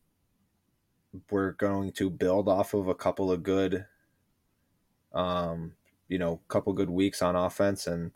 were 1.32 1.54
going 1.54 1.92
to 1.94 2.10
build 2.10 2.48
off 2.48 2.74
of 2.74 2.88
a 2.88 2.96
couple 2.96 3.32
of 3.32 3.44
good, 3.44 3.86
um, 5.14 5.74
you 6.08 6.18
know, 6.18 6.40
couple 6.48 6.74
good 6.74 6.90
weeks 6.90 7.22
on 7.22 7.36
offense, 7.36 7.88
and 7.88 8.12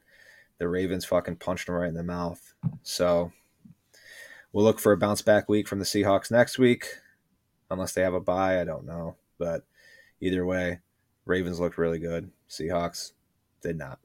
the 0.57 0.67
Ravens 0.67 1.05
fucking 1.05 1.37
punched 1.37 1.67
them 1.67 1.75
right 1.75 1.87
in 1.87 1.95
the 1.95 2.03
mouth. 2.03 2.53
So 2.83 3.31
we'll 4.51 4.65
look 4.65 4.79
for 4.79 4.91
a 4.91 4.97
bounce 4.97 5.21
back 5.21 5.49
week 5.49 5.67
from 5.67 5.79
the 5.79 5.85
Seahawks 5.85 6.31
next 6.31 6.59
week, 6.59 6.85
unless 7.69 7.93
they 7.93 8.01
have 8.01 8.13
a 8.13 8.19
bye. 8.19 8.61
I 8.61 8.65
don't 8.65 8.85
know. 8.85 9.15
But 9.37 9.63
either 10.21 10.45
way, 10.45 10.79
Ravens 11.25 11.59
looked 11.59 11.77
really 11.77 11.99
good. 11.99 12.29
Seahawks 12.49 13.13
did 13.61 13.77
not. 13.77 13.99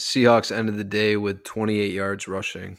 Seahawks 0.00 0.54
ended 0.54 0.76
the 0.76 0.84
day 0.84 1.16
with 1.16 1.44
28 1.44 1.92
yards 1.92 2.26
rushing 2.26 2.78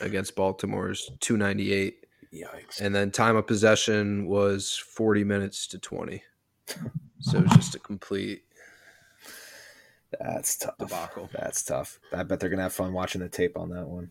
against 0.00 0.36
Baltimore's 0.36 1.10
298. 1.20 2.06
Yikes. 2.32 2.80
And 2.80 2.94
then 2.94 3.10
time 3.10 3.36
of 3.36 3.46
possession 3.46 4.26
was 4.26 4.76
40 4.76 5.24
minutes 5.24 5.66
to 5.68 5.78
20. 5.78 6.22
So 7.20 7.38
it 7.38 7.44
was 7.44 7.52
just 7.52 7.74
a 7.74 7.78
complete 7.78 8.44
That's 10.18 10.56
tough. 10.56 10.78
Debacle. 10.78 11.30
That's 11.32 11.62
tough. 11.62 12.00
I 12.12 12.22
bet 12.22 12.40
they're 12.40 12.50
gonna 12.50 12.62
have 12.62 12.72
fun 12.72 12.92
watching 12.92 13.20
the 13.20 13.28
tape 13.28 13.56
on 13.56 13.70
that 13.70 13.86
one. 13.86 14.10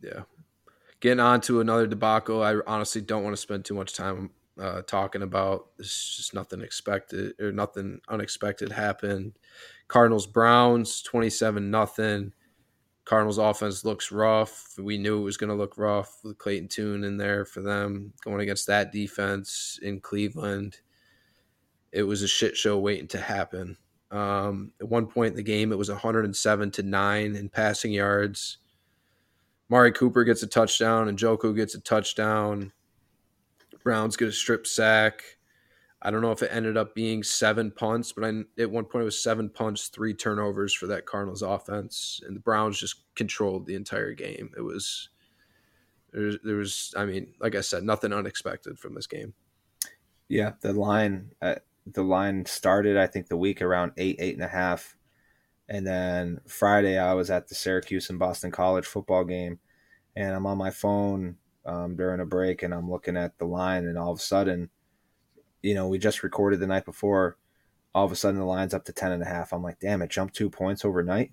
Yeah 0.00 0.22
getting 1.04 1.20
on 1.20 1.38
to 1.38 1.60
another 1.60 1.86
debacle. 1.86 2.42
I 2.42 2.56
honestly 2.66 3.02
don't 3.02 3.22
want 3.22 3.36
to 3.36 3.40
spend 3.40 3.66
too 3.66 3.74
much 3.74 3.92
time 3.92 4.30
uh, 4.58 4.80
talking 4.80 5.20
about. 5.20 5.66
It's 5.78 6.16
just 6.16 6.32
nothing 6.32 6.62
expected 6.62 7.34
or 7.38 7.52
nothing 7.52 8.00
unexpected 8.08 8.72
happened. 8.72 9.34
Cardinals 9.86 10.26
Browns 10.26 11.02
twenty 11.02 11.28
seven 11.28 11.70
nothing. 11.70 12.32
Cardinals 13.04 13.36
offense 13.36 13.84
looks 13.84 14.10
rough. 14.10 14.72
We 14.78 14.96
knew 14.96 15.20
it 15.20 15.24
was 15.24 15.36
going 15.36 15.50
to 15.50 15.54
look 15.54 15.76
rough 15.76 16.20
with 16.24 16.38
Clayton 16.38 16.68
Tune 16.68 17.04
in 17.04 17.18
there 17.18 17.44
for 17.44 17.60
them 17.60 18.14
going 18.24 18.40
against 18.40 18.66
that 18.68 18.92
defense 18.92 19.78
in 19.82 20.00
Cleveland. 20.00 20.78
It 21.94 22.02
was 22.02 22.22
a 22.22 22.28
shit 22.28 22.56
show 22.56 22.78
waiting 22.78 23.08
to 23.08 23.20
happen. 23.20 23.76
Um, 24.10 24.72
at 24.80 24.88
one 24.88 25.06
point 25.06 25.30
in 25.30 25.36
the 25.36 25.42
game, 25.42 25.70
it 25.70 25.78
was 25.78 25.88
107 25.88 26.70
to 26.72 26.82
nine 26.82 27.36
in 27.36 27.48
passing 27.48 27.92
yards. 27.92 28.58
Amari 29.70 29.92
Cooper 29.92 30.24
gets 30.24 30.42
a 30.42 30.46
touchdown 30.48 31.08
and 31.08 31.16
Njoku 31.16 31.54
gets 31.54 31.74
a 31.74 31.80
touchdown. 31.80 32.72
Browns 33.84 34.16
get 34.16 34.28
a 34.28 34.32
strip 34.32 34.66
sack. 34.66 35.22
I 36.02 36.10
don't 36.10 36.20
know 36.20 36.32
if 36.32 36.42
it 36.42 36.50
ended 36.52 36.76
up 36.76 36.94
being 36.94 37.22
seven 37.22 37.70
punts, 37.70 38.12
but 38.12 38.24
I, 38.24 38.42
at 38.60 38.70
one 38.70 38.84
point 38.84 39.02
it 39.02 39.06
was 39.06 39.22
seven 39.22 39.48
punts, 39.48 39.88
three 39.88 40.14
turnovers 40.14 40.74
for 40.74 40.86
that 40.88 41.06
Cardinals 41.06 41.42
offense, 41.42 42.20
and 42.26 42.36
the 42.36 42.40
Browns 42.40 42.78
just 42.78 42.96
controlled 43.14 43.66
the 43.66 43.74
entire 43.74 44.12
game. 44.12 44.50
It 44.56 44.60
was 44.62 45.08
there, 46.12 46.32
there 46.42 46.56
was, 46.56 46.92
I 46.96 47.06
mean, 47.06 47.34
like 47.40 47.54
I 47.54 47.62
said, 47.62 47.84
nothing 47.84 48.12
unexpected 48.12 48.78
from 48.78 48.94
this 48.94 49.06
game. 49.06 49.32
Yeah, 50.28 50.52
the 50.60 50.72
line, 50.72 51.32
uh, 51.40 51.56
the 51.86 52.02
line 52.02 52.46
started, 52.46 52.96
I 52.96 53.06
think, 53.06 53.28
the 53.28 53.36
week 53.36 53.60
around 53.62 53.92
eight, 53.96 54.16
eight 54.18 54.34
and 54.34 54.44
a 54.44 54.48
half, 54.48 54.96
and 55.68 55.86
then 55.86 56.40
Friday 56.46 56.98
I 56.98 57.14
was 57.14 57.30
at 57.30 57.48
the 57.48 57.54
Syracuse 57.54 58.10
and 58.10 58.18
Boston 58.18 58.50
College 58.50 58.86
football 58.86 59.24
game, 59.24 59.58
and 60.16 60.34
I'm 60.34 60.46
on 60.46 60.58
my 60.58 60.70
phone 60.70 61.36
um, 61.66 61.96
during 61.96 62.20
a 62.20 62.26
break, 62.26 62.62
and 62.62 62.74
I'm 62.74 62.90
looking 62.90 63.16
at 63.16 63.38
the 63.38 63.46
line, 63.46 63.86
and 63.86 63.98
all 63.98 64.12
of 64.12 64.18
a 64.18 64.22
sudden 64.22 64.70
you 65.64 65.74
know, 65.74 65.88
we 65.88 65.98
just 65.98 66.22
recorded 66.22 66.60
the 66.60 66.66
night 66.66 66.84
before. 66.84 67.38
All 67.94 68.04
of 68.04 68.12
a 68.12 68.16
sudden, 68.16 68.38
the 68.38 68.44
line's 68.44 68.74
up 68.74 68.84
to 68.84 68.92
10 68.92 69.12
and 69.12 69.22
a 69.22 69.26
half. 69.26 69.50
I'm 69.50 69.62
like, 69.62 69.80
damn, 69.80 70.02
it 70.02 70.10
jumped 70.10 70.36
two 70.36 70.50
points 70.50 70.84
overnight. 70.84 71.32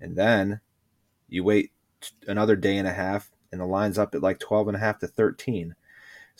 And 0.00 0.14
then 0.16 0.60
you 1.28 1.42
wait 1.42 1.72
another 2.28 2.54
day 2.54 2.76
and 2.76 2.86
a 2.86 2.92
half, 2.92 3.32
and 3.50 3.60
the 3.60 3.66
line's 3.66 3.98
up 3.98 4.14
at 4.14 4.22
like 4.22 4.38
12 4.38 4.68
and 4.68 4.76
a 4.76 4.80
half 4.80 5.00
to 5.00 5.08
13. 5.08 5.74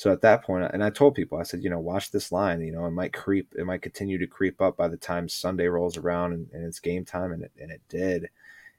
So 0.03 0.11
at 0.11 0.22
that 0.22 0.42
point, 0.42 0.68
and 0.74 0.82
I 0.82 0.90
told 0.90 1.14
people, 1.14 1.38
I 1.38 1.44
said, 1.44 1.62
you 1.62 1.70
know, 1.70 1.78
watch 1.78 2.11
this 2.11 2.32
line. 2.32 2.61
You 2.61 2.72
know, 2.72 2.86
it 2.86 2.90
might 2.90 3.12
creep, 3.12 3.55
it 3.57 3.64
might 3.64 3.82
continue 3.82 4.18
to 4.18 4.26
creep 4.26 4.61
up 4.61 4.76
by 4.76 4.88
the 4.88 4.96
time 4.96 5.28
Sunday 5.28 5.68
rolls 5.68 5.96
around 5.96 6.32
and, 6.32 6.48
and 6.53 6.66
it's 6.66 6.80
game 6.80 7.05
time, 7.05 7.30
and 7.30 7.44
it, 7.44 7.53
and 7.57 7.70
it 7.70 7.82
did. 7.88 8.28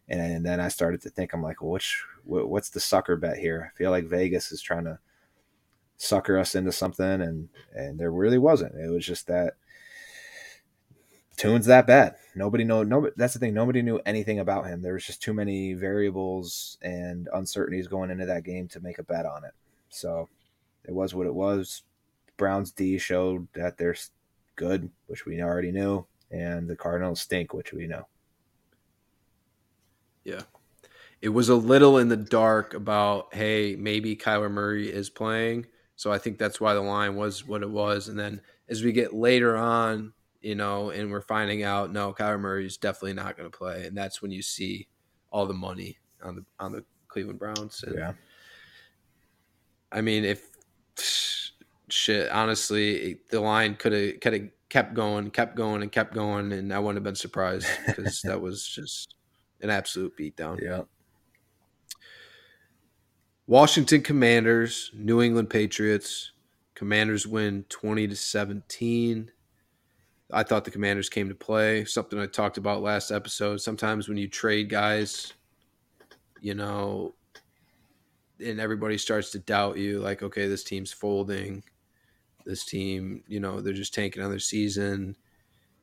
And, 0.10 0.20
and 0.20 0.46
then 0.46 0.60
I 0.60 0.68
started 0.68 1.02
to 1.04 1.10
think, 1.10 1.32
I'm 1.32 1.42
like, 1.42 1.62
well, 1.62 1.72
which, 1.72 2.04
what's 2.26 2.72
the 2.72 2.82
sucker 2.82 3.16
bet 3.16 3.38
here? 3.38 3.72
I 3.74 3.78
feel 3.78 3.90
like 3.90 4.04
Vegas 4.04 4.52
is 4.52 4.62
trying 4.62 4.84
to 4.84 5.00
sucker 5.96 6.38
us 6.38 6.56
into 6.56 6.74
something 6.74 7.22
and 7.22 7.48
and 7.74 7.98
there 7.98 8.12
really 8.12 8.40
wasn't 8.40 8.76
it 8.76 8.90
was 8.90 9.06
just 9.06 9.28
that 9.28 9.54
Tune's 11.38 11.68
that 11.68 11.88
bad. 11.88 12.16
Nobody 12.36 12.66
know. 12.66 12.84
No, 12.84 13.10
that's 13.16 13.34
the 13.34 13.40
thing. 13.40 13.54
Nobody 13.54 13.82
knew 13.82 14.02
anything 14.06 14.40
about 14.40 14.68
him. 14.68 14.82
There 14.82 14.94
was 14.94 15.06
just 15.06 15.22
too 15.22 15.34
many 15.34 15.74
variables 15.74 16.78
and 16.82 17.30
uncertainties 17.34 17.88
going 17.88 18.12
into 18.12 18.26
that 18.26 18.44
game 18.44 18.68
to 18.68 18.82
make 18.82 19.00
a 19.00 19.04
bet 19.04 19.26
on 19.26 19.46
it. 19.46 19.54
So 19.90 20.28
it 20.86 20.94
was 20.94 21.14
what 21.14 21.28
it 21.28 21.34
was. 21.34 21.84
Browns 22.38 22.72
D 22.72 22.98
showed 22.98 23.48
that 23.54 23.78
they're 23.78 23.96
good, 24.56 24.90
which 25.08 25.26
we 25.26 25.42
already 25.42 25.72
knew, 25.72 26.06
and 26.32 26.68
the 26.68 26.76
Cardinals 26.76 27.22
stink, 27.22 27.54
which 27.54 27.74
we 27.74 27.88
know. 27.88 28.08
Yeah, 30.24 30.42
it 31.22 31.30
was 31.30 31.50
a 31.50 31.56
little 31.56 31.98
in 31.98 32.10
the 32.10 32.18
dark 32.18 32.74
about 32.74 33.34
hey, 33.34 33.76
maybe 33.78 34.16
Kyler 34.16 34.52
Murray 34.52 34.90
is 34.92 35.10
playing, 35.10 35.68
so 35.96 36.12
I 36.12 36.18
think 36.18 36.38
that's 36.38 36.60
why 36.60 36.74
the 36.74 36.82
line 36.82 37.16
was 37.16 37.46
what 37.46 37.62
it 37.62 37.70
was. 37.70 38.08
And 38.08 38.18
then 38.18 38.42
as 38.70 38.84
we 38.84 38.92
get 38.92 39.14
later 39.14 39.56
on, 39.58 40.14
you 40.42 40.56
know, 40.56 40.90
and 40.90 41.12
we're 41.12 41.22
finding 41.22 41.64
out, 41.64 41.92
no, 41.92 42.14
Kyler 42.14 42.40
Murray 42.40 42.66
is 42.66 42.78
definitely 42.78 43.14
not 43.14 43.38
going 43.38 43.50
to 43.50 43.58
play, 43.58 43.86
and 43.86 43.98
that's 43.98 44.22
when 44.22 44.32
you 44.32 44.42
see 44.42 44.88
all 45.32 45.46
the 45.46 45.54
money 45.54 45.98
on 46.24 46.36
the 46.36 46.46
on 46.60 46.72
the 46.72 46.84
Cleveland 47.08 47.40
Browns. 47.40 47.84
And, 47.84 47.96
yeah. 47.98 48.14
I 49.92 50.02
mean, 50.02 50.24
if 50.24 50.50
shit, 51.90 52.30
honestly, 52.32 53.20
the 53.30 53.40
line 53.40 53.76
could 53.76 53.94
have 53.94 54.20
could 54.20 54.34
have 54.34 54.50
kept 54.70 54.94
going, 54.94 55.30
kept 55.32 55.56
going, 55.56 55.82
and 55.82 55.92
kept 55.92 56.14
going, 56.14 56.52
and 56.52 56.74
I 56.74 56.80
wouldn't 56.80 56.98
have 56.98 57.04
been 57.04 57.16
surprised 57.16 57.68
because 57.86 58.22
that 58.24 58.42
was 58.42 58.68
just 58.76 59.16
an 59.62 59.70
absolute 59.70 60.18
beatdown. 60.18 60.62
Yeah. 60.62 60.82
Washington 63.46 64.02
Commanders, 64.02 64.90
New 64.94 65.22
England 65.22 65.50
Patriots. 65.50 66.32
Commanders 66.76 67.28
win 67.28 67.66
20 67.70 68.08
to 68.08 68.16
17. 68.16 69.32
I 70.32 70.44
thought 70.44 70.66
the 70.66 70.72
Commanders 70.72 71.10
came 71.10 71.30
to 71.30 71.36
play. 71.36 71.86
Something 71.86 72.20
I 72.20 72.26
talked 72.26 72.58
about 72.58 72.82
last 72.82 73.12
episode. 73.12 73.58
Sometimes 73.62 74.08
when 74.08 74.18
you 74.18 74.28
trade 74.28 74.70
guys, 74.70 75.34
you 76.42 76.56
know, 76.56 77.14
and 78.44 78.60
everybody 78.60 78.98
starts 78.98 79.32
to 79.32 79.40
doubt 79.40 79.78
you, 79.78 80.00
like, 80.00 80.24
okay, 80.24 80.48
this 80.48 80.64
team's 80.64 80.92
folding. 80.92 81.64
This 82.46 82.66
team, 82.66 83.24
you 83.28 83.40
know, 83.40 83.62
they're 83.62 83.74
just 83.74 83.94
tanking 83.94 84.22
on 84.22 84.30
their 84.30 84.40
season. 84.40 85.16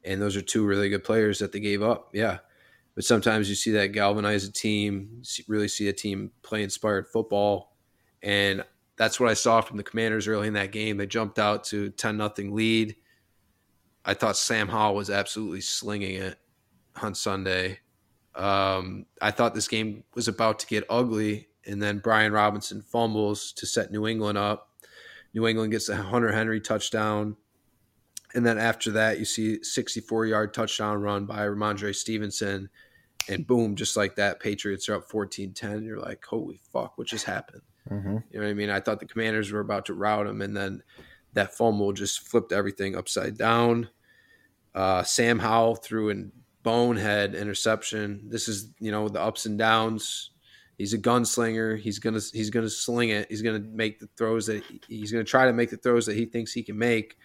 And 0.05 0.21
those 0.21 0.37
are 0.37 0.43
two 0.43 0.67
really 0.67 0.89
good 0.89 1.05
players 1.05 1.39
that 1.39 1.53
they 1.53 1.61
gave 1.61 1.83
up. 1.83 2.11
Yeah 2.13 2.39
but 2.95 3.05
sometimes 3.05 3.49
you 3.49 3.55
see 3.55 3.71
that 3.73 3.93
galvanize 3.93 4.45
a 4.45 4.53
team, 4.53 5.23
really 5.49 5.69
see 5.69 5.89
a 5.89 5.93
team 5.93 6.31
play 6.43 6.63
inspired 6.63 7.09
football. 7.09 7.77
And 8.23 8.65
that's 8.97 9.19
what 9.19 9.31
I 9.31 9.35
saw 9.35 9.61
from 9.61 9.77
the 9.77 9.83
Commanders 9.83 10.29
early 10.29 10.49
in 10.49 10.55
that 10.55 10.73
game. 10.73 10.97
They 10.97 11.07
jumped 11.07 11.39
out 11.39 11.65
to 11.65 11.91
10 11.91 12.17
nothing 12.17 12.55
lead. 12.55 12.97
I 14.05 14.15
thought 14.15 14.37
Sam 14.37 14.69
Howell 14.69 14.97
was 14.97 15.11
absolutely 15.11 15.61
slinging 15.61 16.17
it 16.17 16.39
on 17.01 17.15
Sunday. 17.15 17.79
Um, 18.35 19.07
I 19.23 19.31
thought 19.31 19.55
this 19.55 19.69
game 19.69 20.05
was 20.15 20.29
about 20.29 20.59
to 20.61 20.67
get 20.67 20.85
ugly, 20.91 21.49
and 21.67 21.83
then 21.83 21.99
Brian 21.99 22.33
Robinson 22.33 22.83
fumbles 22.83 23.53
to 23.53 23.67
set 23.67 23.91
New 23.91 24.07
England 24.07 24.39
up. 24.39 24.69
New 25.35 25.47
England 25.47 25.73
gets 25.73 25.89
a 25.89 25.97
Hunter 25.97 26.33
Henry 26.33 26.61
touchdown. 26.61 27.37
And 28.35 28.47
then 28.47 28.59
after 28.59 28.93
that, 28.93 29.19
you 29.19 29.25
see 29.25 29.63
64 29.63 30.27
yard 30.27 30.55
touchdown 30.55 31.01
run 31.01 31.27
by 31.27 31.41
Rhamondre 31.41 31.95
Stevenson. 31.95 32.69
And 33.29 33.47
boom, 33.47 33.77
just 33.77 33.97
like 33.97 34.17
that, 34.17 34.41
Patriots 34.41 34.89
are 34.89 34.97
up 34.97 35.09
14 35.09 35.53
10. 35.53 35.85
You're 35.85 36.01
like, 36.01 36.25
holy 36.25 36.61
fuck, 36.73 36.97
what 36.97 37.07
just 37.07 37.27
happened? 37.27 37.63
Mm-hmm. 37.91 38.17
You 38.31 38.41
know 38.41 38.47
what 38.47 38.51
I 38.51 38.55
mean? 38.55 38.71
I 38.71 38.81
thought 38.81 39.01
the 39.01 39.07
commanders 39.07 39.53
were 39.53 39.61
about 39.61 39.87
to 39.87 39.95
rout 39.95 40.27
them. 40.27 40.43
And 40.43 40.57
then 40.57 40.83
that 41.35 41.55
fumble 41.55 41.93
just 41.93 42.21
flipped 42.29 42.53
everything 42.53 42.97
upside 42.97 43.37
down. 43.37 43.89
Uh, 44.75 45.03
Sam 45.03 45.39
Howell 45.39 45.77
threw 45.77 46.11
a 46.11 46.25
bonehead 46.63 47.35
interception. 47.35 48.29
This 48.29 48.49
is, 48.49 48.73
you 48.79 48.91
know, 48.91 49.09
the 49.09 49.21
ups 49.21 49.47
and 49.47 49.59
downs. 49.59 50.30
He's 50.81 50.95
a 50.95 50.99
gunslinger. 50.99 51.79
He's 51.79 51.99
gonna 51.99 52.21
he's 52.33 52.51
gonna 52.51 52.71
sling 52.71 53.11
it. 53.11 53.29
He's 53.29 53.43
gonna 53.43 53.59
make 53.59 54.01
the 54.01 54.09
throws 54.17 54.47
that 54.47 54.63
he's 54.89 55.13
gonna 55.13 55.25
try 55.25 55.47
to 55.47 55.53
make 55.53 55.71
the 55.71 55.77
throws 55.77 56.07
that 56.07 56.17
he 56.17 56.25
thinks 56.25 56.53
he 56.53 56.63
can 56.63 56.79
make 56.79 57.17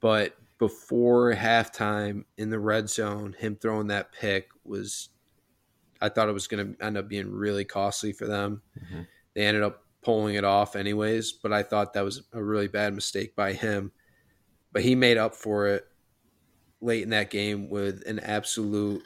but 0.00 0.36
before 0.58 1.32
halftime 1.34 2.24
in 2.36 2.50
the 2.50 2.58
red 2.58 2.88
zone, 2.88 3.34
him 3.38 3.56
throwing 3.56 3.88
that 3.88 4.12
pick 4.12 4.48
was, 4.64 5.10
I 6.00 6.08
thought 6.08 6.28
it 6.28 6.32
was 6.32 6.46
going 6.46 6.74
to 6.74 6.84
end 6.84 6.96
up 6.96 7.08
being 7.08 7.30
really 7.30 7.64
costly 7.64 8.12
for 8.12 8.26
them. 8.26 8.62
Mm-hmm. 8.78 9.02
They 9.34 9.46
ended 9.46 9.62
up 9.62 9.84
pulling 10.02 10.36
it 10.36 10.44
off 10.44 10.76
anyways, 10.76 11.32
but 11.32 11.52
I 11.52 11.62
thought 11.62 11.92
that 11.92 12.04
was 12.04 12.22
a 12.32 12.42
really 12.42 12.68
bad 12.68 12.94
mistake 12.94 13.34
by 13.36 13.52
him. 13.52 13.92
But 14.72 14.82
he 14.82 14.94
made 14.94 15.16
up 15.16 15.34
for 15.34 15.66
it 15.68 15.86
late 16.80 17.02
in 17.02 17.10
that 17.10 17.30
game 17.30 17.68
with 17.68 18.06
an 18.06 18.20
absolute 18.20 19.02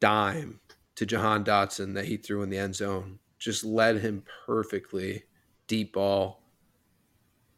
dime 0.00 0.60
to 0.96 1.06
Jahan 1.06 1.44
Dotson 1.44 1.94
that 1.94 2.06
he 2.06 2.16
threw 2.16 2.42
in 2.42 2.50
the 2.50 2.58
end 2.58 2.74
zone. 2.74 3.18
Just 3.42 3.64
led 3.64 3.98
him 3.98 4.24
perfectly, 4.46 5.24
deep 5.66 5.94
ball. 5.94 6.42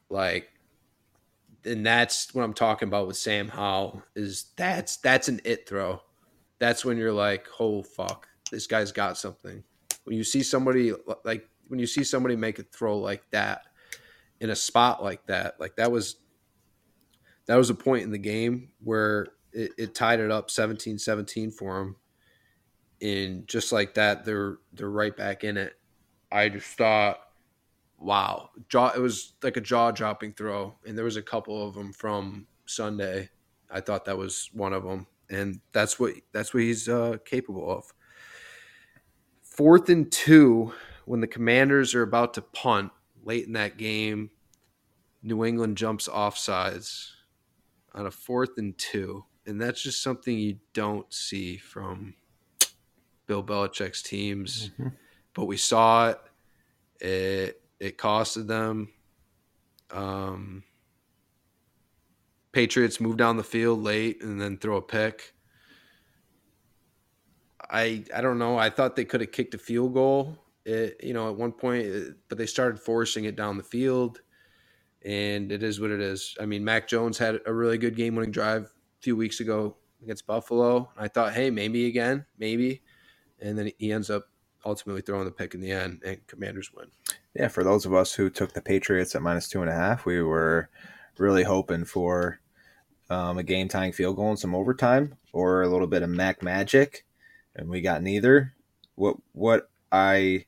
Like 0.09 0.55
and 1.65 1.85
that's 1.85 2.35
what 2.35 2.43
I'm 2.43 2.55
talking 2.55 2.89
about 2.89 3.06
with 3.06 3.16
Sam 3.16 3.48
Howell 3.48 4.02
is 4.15 4.47
that's 4.56 4.97
that's 4.98 5.28
an 5.28 5.40
it 5.44 5.69
throw. 5.69 6.02
That's 6.59 6.85
when 6.85 6.97
you're 6.97 7.12
like, 7.12 7.47
oh 7.59 7.82
fuck, 7.82 8.28
this 8.51 8.66
guy's 8.66 8.93
got 8.93 9.19
something. 9.19 9.62
When 10.05 10.16
you 10.16 10.24
see 10.24 10.43
somebody 10.43 10.93
like 11.24 11.48
when 11.69 11.81
you 11.81 11.86
see 11.86 12.05
somebody 12.05 12.36
make 12.36 12.59
a 12.59 12.62
throw 12.65 12.98
like 12.98 13.23
that 13.31 13.62
in 14.40 14.51
a 14.51 14.56
spot 14.56 15.02
like 15.02 15.27
that, 15.27 15.59
like 15.59 15.77
that 15.77 15.90
was 15.90 16.16
that 17.47 17.56
was 17.56 17.70
a 17.70 17.74
point 17.74 18.05
in 18.05 18.11
the 18.11 18.19
game 18.19 18.70
where 18.82 19.28
it, 19.52 19.73
it 19.77 19.94
tied 19.94 20.20
it 20.20 20.31
up 20.31 20.48
17-17 20.48 21.52
for 21.52 21.81
him. 21.81 21.97
And 23.02 23.46
just 23.46 23.72
like 23.72 23.94
that, 23.94 24.24
they're 24.24 24.58
they're 24.72 24.90
right 24.90 25.16
back 25.16 25.44
in 25.44 25.56
it. 25.56 25.74
I 26.30 26.48
just 26.48 26.66
thought 26.78 27.18
wow, 27.98 28.50
jaw. 28.68 28.92
It 28.94 29.00
was 29.00 29.34
like 29.42 29.56
a 29.56 29.60
jaw 29.60 29.90
dropping 29.90 30.34
throw, 30.34 30.74
and 30.86 30.96
there 30.96 31.04
was 31.04 31.16
a 31.16 31.22
couple 31.22 31.66
of 31.66 31.74
them 31.74 31.92
from 31.92 32.46
Sunday. 32.66 33.30
I 33.70 33.80
thought 33.80 34.04
that 34.04 34.18
was 34.18 34.50
one 34.52 34.72
of 34.72 34.84
them, 34.84 35.06
and 35.30 35.60
that's 35.72 35.98
what 35.98 36.14
that's 36.32 36.54
what 36.54 36.62
he's 36.62 36.88
uh, 36.88 37.16
capable 37.24 37.70
of. 37.70 37.92
Fourth 39.42 39.88
and 39.88 40.10
two, 40.10 40.72
when 41.06 41.20
the 41.20 41.26
Commanders 41.26 41.94
are 41.94 42.02
about 42.02 42.34
to 42.34 42.42
punt 42.42 42.92
late 43.22 43.46
in 43.46 43.54
that 43.54 43.78
game, 43.78 44.30
New 45.22 45.44
England 45.44 45.76
jumps 45.76 46.08
offsides 46.08 47.10
on 47.94 48.06
a 48.06 48.10
fourth 48.10 48.58
and 48.58 48.76
two, 48.76 49.24
and 49.46 49.60
that's 49.60 49.82
just 49.82 50.02
something 50.02 50.36
you 50.36 50.58
don't 50.72 51.12
see 51.12 51.56
from 51.56 52.14
Bill 53.26 53.42
Belichick's 53.42 54.02
teams. 54.02 54.70
Mm-hmm. 54.78 54.88
But 55.34 55.46
we 55.46 55.56
saw 55.56 56.10
it. 56.10 56.20
It 57.01 57.60
it 57.80 57.98
costed 57.98 58.46
them. 58.46 58.92
Um, 59.90 60.62
Patriots 62.52 63.01
move 63.01 63.16
down 63.16 63.36
the 63.36 63.42
field 63.42 63.82
late 63.82 64.22
and 64.22 64.40
then 64.40 64.59
throw 64.59 64.76
a 64.76 64.82
pick. 64.82 65.34
I 67.68 68.05
I 68.14 68.20
don't 68.20 68.38
know. 68.38 68.56
I 68.56 68.70
thought 68.70 68.94
they 68.94 69.05
could 69.05 69.20
have 69.20 69.32
kicked 69.32 69.55
a 69.55 69.59
field 69.59 69.94
goal. 69.94 70.38
It, 70.64 71.01
you 71.02 71.12
know, 71.12 71.28
at 71.28 71.36
one 71.36 71.52
point, 71.52 71.86
but 72.28 72.38
they 72.38 72.46
started 72.46 72.80
forcing 72.80 73.24
it 73.24 73.36
down 73.36 73.59
the 73.59 73.62
field, 73.62 74.20
and 75.05 75.52
it 75.52 75.62
is 75.62 75.78
what 75.80 75.90
it 75.90 76.01
is. 76.01 76.34
I 76.40 76.46
mean, 76.46 76.64
Mac 76.64 76.88
Jones 76.88 77.18
had 77.18 77.40
a 77.44 77.52
really 77.52 77.76
good 77.76 77.96
game 77.96 78.14
winning 78.14 78.30
drive 78.30 78.62
a 78.62 79.02
few 79.02 79.14
weeks 79.14 79.40
ago 79.40 79.76
against 80.02 80.26
Buffalo. 80.26 80.90
I 80.96 81.09
thought, 81.09 81.34
hey, 81.34 81.51
maybe 81.51 81.86
again, 81.86 82.24
maybe. 82.38 82.82
And 83.44 83.58
then 83.58 83.70
he 83.78 83.92
ends 83.92 84.08
up 84.08 84.28
ultimately 84.64 85.02
throwing 85.02 85.26
the 85.26 85.30
pick 85.30 85.54
in 85.54 85.60
the 85.60 85.70
end, 85.70 86.00
and 86.04 86.26
Commanders 86.26 86.72
win. 86.72 86.86
Yeah, 87.34 87.48
for 87.48 87.62
those 87.62 87.84
of 87.84 87.92
us 87.92 88.14
who 88.14 88.30
took 88.30 88.54
the 88.54 88.62
Patriots 88.62 89.14
at 89.14 89.22
minus 89.22 89.48
two 89.48 89.60
and 89.60 89.70
a 89.70 89.74
half, 89.74 90.06
we 90.06 90.22
were 90.22 90.70
really 91.18 91.42
hoping 91.42 91.84
for 91.84 92.40
um, 93.10 93.36
a 93.36 93.42
game 93.42 93.68
tying 93.68 93.92
field 93.92 94.16
goal 94.16 94.30
and 94.30 94.38
some 94.38 94.54
overtime 94.54 95.16
or 95.32 95.62
a 95.62 95.68
little 95.68 95.86
bit 95.86 96.02
of 96.02 96.08
Mac 96.08 96.42
magic, 96.42 97.04
and 97.54 97.68
we 97.68 97.82
got 97.82 98.02
neither. 98.02 98.54
What 98.94 99.16
what 99.32 99.68
I 99.92 100.46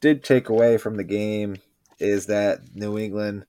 did 0.00 0.24
take 0.24 0.48
away 0.48 0.78
from 0.78 0.96
the 0.96 1.04
game 1.04 1.58
is 1.98 2.26
that 2.26 2.74
New 2.74 2.96
England, 2.96 3.44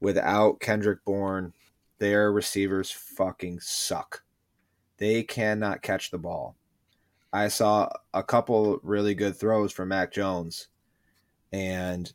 without 0.00 0.60
Kendrick 0.60 1.04
Bourne, 1.04 1.52
their 1.98 2.32
receivers 2.32 2.90
fucking 2.90 3.60
suck. 3.60 4.22
They 4.96 5.22
cannot 5.22 5.82
catch 5.82 6.10
the 6.10 6.18
ball. 6.18 6.56
I 7.34 7.48
saw 7.48 7.88
a 8.14 8.22
couple 8.22 8.78
really 8.84 9.16
good 9.16 9.34
throws 9.36 9.72
from 9.72 9.88
Mac 9.88 10.12
Jones, 10.12 10.68
and 11.52 12.10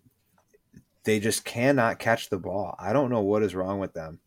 they 1.04 1.20
just 1.20 1.44
cannot 1.44 2.00
catch 2.00 2.30
the 2.30 2.40
ball. 2.40 2.74
I 2.80 2.94
don't 2.94 3.10
know 3.10 3.20
what 3.20 3.44
is 3.44 3.54
wrong 3.54 3.80
with 3.80 3.94
them. 3.94 4.20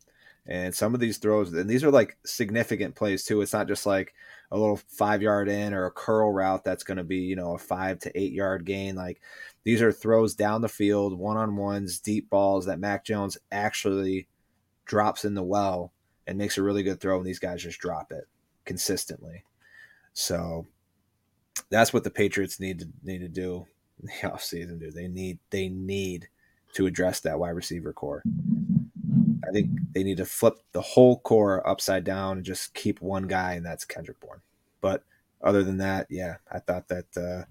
And 0.46 0.74
some 0.74 0.92
of 0.92 1.00
these 1.00 1.16
throws, 1.16 1.54
and 1.54 1.70
these 1.70 1.82
are 1.82 1.90
like 1.90 2.18
significant 2.26 2.94
plays 2.94 3.24
too. 3.24 3.40
It's 3.40 3.54
not 3.54 3.68
just 3.68 3.86
like 3.86 4.12
a 4.50 4.58
little 4.58 4.76
five 4.76 5.22
yard 5.22 5.48
in 5.48 5.72
or 5.72 5.86
a 5.86 5.90
curl 5.90 6.30
route 6.30 6.62
that's 6.62 6.84
going 6.84 6.98
to 6.98 7.04
be, 7.04 7.20
you 7.20 7.36
know, 7.36 7.54
a 7.54 7.58
five 7.58 7.98
to 8.00 8.20
eight 8.20 8.32
yard 8.32 8.66
gain. 8.66 8.94
Like 8.94 9.22
these 9.64 9.80
are 9.80 9.92
throws 9.92 10.34
down 10.34 10.60
the 10.60 10.68
field, 10.68 11.18
one 11.18 11.38
on 11.38 11.56
ones, 11.56 12.00
deep 12.00 12.28
balls 12.28 12.66
that 12.66 12.80
Mac 12.80 13.02
Jones 13.02 13.38
actually 13.50 14.26
drops 14.84 15.24
in 15.24 15.32
the 15.32 15.42
well 15.42 15.92
and 16.26 16.36
makes 16.36 16.58
a 16.58 16.62
really 16.62 16.82
good 16.82 17.00
throw, 17.00 17.16
and 17.16 17.26
these 17.26 17.38
guys 17.38 17.62
just 17.62 17.78
drop 17.78 18.12
it 18.12 18.24
consistently. 18.66 19.44
So 20.12 20.66
that's 21.72 21.92
what 21.92 22.04
the 22.04 22.10
Patriots 22.10 22.60
need 22.60 22.78
to 22.80 22.88
need 23.02 23.20
to 23.20 23.28
do 23.28 23.66
in 24.00 24.06
the 24.06 24.12
offseason, 24.28 24.78
dude. 24.78 24.94
They 24.94 25.08
need 25.08 25.38
they 25.50 25.68
need 25.68 26.28
to 26.74 26.86
address 26.86 27.20
that 27.20 27.38
wide 27.38 27.50
receiver 27.50 27.92
core. 27.92 28.22
I 29.46 29.50
think 29.52 29.70
they 29.92 30.04
need 30.04 30.18
to 30.18 30.24
flip 30.24 30.54
the 30.72 30.80
whole 30.80 31.18
core 31.20 31.66
upside 31.68 32.04
down 32.04 32.38
and 32.38 32.46
just 32.46 32.74
keep 32.74 33.00
one 33.00 33.26
guy, 33.26 33.54
and 33.54 33.66
that's 33.66 33.84
Kendrick 33.84 34.20
Bourne. 34.20 34.40
But 34.80 35.04
other 35.42 35.64
than 35.64 35.78
that, 35.78 36.06
yeah, 36.08 36.36
I 36.50 36.60
thought 36.60 36.88
that 36.88 37.06
uh, 37.16 37.44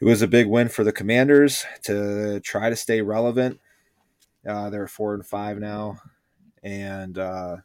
it 0.00 0.04
was 0.04 0.22
a 0.22 0.28
big 0.28 0.46
win 0.46 0.68
for 0.68 0.84
the 0.84 0.92
Commanders 0.92 1.64
to 1.84 2.40
try 2.40 2.68
to 2.70 2.76
stay 2.76 3.00
relevant. 3.02 3.60
Uh, 4.46 4.70
they're 4.70 4.88
four 4.88 5.14
and 5.14 5.24
five 5.24 5.58
now, 5.58 6.00
and 6.62 7.18
uh, 7.18 7.56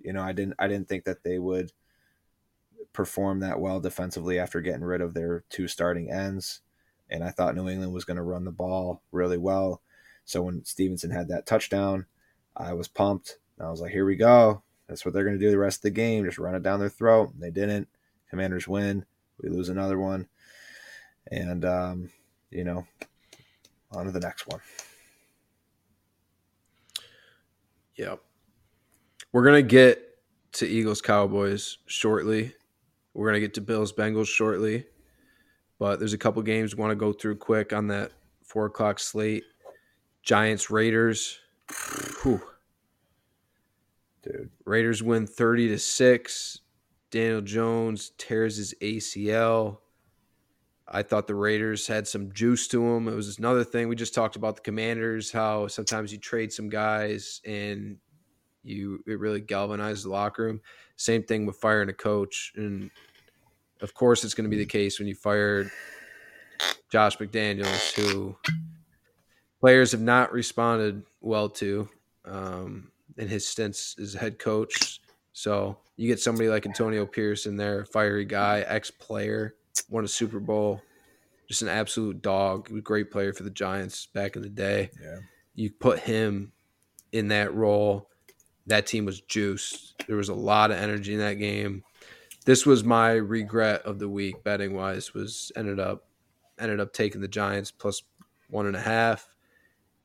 you 0.00 0.12
know 0.12 0.22
I 0.22 0.32
didn't 0.32 0.54
I 0.58 0.68
didn't 0.68 0.88
think 0.88 1.04
that 1.04 1.22
they 1.22 1.38
would 1.38 1.72
perform 2.98 3.38
that 3.38 3.60
well 3.60 3.78
defensively 3.78 4.40
after 4.40 4.60
getting 4.60 4.82
rid 4.82 5.00
of 5.00 5.14
their 5.14 5.44
two 5.50 5.68
starting 5.68 6.10
ends, 6.10 6.62
and 7.08 7.22
I 7.22 7.30
thought 7.30 7.54
New 7.54 7.68
England 7.68 7.92
was 7.92 8.04
going 8.04 8.16
to 8.16 8.24
run 8.24 8.42
the 8.42 8.50
ball 8.50 9.02
really 9.12 9.38
well. 9.38 9.82
So 10.24 10.42
when 10.42 10.64
Stevenson 10.64 11.12
had 11.12 11.28
that 11.28 11.46
touchdown, 11.46 12.06
I 12.56 12.72
was 12.72 12.88
pumped. 12.88 13.38
I 13.60 13.70
was 13.70 13.80
like, 13.80 13.92
here 13.92 14.04
we 14.04 14.16
go. 14.16 14.64
That's 14.88 15.04
what 15.04 15.14
they're 15.14 15.22
going 15.22 15.38
to 15.38 15.44
do 15.44 15.52
the 15.52 15.58
rest 15.58 15.78
of 15.78 15.82
the 15.82 15.90
game. 15.90 16.24
Just 16.24 16.38
run 16.38 16.56
it 16.56 16.64
down 16.64 16.80
their 16.80 16.88
throat. 16.88 17.30
They 17.38 17.52
didn't. 17.52 17.86
Commanders 18.30 18.66
win. 18.66 19.06
We 19.40 19.48
lose 19.48 19.68
another 19.68 20.00
one. 20.00 20.26
And, 21.30 21.64
um, 21.64 22.10
you 22.50 22.64
know, 22.64 22.84
on 23.92 24.06
to 24.06 24.10
the 24.10 24.18
next 24.18 24.48
one. 24.48 24.60
Yep. 27.94 28.20
We're 29.30 29.44
going 29.44 29.62
to 29.64 29.70
get 29.70 30.18
to 30.54 30.66
Eagles 30.66 31.00
Cowboys 31.00 31.78
shortly. 31.86 32.54
We're 33.18 33.26
going 33.26 33.34
to 33.34 33.40
get 33.40 33.54
to 33.54 33.60
Bills 33.60 33.92
Bengals 33.92 34.28
shortly. 34.28 34.86
But 35.80 35.98
there's 35.98 36.12
a 36.12 36.18
couple 36.18 36.40
games 36.42 36.76
we 36.76 36.80
want 36.80 36.92
to 36.92 36.96
go 36.96 37.12
through 37.12 37.38
quick 37.38 37.72
on 37.72 37.88
that 37.88 38.12
four 38.44 38.66
o'clock 38.66 39.00
slate. 39.00 39.42
Giants 40.22 40.70
Raiders. 40.70 41.40
Whew. 42.22 42.40
Dude. 44.22 44.50
Raiders 44.64 45.02
win 45.02 45.26
30 45.26 45.66
to 45.66 45.78
6. 45.80 46.60
Daniel 47.10 47.40
Jones 47.40 48.12
tears 48.18 48.56
his 48.56 48.72
ACL. 48.80 49.78
I 50.86 51.02
thought 51.02 51.26
the 51.26 51.34
Raiders 51.34 51.88
had 51.88 52.06
some 52.06 52.32
juice 52.32 52.68
to 52.68 52.80
them. 52.80 53.08
It 53.08 53.16
was 53.16 53.36
another 53.36 53.64
thing 53.64 53.88
we 53.88 53.96
just 53.96 54.14
talked 54.14 54.36
about 54.36 54.54
the 54.54 54.62
Commanders, 54.62 55.32
how 55.32 55.66
sometimes 55.66 56.12
you 56.12 56.18
trade 56.18 56.52
some 56.52 56.68
guys 56.68 57.40
and 57.44 57.96
you 58.62 59.02
it 59.06 59.18
really 59.18 59.40
galvanizes 59.40 60.04
the 60.04 60.10
locker 60.10 60.44
room. 60.44 60.60
Same 60.96 61.22
thing 61.22 61.46
with 61.46 61.56
firing 61.56 61.88
a 61.88 61.92
coach, 61.92 62.52
and 62.56 62.90
of 63.80 63.94
course 63.94 64.24
it's 64.24 64.34
going 64.34 64.48
to 64.48 64.54
be 64.54 64.62
the 64.62 64.66
case 64.66 64.98
when 64.98 65.08
you 65.08 65.14
fired 65.14 65.70
Josh 66.90 67.16
McDaniels, 67.18 67.94
who 67.94 68.36
players 69.60 69.92
have 69.92 70.00
not 70.00 70.32
responded 70.32 71.02
well 71.20 71.48
to 71.48 71.88
um, 72.24 72.90
in 73.16 73.28
his 73.28 73.46
stints 73.46 73.96
as 74.00 74.14
head 74.14 74.38
coach. 74.38 75.00
So 75.32 75.78
you 75.96 76.08
get 76.08 76.20
somebody 76.20 76.48
like 76.48 76.66
Antonio 76.66 77.06
Pierce 77.06 77.46
in 77.46 77.56
there, 77.56 77.84
fiery 77.84 78.24
guy, 78.24 78.60
ex 78.66 78.90
player, 78.90 79.54
won 79.88 80.04
a 80.04 80.08
Super 80.08 80.40
Bowl, 80.40 80.82
just 81.48 81.62
an 81.62 81.68
absolute 81.68 82.22
dog, 82.22 82.68
great 82.82 83.10
player 83.10 83.32
for 83.32 83.42
the 83.42 83.50
Giants 83.50 84.06
back 84.06 84.36
in 84.36 84.42
the 84.42 84.48
day. 84.48 84.90
Yeah. 85.00 85.18
You 85.54 85.70
put 85.70 86.00
him 86.00 86.52
in 87.12 87.28
that 87.28 87.54
role, 87.54 88.08
that 88.66 88.86
team 88.86 89.04
was 89.04 89.20
juiced. 89.20 89.94
There 90.06 90.16
was 90.16 90.28
a 90.28 90.34
lot 90.34 90.70
of 90.70 90.78
energy 90.78 91.14
in 91.14 91.20
that 91.20 91.34
game. 91.34 91.84
This 92.48 92.64
was 92.64 92.82
my 92.82 93.10
regret 93.10 93.82
of 93.82 93.98
the 93.98 94.08
week 94.08 94.42
betting 94.42 94.72
wise 94.72 95.12
was 95.12 95.52
ended 95.54 95.78
up 95.78 96.06
ended 96.58 96.80
up 96.80 96.94
taking 96.94 97.20
the 97.20 97.28
Giants 97.28 97.70
plus 97.70 98.02
one 98.48 98.64
and 98.64 98.74
a 98.74 98.80
half 98.80 99.28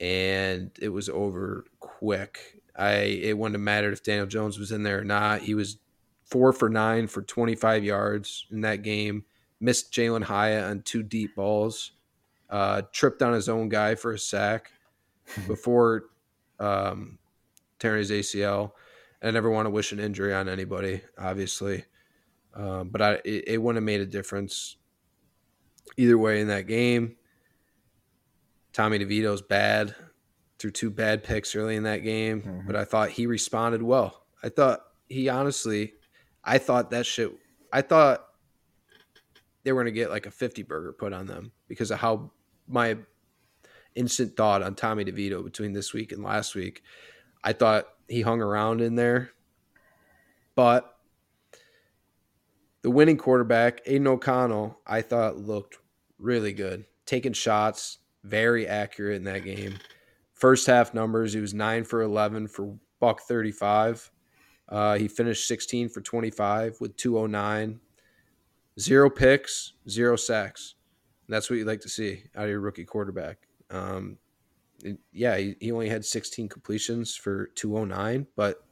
and 0.02 0.70
it 0.82 0.90
was 0.90 1.08
over 1.08 1.64
quick. 1.80 2.60
I 2.76 2.96
it 2.96 3.38
wouldn't 3.38 3.56
have 3.56 3.62
mattered 3.62 3.94
if 3.94 4.04
Daniel 4.04 4.26
Jones 4.26 4.60
was 4.60 4.74
in 4.74 4.84
there 4.84 5.00
or 5.00 5.04
not. 5.06 5.40
He 5.44 5.56
was 5.56 5.78
four 6.26 6.52
for 6.52 6.68
nine 6.68 7.08
for 7.08 7.22
25 7.22 7.86
yards 7.86 8.46
in 8.52 8.60
that 8.60 8.82
game. 8.82 9.24
Missed 9.62 9.94
Jalin 9.94 10.26
Hyatt 10.26 10.66
on 10.66 10.82
two 10.82 11.02
deep 11.02 11.38
balls. 11.38 11.94
Uh, 12.50 12.82
tripped 12.92 13.22
on 13.22 13.32
his 13.32 13.48
own 13.48 13.70
guy 13.70 13.96
for 13.96 14.12
a 14.12 14.20
sack 14.20 14.70
before 15.48 16.08
um, 16.60 17.20
tearing 17.80 18.00
his 18.00 18.12
ACL. 18.12 18.74
I 19.22 19.32
never 19.32 19.50
want 19.50 19.66
to 19.68 19.70
wish 19.70 19.94
an 19.94 20.02
injury 20.02 20.34
on 20.34 20.50
anybody, 20.50 21.00
obviously, 21.18 21.86
um, 22.56 22.90
but 22.90 23.02
I 23.02 23.14
it, 23.26 23.44
it 23.48 23.62
wouldn't 23.62 23.78
have 23.78 23.86
made 23.86 24.02
a 24.02 24.06
difference 24.06 24.78
either 25.98 26.18
way 26.18 26.42
in 26.42 26.48
that 26.48 26.68
game. 26.68 27.16
Tommy 28.72 29.00
DeVito's 29.00 29.42
bad, 29.42 29.96
threw 30.58 30.72
two 30.72 30.90
bad 30.90 31.24
picks 31.24 31.56
early 31.56 31.76
in 31.76 31.84
that 31.84 32.04
game, 32.04 32.42
mm-hmm. 32.42 32.68
but 32.68 32.76
I 32.76 32.86
thought 32.86 33.10
he 33.10 33.28
responded 33.28 33.84
well. 33.84 34.26
I 34.42 34.50
thought 34.50 34.82
he 35.08 35.30
honestly, 35.30 35.94
I 36.44 36.58
thought 36.58 36.92
that 36.92 37.06
shit, 37.06 37.32
I 37.72 37.82
thought 37.82 38.26
they 39.64 39.72
were 39.72 39.84
going 39.84 39.94
to 39.94 40.00
get 40.00 40.10
like 40.10 40.26
a 40.26 40.32
50 40.32 40.64
burger 40.64 40.92
put 40.92 41.14
on 41.14 41.26
them 41.26 41.52
because 41.68 41.92
of 41.92 42.00
how 42.00 42.32
my 42.68 42.98
instant 43.96 44.36
thought 44.36 44.62
on 44.62 44.76
Tommy 44.76 45.06
DeVito 45.06 45.44
between 45.44 45.74
this 45.74 45.94
week 45.94 46.12
and 46.12 46.24
last 46.24 46.56
week. 46.56 46.84
I 47.44 47.54
thought 47.54 47.86
he 48.08 48.22
hung 48.22 48.42
around 48.42 48.82
in 48.82 48.96
there, 48.96 49.32
but 50.56 50.93
the 52.84 52.92
winning 52.92 53.18
quarterback, 53.18 53.82
Aidan 53.86 54.08
O'Connell, 54.08 54.78
I 54.86 55.02
thought 55.02 55.38
looked 55.38 55.78
really 56.20 56.54
good, 56.54 56.86
taking 57.06 57.34
shots, 57.34 58.00
very 58.24 58.68
accurate 58.68 59.16
in 59.16 59.24
that 59.24 59.46
game. 59.46 59.80
First 60.34 60.68
half 60.68 60.94
numbers, 60.94 61.34
he 61.34 61.40
was 61.40 61.54
nine 61.54 61.86
for 61.86 62.02
11 62.02 62.50
for 62.50 62.76
buck 63.00 63.22
35. 63.22 64.12
Uh, 64.68 64.98
he 64.98 65.08
finished 65.08 65.48
16 65.48 65.90
for 65.90 66.02
25 66.02 66.78
with 66.82 66.96
209. 66.98 67.80
Zero 68.80 69.10
picks, 69.10 69.74
zero 69.88 70.16
sacks. 70.16 70.76
That's 71.30 71.50
what 71.50 71.58
you 71.58 71.66
like 71.66 71.82
to 71.82 71.90
see 71.90 72.24
out 72.36 72.46
of 72.46 72.50
your 72.50 72.60
rookie 72.60 72.86
quarterback. 72.86 73.38
Um, 73.70 74.18
yeah, 75.14 75.38
he, 75.38 75.56
he 75.62 75.72
only 75.72 75.88
had 75.88 76.04
16 76.04 76.50
completions 76.50 77.16
for 77.16 77.48
209, 77.56 78.28
but 78.36 78.66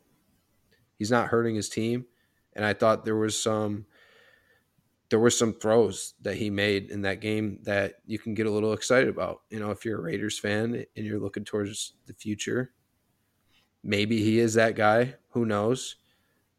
he's 0.98 1.12
not 1.12 1.28
hurting 1.28 1.56
his 1.56 1.70
team. 1.70 2.06
And 2.54 2.66
I 2.66 2.74
thought 2.74 3.06
there 3.06 3.16
was 3.16 3.42
some 3.42 3.86
there 5.12 5.20
were 5.20 5.30
some 5.30 5.54
throws 5.54 6.14
that 6.22 6.38
he 6.38 6.50
made 6.50 6.90
in 6.90 7.02
that 7.02 7.20
game 7.20 7.60
that 7.64 7.96
you 8.06 8.18
can 8.18 8.34
get 8.34 8.46
a 8.48 8.50
little 8.50 8.72
excited 8.72 9.10
about. 9.10 9.42
You 9.50 9.60
know, 9.60 9.70
if 9.70 9.84
you're 9.84 10.00
a 10.00 10.02
Raiders 10.02 10.40
fan 10.40 10.86
and 10.96 11.06
you're 11.06 11.20
looking 11.20 11.44
towards 11.44 11.96
the 12.08 12.14
future, 12.14 12.72
maybe 13.84 14.24
he 14.24 14.40
is 14.40 14.54
that 14.54 14.78
guy. 14.78 15.16
Who 15.32 15.46
knows? 15.46 15.98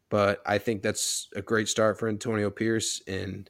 But 0.09 0.43
I 0.45 0.59
think 0.59 0.83
that's 0.83 1.29
a 1.35 1.41
great 1.41 1.67
start 1.67 1.97
for 1.97 2.07
Antonio 2.07 2.51
Pierce. 2.51 3.01
And 3.07 3.49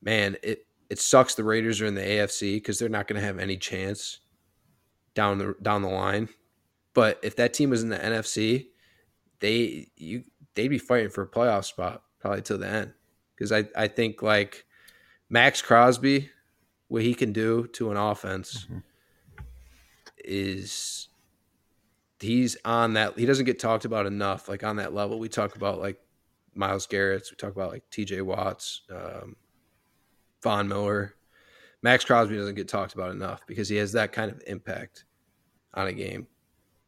man, 0.00 0.36
it 0.40 0.66
it 0.88 1.00
sucks 1.00 1.34
the 1.34 1.42
Raiders 1.42 1.80
are 1.80 1.86
in 1.86 1.96
the 1.96 2.00
AFC 2.00 2.58
because 2.58 2.78
they're 2.78 2.88
not 2.88 3.08
going 3.08 3.20
to 3.20 3.26
have 3.26 3.40
any 3.40 3.56
chance 3.56 4.20
down 5.14 5.38
the 5.38 5.56
down 5.60 5.82
the 5.82 5.88
line. 5.88 6.28
But 6.94 7.18
if 7.24 7.34
that 7.36 7.54
team 7.54 7.70
was 7.70 7.82
in 7.82 7.88
the 7.88 7.98
NFC, 7.98 8.68
they 9.40 9.88
you 9.96 10.22
they'd 10.54 10.68
be 10.68 10.78
fighting 10.78 11.10
for 11.10 11.22
a 11.22 11.28
playoff 11.28 11.64
spot 11.64 12.04
probably 12.20 12.42
till 12.42 12.58
the 12.58 12.68
end. 12.68 12.92
Because 13.36 13.52
I, 13.52 13.64
I 13.76 13.88
think 13.88 14.22
like 14.22 14.64
Maxx 15.28 15.60
Crosby, 15.62 16.30
what 16.88 17.02
he 17.02 17.14
can 17.14 17.32
do 17.32 17.66
to 17.74 17.90
an 17.90 17.96
offense 17.96 18.64
mm-hmm. 18.64 18.78
is 20.24 21.08
he's 22.20 22.56
on 22.64 22.94
that 22.94 23.18
he 23.18 23.26
doesn't 23.26 23.44
get 23.44 23.58
talked 23.58 23.84
about 23.84 24.06
enough 24.06 24.48
like 24.48 24.64
on 24.64 24.76
that 24.76 24.94
level. 24.94 25.18
We 25.18 25.28
talk 25.28 25.56
about 25.56 25.80
like 25.80 26.00
Myles 26.54 26.86
Garrett's 26.86 27.30
we 27.30 27.36
talk 27.36 27.52
about 27.52 27.70
like 27.70 27.84
tj 27.90 28.22
watts 28.22 28.82
um, 28.90 29.36
von 30.42 30.68
miller. 30.68 31.14
Maxx 31.82 32.04
crosby 32.04 32.36
doesn't 32.36 32.54
get 32.54 32.68
talked 32.68 32.94
about 32.94 33.10
enough 33.10 33.46
because 33.46 33.68
he 33.68 33.76
has 33.76 33.92
that 33.92 34.12
kind 34.12 34.30
of 34.30 34.42
impact 34.46 35.04
on 35.74 35.86
a 35.88 35.92
game 35.92 36.26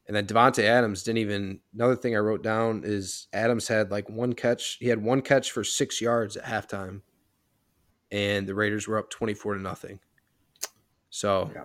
and 0.08 0.16
then 0.16 0.26
Davante 0.26 0.64
adams 0.64 1.02
didn't 1.02 1.18
even 1.18 1.60
another 1.74 1.94
thing 1.96 2.16
i 2.16 2.18
wrote 2.18 2.42
down 2.42 2.82
is 2.84 3.28
adams 3.32 3.68
had 3.68 3.90
like 3.90 4.08
one 4.08 4.32
catch 4.32 4.78
he 4.80 4.88
had 4.88 5.02
one 5.02 5.22
catch 5.22 5.52
for 5.52 5.62
six 5.62 6.00
yards 6.00 6.36
at 6.36 6.44
halftime 6.44 7.02
and 8.10 8.48
the 8.48 8.54
raiders 8.54 8.88
were 8.88 8.98
up 8.98 9.10
24 9.10 9.54
to 9.54 9.60
nothing 9.60 10.00
so 11.10 11.50
yeah. 11.54 11.64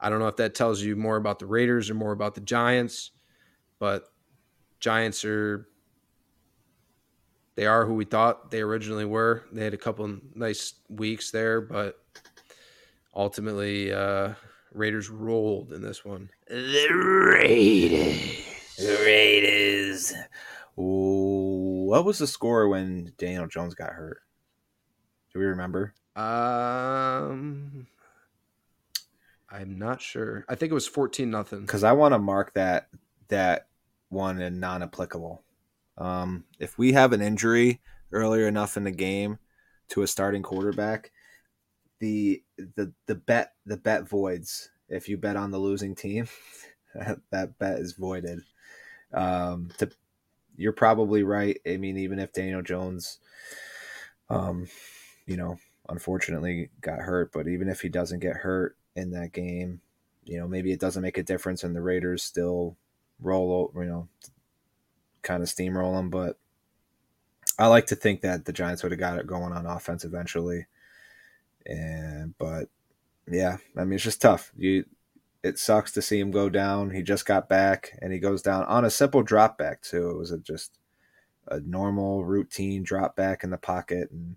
I 0.00 0.10
don't 0.10 0.20
know 0.20 0.28
if 0.28 0.36
that 0.36 0.54
tells 0.54 0.82
you 0.82 0.96
more 0.96 1.16
about 1.16 1.38
the 1.38 1.46
Raiders 1.46 1.90
or 1.90 1.94
more 1.94 2.12
about 2.12 2.34
the 2.34 2.40
Giants, 2.40 3.10
but 3.78 4.04
Giants 4.80 5.24
are 5.24 5.66
they 7.56 7.66
are 7.66 7.84
who 7.84 7.94
we 7.94 8.04
thought 8.04 8.52
they 8.52 8.60
originally 8.60 9.04
were. 9.04 9.44
They 9.52 9.64
had 9.64 9.74
a 9.74 9.78
couple 9.78 10.16
nice 10.34 10.74
weeks 10.88 11.32
there, 11.32 11.60
but 11.60 11.96
ultimately 13.16 13.92
uh 13.92 14.34
Raiders 14.72 15.08
rolled 15.08 15.72
in 15.72 15.82
this 15.82 16.04
one. 16.04 16.30
The 16.48 16.88
Raiders. 16.92 18.44
The 18.76 18.98
Raiders. 19.04 20.14
what 20.76 22.04
was 22.04 22.18
the 22.18 22.26
score 22.26 22.68
when 22.68 23.12
Daniel 23.18 23.46
Jones 23.46 23.74
got 23.74 23.90
hurt? 23.90 24.20
Do 25.32 25.38
we 25.40 25.46
remember? 25.46 25.94
Um 26.16 27.86
I'm 29.50 29.78
not 29.78 30.00
sure. 30.02 30.44
I 30.48 30.54
think 30.54 30.70
it 30.70 30.74
was 30.74 30.86
14 30.86 31.30
nothing. 31.30 31.60
Because 31.60 31.84
I 31.84 31.92
want 31.92 32.12
to 32.12 32.18
mark 32.18 32.54
that 32.54 32.88
that 33.28 33.68
one 34.08 34.40
in 34.40 34.60
non 34.60 34.82
applicable. 34.82 35.42
Um, 35.96 36.44
if 36.58 36.78
we 36.78 36.92
have 36.92 37.12
an 37.12 37.22
injury 37.22 37.80
earlier 38.12 38.46
enough 38.46 38.76
in 38.76 38.84
the 38.84 38.90
game 38.90 39.38
to 39.88 40.02
a 40.02 40.06
starting 40.06 40.42
quarterback, 40.42 41.10
the 41.98 42.42
the 42.74 42.92
the 43.06 43.14
bet 43.14 43.52
the 43.66 43.76
bet 43.76 44.08
voids. 44.08 44.70
If 44.88 45.08
you 45.08 45.16
bet 45.16 45.36
on 45.36 45.50
the 45.50 45.58
losing 45.58 45.94
team, 45.94 46.28
that 47.30 47.58
bet 47.58 47.78
is 47.78 47.92
voided. 47.92 48.40
Um, 49.12 49.70
to, 49.78 49.90
you're 50.56 50.72
probably 50.72 51.22
right. 51.22 51.60
I 51.66 51.76
mean, 51.76 51.98
even 51.98 52.18
if 52.18 52.32
Daniel 52.32 52.62
Jones, 52.62 53.18
um, 54.30 54.66
you 55.26 55.36
know, 55.36 55.58
unfortunately 55.88 56.70
got 56.80 57.00
hurt, 57.00 57.32
but 57.32 57.48
even 57.48 57.68
if 57.68 57.82
he 57.82 57.88
doesn't 57.88 58.20
get 58.20 58.36
hurt, 58.36 58.78
in 58.98 59.12
that 59.12 59.32
game. 59.32 59.80
You 60.24 60.40
know, 60.40 60.48
maybe 60.48 60.72
it 60.72 60.80
doesn't 60.80 61.02
make 61.02 61.16
a 61.16 61.22
difference 61.22 61.64
and 61.64 61.74
the 61.74 61.80
Raiders 61.80 62.22
still 62.22 62.76
roll, 63.20 63.70
over, 63.72 63.82
you 63.82 63.90
know, 63.90 64.08
kind 65.22 65.42
of 65.42 65.48
steamroll 65.48 65.96
them. 65.96 66.10
But 66.10 66.38
I 67.58 67.68
like 67.68 67.86
to 67.86 67.96
think 67.96 68.20
that 68.20 68.44
the 68.44 68.52
Giants 68.52 68.82
would 68.82 68.92
have 68.92 69.00
got 69.00 69.18
it 69.18 69.26
going 69.26 69.52
on 69.52 69.64
offense 69.64 70.04
eventually. 70.04 70.66
And, 71.68 72.34
but 72.38 72.68
yeah, 73.30 73.58
I 73.76 73.84
mean, 73.84 73.94
it's 73.94 74.04
just 74.04 74.22
tough. 74.22 74.52
You, 74.56 74.84
it 75.42 75.58
sucks 75.58 75.92
to 75.92 76.02
see 76.02 76.18
him 76.18 76.30
go 76.30 76.48
down. 76.48 76.90
He 76.90 77.02
just 77.02 77.26
got 77.26 77.48
back 77.48 77.96
and 78.02 78.12
he 78.12 78.18
goes 78.18 78.42
down 78.42 78.64
on 78.64 78.84
a 78.84 78.90
simple 78.90 79.22
drop 79.22 79.56
back 79.58 79.82
too. 79.82 80.10
It 80.10 80.18
was 80.18 80.32
a, 80.32 80.38
just 80.38 80.78
a 81.46 81.60
normal 81.60 82.24
routine 82.24 82.82
drop 82.82 83.16
back 83.16 83.44
in 83.44 83.50
the 83.50 83.58
pocket. 83.58 84.10
And 84.10 84.36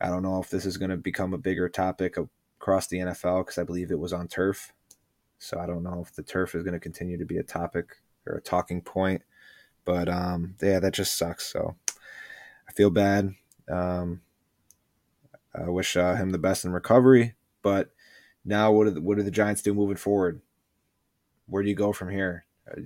I 0.00 0.08
don't 0.08 0.22
know 0.22 0.40
if 0.40 0.50
this 0.50 0.66
is 0.66 0.76
going 0.76 0.90
to 0.90 0.96
become 0.96 1.34
a 1.34 1.38
bigger 1.38 1.68
topic 1.68 2.16
across 2.60 2.86
the 2.86 2.98
NFL 2.98 3.42
because 3.42 3.58
I 3.58 3.64
believe 3.64 3.90
it 3.90 3.98
was 3.98 4.12
on 4.12 4.28
turf. 4.28 4.72
So 5.38 5.58
I 5.58 5.66
don't 5.66 5.82
know 5.82 6.02
if 6.06 6.14
the 6.14 6.22
turf 6.22 6.54
is 6.54 6.62
going 6.62 6.74
to 6.74 6.80
continue 6.80 7.18
to 7.18 7.26
be 7.26 7.36
a 7.36 7.42
topic 7.42 7.96
or 8.26 8.36
a 8.36 8.40
talking 8.40 8.80
point. 8.80 9.22
But 9.84 10.08
um, 10.08 10.54
yeah, 10.62 10.80
that 10.80 10.94
just 10.94 11.18
sucks. 11.18 11.46
So 11.46 11.76
I 12.68 12.72
feel 12.72 12.90
bad. 12.90 13.34
Um, 13.70 14.22
I 15.54 15.68
wish 15.68 15.96
uh, 15.96 16.14
him 16.14 16.30
the 16.30 16.38
best 16.38 16.64
in 16.64 16.72
recovery. 16.72 17.34
But 17.62 17.90
now, 18.44 18.72
what 18.72 18.84
do 18.84 18.90
the, 18.90 19.00
what 19.00 19.16
do 19.16 19.22
the 19.22 19.30
Giants 19.30 19.62
do 19.62 19.74
moving 19.74 19.96
forward? 19.96 20.40
Where 21.46 21.62
do 21.62 21.68
you 21.68 21.74
go 21.74 21.92
from 21.92 22.10
here? 22.10 22.44
Are, 22.66 22.78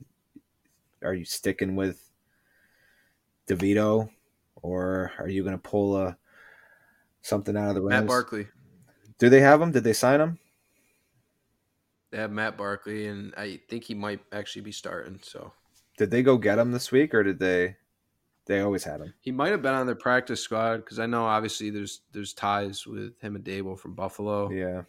are 1.03 1.15
you 1.15 1.25
sticking 1.25 1.77
with 1.77 2.11
DeVito, 3.47 4.11
or 4.57 5.13
are 5.19 5.29
you 5.29 5.43
going 5.43 5.55
to 5.55 5.59
pull 5.59 5.97
a 5.97 6.17
something 7.23 7.57
out 7.57 7.71
of 7.71 7.75
the 7.75 7.83
Rams? 7.83 8.03
Matt 8.03 8.09
Barkley. 8.09 8.49
Do 9.19 9.29
they 9.29 9.41
have 9.41 9.61
him? 9.61 9.73
Did 9.73 9.85
they 9.85 9.93
sign 9.93 10.21
him? 10.21 10.39
They 12.11 12.19
have 12.19 12.31
Matt 12.31 12.57
Barkley, 12.57 13.07
and 13.07 13.35
I 13.37 13.61
think 13.69 13.85
he 13.85 13.95
might 13.95 14.21
actually 14.33 14.63
be 14.63 14.73
starting. 14.73 15.21
So, 15.23 15.53
did 15.99 16.11
they 16.11 16.23
go 16.23 16.39
get 16.39 16.59
him 16.59 16.73
this 16.73 16.93
week, 16.93 17.15
or 17.15 17.23
did 17.23 17.39
they? 17.39 17.77
They 18.49 18.61
always 18.61 18.83
had 18.83 19.03
him. 19.03 19.13
He 19.21 19.31
might 19.31 19.51
have 19.51 19.61
been 19.61 19.75
on 19.75 19.85
their 19.85 19.95
practice 19.95 20.41
squad 20.41 20.79
because 20.79 20.99
I 20.99 21.05
know 21.05 21.27
obviously 21.27 21.69
there's 21.69 22.01
there's 22.13 22.33
ties 22.33 22.87
with 22.87 23.13
him 23.21 23.37
and 23.37 23.45
Daboll 23.45 23.79
from 23.79 23.95
Buffalo. 23.95 24.51
Yeah. 24.51 24.83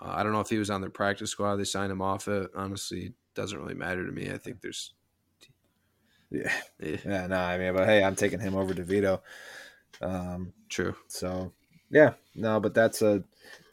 Uh, 0.00 0.14
I 0.14 0.22
don't 0.22 0.32
know 0.32 0.40
if 0.40 0.48
he 0.48 0.58
was 0.58 0.70
on 0.70 0.80
their 0.80 0.90
practice 0.90 1.30
squad. 1.30 1.56
They 1.56 1.64
signed 1.64 1.92
him 1.92 2.00
off 2.00 2.26
it. 2.26 2.50
Honestly, 2.56 3.12
doesn't 3.34 3.58
really 3.58 3.74
matter 3.74 4.04
to 4.04 4.10
me. 4.10 4.30
I 4.32 4.38
think 4.38 4.62
there's. 4.62 4.94
Yeah. 6.30 6.50
Yeah. 6.80 6.96
yeah 7.04 7.26
no, 7.26 7.36
I 7.36 7.58
mean, 7.58 7.74
but 7.74 7.86
hey, 7.86 8.02
I'm 8.02 8.16
taking 8.16 8.40
him 8.40 8.56
over 8.56 8.72
DeVito. 8.72 9.20
Um, 10.00 10.54
True. 10.70 10.96
So 11.08 11.52
yeah, 11.90 12.14
no, 12.34 12.60
but 12.60 12.72
that's 12.72 13.02
a 13.02 13.22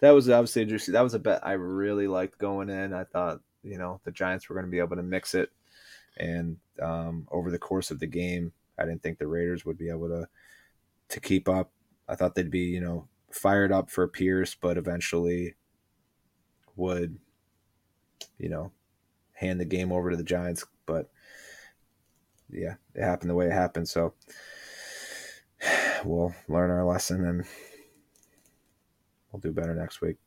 that 0.01 0.11
was 0.11 0.29
obviously 0.29 0.63
interesting. 0.63 0.93
That 0.93 1.01
was 1.01 1.13
a 1.13 1.19
bet 1.19 1.47
I 1.47 1.53
really 1.53 2.07
liked 2.07 2.37
going 2.39 2.69
in. 2.69 2.93
I 2.93 3.05
thought 3.05 3.39
you 3.63 3.77
know 3.77 4.01
the 4.03 4.11
Giants 4.11 4.49
were 4.49 4.55
going 4.55 4.65
to 4.65 4.71
be 4.71 4.79
able 4.79 4.97
to 4.97 5.03
mix 5.03 5.33
it, 5.33 5.49
and 6.17 6.57
um, 6.81 7.25
over 7.31 7.49
the 7.49 7.57
course 7.57 7.89
of 7.89 7.99
the 7.99 8.07
game, 8.07 8.51
I 8.79 8.85
didn't 8.85 9.03
think 9.03 9.17
the 9.17 9.27
Raiders 9.27 9.65
would 9.65 9.77
be 9.77 9.89
able 9.89 10.07
to 10.09 10.27
to 11.09 11.19
keep 11.19 11.49
up. 11.49 11.71
I 12.07 12.15
thought 12.15 12.35
they'd 12.35 12.51
be 12.51 12.59
you 12.59 12.81
know 12.81 13.07
fired 13.31 13.71
up 13.71 13.89
for 13.89 14.07
Pierce, 14.07 14.55
but 14.55 14.77
eventually 14.77 15.55
would 16.75 17.17
you 18.37 18.49
know 18.49 18.71
hand 19.33 19.59
the 19.59 19.65
game 19.65 19.91
over 19.91 20.09
to 20.09 20.17
the 20.17 20.23
Giants. 20.23 20.65
But 20.85 21.09
yeah, 22.49 22.75
it 22.95 23.03
happened 23.03 23.29
the 23.29 23.35
way 23.35 23.47
it 23.47 23.53
happened. 23.53 23.87
So 23.87 24.13
we'll 26.05 26.33
learn 26.47 26.71
our 26.71 26.85
lesson 26.85 27.25
and 27.25 27.45
we'll 29.31 29.41
do 29.41 29.51
better 29.51 29.75
next 29.75 30.01
week. 30.01 30.17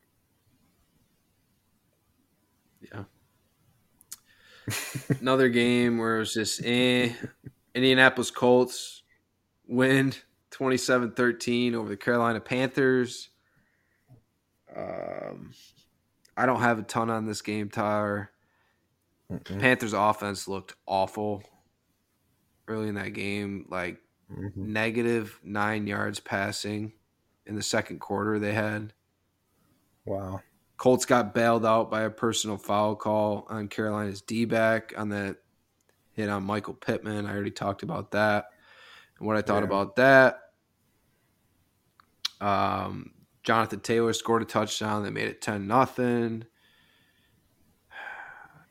Yeah. 2.93 3.05
Another 5.21 5.49
game 5.49 5.99
where 5.99 6.17
it 6.17 6.21
was 6.21 6.35
just 6.35 6.63
eh. 6.65 7.13
Indianapolis 7.75 8.31
Colts 8.31 9.03
win 9.67 10.13
27-13 10.51 11.75
over 11.75 11.89
the 11.89 11.97
Carolina 11.97 12.41
Panthers. 12.41 13.31
Um, 14.75 15.53
I 16.37 16.47
don't 16.47 16.61
have 16.61 16.79
a 16.79 16.83
ton 16.83 17.11
on 17.11 17.27
this 17.27 17.43
game, 17.43 17.69
Tyler. 17.69 18.31
Panthers 19.45 19.95
offense 19.95 20.47
looked 20.47 20.75
awful 20.87 21.43
early 22.69 22.89
in 22.89 22.97
that 22.97 23.15
game, 23.15 23.67
like 23.71 23.99
mm-hmm. 24.31 24.73
negative 24.73 25.39
nine 25.43 25.87
yards 25.87 26.21
passing 26.21 26.93
in 27.47 27.55
the 27.55 27.63
second 27.63 27.99
quarter 28.01 28.39
they 28.39 28.53
had. 28.53 28.93
Wow. 30.05 30.41
Colts 30.77 31.07
got 31.07 31.35
bailed 31.35 31.65
out 31.65 31.91
by 31.91 32.03
a 32.03 32.11
personal 32.11 32.57
foul 32.57 32.97
call 32.97 33.47
on 33.49 33.69
Carolina's 33.69 34.21
D 34.21 34.45
back 34.45 34.93
on 34.97 35.11
that 35.11 35.37
hit 36.13 36.29
on 36.29 36.45
Michael 36.45 36.75
Pittman. 36.75 37.27
I 37.27 37.33
already 37.33 37.51
talked 37.51 37.83
about 37.83 38.13
that. 38.13 38.47
And 39.19 39.27
what 39.27 39.37
I 39.37 39.43
thought 39.43 39.61
yeah. 39.61 39.65
about 39.65 39.97
that. 39.97 40.39
Um, 42.41 43.13
Jonathan 43.43 43.81
Taylor 43.81 44.13
scored 44.13 44.43
a 44.43 44.45
touchdown 44.45 45.03
They 45.03 45.11
made 45.11 45.29
it 45.29 45.41
10 45.41 45.67
nothing. 45.67 46.45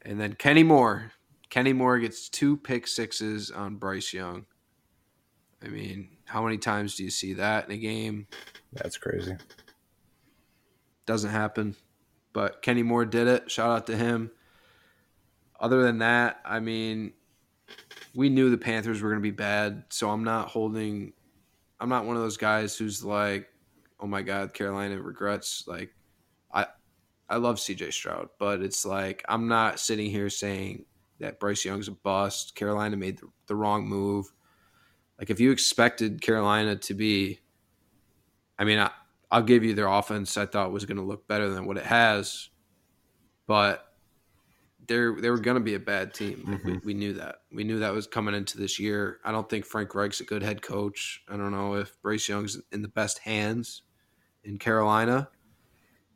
And 0.04 0.20
then 0.20 0.34
Kenny 0.34 0.64
Moore. 0.64 1.12
Kenny 1.50 1.74
Moore 1.74 2.00
gets 2.00 2.30
two 2.30 2.58
pick 2.58 2.88
sixes 2.88 3.52
on 3.52 3.76
Bryce 3.76 4.14
Young. 4.14 4.46
I 5.64 5.68
mean, 5.68 6.18
how 6.26 6.44
many 6.44 6.58
times 6.58 6.96
do 6.96 7.04
you 7.04 7.12
see 7.12 7.34
that 7.34 7.66
in 7.66 7.72
a 7.72 7.78
game? 7.78 8.28
That's 8.74 8.98
crazy. 8.98 9.36
Doesn't 11.06 11.30
happen. 11.30 11.76
But 12.34 12.62
Kenny 12.62 12.84
Moore 12.84 13.06
did 13.06 13.28
it. 13.28 13.52
Shout 13.52 13.70
out 13.70 13.88
to 13.88 13.98
him. 13.98 14.32
Other 15.60 15.84
than 15.84 16.00
that, 16.00 16.40
I 16.46 16.60
mean, 16.60 17.14
we 18.14 18.30
knew 18.30 18.50
the 18.50 18.58
Panthers 18.58 19.02
were 19.02 19.10
going 19.10 19.22
to 19.22 19.24
be 19.24 19.32
bad, 19.32 19.84
so 19.90 20.10
I'm 20.10 20.24
not 20.24 20.50
holding 20.50 21.14
I'm 21.82 21.90
not 21.90 22.06
one 22.06 22.16
of 22.16 22.22
those 22.22 22.38
guys 22.38 22.78
who's 22.78 23.04
like, 23.04 23.48
"Oh 24.00 24.06
my 24.06 24.22
god, 24.22 24.54
Carolina 24.54 25.02
regrets." 25.02 25.64
Like 25.68 25.90
I 26.54 26.68
I 27.28 27.38
love 27.38 27.56
CJ 27.58 27.92
Stroud, 27.92 28.30
but 28.38 28.62
it's 28.62 28.86
like 28.86 29.26
I'm 29.28 29.48
not 29.48 29.80
sitting 29.80 30.12
here 30.12 30.30
saying 30.30 30.86
that 31.20 31.40
Bryce 31.40 31.66
Young's 31.66 31.88
a 31.88 31.92
bust. 31.92 32.56
Carolina 32.56 32.98
made 32.98 33.18
the, 33.18 33.30
the 33.48 33.56
wrong 33.56 33.88
move. 33.88 34.32
Like 35.18 35.32
if 35.32 35.40
you 35.40 35.52
expected 35.52 36.22
Carolina 36.22 36.76
to 36.76 36.94
be, 36.94 37.40
I 38.60 38.64
mean, 38.64 38.78
I, 38.78 38.92
I'll 39.32 39.42
give 39.42 39.64
you 39.64 39.74
their 39.74 39.88
offense. 39.88 40.38
I 40.38 40.46
thought 40.46 40.72
was 40.72 40.86
going 40.86 40.98
to 40.98 41.04
look 41.04 41.28
better 41.28 41.50
than 41.50 41.66
what 41.66 41.78
it 41.78 41.86
has, 41.86 42.50
but 43.48 43.91
they're 44.88 45.16
they 45.16 45.30
were 45.30 45.38
going 45.38 45.56
to 45.56 45.64
be 45.64 45.76
a 45.76 45.80
bad 45.80 46.14
team. 46.14 46.44
Mm-hmm. 46.48 46.68
We, 46.68 46.78
we, 46.86 46.94
knew 46.94 47.14
that. 47.14 47.42
We 47.52 47.64
knew 47.64 47.80
that 47.80 47.94
was 47.94 48.08
coming 48.08 48.36
into 48.36 48.58
this 48.58 48.80
year. 48.80 49.20
I 49.24 49.32
don't 49.32 49.50
think 49.50 49.66
Frank 49.66 49.94
Reich's 49.94 50.22
a 50.22 50.24
good 50.24 50.44
head 50.44 50.62
coach. 50.62 51.22
I 51.30 51.38
don't 51.38 51.52
know 51.52 51.76
if 51.76 52.00
Bryce 52.02 52.28
Young's 52.28 52.60
in 52.72 52.82
the 52.82 52.88
best 52.88 53.20
hands 53.20 53.84
in 54.44 54.58
Carolina, 54.58 55.30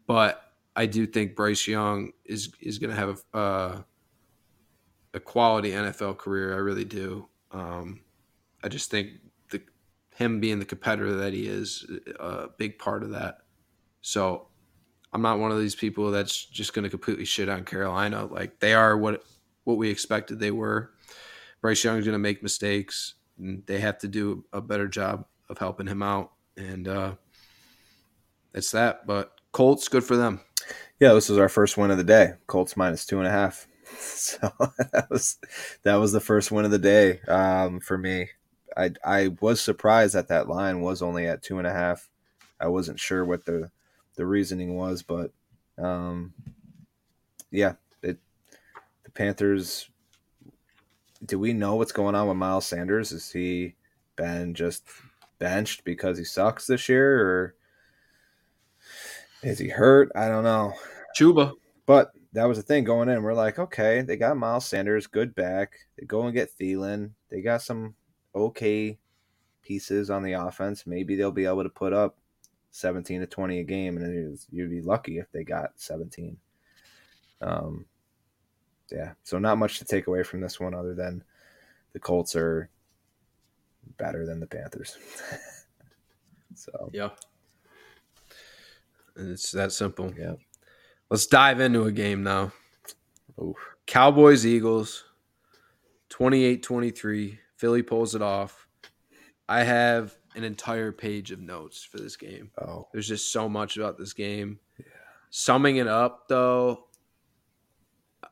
but 0.08 0.54
I 0.76 0.86
do 0.86 1.06
think 1.06 1.36
Bryce 1.36 1.68
Young 1.68 2.12
is 2.26 2.52
is 2.60 2.80
going 2.80 2.90
to 2.90 2.96
have 2.96 3.24
a, 3.34 3.38
uh, 3.38 3.82
a 5.14 5.20
quality 5.20 5.72
NFL 5.72 6.18
career. 6.18 6.54
I 6.54 6.58
really 6.58 6.86
do. 6.86 7.28
Um, 7.52 8.02
I 8.64 8.68
just 8.68 8.90
think 8.92 9.12
the 9.52 9.62
him 10.16 10.40
being 10.40 10.60
the 10.60 10.66
competitor 10.66 11.16
that 11.16 11.34
he 11.34 11.48
is 11.48 11.86
a 12.20 12.48
big 12.58 12.80
part 12.80 13.04
of 13.04 13.12
that. 13.12 13.40
So 14.02 14.48
I'm 15.16 15.22
not 15.22 15.40
one 15.40 15.54
of 15.54 15.60
these 15.60 15.76
people 15.76 16.12
that's 16.12 16.44
just 16.44 16.74
going 16.74 16.84
to 16.84 16.90
completely 16.90 17.24
shit 17.24 17.48
on 17.48 17.64
Carolina. 17.64 18.26
Like 18.26 18.60
they 18.60 18.74
are 18.74 18.98
what 18.98 19.24
what 19.64 19.78
we 19.78 19.90
expected 19.90 20.42
they 20.42 20.52
were. 20.52 20.92
Bryce 21.62 21.86
Young's 21.86 22.04
going 22.04 22.12
to 22.16 22.20
make 22.20 22.44
mistakes, 22.44 23.14
and 23.40 23.66
they 23.66 23.80
have 23.80 23.98
to 24.00 24.10
do 24.10 24.44
a 24.52 24.60
better 24.60 24.90
job 24.90 25.26
of 25.48 25.58
helping 25.58 25.88
him 25.88 26.04
out. 26.04 26.34
And 26.58 26.86
uh, 26.90 27.16
it's 28.54 28.72
that. 28.72 29.08
But 29.08 29.32
Colts, 29.54 29.88
good 29.88 30.04
for 30.04 30.18
them. 30.18 30.42
Yeah, 31.00 31.14
this 31.14 31.30
was 31.30 31.40
our 31.40 31.48
first 31.48 31.78
win 31.78 31.92
of 31.92 31.98
the 31.98 32.04
day. 32.04 32.34
Colts 32.46 32.76
minus 32.76 33.06
two 33.06 33.20
and 33.20 33.28
a 33.28 33.32
half. 33.32 33.68
So 33.98 34.52
that 34.92 35.08
was 35.10 35.38
that 35.84 35.96
was 35.96 36.12
the 36.12 36.20
first 36.20 36.52
win 36.52 36.66
of 36.66 36.72
the 36.72 36.78
day 36.78 37.22
um, 37.30 37.80
for 37.80 37.98
me. 37.98 38.32
I 38.76 38.92
I 39.06 39.30
was 39.40 39.62
surprised 39.62 40.16
that 40.16 40.28
that 40.28 40.50
line 40.50 40.82
was 40.82 41.02
only 41.02 41.26
at 41.26 41.42
two 41.42 41.58
and 41.58 41.68
a 41.68 41.72
half. 41.72 42.10
I 42.60 42.68
wasn't 42.68 43.00
sure 43.00 43.24
what 43.24 43.46
the 43.46 43.72
the 44.16 44.26
reasoning 44.26 44.76
was, 44.76 45.02
but 45.04 45.32
um, 45.78 46.34
yeah, 47.52 47.74
it 48.02 48.18
the 49.04 49.12
Panthers. 49.12 49.90
Do 51.26 51.40
we 51.40 51.54
know 51.54 51.76
what's 51.76 51.92
going 51.92 52.16
on 52.16 52.28
with 52.28 52.38
Miles 52.38 52.68
Sanders? 52.68 53.12
Is 53.12 53.32
he 53.32 53.76
been 54.16 54.54
just 54.54 54.84
benched 55.40 55.84
because 55.84 56.18
he 56.18 56.24
sucks 56.24 56.68
this 56.68 56.88
year, 56.88 57.22
or 57.22 57.56
is 59.44 59.60
he 59.60 59.70
hurt? 59.70 60.12
I 60.16 60.28
don't 60.28 60.44
know. 60.44 60.74
Chuba, 61.18 61.54
but 61.86 62.12
that 62.34 62.46
was 62.46 62.58
the 62.58 62.64
thing 62.64 62.84
going 62.84 63.10
in. 63.10 63.24
We're 63.24 63.34
like, 63.34 63.60
okay, 63.60 64.02
they 64.02 64.18
got 64.18 64.38
Miles 64.38 64.66
Sanders, 64.66 65.08
good 65.08 65.34
back. 65.36 65.74
They 65.98 66.06
go 66.06 66.24
and 66.24 66.34
get 66.34 66.52
Thielen. 66.60 67.12
They 67.30 67.42
got 67.42 67.62
some 67.62 67.96
okay 68.36 68.98
pieces 69.62 70.10
on 70.10 70.24
the 70.24 70.34
offense. 70.34 70.86
Maybe 70.86 71.16
they'll 71.16 71.32
be 71.32 71.46
able 71.46 71.64
to 71.64 71.70
put 71.70 71.94
up 71.94 72.18
17 72.76 73.22
to 73.22 73.26
20 73.26 73.60
a 73.60 73.64
game, 73.64 73.96
and 73.96 74.38
you'd 74.52 74.70
be 74.70 74.82
lucky 74.82 75.18
if 75.18 75.32
they 75.32 75.46
got 75.46 75.72
17. 75.78 76.36
Um, 77.40 77.86
yeah, 78.92 79.14
so 79.24 79.40
not 79.40 79.58
much 79.58 79.80
to 79.80 79.86
take 79.86 80.08
away 80.08 80.24
from 80.24 80.42
this 80.42 80.60
one 80.60 80.74
other 80.74 80.94
than 80.94 81.24
the 81.94 82.00
Colts 82.00 82.36
are 82.36 82.70
better 83.98 84.26
than 84.26 84.42
the 84.42 84.46
Panthers. 84.46 84.98
so 86.56 86.90
yeah, 86.92 87.12
it's 89.16 89.52
that 89.52 89.72
simple. 89.72 90.14
Yeah. 90.20 90.34
Let's 91.10 91.28
dive 91.28 91.62
into 91.62 91.84
a 91.84 91.94
game 91.94 92.24
now. 92.24 92.52
Oof. 93.42 93.56
Cowboys 93.86 94.46
Eagles 94.46 95.06
28-23. 96.10 97.38
Philly 97.56 97.84
pulls 97.84 98.16
it 98.16 98.22
off. 98.22 98.68
I 99.48 99.64
have 99.64 100.18
an 100.36 100.44
entire 100.44 100.92
page 100.92 101.32
of 101.32 101.40
notes 101.40 101.84
for 101.84 101.98
this 101.98 102.16
game. 102.16 102.52
Oh. 102.62 102.88
There's 102.92 103.08
just 103.08 103.32
so 103.32 103.48
much 103.50 103.78
about 103.78 103.98
this 103.98 104.14
game. 104.14 104.60
Yeah. 104.78 104.86
Summing 105.30 105.78
it 105.78 105.88
up 105.88 106.28
though, 106.28 106.86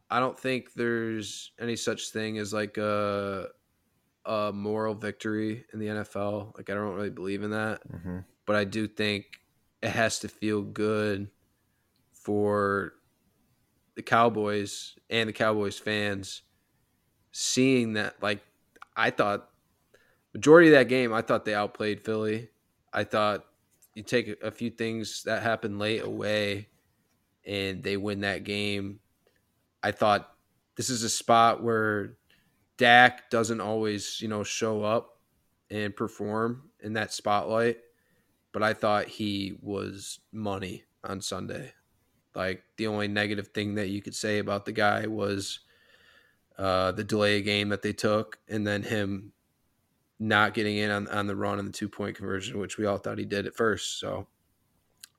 I 0.10 0.20
don't 0.20 0.38
think 0.38 0.74
there's 0.74 1.52
any 1.60 1.76
such 1.76 2.10
thing 2.10 2.38
as 2.38 2.54
like 2.54 2.78
a 2.78 3.48
a 4.26 4.52
moral 4.54 4.94
victory 4.94 5.66
in 5.74 5.80
the 5.80 5.88
NFL. 5.88 6.56
Like 6.56 6.70
I 6.70 6.74
don't 6.74 6.96
really 6.96 7.10
believe 7.10 7.44
in 7.44 7.52
that. 7.52 7.82
Mm-hmm. 7.92 8.20
But 8.46 8.56
I 8.56 8.64
do 8.64 8.88
think 8.88 9.26
it 9.82 9.90
has 9.90 10.20
to 10.20 10.28
feel 10.28 10.62
good 10.62 11.30
for 12.14 12.94
the 13.96 14.02
Cowboys 14.02 14.96
and 15.10 15.28
the 15.28 15.34
Cowboys 15.34 15.78
fans 15.78 16.44
seeing 17.32 17.94
that 17.94 18.22
like 18.22 18.42
I 18.96 19.10
thought 19.10 19.50
majority 20.34 20.70
of 20.70 20.74
that 20.74 20.90
game, 20.90 21.14
I 21.14 21.22
thought 21.22 21.46
they 21.46 21.56
outplayed 21.56 22.02
Philly. 22.02 22.50
I 22.92 23.04
thought 23.04 23.46
you 23.96 24.04
take 24.04 24.42
a 24.42 24.52
few 24.52 24.70
things 24.70 25.24
that 25.24 25.44
happened 25.44 25.80
late 25.80 26.04
away 26.04 26.70
and 27.46 27.84
they 27.84 27.98
win 27.98 28.22
that 28.22 28.44
game. 28.44 29.00
I 29.82 29.92
thought 29.92 30.36
this 30.76 30.90
is 30.90 31.04
a 31.04 31.10
spot 31.10 31.62
where 31.62 32.18
Dak 32.78 33.30
doesn't 33.30 33.62
always, 33.62 34.20
you 34.22 34.28
know, 34.28 34.44
show 34.44 34.84
up 34.84 35.20
and 35.70 35.96
perform 35.96 36.70
in 36.82 36.94
that 36.94 37.14
spotlight, 37.14 37.78
but 38.52 38.64
I 38.64 38.74
thought 38.74 39.08
he 39.08 39.58
was 39.62 40.20
money 40.32 40.84
on 41.04 41.22
Sunday. 41.22 41.74
Like 42.36 42.64
the 42.78 42.88
only 42.88 43.08
negative 43.08 43.50
thing 43.50 43.76
that 43.76 43.90
you 43.90 44.02
could 44.02 44.16
say 44.16 44.40
about 44.40 44.66
the 44.66 44.72
guy 44.72 45.06
was 45.06 45.60
uh, 46.58 46.92
the 46.92 47.04
delay 47.04 47.42
game 47.42 47.70
that 47.70 47.82
they 47.82 47.94
took, 47.94 48.40
and 48.48 48.66
then 48.66 48.82
him 48.82 49.34
not 50.20 50.54
getting 50.54 50.78
in 50.78 50.92
on, 50.92 51.08
on 51.08 51.28
the 51.28 51.36
run 51.36 51.60
and 51.60 51.68
the 51.68 51.74
two 51.74 51.90
point 51.90 52.16
conversion, 52.16 52.60
which 52.60 52.78
we 52.78 52.86
all 52.86 52.98
thought 52.98 53.18
he 53.18 53.26
did 53.26 53.46
at 53.46 53.56
first. 53.56 54.00
So 54.00 54.28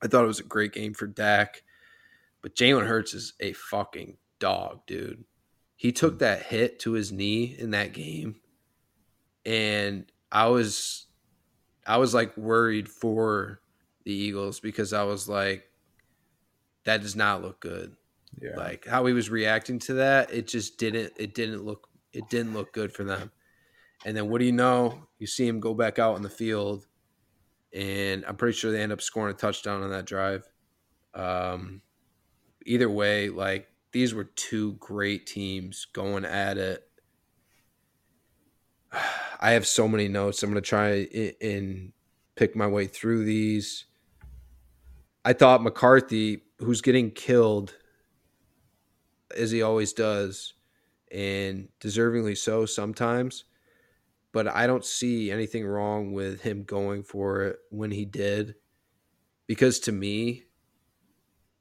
I 0.01 0.07
thought 0.07 0.23
it 0.23 0.27
was 0.27 0.39
a 0.39 0.43
great 0.43 0.73
game 0.73 0.93
for 0.93 1.07
Dak. 1.07 1.63
But 2.41 2.55
Jalen 2.55 2.85
Hurts 2.85 3.13
is 3.13 3.33
a 3.39 3.53
fucking 3.53 4.17
dog, 4.39 4.85
dude. 4.85 5.23
He 5.75 5.91
took 5.91 6.15
mm. 6.15 6.19
that 6.19 6.43
hit 6.43 6.79
to 6.81 6.91
his 6.91 7.11
knee 7.11 7.55
in 7.57 7.71
that 7.71 7.93
game. 7.93 8.35
And 9.45 10.11
I 10.31 10.47
was 10.47 11.07
I 11.87 11.97
was 11.97 12.13
like 12.13 12.35
worried 12.37 12.89
for 12.89 13.61
the 14.03 14.13
Eagles 14.13 14.59
because 14.59 14.93
I 14.93 15.03
was 15.03 15.27
like, 15.29 15.69
that 16.83 17.01
does 17.01 17.15
not 17.15 17.41
look 17.41 17.59
good. 17.59 17.95
Yeah. 18.39 18.55
Like 18.57 18.85
how 18.85 19.05
he 19.05 19.13
was 19.13 19.29
reacting 19.29 19.79
to 19.79 19.93
that, 19.95 20.31
it 20.31 20.47
just 20.47 20.77
didn't 20.77 21.13
it 21.17 21.33
didn't 21.33 21.63
look 21.63 21.87
it 22.13 22.29
didn't 22.29 22.53
look 22.53 22.73
good 22.73 22.91
for 22.91 23.03
them. 23.03 23.31
And 24.03 24.15
then 24.15 24.29
what 24.29 24.39
do 24.39 24.45
you 24.45 24.51
know? 24.51 25.07
You 25.19 25.27
see 25.27 25.47
him 25.47 25.59
go 25.59 25.73
back 25.73 25.99
out 25.99 26.17
in 26.17 26.23
the 26.23 26.29
field, 26.29 26.87
and 27.73 28.25
I'm 28.25 28.35
pretty 28.35 28.57
sure 28.57 28.71
they 28.71 28.81
end 28.81 28.91
up 28.91 29.01
scoring 29.01 29.33
a 29.33 29.37
touchdown 29.37 29.81
on 29.81 29.91
that 29.91 30.05
drive. 30.05 30.49
Um, 31.13 31.81
either 32.65 32.89
way, 32.89 33.29
like 33.29 33.67
these 33.91 34.13
were 34.13 34.25
two 34.25 34.73
great 34.73 35.25
teams 35.25 35.85
going 35.93 36.25
at 36.25 36.57
it. 36.57 36.83
I 39.39 39.51
have 39.51 39.67
so 39.67 39.87
many 39.87 40.07
notes. 40.07 40.43
I'm 40.43 40.51
going 40.51 40.61
to 40.61 40.67
try 40.67 41.07
and 41.41 41.91
pick 42.35 42.55
my 42.55 42.67
way 42.67 42.87
through 42.87 43.25
these. 43.25 43.85
I 45.23 45.33
thought 45.33 45.63
McCarthy, 45.63 46.43
who's 46.59 46.81
getting 46.81 47.11
killed 47.11 47.75
as 49.35 49.51
he 49.51 49.61
always 49.61 49.93
does, 49.93 50.53
and 51.11 51.69
deservingly 51.79 52.37
so 52.37 52.65
sometimes, 52.65 53.45
but 54.35 54.53
I 54.53 54.67
don't 54.67 54.83
see 54.83 55.31
anything 55.31 55.65
wrong 55.65 56.11
with 56.11 56.41
him 56.41 56.65
going 56.65 57.03
for 57.03 57.43
it 57.43 57.59
when 57.69 57.89
he 57.89 58.03
did. 58.03 58.55
Because 59.47 59.79
to 59.79 59.93
me, 59.93 60.43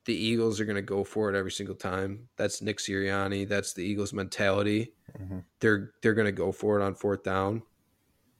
the 0.06 0.14
Eagles 0.16 0.58
are 0.58 0.64
going 0.64 0.74
to 0.74 0.82
go 0.82 1.04
for 1.04 1.30
it 1.30 1.38
every 1.38 1.52
single 1.52 1.76
time. 1.76 2.30
That's 2.36 2.60
Nick 2.60 2.78
Sirianni. 2.78 3.48
That's 3.48 3.74
the 3.74 3.84
Eagles' 3.84 4.12
mentality. 4.12 4.92
Mm-hmm. 5.16 5.38
They're 5.60 5.92
they're 6.02 6.14
going 6.14 6.26
to 6.26 6.32
go 6.32 6.50
for 6.50 6.80
it 6.80 6.82
on 6.82 6.96
fourth 6.96 7.22
down. 7.22 7.62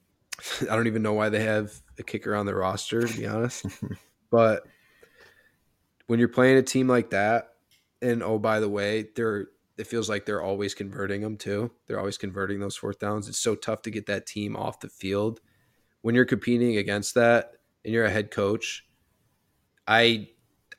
I 0.69 0.75
don't 0.75 0.87
even 0.87 1.01
know 1.01 1.13
why 1.13 1.29
they 1.29 1.45
have 1.45 1.71
a 1.97 2.03
kicker 2.03 2.35
on 2.35 2.45
their 2.45 2.57
roster, 2.57 3.07
to 3.07 3.17
be 3.17 3.25
honest. 3.25 3.65
but 4.31 4.63
when 6.07 6.19
you're 6.19 6.27
playing 6.27 6.57
a 6.57 6.61
team 6.61 6.89
like 6.89 7.11
that, 7.11 7.53
and 8.01 8.21
oh 8.21 8.37
by 8.37 8.59
the 8.59 8.67
way, 8.67 9.07
they're 9.15 9.47
it 9.77 9.87
feels 9.87 10.09
like 10.09 10.25
they're 10.25 10.41
always 10.41 10.73
converting 10.73 11.21
them 11.21 11.37
too. 11.37 11.71
They're 11.87 11.99
always 11.99 12.17
converting 12.17 12.59
those 12.59 12.77
fourth 12.77 12.99
downs. 12.99 13.27
It's 13.27 13.39
so 13.39 13.55
tough 13.55 13.81
to 13.83 13.91
get 13.91 14.05
that 14.05 14.25
team 14.25 14.55
off 14.55 14.79
the 14.79 14.89
field 14.89 15.41
when 16.01 16.15
you're 16.15 16.25
competing 16.25 16.77
against 16.77 17.15
that 17.15 17.53
and 17.83 17.93
you're 17.93 18.05
a 18.05 18.09
head 18.09 18.31
coach. 18.31 18.85
I 19.87 20.29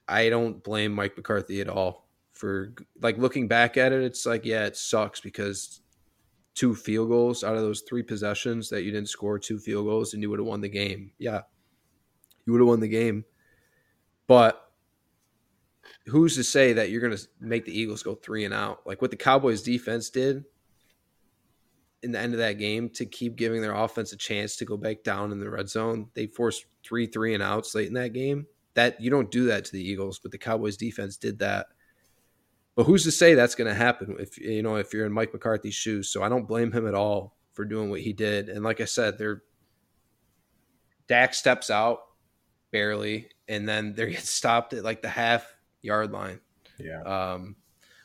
I 0.09 0.29
don't 0.29 0.63
blame 0.63 0.93
Mike 0.93 1.17
McCarthy 1.17 1.61
at 1.61 1.69
all 1.69 2.09
for 2.33 2.75
like 3.01 3.19
looking 3.19 3.49
back 3.49 3.77
at 3.77 3.93
it. 3.93 4.03
It's 4.03 4.25
like 4.25 4.45
yeah, 4.45 4.67
it 4.67 4.77
sucks 4.77 5.21
because 5.21 5.81
two 6.55 6.75
field 6.75 7.09
goals 7.09 7.45
out 7.45 7.57
of 7.57 7.63
those 7.63 7.83
three 7.83 8.03
possessions 8.03 8.71
that 8.71 8.83
you 8.83 8.91
didn't 8.91 9.11
score 9.11 9.39
two 9.39 9.59
field 9.59 9.87
goals 9.87 10.15
and 10.15 10.23
you 10.23 10.31
would 10.31 10.39
have 10.39 10.47
won 10.47 10.63
the 10.63 10.69
game. 10.69 11.13
Yeah, 11.19 11.43
you 12.47 12.53
would 12.53 12.61
have 12.61 12.69
won 12.69 12.81
the 12.81 12.89
game, 12.89 13.25
but 14.27 14.66
who's 16.07 16.37
to 16.37 16.45
say 16.45 16.73
that 16.73 16.91
you're 16.91 17.01
going 17.01 17.17
to 17.17 17.29
make 17.41 17.65
the 17.65 17.79
Eagles 17.79 18.03
go 18.03 18.15
three 18.15 18.45
and 18.45 18.55
out? 18.55 18.87
Like 18.87 19.03
what 19.03 19.11
the 19.11 19.17
Cowboys 19.17 19.63
defense 19.63 20.11
did 20.11 20.45
in 22.03 22.13
the 22.13 22.19
end 22.19 22.33
of 22.33 22.39
that 22.39 22.59
game 22.59 22.89
to 22.91 23.05
keep 23.05 23.37
giving 23.37 23.61
their 23.61 23.75
offense 23.75 24.13
a 24.13 24.17
chance 24.17 24.57
to 24.57 24.65
go 24.65 24.77
back 24.77 25.03
down 25.03 25.33
in 25.33 25.39
the 25.39 25.51
red 25.51 25.69
zone. 25.69 26.09
They 26.15 26.27
forced 26.27 26.67
three 26.85 27.07
three 27.07 27.35
and 27.35 27.43
outs 27.43 27.75
late 27.75 27.89
in 27.89 27.95
that 27.95 28.13
game. 28.13 28.47
That 28.75 29.01
you 29.01 29.11
don't 29.11 29.31
do 29.31 29.47
that 29.47 29.65
to 29.65 29.73
the 29.73 29.83
Eagles, 29.83 30.19
but 30.19 30.33
the 30.33 30.39
Cowboys 30.39 30.77
defense 30.77 31.17
did 31.17 31.39
that. 31.41 31.67
But 32.75 32.85
who's 32.85 33.05
to 33.05 33.11
say 33.11 33.35
that's 33.35 33.55
going 33.55 33.69
to 33.69 33.75
happen 33.75 34.17
if 34.21 34.39
you 34.39 34.63
know 34.63 34.77
if 34.77 34.93
you're 34.93 35.07
in 35.07 35.13
Mike 35.13 35.33
McCarthy's 35.33 35.75
shoes? 35.75 36.11
So 36.11 36.23
I 36.23 36.29
don't 36.29 36.47
blame 36.47 36.73
him 36.73 36.87
at 36.87 36.95
all 36.95 37.35
for 37.55 37.65
doing 37.65 37.91
what 37.91 38.03
he 38.03 38.13
did. 38.13 38.51
And 38.51 38.63
like 38.63 38.81
I 38.81 38.85
said, 38.85 39.19
they're 39.19 39.43
Dak 41.09 41.35
steps 41.35 41.71
out 41.71 42.01
barely, 42.71 43.31
and 43.49 43.69
then 43.69 43.95
they 43.95 44.11
get 44.11 44.21
stopped 44.21 44.75
at 44.75 44.85
like 44.85 45.03
the 45.03 45.09
half 45.09 45.56
yard 45.87 46.13
line. 46.13 46.41
Yeah. 46.79 47.01
Um, 47.03 47.57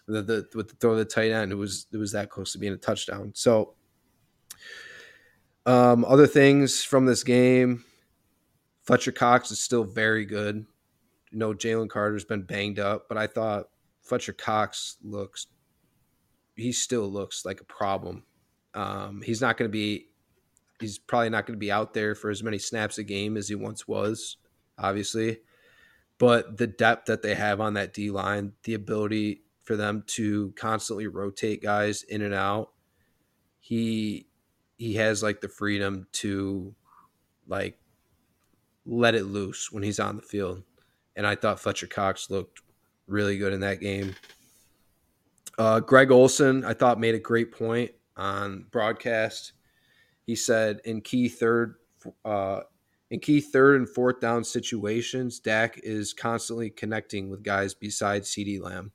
the, 0.08 0.22
the 0.22 0.48
with 0.56 0.70
the 0.70 0.76
throw 0.76 0.91
of 0.91 0.98
the 0.98 1.06
tight 1.06 1.32
end, 1.32 1.52
it 1.52 1.56
was 1.56 1.88
it 1.91 1.98
was 1.98 2.12
that 2.12 2.30
close 2.30 2.53
to 2.53 2.60
being 2.60 2.74
a 2.74 2.78
touchdown. 2.78 3.32
So, 3.36 3.74
um, 5.66 6.06
other 6.06 6.28
things 6.28 6.84
from 6.84 7.06
this 7.06 7.24
game, 7.24 7.84
Fletcher 8.84 9.12
Cox 9.12 9.52
is 9.52 9.60
still 9.60 9.84
very 9.84 10.26
good. 10.26 10.66
You 11.32 11.38
know, 11.38 11.53
Jalen 11.53 11.90
Carter's 11.90 12.26
been 12.26 12.44
banged 12.44 12.80
up, 12.80 13.08
but 13.08 13.18
I 13.18 13.28
thought 13.28 13.70
Fletcher 14.02 14.34
Cox 14.34 14.98
looks. 15.03 15.48
He 16.56 16.72
still 16.72 17.10
looks 17.10 17.45
like 17.45 17.62
a 17.62 17.66
problem. 17.66 18.24
Um, 18.74 19.22
he's 19.22 19.41
not 19.41 19.58
going 19.58 19.70
to 19.70 19.72
be. 19.72 20.08
He's 20.80 20.98
probably 20.98 21.30
not 21.30 21.45
going 21.45 21.58
to 21.58 21.60
be 21.60 21.72
out 21.72 21.94
there 21.94 22.16
for 22.16 22.32
as 22.32 22.41
many 22.41 22.58
snaps 22.58 22.98
a 22.98 23.03
game 23.03 23.38
as 23.38 23.48
he 23.48 23.56
once 23.56 23.88
was, 23.88 24.38
obviously. 24.80 25.38
But 26.22 26.57
the 26.57 26.68
depth 26.68 27.07
that 27.07 27.23
they 27.23 27.34
have 27.34 27.60
on 27.60 27.73
that 27.73 27.95
D 27.95 28.11
line, 28.11 28.53
the 28.61 28.76
ability 28.76 29.41
for 29.64 29.76
them 29.76 30.03
to 30.06 30.53
constantly 30.56 31.07
rotate 31.07 31.64
guys 31.64 32.03
in 32.03 32.22
and 32.22 32.35
out. 32.35 32.69
He 33.60 34.27
he 34.77 34.93
has 34.98 35.23
like 35.23 35.41
the 35.41 35.49
freedom 35.49 36.06
to 36.11 36.76
like 37.48 37.80
let 38.85 39.15
it 39.15 39.23
loose 39.23 39.72
when 39.72 39.81
he's 39.81 39.99
on 39.99 40.15
the 40.15 40.22
field. 40.22 40.61
And 41.15 41.26
I 41.26 41.34
thought 41.34 41.60
Fletcher 41.60 41.88
Cox 41.88 42.30
looked 42.30 42.61
really 43.07 43.39
good 43.39 43.52
in 43.52 43.61
that 43.61 43.80
game. 43.80 44.14
Uh, 45.57 45.80
Greg 45.80 46.11
Olsen, 46.11 46.64
I 46.64 46.76
thought 46.76 46.99
made 46.99 47.15
a 47.15 47.19
great 47.19 47.52
point 47.52 47.93
on 48.15 48.68
broadcast. 48.69 49.53
He 50.27 50.35
said 50.35 50.81
in 50.85 51.02
key 51.02 51.30
third, 51.30 51.77
uh, 52.23 52.60
in 53.11 53.19
key 53.19 53.41
third 53.41 53.75
and 53.75 53.89
fourth 53.89 54.21
down 54.21 54.43
situations, 54.45 55.39
Dak 55.39 55.77
is 55.83 56.13
constantly 56.13 56.69
connecting 56.69 57.29
with 57.29 57.43
guys 57.43 57.73
besides 57.73 58.31
CeeDee 58.31 58.61
Lamb. 58.61 58.93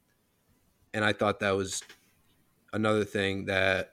And 0.94 1.04
I 1.04 1.12
thought 1.12 1.40
that 1.40 1.54
was 1.54 1.82
another 2.72 3.04
thing 3.04 3.44
that 3.44 3.92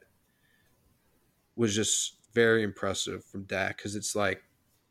was 1.58 1.76
just 1.76 2.16
very 2.34 2.64
impressive 2.64 3.26
from 3.26 3.44
Dak 3.44 3.78
because 3.78 3.98
it's 3.98 4.16
like 4.16 4.42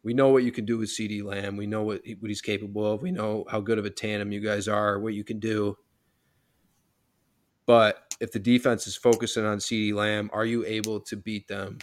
we 0.04 0.12
know 0.12 0.28
what 0.28 0.44
you 0.44 0.52
can 0.52 0.66
do 0.66 0.76
with 0.76 0.90
CeeDee 0.90 1.24
Lamb, 1.24 1.56
we 1.56 1.66
know 1.66 1.82
what 1.82 2.02
what 2.20 2.28
he's 2.28 2.42
capable 2.42 2.92
of, 2.92 3.00
we 3.00 3.10
know 3.10 3.46
how 3.50 3.58
good 3.58 3.78
of 3.78 3.86
a 3.86 3.90
tandem 3.90 4.32
you 4.32 4.40
guys 4.40 4.68
are, 4.68 5.00
what 5.00 5.14
you 5.14 5.24
can 5.24 5.38
do. 5.38 5.78
But 7.64 8.14
if 8.20 8.32
the 8.32 8.38
defense 8.38 8.86
is 8.86 8.96
focusing 8.96 9.46
on 9.46 9.58
CeeDee 9.58 9.94
Lamb, 9.94 10.28
are 10.34 10.44
you 10.44 10.66
able 10.66 11.00
to 11.00 11.16
beat 11.16 11.48
them 11.48 11.78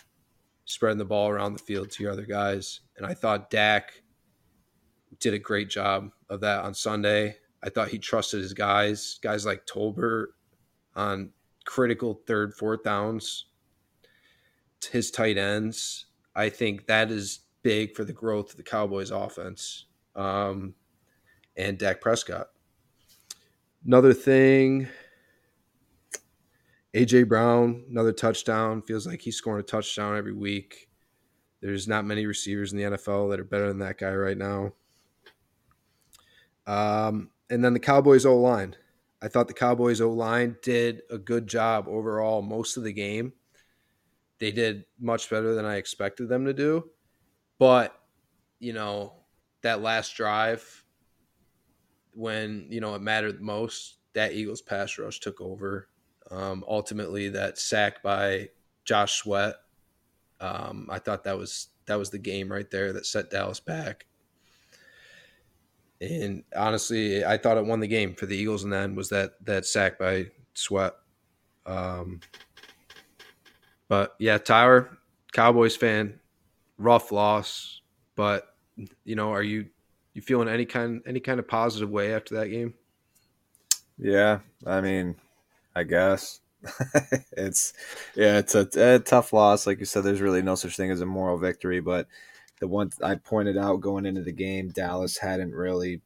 spreading 0.70 1.00
the 1.00 1.06
ball 1.06 1.30
around 1.30 1.54
the 1.54 1.64
field 1.64 1.90
to 1.90 2.04
your 2.04 2.12
other 2.12 2.26
guys? 2.26 2.82
And 2.96 3.06
I 3.06 3.14
thought 3.16 3.50
Dak 3.50 4.04
did 5.20 5.34
a 5.34 5.40
great 5.40 5.70
job 5.70 6.12
of 6.30 6.42
that 6.42 6.64
on 6.64 6.74
Sunday. 6.74 7.36
I 7.64 7.70
thought 7.70 7.90
he 7.90 7.98
trusted 7.98 8.42
his 8.42 8.54
guys, 8.54 9.20
guys 9.22 9.46
like 9.46 9.66
Tolbert 9.66 10.28
on 10.96 11.32
critical 11.66 12.22
third, 12.26 12.54
fourth 12.54 12.84
downs, 12.84 13.48
his 14.92 15.12
tight 15.12 15.38
ends. 15.38 16.06
I 16.36 16.50
think 16.50 16.86
that 16.86 17.12
is 17.12 17.42
big 17.64 17.96
for 17.96 18.04
the 18.04 18.14
growth 18.14 18.52
of 18.52 18.58
the 18.58 18.64
Cowboys 18.64 19.12
offense 19.12 19.86
um, 20.16 20.76
and 21.58 21.78
Dak 21.78 22.00
Prescott. 22.00 22.48
Another 23.86 24.14
thing, 24.14 24.88
AJ 26.96 27.28
Brown, 27.28 27.84
another 27.90 28.12
touchdown. 28.12 28.82
Feels 28.82 29.06
like 29.06 29.22
he's 29.22 29.36
scoring 29.36 29.60
a 29.60 29.64
touchdown 29.64 30.18
every 30.18 30.34
week. 30.34 30.90
There's 31.62 31.88
not 31.88 32.06
many 32.06 32.26
receivers 32.26 32.72
in 32.72 32.78
the 32.78 32.98
NFL 32.98 33.30
that 33.30 33.40
are 33.40 33.46
better 33.46 33.68
than 33.68 33.80
that 33.80 33.98
guy 33.98 34.14
right 34.14 34.38
now. 34.38 34.74
Um, 36.66 37.30
and 37.50 37.64
then 37.64 37.74
the 37.74 37.80
Cowboys 37.80 38.26
O 38.26 38.38
line. 38.38 38.76
I 39.22 39.28
thought 39.28 39.48
the 39.48 39.54
Cowboys 39.54 40.02
O 40.02 40.12
line 40.12 40.56
did 40.62 41.02
a 41.12 41.18
good 41.18 41.48
job 41.48 41.88
overall 41.88 42.42
most 42.42 42.78
of 42.78 42.84
the 42.84 42.94
game. 42.94 43.34
They 44.40 44.52
did 44.52 44.86
much 45.00 45.30
better 45.30 45.54
than 45.54 45.66
I 45.66 45.76
expected 45.76 46.30
them 46.30 46.46
to 46.46 46.54
do. 46.54 46.90
But, 47.58 48.00
you 48.60 48.72
know, 48.72 49.14
that 49.62 49.82
last 49.82 50.16
drive 50.16 50.86
when, 52.14 52.68
you 52.70 52.80
know, 52.80 52.96
it 52.96 53.02
mattered 53.02 53.42
most, 53.42 53.98
that 54.14 54.32
Eagles 54.32 54.62
pass 54.62 54.98
rush 54.98 55.20
took 55.20 55.42
over. 55.42 55.90
Um, 56.32 56.64
ultimately, 56.68 57.30
that 57.30 57.58
sack 57.58 58.04
by 58.04 58.50
Josh 58.86 59.20
Sweat, 59.22 59.56
um, 60.40 60.88
I 60.90 61.00
thought 61.00 61.24
that 61.24 61.38
was 61.38 61.70
that 61.86 61.98
was 61.98 62.10
the 62.10 62.20
game 62.20 62.52
right 62.52 62.70
there 62.70 62.94
that 62.94 63.06
set 63.06 63.32
Dallas 63.32 63.60
back. 63.60 64.06
And 66.02 66.44
honestly, 66.56 67.26
I 67.26 67.38
thought 67.38 67.58
it 67.58 67.66
won 67.66 67.80
the 67.80 67.88
game 67.88 68.16
for 68.16 68.26
the 68.26 68.38
Eagles. 68.38 68.64
And 68.64 68.72
then 68.72 68.96
was 68.96 69.10
that 69.10 69.34
that 69.46 69.66
sack 69.66 70.00
by 70.00 70.28
Sweat. 70.54 70.94
Um, 71.66 72.22
but 73.88 74.16
yeah, 74.20 74.38
Tyler, 74.38 74.98
Cowboys 75.34 75.76
fan, 75.76 76.20
rough 76.78 77.12
loss. 77.12 77.82
But 78.16 78.56
you 79.04 79.16
know, 79.16 79.32
are 79.32 79.44
you 79.44 79.68
you 80.14 80.22
feeling 80.22 80.48
any 80.48 80.66
kind 80.66 81.02
any 81.06 81.20
kind 81.20 81.40
of 81.40 81.48
positive 81.48 81.90
way 81.90 82.14
after 82.14 82.36
that 82.36 82.48
game? 82.48 82.74
Yeah, 83.98 84.40
I 84.66 84.80
mean, 84.80 85.16
I 85.80 85.84
guess 85.84 86.42
it's 87.32 87.74
yeah, 88.16 88.40
it's 88.40 88.54
a, 88.54 88.68
a, 88.76 89.00
tough 89.00 89.32
loss. 89.32 89.66
Like 89.66 89.80
you 89.80 89.86
said, 89.86 90.04
there's 90.04 90.20
really 90.20 90.42
no 90.42 90.56
such 90.56 90.76
thing 90.76 90.92
as 90.92 91.00
a 91.00 91.06
moral 91.06 91.38
victory, 91.38 91.80
but 91.80 92.08
the 92.60 92.68
one 92.68 92.92
I 93.02 93.16
pointed 93.16 93.58
out 93.58 93.80
going 93.80 94.06
into 94.06 94.24
the 94.24 94.34
game, 94.34 94.70
Dallas 94.70 95.18
hadn't 95.18 95.54
really 95.54 96.02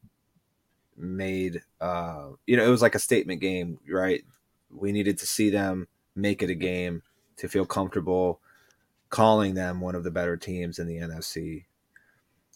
made. 0.96 1.62
Uh, 1.80 2.30
you 2.46 2.56
know, 2.56 2.64
it 2.64 2.70
was 2.70 2.82
like 2.82 2.94
a 2.94 3.00
statement 3.00 3.40
game, 3.40 3.80
right? 3.90 4.22
We 4.70 4.92
needed 4.92 5.18
to 5.18 5.26
see 5.26 5.50
them 5.50 5.88
make 6.14 6.40
it 6.40 6.50
a 6.50 6.54
game 6.54 7.02
to 7.38 7.48
feel 7.48 7.66
comfortable 7.66 8.40
calling 9.10 9.54
them 9.54 9.80
one 9.80 9.96
of 9.96 10.04
the 10.04 10.10
better 10.10 10.36
teams 10.36 10.78
in 10.78 10.86
the 10.86 10.98
NFC. 10.98 11.64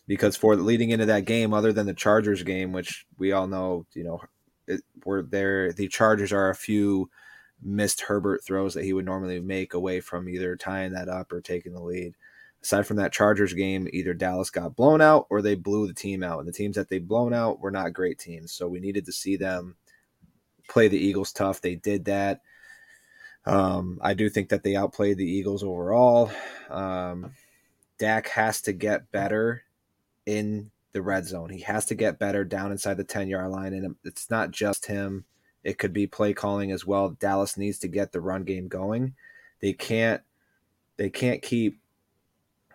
Because 0.07 0.37
for 0.37 0.55
leading 0.55 0.91
into 0.91 1.07
that 1.07 1.25
game, 1.25 1.53
other 1.53 1.73
than 1.73 1.87
the 1.87 1.95
Chargers 1.95 2.45
game, 2.45 2.73
which 2.73 3.07
we 3.19 3.33
all 3.33 3.49
know, 3.49 3.87
you 3.93 4.05
know, 4.05 4.23
it, 4.69 4.83
we're 5.05 5.23
there. 5.23 5.73
The 5.73 5.89
Chargers 5.89 6.33
are 6.33 6.51
a 6.51 6.55
few 6.55 7.11
missed 7.63 8.03
Herbert 8.03 8.45
throws 8.45 8.75
that 8.75 8.85
he 8.85 8.93
would 8.93 9.05
normally 9.05 9.41
make 9.41 9.75
away 9.75 10.01
from 10.01 10.29
either 10.29 10.57
tying 10.57 10.93
that 10.93 11.09
up 11.09 11.33
or 11.33 11.41
taking 11.41 11.73
the 11.73 11.83
lead 11.83 12.15
aside 12.63 12.87
from 12.87 12.97
that 12.97 13.13
Chargers 13.13 13.53
game, 13.53 13.89
either 13.93 14.15
Dallas 14.15 14.51
got 14.51 14.77
blown 14.77 15.01
out 15.01 15.27
or 15.31 15.43
they 15.43 15.55
blew 15.55 15.87
the 15.87 15.95
team 15.95 16.23
out. 16.23 16.41
And 16.41 16.49
the 16.49 16.53
teams 16.53 16.77
that 16.77 16.89
they 16.89 16.99
blown 16.99 17.33
out 17.33 17.61
were 17.61 17.71
not 17.71 17.93
great 17.93 18.19
teams. 18.19 18.53
So 18.53 18.67
we 18.69 18.81
needed 18.81 19.07
to 19.07 19.13
see 19.13 19.37
them 19.37 19.77
play 20.69 20.89
the 20.89 20.99
Eagles 20.99 21.33
tough. 21.33 21.61
They 21.61 21.77
did 21.77 22.07
that. 22.07 22.43
Um, 23.47 23.99
I 24.03 24.15
do 24.15 24.29
think 24.29 24.49
that 24.51 24.63
they 24.63 24.77
outplayed 24.77 25.17
the 25.17 25.31
Eagles 25.31 25.63
overall. 25.63 26.31
Um, 26.69 27.33
Dak 27.99 28.29
has 28.29 28.61
to 28.63 28.73
get 28.73 29.11
better 29.11 29.63
in 30.27 30.71
the 30.93 31.03
red 31.03 31.27
zone. 31.27 31.51
He 31.51 31.61
has 31.61 31.85
to 31.87 31.95
get 31.95 32.19
better 32.19 32.45
down 32.45 32.73
inside 32.73 32.97
the 32.97 33.05
10 33.05 33.29
yard 33.29 33.51
line. 33.51 33.75
And 33.75 33.97
it's 34.05 34.31
not 34.31 34.51
just 34.51 34.87
him, 34.87 35.25
it 35.65 35.79
could 35.79 35.93
be 35.93 36.07
play 36.07 36.33
calling 36.33 36.73
as 36.73 36.87
well. 36.87 37.11
Dallas 37.11 37.57
needs 37.57 37.79
to 37.81 37.89
get 37.89 38.13
the 38.13 38.21
run 38.21 38.45
game 38.45 38.69
going. 38.69 39.15
They 39.61 39.73
can't. 39.73 40.23
They 40.97 41.11
can't 41.11 41.43
keep 41.43 41.81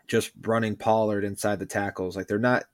just 0.07 0.31
running 0.41 0.75
Pollard 0.75 1.23
inside 1.23 1.59
the 1.59 1.65
tackles. 1.65 2.15
Like 2.15 2.27
they're 2.27 2.39
not. 2.39 2.65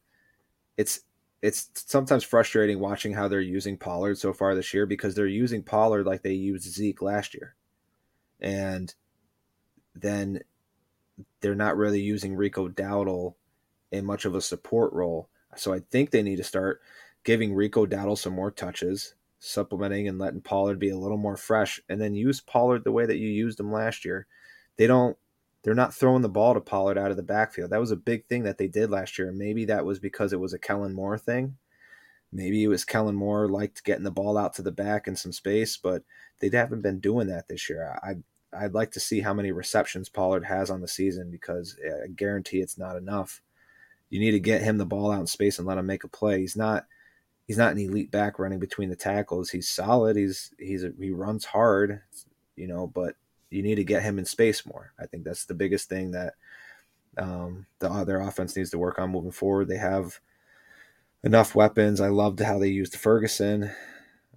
It's 0.77 1.01
it's 1.41 1.69
sometimes 1.73 2.23
frustrating 2.23 2.79
watching 2.79 3.13
how 3.13 3.27
they're 3.27 3.39
using 3.39 3.77
Pollard 3.77 4.17
so 4.17 4.33
far 4.33 4.55
this 4.55 4.73
year 4.73 4.85
because 4.85 5.15
they're 5.15 5.25
using 5.25 5.63
Pollard 5.63 6.05
like 6.05 6.21
they 6.21 6.33
used 6.33 6.69
Zeke 6.69 7.01
last 7.01 7.33
year, 7.33 7.55
and 8.41 8.93
then 9.95 10.41
they're 11.41 11.55
not 11.55 11.77
really 11.77 12.01
using 12.01 12.35
Rico 12.35 12.67
Dowdle 12.67 13.35
in 13.91 14.05
much 14.05 14.25
of 14.25 14.35
a 14.35 14.41
support 14.41 14.93
role. 14.93 15.29
So 15.55 15.73
I 15.73 15.79
think 15.79 16.11
they 16.11 16.23
need 16.23 16.37
to 16.37 16.43
start 16.43 16.81
giving 17.23 17.53
Rico 17.53 17.85
Dowdle 17.85 18.17
some 18.17 18.33
more 18.33 18.51
touches, 18.51 19.15
supplementing 19.39 20.07
and 20.07 20.19
letting 20.19 20.41
Pollard 20.41 20.79
be 20.79 20.89
a 20.89 20.97
little 20.97 21.17
more 21.17 21.37
fresh, 21.37 21.81
and 21.89 21.99
then 21.99 22.13
use 22.13 22.41
Pollard 22.41 22.83
the 22.83 22.91
way 22.91 23.05
that 23.05 23.17
you 23.17 23.29
used 23.29 23.59
him 23.59 23.71
last 23.71 24.05
year. 24.05 24.27
They 24.77 24.87
don't 24.87 25.17
they're 25.63 25.75
not 25.75 25.93
throwing 25.93 26.21
the 26.21 26.29
ball 26.29 26.53
to 26.53 26.61
Pollard 26.61 26.97
out 26.97 27.11
of 27.11 27.17
the 27.17 27.23
backfield. 27.23 27.71
That 27.71 27.81
was 27.81 27.91
a 27.91 27.97
big 27.97 28.25
thing 28.27 28.43
that 28.43 28.57
they 28.57 28.67
did 28.67 28.89
last 28.89 29.19
year. 29.19 29.31
Maybe 29.31 29.65
that 29.65 29.85
was 29.85 29.99
because 29.99 30.31
it 30.31 30.39
was 30.39 30.53
a 30.53 30.59
Kellen 30.59 30.93
Moore 30.93 31.17
thing. 31.17 31.57
Maybe 32.31 32.63
it 32.63 32.67
was 32.67 32.85
Kellen 32.85 33.15
Moore 33.15 33.49
liked 33.49 33.83
getting 33.83 34.03
the 34.03 34.11
ball 34.11 34.37
out 34.37 34.53
to 34.53 34.61
the 34.61 34.71
back 34.71 35.07
in 35.07 35.15
some 35.15 35.33
space, 35.33 35.75
but 35.75 36.03
they 36.39 36.49
haven't 36.49 36.81
been 36.81 36.99
doing 36.99 37.27
that 37.27 37.47
this 37.47 37.69
year. 37.69 37.99
I 38.01 38.15
I'd 38.51 38.73
like 38.73 38.91
to 38.91 38.99
see 38.99 39.19
how 39.19 39.33
many 39.33 39.51
receptions 39.51 40.09
Pollard 40.09 40.45
has 40.45 40.69
on 40.69 40.81
the 40.81 40.87
season 40.87 41.29
because 41.29 41.77
I 42.03 42.07
guarantee 42.07 42.61
it's 42.61 42.77
not 42.77 42.95
enough. 42.95 43.41
You 44.09 44.19
need 44.19 44.31
to 44.31 44.39
get 44.39 44.61
him 44.61 44.77
the 44.77 44.85
ball 44.85 45.11
out 45.11 45.21
in 45.21 45.27
space 45.27 45.59
and 45.59 45.67
let 45.67 45.77
him 45.77 45.85
make 45.85 46.03
a 46.03 46.07
play. 46.07 46.39
He's 46.39 46.55
not 46.55 46.85
he's 47.47 47.57
not 47.57 47.71
an 47.71 47.79
elite 47.79 48.11
back 48.11 48.37
running 48.37 48.59
between 48.59 48.89
the 48.89 48.95
tackles. 48.95 49.49
He's 49.49 49.67
solid. 49.67 50.15
He's 50.15 50.53
he's 50.59 50.83
a, 50.83 50.91
he 50.99 51.11
runs 51.11 51.45
hard, 51.45 52.01
you 52.55 52.67
know, 52.67 52.87
but 52.87 53.15
you 53.49 53.63
need 53.63 53.75
to 53.75 53.83
get 53.83 54.03
him 54.03 54.19
in 54.19 54.25
space 54.25 54.65
more. 54.65 54.93
I 54.99 55.07
think 55.07 55.23
that's 55.23 55.45
the 55.45 55.55
biggest 55.55 55.89
thing 55.89 56.11
that 56.11 56.33
um, 57.17 57.65
the, 57.79 58.03
their 58.05 58.21
offense 58.21 58.55
needs 58.55 58.69
to 58.71 58.77
work 58.77 58.99
on 58.99 59.09
moving 59.09 59.31
forward. 59.31 59.67
They 59.67 59.77
have 59.77 60.19
enough 61.23 61.55
weapons. 61.55 61.99
I 61.99 62.09
loved 62.09 62.39
how 62.39 62.59
they 62.59 62.67
used 62.67 62.95
Ferguson, 62.95 63.71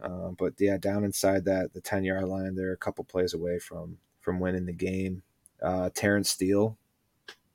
uh, 0.01 0.31
but 0.39 0.55
yeah, 0.59 0.79
down 0.79 1.05
inside 1.05 1.45
that 1.45 1.75
the 1.75 1.81
ten 1.81 2.05
yard 2.05 2.25
line, 2.25 2.55
they're 2.55 2.73
a 2.73 2.79
couple 2.79 3.05
plays 3.05 3.35
away 3.35 3.59
from 3.59 3.99
from 4.21 4.41
winning 4.41 4.67
the 4.67 4.73
game. 4.73 5.23
Uh, 5.63 5.91
Terence 5.95 6.31
Steele 6.31 6.77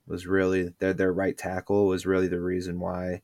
was 0.07 0.25
really 0.25 0.73
their 0.79 0.93
their 0.93 1.13
right 1.13 1.37
tackle 1.37 1.87
was 1.87 2.05
really 2.05 2.27
the 2.27 2.41
reason 2.41 2.79
why 2.79 3.21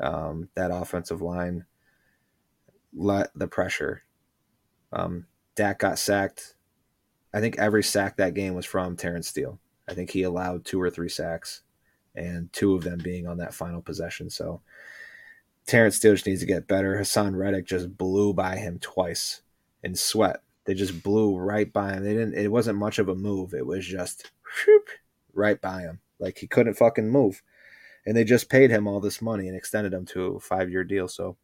um, 0.00 0.48
that 0.54 0.70
offensive 0.70 1.22
line 1.22 1.64
let 2.94 3.30
the 3.34 3.46
pressure. 3.48 4.02
Um, 4.92 5.26
Dak 5.54 5.78
got 5.80 5.98
sacked. 5.98 6.54
I 7.32 7.40
think 7.40 7.58
every 7.58 7.82
sack 7.82 8.16
that 8.16 8.34
game 8.34 8.54
was 8.54 8.66
from 8.66 8.96
Terence 8.96 9.28
Steele. 9.28 9.60
I 9.88 9.94
think 9.94 10.10
he 10.10 10.22
allowed 10.22 10.64
two 10.64 10.80
or 10.80 10.90
three 10.90 11.08
sacks, 11.08 11.62
and 12.14 12.52
two 12.52 12.74
of 12.74 12.84
them 12.84 13.00
being 13.02 13.26
on 13.26 13.38
that 13.38 13.54
final 13.54 13.82
possession. 13.82 14.30
So 14.30 14.62
Terence 15.66 15.96
Steele 15.96 16.14
just 16.14 16.26
needs 16.26 16.40
to 16.40 16.46
get 16.46 16.66
better. 16.66 16.96
Haason 16.96 17.36
Reddick 17.36 17.66
just 17.66 17.96
blew 17.96 18.32
by 18.32 18.56
him 18.56 18.78
twice 18.78 19.42
in 19.82 19.94
sweat. 19.94 20.42
They 20.64 20.74
just 20.74 21.02
blew 21.02 21.36
right 21.36 21.70
by 21.72 21.94
him. 21.94 22.04
They 22.04 22.14
didn't. 22.14 22.34
It 22.34 22.50
wasn't 22.50 22.78
much 22.78 22.98
of 22.98 23.08
a 23.08 23.14
move. 23.14 23.54
It 23.54 23.66
was 23.66 23.86
just 23.86 24.30
whoop, 24.66 24.88
right 25.32 25.60
by 25.60 25.82
him. 25.82 26.00
Like 26.18 26.38
he 26.38 26.46
couldn't 26.46 26.74
fucking 26.74 27.08
move 27.08 27.42
and 28.08 28.16
they 28.16 28.24
just 28.24 28.48
paid 28.48 28.70
him 28.70 28.86
all 28.86 29.00
this 29.00 29.20
money 29.20 29.48
and 29.48 29.56
extended 29.56 29.92
him 29.92 30.06
to 30.06 30.36
a 30.36 30.40
five 30.40 30.70
year 30.70 30.82
deal. 30.82 31.08
So 31.08 31.36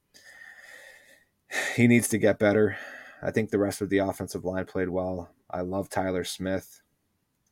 he 1.77 1.87
needs 1.87 2.09
to 2.09 2.19
get 2.19 2.39
better. 2.39 2.79
I 3.23 3.31
think 3.31 3.51
the 3.51 3.59
rest 3.59 3.83
of 3.83 3.91
the 3.91 3.99
offensive 3.99 4.47
line 4.47 4.65
played 4.65 4.89
well. 4.89 5.31
I 5.51 5.61
love 5.61 5.91
Tyler 5.91 6.25
Smith. 6.25 6.81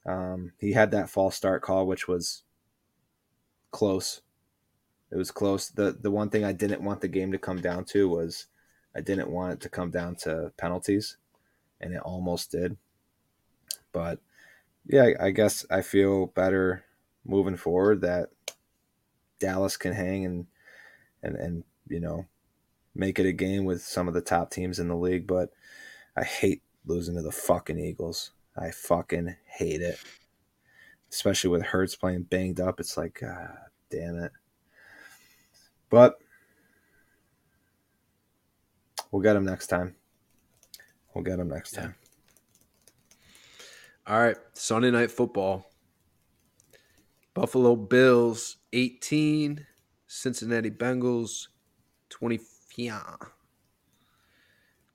Um, 0.07 0.53
he 0.59 0.73
had 0.73 0.91
that 0.93 1.11
false 1.11 1.37
start 1.37 1.61
call, 1.61 1.87
which 1.87 2.09
was 2.09 2.45
close. 3.71 4.23
It 5.11 5.17
was 5.17 5.31
close. 5.31 5.69
the 5.69 5.93
The 5.93 6.11
one 6.11 6.31
thing 6.31 6.45
I 6.45 6.53
didn't 6.53 6.83
want 6.83 7.03
the 7.03 7.09
game 7.09 7.33
to 7.33 7.39
come 7.39 7.61
down 7.61 7.85
to 7.87 8.09
was 8.09 8.47
I 8.97 9.03
didn't 9.03 9.31
want 9.31 9.53
it 9.53 9.61
to 9.61 9.69
come 9.69 9.91
down 9.91 10.17
to 10.23 10.53
penalties, 10.57 11.19
and 11.83 11.93
it 11.93 12.01
almost 12.01 12.51
did. 12.51 12.79
But 13.93 14.21
yeah, 14.87 15.11
I 15.21 15.33
guess 15.33 15.67
I 15.71 15.83
feel 15.83 16.27
better 16.29 16.85
moving 17.25 17.57
forward 17.57 18.01
that 18.03 18.31
Dallas 19.39 19.77
can 19.77 19.93
hang 19.93 20.25
and 20.25 20.47
and 21.23 21.37
and 21.37 21.65
you 21.89 22.01
know 22.01 22.27
make 22.95 23.19
it 23.19 23.27
a 23.27 23.33
game 23.33 23.65
with 23.65 23.83
some 23.83 24.09
of 24.09 24.15
the 24.15 24.21
top 24.21 24.51
teams 24.51 24.79
in 24.79 24.89
the 24.89 24.97
league. 24.97 25.27
But 25.27 25.51
I 26.17 26.25
hate 26.25 26.63
losing 26.85 27.17
to 27.17 27.23
the 27.23 27.33
fucking 27.33 27.79
Eagles. 27.79 28.33
I 28.57 28.71
fucking 28.71 29.37
hate 29.47 29.81
it, 29.81 29.99
especially 31.11 31.51
with 31.51 31.63
Hurts 31.63 31.97
playing 31.97 32.25
banged 32.25 32.61
up. 32.61 32.81
It's 32.81 32.97
like, 32.97 33.21
God 33.21 33.57
damn 33.91 34.17
it. 34.17 34.33
But 35.89 36.19
we'll 39.11 39.23
get 39.23 39.37
him 39.37 39.45
next 39.45 39.69
time. 39.69 39.95
We'll 41.15 41.25
get 41.25 41.39
him 41.39 41.49
next 41.49 41.73
time. 41.73 41.95
All 44.07 44.19
right, 44.19 44.37
Sunday 44.53 44.91
night 44.91 45.11
football. 45.11 45.72
Buffalo 47.35 47.77
Bills 47.77 48.59
18, 48.73 49.67
Cincinnati 50.07 50.71
Bengals 50.71 51.49
25. 52.11 53.03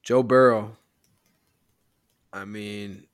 Joe 0.04 0.24
Burrow. 0.24 0.78
I 2.32 2.46
mean, 2.46 3.08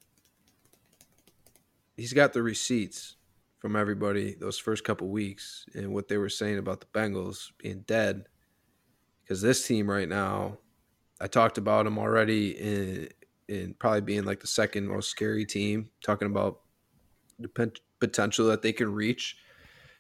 he's 1.95 2.14
got 2.14 2.34
the 2.34 2.44
receipts 2.44 3.16
from 3.60 3.78
everybody 3.78 4.34
those 4.34 4.60
first 4.60 4.84
couple 4.84 5.08
weeks 5.08 5.66
and 5.74 5.94
what 5.94 6.10
they 6.10 6.18
were 6.18 6.28
saying 6.30 6.58
about 6.58 6.82
the 6.82 6.88
Bengals 6.88 7.52
being 7.58 7.86
dead. 7.88 8.26
Because 9.22 9.41
this 9.41 9.66
team 9.66 9.90
right 9.90 10.10
now, 10.10 10.58
I 11.22 11.28
talked 11.28 11.58
about 11.58 11.86
them 11.86 11.98
already 11.98 12.52
in 12.52 13.10
in 13.48 13.74
probably 13.76 14.02
being 14.02 14.26
like 14.26 14.41
the 14.41 14.48
second 14.48 14.88
most 14.88 15.10
scary 15.10 15.45
team. 15.45 15.90
Talking 16.04 16.28
about 16.28 16.60
the 17.40 17.48
potential 18.03 18.47
that 18.47 18.61
they 18.61 18.73
can 18.73 18.91
reach. 18.93 19.38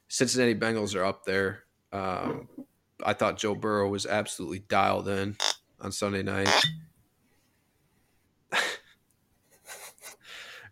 Cincinnati 0.09 0.53
Bengals 0.53 0.93
are 0.93 1.05
up 1.05 1.23
there. 1.23 1.63
Um, 1.93 2.49
I 3.05 3.13
thought 3.13 3.37
Joe 3.37 3.55
Burrow 3.55 3.87
was 3.87 4.05
absolutely 4.05 4.59
dialed 4.59 5.07
in 5.07 5.37
on 5.79 5.93
Sunday 5.93 6.21
night. 6.21 6.49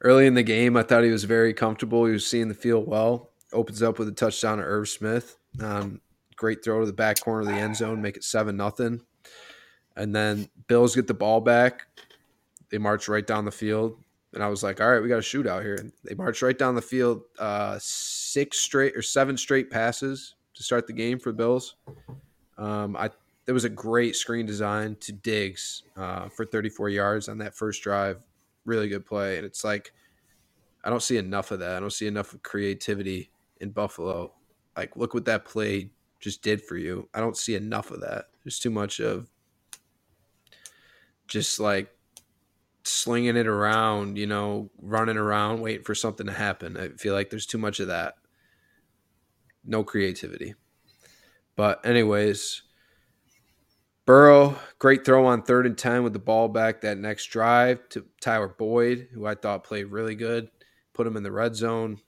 Early 0.02 0.28
in 0.28 0.34
the 0.34 0.44
game, 0.44 0.76
I 0.76 0.84
thought 0.84 1.06
he 1.06 1.10
was 1.10 1.24
very 1.24 1.54
comfortable. 1.54 2.04
He 2.06 2.12
was 2.12 2.28
seeing 2.28 2.50
the 2.50 2.54
field 2.54 2.86
well. 2.86 3.32
Opens 3.54 3.82
up 3.82 3.98
with 3.98 4.10
a 4.10 4.14
touchdown 4.14 4.58
to 4.58 4.66
Irv 4.66 4.90
Smith. 4.90 5.38
Um, 5.62 6.02
great 6.36 6.66
throw 6.66 6.82
to 6.82 6.86
the 6.86 6.92
back 6.92 7.22
corner 7.22 7.42
of 7.42 7.48
the 7.48 7.54
end 7.54 7.78
zone, 7.78 8.02
make 8.02 8.18
it 8.18 8.26
seven 8.26 8.58
nothing. 8.58 9.02
And 9.96 10.14
then 10.14 10.50
Bills 10.68 10.96
get 10.96 11.08
the 11.08 11.14
ball 11.14 11.40
back. 11.40 11.88
They 12.72 12.78
march 12.78 13.08
right 13.08 13.26
down 13.26 13.46
the 13.46 13.52
field 13.52 14.04
and 14.34 14.44
I 14.44 14.48
was 14.48 14.64
like, 14.64 14.80
all 14.80 14.90
right, 14.90 15.02
we 15.02 15.10
got 15.10 15.18
a 15.18 15.22
shootout 15.22 15.62
here. 15.62 15.76
And 15.76 15.92
they 16.04 16.16
marched 16.16 16.42
right 16.42 16.58
down 16.58 16.76
the 16.76 16.82
field, 16.82 17.24
uh, 17.40 17.78
six 17.82 18.60
straight 18.60 18.96
or 18.96 19.02
seven 19.02 19.36
straight 19.36 19.70
passes 19.70 20.36
to 20.54 20.64
start 20.64 20.88
the 20.88 20.94
game 20.94 21.20
for 21.20 21.32
the 21.32 21.38
Bills. 21.38 21.76
Um, 22.58 22.96
I 22.96 23.10
there 23.46 23.54
was 23.54 23.66
a 23.66 23.70
great 23.70 24.16
screen 24.16 24.46
design 24.46 24.96
to 25.02 25.12
Diggs 25.12 25.84
uh, 25.98 26.30
for 26.30 26.46
34 26.46 26.90
yards 26.90 27.28
on 27.28 27.40
that 27.40 27.56
first 27.56 27.82
drive. 27.82 28.22
Really 28.66 28.88
good 28.88 29.06
play, 29.06 29.38
and 29.38 29.46
it's 29.46 29.64
like 29.64 29.92
I 30.84 30.90
don't 30.90 31.02
see 31.02 31.18
enough 31.18 31.52
of 31.52 31.60
that. 31.60 31.76
I 31.76 31.80
don't 31.80 31.92
see 31.92 32.08
enough 32.08 32.34
of 32.34 32.44
creativity 32.44 33.32
in 33.60 33.72
Buffalo. 33.72 34.34
Like, 34.78 34.96
look 34.96 35.14
what 35.14 35.26
that 35.26 35.46
play 35.46 35.90
just 36.20 36.42
did 36.42 36.62
for 36.62 36.78
you. 36.78 37.10
I 37.14 37.20
don't 37.20 37.36
see 37.36 37.56
enough 37.56 37.92
of 37.92 38.02
that. 38.02 38.26
There's 38.44 38.60
too 38.60 38.70
much 38.70 39.00
of 39.00 39.30
just 41.28 41.60
like 41.60 41.90
slinging 42.84 43.36
it 43.36 43.48
around, 43.48 44.18
you 44.18 44.28
know, 44.28 44.70
running 44.82 45.18
around, 45.18 45.62
waiting 45.62 45.84
for 45.84 45.96
something 45.96 46.26
to 46.28 46.34
happen. 46.34 46.78
I 46.78 46.90
feel 46.90 47.14
like 47.14 47.30
there's 47.30 47.46
too 47.46 47.58
much 47.58 47.80
of 47.80 47.88
that. 47.88 48.16
No 49.64 49.84
creativity. 49.84 50.56
But, 51.56 51.86
anyways, 51.86 52.64
Burrow, 54.06 54.58
great 54.80 55.06
throw 55.06 55.28
on 55.28 55.44
third 55.44 55.66
and 55.66 55.78
10 55.78 56.04
with 56.04 56.14
the 56.14 56.20
ball 56.20 56.48
back 56.48 56.82
that 56.82 56.98
next 56.98 57.28
drive 57.28 57.88
to 57.90 58.06
Tyler 58.20 58.48
Boyd, 58.48 59.10
who 59.14 59.26
I 59.26 59.36
thought 59.36 59.64
played 59.64 59.86
really 59.86 60.16
good. 60.16 60.50
Put 60.94 61.06
him 61.06 61.16
in 61.18 61.24
the 61.24 61.32
red 61.32 61.56
zone. 61.56 62.00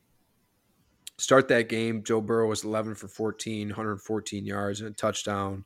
Start 1.17 1.47
that 1.49 1.69
game, 1.69 2.03
Joe 2.03 2.19
Burrow 2.19 2.49
was 2.49 2.63
11 2.63 2.95
for 2.95 3.07
14, 3.07 3.69
114 3.69 4.45
yards 4.45 4.81
and 4.81 4.89
a 4.89 4.93
touchdown. 4.93 5.65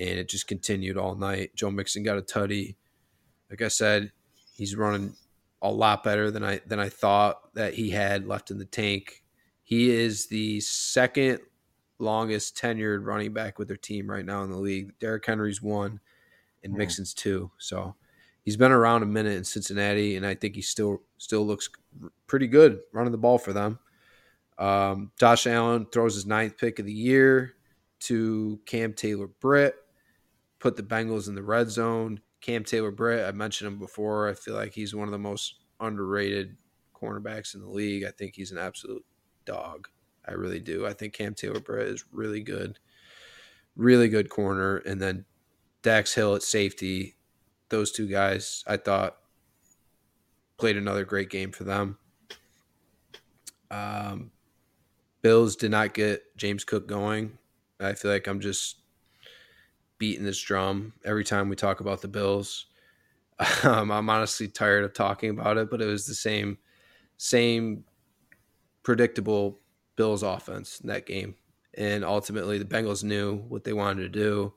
And 0.00 0.18
it 0.18 0.28
just 0.28 0.48
continued 0.48 0.98
all 0.98 1.14
night. 1.14 1.54
Joe 1.54 1.70
Mixon 1.70 2.02
got 2.02 2.18
a 2.18 2.22
tutty. 2.22 2.74
Like 3.48 3.62
I 3.62 3.68
said, 3.68 4.10
He's 4.54 4.76
running 4.76 5.14
a 5.62 5.70
lot 5.70 6.04
better 6.04 6.30
than 6.30 6.44
I 6.44 6.60
than 6.66 6.78
I 6.78 6.88
thought 6.88 7.54
that 7.54 7.74
he 7.74 7.90
had 7.90 8.26
left 8.26 8.50
in 8.50 8.58
the 8.58 8.64
tank. 8.64 9.22
He 9.62 9.90
is 9.90 10.26
the 10.26 10.60
second 10.60 11.40
longest 11.98 12.56
tenured 12.56 13.06
running 13.06 13.32
back 13.32 13.58
with 13.58 13.68
their 13.68 13.76
team 13.76 14.10
right 14.10 14.24
now 14.24 14.42
in 14.42 14.50
the 14.50 14.58
league. 14.58 14.92
Derrick 14.98 15.24
Henry's 15.24 15.62
one, 15.62 16.00
and 16.62 16.72
mm-hmm. 16.72 16.78
Mixon's 16.78 17.14
two. 17.14 17.50
So 17.58 17.94
he's 18.42 18.56
been 18.56 18.72
around 18.72 19.02
a 19.02 19.06
minute 19.06 19.36
in 19.36 19.44
Cincinnati, 19.44 20.16
and 20.16 20.26
I 20.26 20.34
think 20.34 20.54
he 20.54 20.62
still 20.62 21.02
still 21.18 21.46
looks 21.46 21.68
pretty 22.26 22.46
good 22.46 22.80
running 22.92 23.12
the 23.12 23.18
ball 23.18 23.38
for 23.38 23.52
them. 23.52 23.78
Um, 24.58 25.10
Josh 25.18 25.46
Allen 25.46 25.86
throws 25.92 26.14
his 26.14 26.26
ninth 26.26 26.58
pick 26.58 26.78
of 26.78 26.86
the 26.86 26.92
year 26.92 27.54
to 28.00 28.60
Cam 28.66 28.92
Taylor 28.92 29.26
Britt, 29.26 29.74
put 30.58 30.76
the 30.76 30.82
Bengals 30.82 31.28
in 31.28 31.34
the 31.34 31.42
red 31.42 31.70
zone. 31.70 32.20
Cam 32.44 32.62
Taylor 32.62 32.90
Britt, 32.90 33.26
I 33.26 33.32
mentioned 33.32 33.72
him 33.72 33.78
before. 33.78 34.28
I 34.28 34.34
feel 34.34 34.52
like 34.54 34.74
he's 34.74 34.94
one 34.94 35.08
of 35.08 35.12
the 35.12 35.18
most 35.18 35.54
underrated 35.80 36.58
cornerbacks 36.94 37.54
in 37.54 37.62
the 37.62 37.70
league. 37.70 38.04
I 38.04 38.10
think 38.10 38.34
he's 38.36 38.52
an 38.52 38.58
absolute 38.58 39.02
dog. 39.46 39.88
I 40.28 40.32
really 40.32 40.60
do. 40.60 40.86
I 40.86 40.92
think 40.92 41.14
Cam 41.14 41.32
Taylor 41.32 41.58
Britt 41.58 41.88
is 41.88 42.04
really 42.12 42.42
good, 42.42 42.78
really 43.76 44.10
good 44.10 44.28
corner. 44.28 44.76
And 44.76 45.00
then 45.00 45.24
Dax 45.80 46.12
Hill 46.12 46.34
at 46.34 46.42
safety. 46.42 47.14
Those 47.70 47.90
two 47.90 48.06
guys, 48.06 48.62
I 48.66 48.76
thought, 48.76 49.16
played 50.58 50.76
another 50.76 51.06
great 51.06 51.30
game 51.30 51.50
for 51.50 51.64
them. 51.64 51.96
Um, 53.70 54.32
Bills 55.22 55.56
did 55.56 55.70
not 55.70 55.94
get 55.94 56.36
James 56.36 56.62
Cook 56.62 56.86
going. 56.86 57.38
I 57.80 57.94
feel 57.94 58.10
like 58.10 58.26
I'm 58.26 58.40
just 58.40 58.80
beating 59.98 60.24
this 60.24 60.40
drum 60.40 60.92
every 61.04 61.24
time 61.24 61.48
we 61.48 61.56
talk 61.56 61.80
about 61.80 62.02
the 62.02 62.08
Bills. 62.08 62.66
Um, 63.64 63.90
I'm 63.90 64.08
honestly 64.08 64.46
tired 64.46 64.84
of 64.84 64.94
talking 64.94 65.30
about 65.30 65.58
it, 65.58 65.68
but 65.68 65.82
it 65.82 65.86
was 65.86 66.06
the 66.06 66.14
same, 66.14 66.56
same 67.16 67.82
predictable 68.84 69.58
Bills 69.96 70.22
offense 70.22 70.78
in 70.80 70.86
that 70.86 71.04
game. 71.04 71.34
And 71.76 72.04
ultimately, 72.04 72.58
the 72.58 72.64
Bengals 72.64 73.02
knew 73.02 73.38
what 73.48 73.64
they 73.64 73.72
wanted 73.72 74.02
to 74.02 74.08
do. 74.08 74.54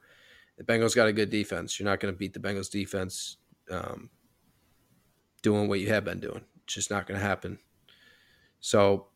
The 0.57 0.63
Bengals 0.63 0.95
got 0.95 1.07
a 1.07 1.13
good 1.13 1.31
defense. 1.31 1.79
You're 1.79 1.89
not 1.89 1.99
going 1.99 2.13
to 2.13 2.17
beat 2.17 2.33
the 2.33 2.39
Bengals 2.39 2.69
defense 2.69 3.37
um, 3.71 4.11
doing 5.41 5.67
what 5.67 5.79
you 5.79 5.87
have 5.89 6.05
been 6.05 6.19
doing. 6.19 6.43
It's 6.63 6.75
just 6.75 6.91
not 6.91 7.07
going 7.07 7.19
to 7.19 7.25
happen. 7.25 7.57
So, 8.59 9.07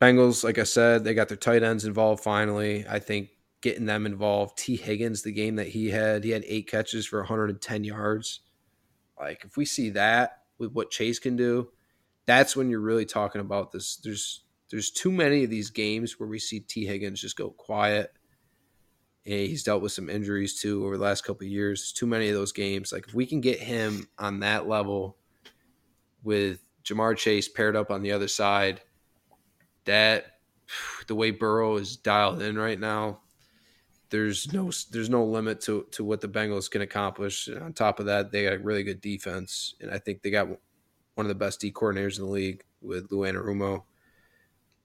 Bengals, 0.00 0.42
like 0.44 0.58
I 0.58 0.64
said, 0.64 1.04
they 1.04 1.14
got 1.14 1.28
their 1.28 1.36
tight 1.36 1.62
ends 1.62 1.84
involved 1.84 2.22
finally. 2.22 2.84
I 2.88 2.98
think 2.98 3.28
getting 3.66 3.86
them 3.86 4.06
involved. 4.06 4.56
Tee 4.56 4.76
Higgins, 4.76 5.22
the 5.22 5.32
game 5.32 5.56
that 5.56 5.66
he 5.66 5.90
had, 5.90 6.22
he 6.22 6.30
had 6.30 6.44
eight 6.46 6.70
catches 6.70 7.04
for 7.04 7.18
110 7.18 7.82
yards. 7.82 8.38
Like, 9.18 9.44
if 9.44 9.56
we 9.56 9.64
see 9.64 9.90
that 9.90 10.42
with 10.56 10.70
what 10.70 10.92
Chase 10.92 11.18
can 11.18 11.34
do, 11.34 11.70
that's 12.26 12.54
when 12.54 12.70
you're 12.70 12.78
really 12.78 13.06
talking 13.06 13.40
about 13.40 13.72
this. 13.72 13.96
There's 13.96 14.44
there's 14.70 14.92
too 14.92 15.10
many 15.10 15.42
of 15.42 15.50
these 15.50 15.70
games 15.70 16.20
where 16.20 16.28
we 16.28 16.38
see 16.38 16.60
Tee 16.60 16.86
Higgins 16.86 17.20
just 17.20 17.36
go 17.36 17.50
quiet. 17.50 18.12
And 19.24 19.34
he's 19.34 19.64
dealt 19.64 19.82
with 19.82 19.90
some 19.90 20.08
injuries 20.08 20.60
too 20.60 20.84
over 20.84 20.96
the 20.96 21.02
last 21.02 21.24
couple 21.24 21.44
years. 21.48 21.80
There's 21.80 21.92
too 21.92 22.06
many 22.06 22.28
of 22.28 22.34
those 22.34 22.52
games. 22.52 22.92
Like 22.92 23.08
if 23.08 23.14
we 23.14 23.26
can 23.26 23.40
get 23.40 23.58
him 23.58 24.06
on 24.16 24.40
that 24.40 24.68
level 24.68 25.16
with 26.22 26.60
Ja'Marr 26.84 27.16
Chase 27.16 27.48
paired 27.48 27.74
up 27.74 27.90
on 27.90 28.02
the 28.02 28.12
other 28.12 28.28
side, 28.28 28.80
that 29.86 30.38
the 31.08 31.16
way 31.16 31.32
Burrow 31.32 31.76
is 31.78 31.96
dialed 31.96 32.42
in 32.42 32.56
right 32.56 32.78
now, 32.78 33.20
there's 34.10 34.52
no 34.52 34.70
there's 34.90 35.10
no 35.10 35.24
limit 35.24 35.60
to 35.62 35.86
to 35.92 36.04
what 36.04 36.20
the 36.20 36.28
Bengals 36.28 36.70
can 36.70 36.82
accomplish. 36.82 37.48
And 37.48 37.62
on 37.62 37.72
top 37.72 38.00
of 38.00 38.06
that, 38.06 38.30
they 38.30 38.44
got 38.44 38.54
a 38.54 38.58
really 38.58 38.82
good 38.82 39.00
defense, 39.00 39.74
and 39.80 39.90
I 39.90 39.98
think 39.98 40.22
they 40.22 40.30
got 40.30 40.48
one 40.48 41.26
of 41.26 41.28
the 41.28 41.34
best 41.34 41.60
D 41.60 41.72
coordinators 41.72 42.18
in 42.18 42.24
the 42.24 42.30
league 42.30 42.62
with 42.80 43.10
Lou 43.10 43.20
Anarumo. 43.20 43.82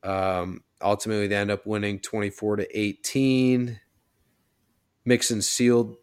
Um, 0.04 0.64
ultimately, 0.82 1.28
they 1.28 1.36
end 1.36 1.52
up 1.52 1.66
winning 1.66 2.00
24 2.00 2.58
to 2.58 2.80
18. 2.80 3.80
Mixon 5.06 5.42
sealed 5.42 5.98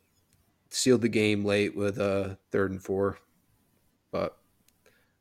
sealed 0.70 1.01
the 1.01 1.09
game 1.09 1.45
late 1.45 1.77
with 1.77 1.99
a 1.99 2.39
third 2.51 2.70
and 2.70 2.82
four, 2.82 3.19
but 4.12 4.36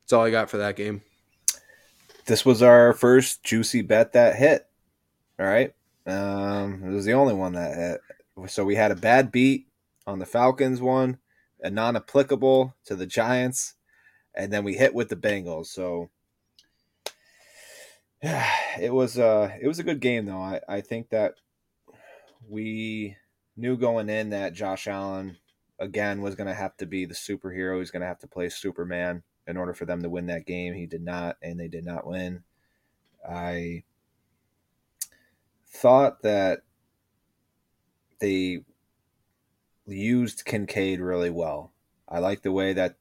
that's 0.02 0.12
all 0.12 0.24
I 0.24 0.30
got 0.30 0.50
for 0.50 0.58
that 0.58 0.76
game. 0.76 1.02
This 2.26 2.44
was 2.44 2.62
our 2.62 2.92
first 2.92 3.42
juicy 3.42 3.82
bet 3.82 4.12
that 4.12 4.36
hit. 4.36 4.66
All 5.40 5.46
right, 5.46 5.72
um, 6.08 6.82
it 6.84 6.90
was 6.90 7.04
the 7.04 7.12
only 7.12 7.34
one 7.34 7.52
that 7.52 7.76
hit. 7.76 8.50
So 8.50 8.64
we 8.64 8.76
had 8.76 8.90
a 8.90 8.96
bad 8.96 9.30
beat 9.30 9.66
on 10.06 10.18
the 10.18 10.26
Falcons 10.26 10.80
one, 10.80 11.18
a 11.60 11.70
non-applicable 11.70 12.74
to 12.86 12.96
the 12.96 13.06
Giants, 13.06 13.74
and 14.34 14.52
then 14.52 14.64
we 14.64 14.74
hit 14.74 14.94
with 14.94 15.08
the 15.08 15.16
Bengals. 15.16 15.66
So 15.66 16.10
yeah, 18.22 18.48
it 18.80 18.92
was 18.92 19.18
uh 19.18 19.50
it 19.60 19.66
was 19.66 19.78
a 19.78 19.84
good 19.84 20.00
game 20.00 20.26
though. 20.26 20.40
I, 20.40 20.60
I 20.68 20.80
think 20.80 21.10
that 21.10 21.34
we 22.48 23.16
knew 23.56 23.76
going 23.76 24.08
in 24.08 24.30
that 24.30 24.54
Josh 24.54 24.86
Allen 24.86 25.36
again 25.78 26.22
was 26.22 26.34
gonna 26.34 26.54
have 26.54 26.76
to 26.78 26.86
be 26.86 27.04
the 27.04 27.14
superhero. 27.14 27.78
He's 27.78 27.90
gonna 27.90 28.06
have 28.06 28.20
to 28.20 28.28
play 28.28 28.48
Superman 28.48 29.22
in 29.46 29.56
order 29.56 29.74
for 29.74 29.84
them 29.84 30.02
to 30.02 30.08
win 30.08 30.26
that 30.26 30.46
game. 30.46 30.74
He 30.74 30.86
did 30.86 31.02
not, 31.02 31.36
and 31.42 31.58
they 31.58 31.68
did 31.68 31.84
not 31.84 32.06
win. 32.06 32.44
I 33.28 33.84
thought 35.80 36.22
that 36.22 36.60
they 38.20 38.60
used 39.86 40.44
Kincaid 40.44 41.00
really 41.00 41.30
well. 41.30 41.72
I 42.08 42.18
like 42.18 42.42
the 42.42 42.52
way 42.52 42.72
that 42.72 42.96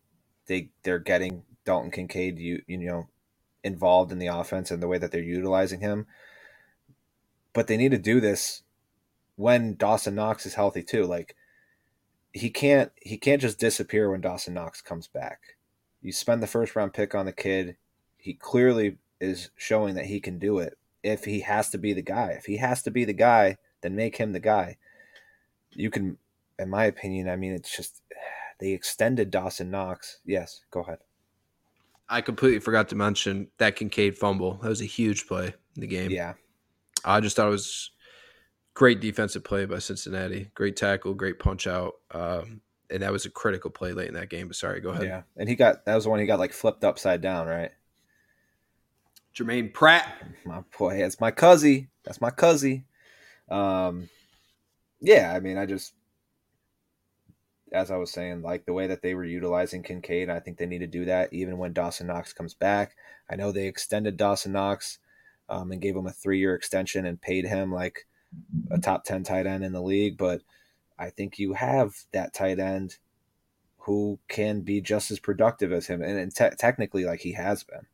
they 0.48 0.70
they're 0.84 0.99
getting 0.99 1.44
Dalton 1.66 1.91
Kincaid 1.91 2.40
you 2.40 2.62
you 2.68 2.78
know 2.78 3.08
involved 3.64 4.12
in 4.12 4.20
the 4.20 4.28
offense 4.28 4.72
and 4.72 4.82
the 4.82 4.88
way 4.88 4.98
that 4.98 5.12
they're 5.12 5.22
utilizing 5.22 5.82
him. 5.82 6.08
But 7.54 7.68
they 7.68 7.78
need 7.78 7.91
to 7.91 7.98
do 7.98 8.20
this 8.20 8.64
when 9.36 9.76
Dawson 9.76 10.16
Knox 10.16 10.45
is 10.45 10.54
healthy 10.54 10.84
too. 10.84 11.06
Like 11.06 11.36
he 12.32 12.49
can't 12.49 12.91
he 13.02 13.18
can't 13.18 13.41
just 13.41 13.60
disappear 13.60 14.10
when 14.10 14.22
Dawson 14.22 14.54
Knox 14.54 14.82
comes 14.82 15.08
back. 15.08 15.58
You 16.02 16.12
spend 16.12 16.44
the 16.44 16.48
first 16.48 16.76
round 16.76 16.94
pick 16.94 17.16
on 17.16 17.26
the 17.26 17.34
kid. 17.34 17.78
He 18.18 18.34
clearly 18.34 18.98
is 19.20 19.49
showing 19.56 19.95
that 19.95 20.06
he 20.06 20.20
can 20.20 20.38
do 20.38 20.60
it. 20.60 20.78
If 21.03 21.26
he 21.26 21.41
has 21.41 21.69
to 21.69 21.78
be 21.78 21.94
the 21.94 22.02
guy, 22.02 22.32
if 22.32 22.45
he 22.45 22.57
has 22.57 22.82
to 22.84 22.91
be 22.91 23.06
the 23.06 23.14
guy, 23.14 23.57
then 23.82 23.95
make 23.95 24.18
him 24.18 24.34
the 24.34 24.40
guy. 24.40 24.78
You 25.72 25.90
can, 25.90 26.18
in 26.57 26.69
my 26.69 26.86
opinion, 26.86 27.30
I 27.30 27.36
mean, 27.36 27.53
it's 27.53 27.76
just 27.76 28.02
they 28.60 28.72
extended 28.72 29.32
Dawson 29.32 29.69
Knox. 29.69 30.19
Yes, 30.26 30.61
go 30.72 30.82
ahead. 30.82 30.99
I 32.10 32.22
completely 32.22 32.60
forgot 32.60 32.90
to 32.90 32.95
mention 32.95 33.49
that 33.57 33.76
Kincaid 33.76 34.18
fumble. 34.18 34.60
That 34.61 34.69
was 34.69 34.82
a 34.82 34.86
huge 34.86 35.28
play 35.28 35.48
in 35.76 35.82
the 35.82 35.88
game. 35.88 36.10
Yeah. 36.10 36.34
I 37.03 37.19
just 37.19 37.36
thought 37.36 37.48
it 37.48 37.52
was 37.52 37.91
great 38.74 39.02
defensive 39.02 39.44
play 39.44 39.65
by 39.65 39.80
Cincinnati. 39.80 40.49
Great 40.53 40.76
tackle, 40.76 41.14
great 41.14 41.40
punch 41.40 41.68
out. 41.68 41.95
Um, 42.11 42.61
and 42.90 43.03
that 43.03 43.11
was 43.11 43.26
a 43.26 43.30
critical 43.30 43.69
play 43.69 43.91
late 43.91 44.07
in 44.07 44.14
that 44.14 44.30
game. 44.30 44.48
But 44.48 44.56
sorry, 44.56 44.80
go 44.80 44.90
ahead. 44.90 45.03
Yeah. 45.03 45.24
And 45.36 45.49
he 45.49 45.56
got 45.56 45.86
that 45.86 45.95
was 45.95 46.06
the 46.06 46.10
one 46.10 46.19
he 46.19 46.26
got 46.26 46.40
like 46.40 46.53
flipped 46.53 46.84
upside 46.84 47.22
down, 47.22 47.48
right? 47.48 47.72
Germaine 49.38 49.69
Pratt. 49.69 50.23
My 50.45 50.64
boy, 50.77 50.97
that's 50.97 51.22
my 51.22 51.31
cuzzy. 51.31 51.89
That's 52.03 52.19
my 52.19 52.31
cuzzy. 52.31 52.85
Um 53.49 54.09
yeah, 54.99 55.31
I 55.35 55.39
mean 55.39 55.57
I 55.57 55.68
just 55.68 55.93
as 57.72 57.91
I 57.91 57.97
was 57.97 58.11
saying, 58.11 58.41
like 58.41 58.65
the 58.65 58.73
way 58.73 58.88
that 58.88 59.01
they 59.01 59.14
were 59.14 59.26
utilizing 59.26 59.84
Kincaid, 59.84 60.30
I 60.30 60.39
think 60.39 60.57
they 60.57 60.65
need 60.65 60.80
to 60.80 60.88
do 60.88 61.05
that 61.05 61.31
even 61.34 61.57
when 61.57 61.73
Dawson 61.73 62.07
Knox 62.07 62.34
comes 62.34 62.53
back. 62.55 62.95
I 63.30 63.35
know 63.35 63.51
they 63.51 63.68
extended 63.68 64.18
Dawson 64.18 64.53
Knox 64.53 64.99
um, 65.49 65.72
and 65.72 65.81
gave 65.81 65.95
him 65.95 66.07
a 66.07 66.11
three 66.11 66.39
year 66.39 66.55
extension 66.55 67.05
and 67.05 67.22
paid 67.22 67.45
him 67.45 67.72
like 67.72 68.07
a 68.72 68.80
top 68.80 69.03
10 69.03 69.23
tight 69.23 69.45
end 69.45 69.64
in 69.64 69.73
the 69.73 69.81
league, 69.81 70.18
but 70.18 70.41
I 70.97 71.11
think 71.11 71.38
you 71.38 71.53
have 71.53 71.93
that 72.11 72.34
tight 72.34 72.59
end 72.59 72.97
who 73.77 74.18
can 74.27 74.61
be 74.61 74.81
just 74.81 75.11
as 75.11 75.19
productive 75.19 75.72
as 75.72 75.85
him. 75.85 76.01
And, 76.01 76.18
and 76.18 76.34
te- 76.34 76.55
technically, 76.57 77.05
like 77.05 77.19
he 77.19 77.34
has 77.34 77.64
been. 77.64 77.85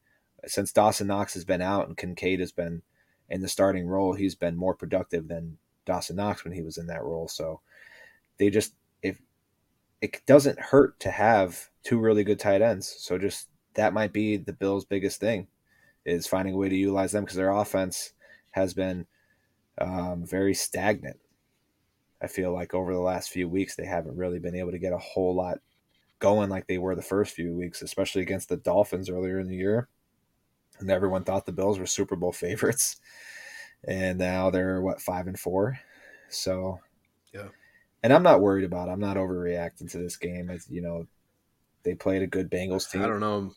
Since 0.46 0.72
Dawson 0.72 1.08
Knox 1.08 1.34
has 1.34 1.46
been 1.46 1.62
out 1.62 1.88
and 1.88 1.98
Kincaid 1.98 2.40
has 2.40 2.52
been 2.52 2.82
in 3.30 3.42
the 3.42 3.48
starting 3.48 3.88
role, 3.88 4.14
he's 4.14 4.36
been 4.36 4.56
more 4.56 4.76
productive 4.76 5.28
than 5.28 5.58
Dawson 5.86 6.16
Knox 6.16 6.44
when 6.44 6.54
he 6.54 6.62
was 6.62 6.78
in 6.78 6.88
that 6.88 7.04
role. 7.04 7.28
So 7.28 7.62
they 8.38 8.50
just 8.50 8.74
if 9.02 9.20
it 10.02 10.22
doesn't 10.26 10.60
hurt 10.60 11.00
to 11.02 11.12
have 11.12 11.70
two 11.84 12.00
really 12.00 12.24
good 12.24 12.40
tight 12.40 12.62
ends. 12.62 12.96
So 13.00 13.18
just 13.18 13.50
that 13.76 13.94
might 13.94 14.14
be 14.14 14.38
the 14.38 14.54
Bills' 14.54 14.86
biggest 14.86 15.20
thing 15.20 15.48
is 16.06 16.28
finding 16.28 16.54
a 16.54 16.58
way 16.58 16.70
to 16.70 16.76
utilize 16.76 17.12
them 17.12 17.24
because 17.24 17.38
their 17.38 17.52
offense 17.52 18.14
has 18.52 18.74
been 18.74 19.06
um, 19.80 20.26
very 20.26 20.54
stagnant. 20.54 21.20
I 22.22 22.28
feel 22.28 22.54
like 22.54 22.74
over 22.74 22.94
the 22.94 23.00
last 23.00 23.30
few 23.30 23.50
weeks 23.50 23.76
they 23.76 23.86
haven't 23.86 24.18
really 24.18 24.40
been 24.40 24.56
able 24.56 24.72
to 24.72 24.80
get 24.80 24.94
a 24.94 24.98
whole 24.98 25.36
lot 25.36 25.60
going 26.20 26.50
like 26.50 26.68
they 26.68 26.78
were 26.78 26.96
the 26.96 27.02
first 27.02 27.34
few 27.34 27.54
weeks, 27.54 27.82
especially 27.82 28.22
against 28.22 28.48
the 28.48 28.58
Dolphins 28.58 29.10
earlier 29.10 29.40
in 29.40 29.48
the 29.48 29.56
year. 29.56 29.90
And 30.84 30.92
everyone 30.92 31.24
thought 31.24 31.46
the 31.46 31.52
Bills 31.52 31.80
were 31.80 31.86
Super 31.86 32.16
Bowl 32.16 32.32
favorites. 32.32 33.00
And 33.86 34.18
now 34.18 34.50
they're 34.50 34.82
what 34.82 35.02
five 35.02 35.28
and 35.28 35.40
four. 35.40 35.80
So 36.30 36.80
yeah 37.34 37.48
and 38.04 38.12
I'm 38.12 38.24
not 38.24 38.42
worried 38.42 38.66
about. 38.66 38.90
It. 38.90 38.92
I'm 38.92 39.00
not 39.00 39.18
overreacting 39.18 39.90
to 39.92 39.98
this 39.98 40.18
game. 40.18 40.50
As 40.50 40.70
you 40.70 40.82
know, 40.82 41.08
they 41.84 41.96
played 41.96 42.22
a 42.22 42.28
good 42.28 42.52
Bengals 42.52 42.92
team. 42.92 43.02
I 43.02 43.08
don't 43.08 43.22
know 43.22 43.52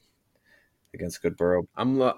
against 0.95 1.21
good 1.21 1.37
Burrow. 1.37 1.67
I'm. 1.77 1.99
Lo- 1.99 2.17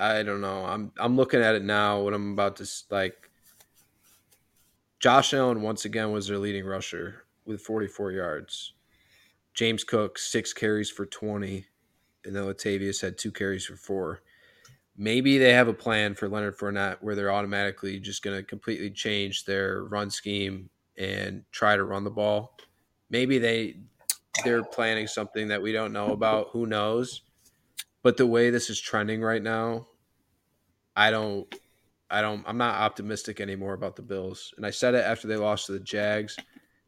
I 0.00 0.22
don't 0.22 0.40
know. 0.40 0.64
I'm. 0.64 0.92
I'm 0.96 1.16
looking 1.16 1.42
at 1.42 1.54
it 1.54 1.62
now. 1.62 2.00
What 2.00 2.14
I'm 2.14 2.32
about 2.32 2.56
to 2.56 2.66
like. 2.90 3.30
Josh 4.98 5.32
Allen 5.32 5.62
once 5.62 5.84
again 5.84 6.10
was 6.10 6.26
their 6.26 6.38
leading 6.38 6.64
rusher 6.64 7.24
with 7.46 7.62
44 7.62 8.12
yards. 8.12 8.74
James 9.54 9.82
Cook 9.82 10.18
six 10.18 10.52
carries 10.52 10.90
for 10.90 11.06
20, 11.06 11.64
and 12.24 12.34
then 12.34 12.44
Latavius 12.44 13.00
had 13.00 13.18
two 13.18 13.30
carries 13.30 13.64
for 13.64 13.76
four. 13.76 14.22
Maybe 14.96 15.38
they 15.38 15.52
have 15.52 15.68
a 15.68 15.74
plan 15.74 16.14
for 16.14 16.28
Leonard 16.28 16.58
Fournette 16.58 16.98
where 17.00 17.14
they're 17.14 17.32
automatically 17.32 17.98
just 17.98 18.22
going 18.22 18.36
to 18.36 18.42
completely 18.42 18.90
change 18.90 19.44
their 19.44 19.84
run 19.84 20.10
scheme 20.10 20.68
and 20.98 21.42
try 21.52 21.76
to 21.76 21.84
run 21.84 22.04
the 22.04 22.10
ball. 22.10 22.56
Maybe 23.08 23.38
they 23.38 23.76
they're 24.44 24.62
planning 24.62 25.06
something 25.06 25.48
that 25.48 25.62
we 25.62 25.72
don't 25.72 25.92
know 25.92 26.12
about. 26.12 26.48
Who 26.52 26.66
knows? 26.66 27.22
But 28.02 28.16
the 28.16 28.26
way 28.26 28.50
this 28.50 28.70
is 28.70 28.80
trending 28.80 29.22
right 29.22 29.42
now, 29.42 29.86
I 30.96 31.10
don't 31.10 31.52
I 32.10 32.20
don't 32.20 32.44
I'm 32.46 32.58
not 32.58 32.80
optimistic 32.80 33.40
anymore 33.40 33.74
about 33.74 33.96
the 33.96 34.02
Bills. 34.02 34.52
And 34.56 34.66
I 34.66 34.70
said 34.70 34.94
it 34.94 35.04
after 35.04 35.26
they 35.26 35.36
lost 35.36 35.66
to 35.66 35.72
the 35.72 35.80
Jags 35.80 36.36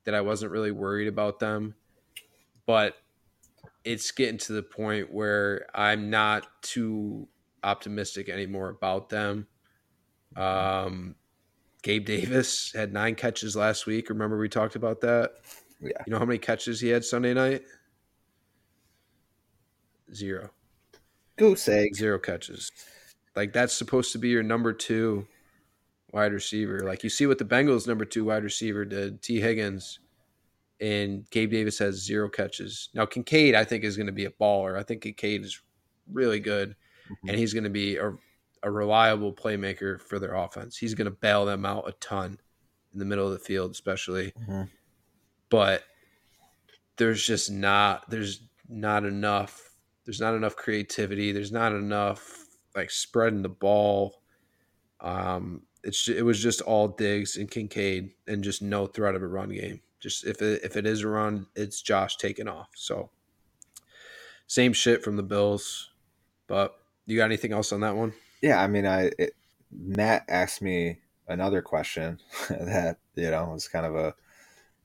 that 0.05 0.15
I 0.15 0.21
wasn't 0.21 0.53
really 0.53 0.73
worried 0.73 1.09
about 1.09 1.39
them. 1.39 1.75
But 2.67 2.97
it's 3.85 4.11
getting 4.11 4.39
to 4.39 4.53
the 4.53 4.63
point 4.63 5.13
where 5.13 5.67
I'm 5.75 6.11
not 6.11 6.47
too 6.63 7.29
optimistic 7.65 8.29
anymore 8.29 8.69
about 8.69 9.09
them. 9.09 9.47
Um, 10.37 11.17
Gabe 11.83 12.05
Davis 12.05 12.73
had 12.75 12.93
nine 12.93 13.15
catches 13.15 13.57
last 13.57 13.87
week. 13.87 14.09
Remember 14.09 14.39
we 14.39 14.49
talked 14.49 14.77
about 14.77 15.01
that? 15.03 15.33
Yeah. 15.81 15.91
You 16.07 16.13
know 16.13 16.19
how 16.19 16.25
many 16.25 16.39
catches 16.39 16.81
he 16.81 16.89
had 16.89 17.05
Sunday 17.05 17.35
night? 17.35 17.63
zero. 20.15 20.51
Goose 21.37 21.69
egg. 21.69 21.95
Zero 21.95 22.19
catches. 22.19 22.71
Like 23.35 23.53
that's 23.53 23.75
supposed 23.75 24.13
to 24.13 24.19
be 24.19 24.29
your 24.29 24.43
number 24.43 24.73
two 24.73 25.27
wide 26.13 26.33
receiver. 26.33 26.81
Like 26.81 27.03
you 27.03 27.11
see 27.11 27.27
what 27.27 27.39
the 27.39 27.45
Bengals 27.45 27.87
number 27.87 28.05
two 28.05 28.25
wide 28.25 28.45
receiver 28.45 28.85
did, 28.85 29.23
Tee 29.23 29.41
Higgins, 29.41 29.99
and 30.83 31.31
Gabe 31.31 31.53
Davis 31.53 31.79
has 31.79 32.05
zero 32.05 32.29
catches. 32.29 32.89
Now 32.93 33.07
Kincaid, 33.07 33.55
I 33.55 33.65
think, 33.65 33.85
is 33.85 33.97
going 33.97 34.09
to 34.09 34.13
be 34.13 34.25
a 34.25 34.31
baller. 34.31 34.77
I 34.77 34.83
think 34.83 35.03
Kincaid 35.03 35.45
is 35.45 35.63
really 36.13 36.41
good, 36.41 36.71
mm-hmm. 36.71 37.29
and 37.29 37.39
he's 37.39 37.55
going 37.55 37.65
to 37.65 37.71
be 37.71 37.97
a, 37.97 38.13
a 38.65 38.71
reliable 38.71 39.33
playmaker 39.33 40.01
for 40.01 40.19
their 40.19 40.35
offense. 40.35 40.77
He's 40.77 40.95
going 40.95 41.07
to 41.07 41.13
bail 41.13 41.47
them 41.47 41.65
out 41.65 41.89
a 41.89 41.93
ton 41.93 42.39
in 42.93 42.99
the 42.99 43.05
middle 43.05 43.27
of 43.27 43.33
the 43.33 43.39
field, 43.39 43.71
especially. 43.71 44.33
Mm-hmm. 44.43 44.63
But 45.51 45.85
there's 46.97 47.25
just 47.25 47.51
not 47.51 48.11
there's 48.11 48.43
not 48.69 49.05
enough 49.05 49.71
there's 50.05 50.21
not 50.21 50.35
enough 50.35 50.57
creativity. 50.57 51.31
There's 51.31 51.53
not 51.53 51.73
enough 51.73 52.45
like 52.75 52.91
spreading 52.91 53.43
the 53.43 53.49
ball. 53.49 54.21
Um, 55.01 55.63
it's 55.85 56.09
it 56.09 56.25
was 56.25 56.43
just 56.43 56.61
all 56.61 56.89
Diggs 56.89 57.37
and 57.37 57.49
Kincaid 57.49 58.11
and 58.27 58.43
just 58.43 58.63
no 58.63 58.87
threat 58.87 59.15
of 59.15 59.23
a 59.23 59.29
run 59.29 59.51
game. 59.51 59.81
Just 60.03 60.27
if 60.27 60.43
it 60.43 60.63
if 60.65 60.77
it 60.77 60.87
is 60.87 61.03
a 61.03 61.09
run, 61.09 61.47
it's 61.55 61.81
Josh 61.81 62.17
taking 62.17 62.49
off. 62.49 62.71
So 62.75 63.11
same 64.47 64.73
shit 64.73 65.05
from 65.05 65.17
the 65.17 65.23
Bills. 65.23 65.91
But 66.49 66.75
you 67.07 67.17
got 67.17 67.27
anything 67.27 67.53
else 67.53 67.73
on 67.73 67.81
that 67.81 67.97
one? 67.97 68.13
Yeah, 68.43 68.61
I 68.61 68.67
mean, 68.67 68.85
I 68.85 69.13
it, 69.19 69.35
Matt 69.71 70.25
asked 70.29 70.61
me 70.61 70.99
another 71.29 71.63
question 71.63 72.19
that 72.51 72.99
you 73.15 73.31
know 73.31 73.51
was 73.53 73.69
kind 73.69 73.87
of 73.87 73.95
a 73.95 74.15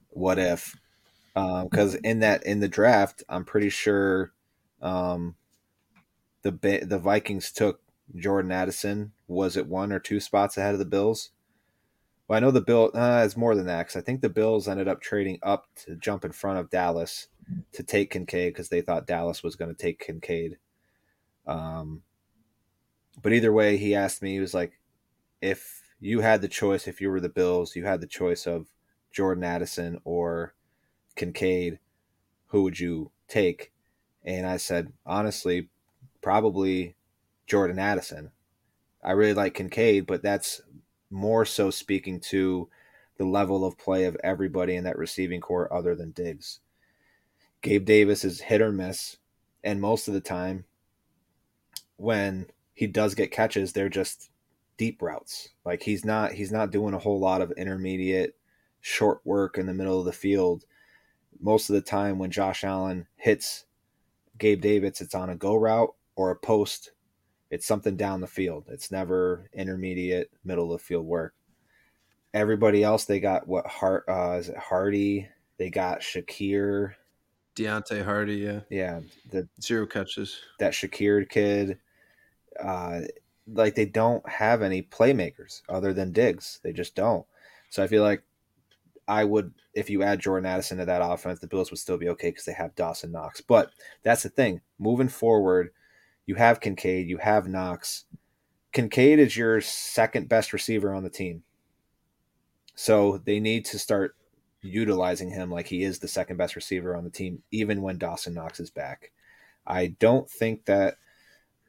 what 0.09 0.37
if 0.37 0.75
because 1.33 1.95
um, 1.95 2.01
in 2.03 2.19
that 2.19 2.43
in 2.45 2.59
the 2.59 2.67
draft, 2.67 3.23
I'm 3.27 3.43
pretty 3.43 3.69
sure 3.69 4.31
um, 4.81 5.35
the 6.43 6.51
the 6.83 6.99
Vikings 6.99 7.51
took 7.51 7.81
Jordan 8.15 8.51
Addison. 8.51 9.13
Was 9.27 9.57
it 9.57 9.67
one 9.67 9.91
or 9.91 9.99
two 9.99 10.19
spots 10.19 10.57
ahead 10.57 10.73
of 10.73 10.79
the 10.79 10.85
Bills? 10.85 11.31
Well, 12.27 12.37
I 12.37 12.39
know 12.41 12.51
the 12.51 12.61
Bill 12.61 12.91
uh, 12.93 13.23
it's 13.25 13.37
more 13.37 13.55
than 13.55 13.67
that 13.67 13.87
because 13.87 13.95
I 13.95 14.01
think 14.01 14.21
the 14.21 14.29
Bills 14.29 14.67
ended 14.67 14.87
up 14.87 15.01
trading 15.01 15.39
up 15.43 15.67
to 15.85 15.95
jump 15.95 16.25
in 16.25 16.31
front 16.31 16.59
of 16.59 16.69
Dallas 16.69 17.27
to 17.71 17.83
take 17.83 18.11
Kincaid 18.11 18.53
because 18.53 18.69
they 18.69 18.81
thought 18.81 19.07
Dallas 19.07 19.43
was 19.43 19.55
going 19.55 19.73
to 19.73 19.81
take 19.81 19.99
Kincaid. 19.99 20.57
Um, 21.45 22.03
but 23.21 23.33
either 23.33 23.53
way, 23.53 23.77
he 23.77 23.95
asked 23.95 24.21
me, 24.21 24.33
he 24.33 24.39
was 24.39 24.53
like, 24.53 24.79
if 25.41 25.81
you 25.99 26.19
had 26.19 26.41
the 26.41 26.47
choice, 26.47 26.87
if 26.87 26.99
you 26.99 27.09
were 27.09 27.21
the 27.21 27.29
Bills, 27.29 27.75
you 27.75 27.85
had 27.85 28.01
the 28.01 28.07
choice 28.07 28.45
of 28.45 28.67
Jordan 29.11 29.43
Addison 29.43 29.99
or 30.03 30.53
Kincaid, 31.15 31.79
who 32.47 32.63
would 32.63 32.79
you 32.79 33.11
take? 33.27 33.71
And 34.23 34.45
I 34.45 34.57
said, 34.57 34.91
honestly, 35.05 35.69
probably 36.21 36.95
Jordan 37.47 37.79
Addison. 37.79 38.31
I 39.03 39.11
really 39.11 39.33
like 39.33 39.53
Kincaid, 39.53 40.05
but 40.05 40.21
that's 40.21 40.61
more 41.09 41.45
so 41.45 41.69
speaking 41.69 42.19
to 42.19 42.69
the 43.17 43.25
level 43.25 43.65
of 43.65 43.77
play 43.77 44.05
of 44.05 44.17
everybody 44.23 44.75
in 44.75 44.83
that 44.83 44.97
receiving 44.97 45.41
core 45.41 45.71
other 45.73 45.95
than 45.95 46.11
Diggs. 46.11 46.59
Gabe 47.61 47.85
Davis 47.85 48.23
is 48.23 48.41
hit 48.41 48.61
or 48.61 48.71
miss, 48.71 49.17
and 49.63 49.81
most 49.81 50.07
of 50.07 50.13
the 50.13 50.21
time, 50.21 50.65
when 51.97 52.47
he 52.73 52.85
does 52.85 53.15
get 53.15 53.31
catches, 53.31 53.73
they're 53.73 53.89
just 53.89 54.29
deep 54.77 55.01
routes. 55.01 55.49
Like 55.65 55.81
he's 55.81 56.05
not 56.05 56.33
he's 56.33 56.51
not 56.51 56.71
doing 56.71 56.93
a 56.93 56.99
whole 56.99 57.19
lot 57.19 57.41
of 57.41 57.51
intermediate 57.53 58.35
short 58.81 59.19
work 59.25 59.57
in 59.57 59.65
the 59.65 59.73
middle 59.73 59.99
of 59.99 60.05
the 60.05 60.11
field. 60.11 60.65
Most 61.39 61.69
of 61.69 61.73
the 61.73 61.81
time 61.81 62.19
when 62.19 62.31
Josh 62.31 62.63
Allen 62.63 63.07
hits 63.15 63.65
Gabe 64.37 64.61
Davis, 64.61 65.01
it's 65.01 65.15
on 65.15 65.29
a 65.29 65.35
go 65.35 65.55
route 65.55 65.93
or 66.15 66.31
a 66.31 66.35
post. 66.35 66.91
It's 67.49 67.65
something 67.65 67.95
down 67.95 68.21
the 68.21 68.27
field. 68.27 68.65
It's 68.67 68.91
never 68.91 69.49
intermediate 69.53 70.31
middle 70.43 70.73
of 70.73 70.81
field 70.81 71.05
work. 71.05 71.33
Everybody 72.33 72.83
else, 72.83 73.05
they 73.05 73.19
got 73.19 73.47
what 73.47 73.65
Hart 73.65 74.03
uh, 74.07 74.37
is 74.39 74.49
it 74.49 74.57
Hardy? 74.57 75.29
They 75.57 75.69
got 75.69 76.01
Shakir, 76.01 76.93
Deonte 77.57 78.05
Harty, 78.05 78.35
yeah, 78.35 78.59
yeah, 78.69 78.99
the 79.31 79.47
zero 79.61 79.87
catches. 79.87 80.37
That 80.59 80.73
Shakir 80.73 81.27
kid, 81.27 81.79
uh, 82.61 83.01
like 83.51 83.73
they 83.73 83.85
don't 83.85 84.27
have 84.29 84.61
any 84.61 84.83
playmakers 84.83 85.63
other 85.67 85.93
than 85.93 86.11
Diggs. 86.11 86.59
They 86.63 86.71
just 86.71 86.95
don't. 86.95 87.25
So 87.69 87.83
I 87.83 87.87
feel 87.87 88.03
like 88.03 88.23
I 89.07 89.23
would, 89.23 89.53
if 89.73 89.89
you 89.89 90.03
add 90.03 90.19
Jordan 90.19 90.45
Addison 90.45 90.77
to 90.77 90.85
that 90.85 91.01
offense, 91.01 91.39
the 91.39 91.47
Bills 91.47 91.71
would 91.71 91.79
still 91.79 91.97
be 91.97 92.09
okay 92.09 92.29
because 92.29 92.45
they 92.45 92.53
have 92.53 92.75
Dawson 92.75 93.11
Knox. 93.11 93.41
But 93.41 93.71
that's 94.03 94.23
the 94.23 94.29
thing. 94.29 94.61
Moving 94.77 95.09
forward, 95.09 95.71
you 96.27 96.35
have 96.35 96.59
Kincaid, 96.59 97.07
you 97.07 97.17
have 97.17 97.47
Knox. 97.47 98.05
Kincaid 98.71 99.17
is 99.17 99.35
your 99.35 99.59
second 99.61 100.29
best 100.29 100.53
receiver 100.53 100.93
on 100.93 101.03
the 101.03 101.09
team. 101.09 101.41
So 102.75 103.17
they 103.25 103.39
need 103.39 103.65
to 103.65 103.79
start 103.79 104.15
utilizing 104.61 105.31
him 105.31 105.49
like 105.49 105.65
he 105.67 105.83
is 105.83 105.97
the 105.97 106.07
second 106.07 106.37
best 106.37 106.55
receiver 106.55 106.95
on 106.95 107.03
the 107.03 107.09
team, 107.09 107.41
even 107.51 107.81
when 107.81 107.97
Dawson 107.97 108.35
Knox 108.35 108.59
is 108.59 108.69
back. 108.69 109.11
I 109.65 109.95
don't 109.99 110.29
think 110.29 110.65
that 110.65 110.97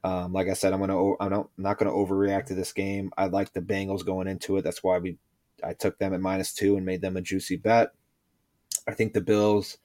um, 0.05 0.33
like 0.33 0.49
I 0.49 0.53
said, 0.53 0.73
I'm 0.73 0.81
gonna 0.81 1.15
I'm 1.21 1.49
not 1.57 1.79
gonna 1.79 1.91
overreact 1.91 2.47
to 2.47 2.55
this 2.55 2.73
game. 2.73 3.11
I 3.17 3.27
like 3.27 3.53
the 3.53 3.61
Bengals 3.61 4.05
going 4.05 4.29
into 4.29 4.57
it. 4.57 4.63
That's 4.63 4.83
why 4.83 4.99
we 4.99 5.19
I 5.65 5.73
took 5.73 5.99
them 5.99 6.15
at 6.15 6.21
minus 6.21 6.53
two 6.53 6.77
and 6.77 6.87
made 6.87 7.01
them 7.01 7.17
a 7.17 7.21
juicy 7.21 7.57
bet. 7.57 7.93
I 8.87 8.95
think 8.95 9.13
the 9.13 9.21
Bills 9.21 9.79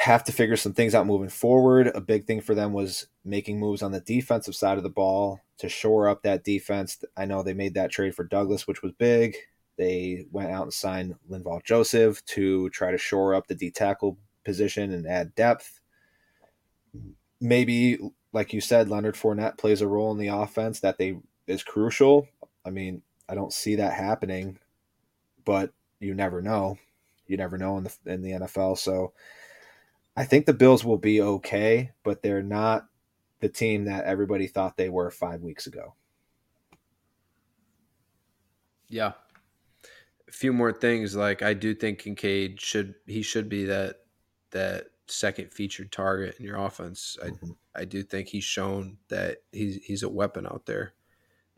have 0.00 0.24
to 0.24 0.32
figure 0.32 0.56
some 0.56 0.72
things 0.72 0.94
out 0.94 1.06
moving 1.06 1.28
forward. 1.28 1.88
A 1.94 2.00
big 2.00 2.24
thing 2.24 2.40
for 2.40 2.54
them 2.54 2.72
was 2.72 3.06
making 3.22 3.60
moves 3.60 3.82
on 3.82 3.92
the 3.92 4.00
defensive 4.00 4.54
side 4.54 4.78
of 4.78 4.82
the 4.82 4.88
ball 4.88 5.40
to 5.58 5.68
shore 5.68 6.08
up 6.08 6.22
that 6.22 6.42
defense. 6.42 7.04
I 7.18 7.26
know 7.26 7.42
they 7.42 7.52
made 7.52 7.74
that 7.74 7.90
trade 7.90 8.14
for 8.14 8.24
Douglas, 8.24 8.66
which 8.66 8.80
was 8.82 8.92
big. 8.92 9.36
They 9.76 10.24
went 10.32 10.52
out 10.52 10.62
and 10.62 10.72
signed 10.72 11.16
Linval 11.30 11.62
Joseph 11.62 12.24
to 12.26 12.70
try 12.70 12.90
to 12.92 12.96
shore 12.96 13.34
up 13.34 13.46
the 13.46 13.54
D 13.54 13.70
tackle 13.70 14.16
position 14.42 14.90
and 14.94 15.06
add 15.06 15.34
depth. 15.34 15.80
Maybe 17.38 17.98
like 18.32 18.54
you 18.54 18.62
said, 18.62 18.88
Leonard 18.88 19.16
Fournette 19.16 19.58
plays 19.58 19.82
a 19.82 19.86
role 19.86 20.12
in 20.12 20.18
the 20.18 20.28
offense 20.28 20.80
that 20.80 20.96
they 20.96 21.18
is 21.46 21.62
crucial. 21.62 22.26
I 22.64 22.70
mean, 22.70 23.02
I 23.28 23.34
don't 23.34 23.52
see 23.52 23.74
that 23.74 23.92
happening, 23.92 24.58
but 25.44 25.74
you 25.98 26.14
never 26.14 26.40
know. 26.40 26.78
You 27.26 27.36
never 27.36 27.58
know 27.58 27.76
in 27.76 27.84
the 27.84 27.96
in 28.06 28.22
the 28.22 28.30
NFL. 28.30 28.78
So 28.78 29.12
I 30.20 30.24
think 30.24 30.44
the 30.44 30.52
Bills 30.52 30.84
will 30.84 30.98
be 30.98 31.22
okay, 31.22 31.92
but 32.02 32.20
they're 32.20 32.42
not 32.42 32.86
the 33.40 33.48
team 33.48 33.86
that 33.86 34.04
everybody 34.04 34.46
thought 34.46 34.76
they 34.76 34.90
were 34.90 35.10
five 35.10 35.40
weeks 35.40 35.66
ago. 35.66 35.94
Yeah. 38.86 39.12
A 40.28 40.30
few 40.30 40.52
more 40.52 40.74
things. 40.74 41.16
Like 41.16 41.40
I 41.40 41.54
do 41.54 41.74
think 41.74 42.00
Kincaid 42.00 42.60
should 42.60 42.96
he 43.06 43.22
should 43.22 43.48
be 43.48 43.64
that 43.64 44.00
that 44.50 44.88
second 45.06 45.54
featured 45.54 45.90
target 45.90 46.36
in 46.38 46.44
your 46.44 46.58
offense. 46.58 47.16
Mm-hmm. 47.22 47.52
I 47.74 47.80
I 47.80 47.84
do 47.86 48.02
think 48.02 48.28
he's 48.28 48.44
shown 48.44 48.98
that 49.08 49.38
he's 49.52 49.76
he's 49.76 50.02
a 50.02 50.08
weapon 50.10 50.46
out 50.46 50.66
there. 50.66 50.92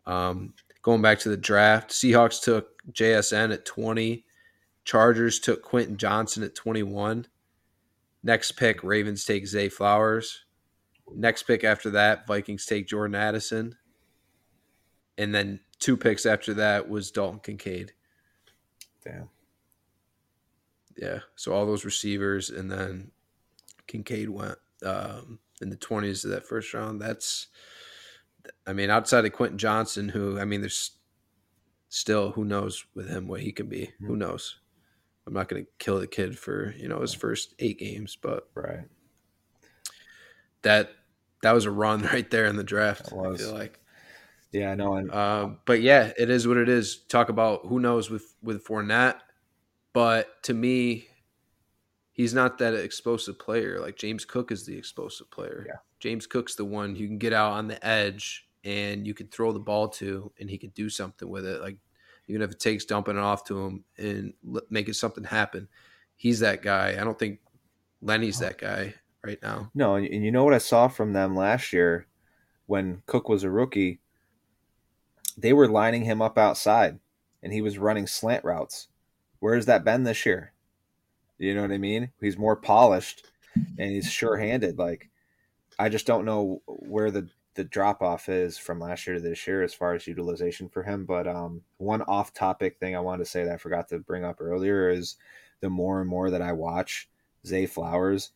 Um, 0.06 0.54
going 0.82 1.02
back 1.02 1.18
to 1.20 1.30
the 1.30 1.36
draft, 1.36 1.90
Seahawks 1.90 2.40
took 2.40 2.80
JSN 2.92 3.52
at 3.52 3.64
twenty, 3.64 4.24
Chargers 4.84 5.40
took 5.40 5.62
Quentin 5.62 5.96
Johnston 5.96 6.44
at 6.44 6.54
twenty 6.54 6.84
one. 6.84 7.26
Next 8.22 8.52
pick, 8.52 8.84
Ravens 8.84 9.24
take 9.24 9.46
Zay 9.46 9.68
Flowers. 9.68 10.44
Next 11.14 11.42
pick 11.42 11.64
after 11.64 11.90
that, 11.90 12.26
Vikings 12.26 12.64
take 12.66 12.86
Jordan 12.86 13.14
Addison. 13.14 13.76
And 15.18 15.34
then 15.34 15.60
two 15.78 15.96
picks 15.96 16.24
after 16.24 16.54
that 16.54 16.88
was 16.88 17.10
Dalton 17.10 17.40
Kincaid. 17.40 17.92
Damn. 19.04 19.28
Yeah. 20.96 21.20
So 21.34 21.52
all 21.52 21.66
those 21.66 21.84
receivers, 21.84 22.50
and 22.50 22.70
then 22.70 23.10
Kincaid 23.86 24.30
went 24.30 24.58
um, 24.84 25.40
in 25.60 25.70
the 25.70 25.76
20s 25.76 26.24
of 26.24 26.30
that 26.30 26.46
first 26.46 26.72
round. 26.72 27.00
That's, 27.00 27.48
I 28.66 28.72
mean, 28.72 28.90
outside 28.90 29.24
of 29.24 29.32
Quentin 29.32 29.58
Johnston, 29.58 30.08
who, 30.10 30.38
I 30.38 30.44
mean, 30.44 30.60
there's 30.60 30.92
still, 31.88 32.30
who 32.32 32.44
knows 32.44 32.84
with 32.94 33.08
him 33.08 33.26
what 33.26 33.40
he 33.40 33.52
can 33.52 33.66
be. 33.66 33.92
Mm-hmm. 33.94 34.06
Who 34.06 34.16
knows? 34.16 34.58
I'm 35.26 35.34
not 35.34 35.48
going 35.48 35.64
to 35.64 35.70
kill 35.78 36.00
the 36.00 36.06
kid 36.06 36.38
for, 36.38 36.74
you 36.76 36.88
know, 36.88 37.00
his 37.00 37.14
first 37.14 37.54
eight 37.58 37.78
games, 37.78 38.16
but. 38.20 38.48
Right. 38.54 38.84
That, 40.62 40.90
that 41.42 41.52
was 41.52 41.64
a 41.64 41.70
run 41.70 42.02
right 42.12 42.28
there 42.30 42.46
in 42.46 42.56
the 42.56 42.64
draft. 42.64 43.12
I 43.12 43.36
feel 43.36 43.52
like. 43.52 43.78
Yeah, 44.52 44.72
I 44.72 44.74
know. 44.74 44.96
Um, 45.10 45.58
but 45.64 45.80
yeah, 45.80 46.12
it 46.18 46.28
is 46.28 46.46
what 46.46 46.58
it 46.58 46.68
is. 46.68 47.04
Talk 47.08 47.30
about 47.30 47.66
who 47.66 47.80
knows 47.80 48.10
with 48.10 48.34
with 48.42 48.64
Fournette, 48.66 49.16
but 49.94 50.42
to 50.42 50.52
me, 50.52 51.08
he's 52.12 52.34
not 52.34 52.58
that 52.58 52.74
explosive 52.74 53.38
player. 53.38 53.80
Like 53.80 53.96
James 53.96 54.26
Cook 54.26 54.52
is 54.52 54.66
the 54.66 54.76
explosive 54.76 55.30
player. 55.30 55.64
Yeah. 55.66 55.76
James 56.00 56.26
Cook's 56.26 56.54
the 56.54 56.64
one 56.64 56.94
who 56.94 57.06
can 57.06 57.18
get 57.18 57.32
out 57.32 57.52
on 57.52 57.66
the 57.66 57.84
edge 57.84 58.46
and 58.64 59.06
you 59.06 59.14
can 59.14 59.28
throw 59.28 59.52
the 59.52 59.58
ball 59.58 59.88
to 59.88 60.30
and 60.38 60.50
he 60.50 60.58
can 60.58 60.70
do 60.70 60.90
something 60.90 61.28
with 61.28 61.46
it. 61.46 61.62
Like 61.62 61.78
even 62.28 62.42
if 62.42 62.50
it 62.52 62.60
takes 62.60 62.84
dumping 62.84 63.16
it 63.16 63.20
off 63.20 63.44
to 63.44 63.60
him 63.60 63.84
and 63.98 64.34
making 64.70 64.94
something 64.94 65.24
happen. 65.24 65.68
He's 66.16 66.40
that 66.40 66.62
guy. 66.62 66.90
I 66.90 67.04
don't 67.04 67.18
think 67.18 67.40
Lenny's 68.00 68.38
that 68.38 68.58
guy. 68.58 68.94
right 69.24 69.38
now. 69.42 69.70
No, 69.74 69.94
and, 69.94 70.06
and 70.06 70.24
you 70.24 70.30
know 70.30 70.44
what 70.44 70.54
I 70.54 70.58
saw 70.58 70.88
from 70.88 71.12
them 71.12 71.36
last 71.36 71.72
year 71.72 72.06
when 72.66 73.02
Cook 73.06 73.28
was 73.28 73.44
a 73.44 73.50
rookie? 73.50 74.00
They 75.36 75.52
were 75.52 75.68
lining 75.68 76.04
him 76.04 76.20
up 76.20 76.38
outside 76.38 76.98
and 77.42 77.52
he 77.52 77.62
was 77.62 77.78
running 77.78 78.06
slant 78.06 78.44
routes. 78.44 78.88
Where 79.40 79.54
has 79.54 79.66
that 79.66 79.84
been 79.84 80.04
this 80.04 80.26
year? 80.26 80.52
You 81.38 81.54
know 81.54 81.62
what 81.62 81.72
I 81.72 81.78
mean? 81.78 82.10
He's 82.20 82.38
more 82.38 82.56
polished 82.56 83.26
and 83.54 83.90
he's 83.90 84.10
sure 84.10 84.36
handed. 84.36 84.78
Like, 84.78 85.10
I 85.78 85.88
just 85.88 86.06
don't 86.06 86.24
know 86.24 86.62
where 86.66 87.10
the, 87.10 87.28
the 87.54 87.64
drop 87.64 88.02
off 88.02 88.28
is 88.28 88.56
from 88.56 88.80
last 88.80 89.06
year 89.06 89.16
to 89.16 89.22
this 89.22 89.46
year 89.46 89.62
as 89.62 89.74
far 89.74 89.94
as 89.94 90.06
utilization 90.06 90.68
for 90.68 90.82
him. 90.82 91.04
But 91.04 91.26
um, 91.26 91.62
one 91.78 92.02
off 92.02 92.32
topic 92.32 92.78
thing 92.78 92.96
I 92.96 93.00
wanted 93.00 93.24
to 93.24 93.30
say 93.30 93.44
that 93.44 93.54
I 93.54 93.58
forgot 93.58 93.88
to 93.88 93.98
bring 93.98 94.24
up 94.24 94.40
earlier 94.40 94.88
is 94.88 95.16
the 95.60 95.70
more 95.70 96.00
and 96.00 96.08
more 96.08 96.30
that 96.30 96.42
I 96.42 96.52
watch 96.52 97.08
Zay 97.46 97.66
Flowers, 97.66 98.30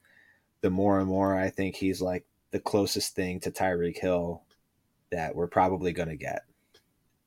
the 0.61 0.71
more 0.71 1.01
and 1.01 1.09
more 1.09 1.39
I 1.39 1.51
think 1.51 1.77
he's 1.77 2.01
like 2.01 2.25
the 2.51 2.61
closest 2.61 3.15
thing 3.15 3.41
to 3.41 3.51
Tyreek 3.51 3.99
Hill 3.99 4.43
that 5.11 5.35
we're 5.35 5.47
probably 5.47 5.93
going 5.93 6.09
to 6.09 6.17
get, 6.17 6.43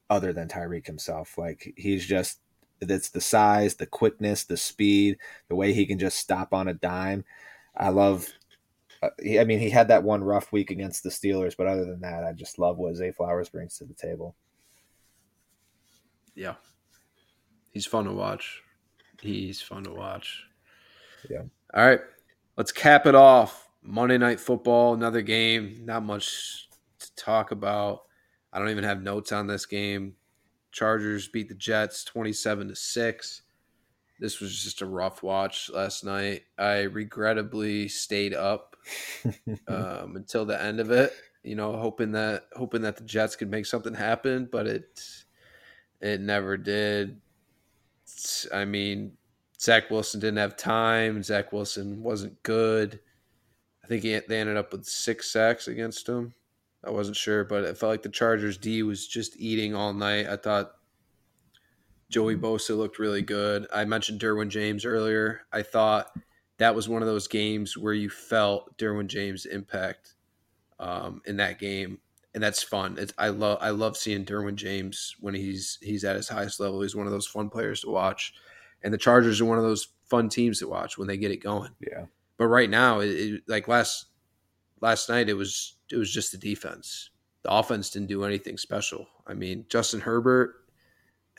other 0.10 0.34
than 0.34 0.48
Tyreek 0.48 0.86
himself. 0.86 1.38
Like 1.38 1.74
he's 1.76 2.06
just 2.06 2.40
it's 2.82 3.10
the 3.10 3.22
size, 3.22 3.76
the 3.76 3.86
quickness, 3.86 4.44
the 4.44 4.58
speed, 4.58 5.18
the 5.48 5.56
way 5.56 5.74
he 5.74 5.86
can 5.86 6.00
just 6.00 6.18
stop 6.18 6.54
on 6.54 6.68
a 6.68 6.74
dime. 6.74 7.26
I 7.76 7.90
love. 7.90 8.28
Uh, 9.02 9.10
I 9.40 9.44
mean, 9.44 9.60
he 9.60 9.70
had 9.70 9.88
that 9.88 10.04
one 10.04 10.24
rough 10.24 10.52
week 10.52 10.72
against 10.72 11.04
the 11.04 11.10
Steelers, 11.10 11.56
but 11.58 11.68
other 11.68 11.86
than 11.86 12.02
that, 12.02 12.24
I 12.24 12.34
just 12.34 12.60
love 12.60 12.78
what 12.78 12.96
Zay 12.96 13.12
Flowers 13.12 13.50
brings 13.50 13.78
to 13.78 13.86
the 13.86 13.94
table. 13.94 14.36
Yeah, 16.36 16.56
he's 17.72 17.86
fun 17.86 18.06
to 18.06 18.14
watch. 18.14 18.62
He's 19.22 19.62
fun 19.62 19.84
to 19.84 19.92
watch. 19.92 20.44
Yeah. 21.30 21.44
All 21.74 21.86
right. 21.86 22.00
Let's 22.58 22.72
cap 22.72 23.06
it 23.06 23.16
off. 23.16 23.70
Monday 23.82 24.18
Night 24.18 24.40
Football, 24.40 24.94
another 24.94 25.22
game. 25.22 25.82
Not 25.84 26.04
much 26.04 26.70
to 27.00 27.16
talk 27.16 27.52
about. 27.52 28.02
I 28.52 28.60
don't 28.60 28.70
even 28.70 28.84
have 28.84 29.02
notes 29.02 29.32
on 29.32 29.48
this 29.48 29.66
game. 29.66 30.16
Chargers 30.72 31.28
beat 31.28 31.50
the 31.50 31.56
Jets 31.56 32.04
27 32.04 32.70
to 32.70 32.76
6. 32.76 33.42
This 34.20 34.40
was 34.40 34.64
just 34.64 34.82
a 34.82 34.86
rough 34.86 35.24
watch 35.24 35.70
last 35.70 36.04
night. 36.04 36.44
I 36.58 36.82
regrettably 36.82 37.88
stayed 37.88 38.34
up 38.34 38.76
um, 39.68 40.16
until 40.16 40.46
the 40.46 40.62
end 40.62 40.80
of 40.80 40.92
it, 40.92 41.14
you 41.44 41.56
know, 41.56 41.78
hoping 41.78 42.12
that 42.12 42.48
hoping 42.54 42.82
that 42.82 42.98
the 42.98 43.04
Jets 43.04 43.36
could 43.36 43.50
make 43.50 43.66
something 43.66 43.94
happen, 43.94 44.50
but 44.52 44.68
it 44.68 45.04
it 46.02 46.22
never 46.22 46.58
did. 46.58 47.22
I 48.54 48.66
mean, 48.66 49.14
Zach 49.60 49.90
Wilson 49.90 50.20
didn't 50.20 50.38
have 50.38 50.58
time. 50.58 51.24
Zach 51.24 51.52
Wilson 51.54 52.02
wasn't 52.02 52.42
good. 52.44 53.00
I 53.84 53.88
think 53.88 54.04
he, 54.04 54.20
they 54.28 54.40
ended 54.40 54.58
up 54.58 54.72
with 54.72 54.86
six 54.86 55.32
sacks 55.32 55.68
against 55.68 56.08
him. 56.08 56.34
I 56.84 56.92
wasn't 56.92 57.18
sure, 57.18 57.44
but 57.44 57.64
it 57.64 57.78
felt 57.78 57.92
like 57.92 58.04
the 58.04 58.10
Chargers 58.10 58.58
D 58.58 58.84
was 58.84 59.08
just 59.08 59.38
eating 59.38 59.76
all 59.76 59.94
night. 59.94 60.28
I 60.28 60.38
thought 60.38 60.72
Joey 62.10 62.36
Bosa 62.36 62.76
looked 62.78 63.00
really 63.00 63.22
good. 63.22 63.68
I 63.74 63.86
mentioned 63.86 64.20
Derwin 64.20 64.50
James 64.50 64.86
earlier. 64.86 65.42
I 65.52 65.62
thought 65.62 66.12
that 66.58 66.76
was 66.76 66.90
one 66.90 67.02
of 67.02 67.08
those 67.08 67.28
games 67.28 67.78
where 67.78 67.94
you 67.94 68.10
felt 68.10 68.78
Derwin 68.78 69.08
James' 69.08 69.46
impact 69.46 70.16
um, 70.80 71.22
in 71.26 71.38
that 71.38 71.60
game, 71.60 72.00
and 72.34 72.44
that's 72.44 72.64
fun. 72.64 72.98
It's, 72.98 73.14
I 73.18 73.30
love 73.30 73.60
I 73.62 73.70
love 73.70 73.98
seeing 73.98 74.26
Derwin 74.26 74.56
James 74.56 75.16
when 75.20 75.34
he's 75.34 75.78
he's 75.82 76.04
at 76.04 76.16
his 76.16 76.30
highest 76.30 76.60
level. 76.60 76.82
He's 76.82 76.96
one 76.96 77.06
of 77.06 77.14
those 77.14 77.28
fun 77.28 77.50
players 77.50 77.82
to 77.82 77.90
watch 77.90 78.34
and 78.84 78.94
the 78.94 78.98
Chargers 78.98 79.42
are 79.42 79.46
one 79.46 79.58
of 79.58 79.64
those 79.64 79.90
fun 80.06 80.30
teams 80.30 80.60
to 80.60 80.68
watch 80.68 80.98
when 80.98 81.08
they 81.08 81.18
get 81.18 81.32
it 81.32 81.44
going. 81.44 81.72
Yeah. 81.80 82.06
But 82.38 82.48
right 82.48 82.70
now, 82.70 83.00
it, 83.00 83.10
it, 83.10 83.44
like 83.48 83.68
last 83.68 84.08
last 84.82 85.10
night, 85.10 85.30
it 85.30 85.34
was 85.34 85.76
it 85.92 85.98
was 85.98 86.12
just 86.12 86.32
the 86.32 86.38
defense. 86.38 87.10
The 87.44 87.52
offense 87.52 87.90
didn't 87.90 88.08
do 88.08 88.24
anything 88.24 88.58
special. 88.58 89.08
I 89.28 89.34
mean, 89.34 89.66
Justin 89.70 90.02
Herbert 90.02 90.59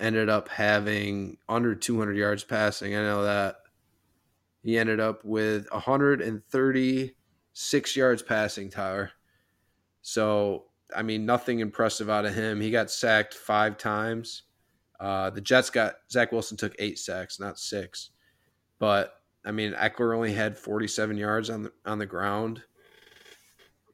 ended 0.01 0.28
up 0.28 0.48
having 0.48 1.36
under 1.48 1.74
200 1.74 2.16
yards 2.16 2.43
passing. 2.43 2.97
I 2.97 3.02
know 3.02 3.22
that 3.24 3.56
he 4.62 4.78
ended 4.78 5.01
up 5.01 5.24
with 5.24 5.70
136 5.70 7.97
yards 7.97 8.22
passing. 8.22 8.70
Tyler. 8.70 9.10
So 10.02 10.64
I 10.94 11.02
mean, 11.02 11.27
nothing 11.27 11.60
impressive 11.60 12.10
out 12.10 12.27
of 12.27 12.35
him. 12.35 12.60
He 12.60 12.70
got 12.70 12.90
sacked 12.90 13.35
five 13.35 13.78
times. 13.78 14.43
Uh, 14.98 15.31
the 15.31 15.40
Jets 15.40 15.70
got 15.70 15.94
Zach 16.10 16.32
Wilson 16.32 16.56
took 16.56 16.74
eight 16.78 16.98
sacks, 16.98 17.40
not 17.40 17.59
six. 17.59 18.10
But 18.78 19.14
I 19.44 19.52
mean, 19.52 19.72
Ekeler 19.72 20.14
only 20.14 20.35
had 20.35 20.59
47 20.59 21.16
yards 21.16 21.51
on 21.51 21.64
the 21.64 21.72
on 21.86 21.98
the 21.98 22.06
ground. 22.06 22.62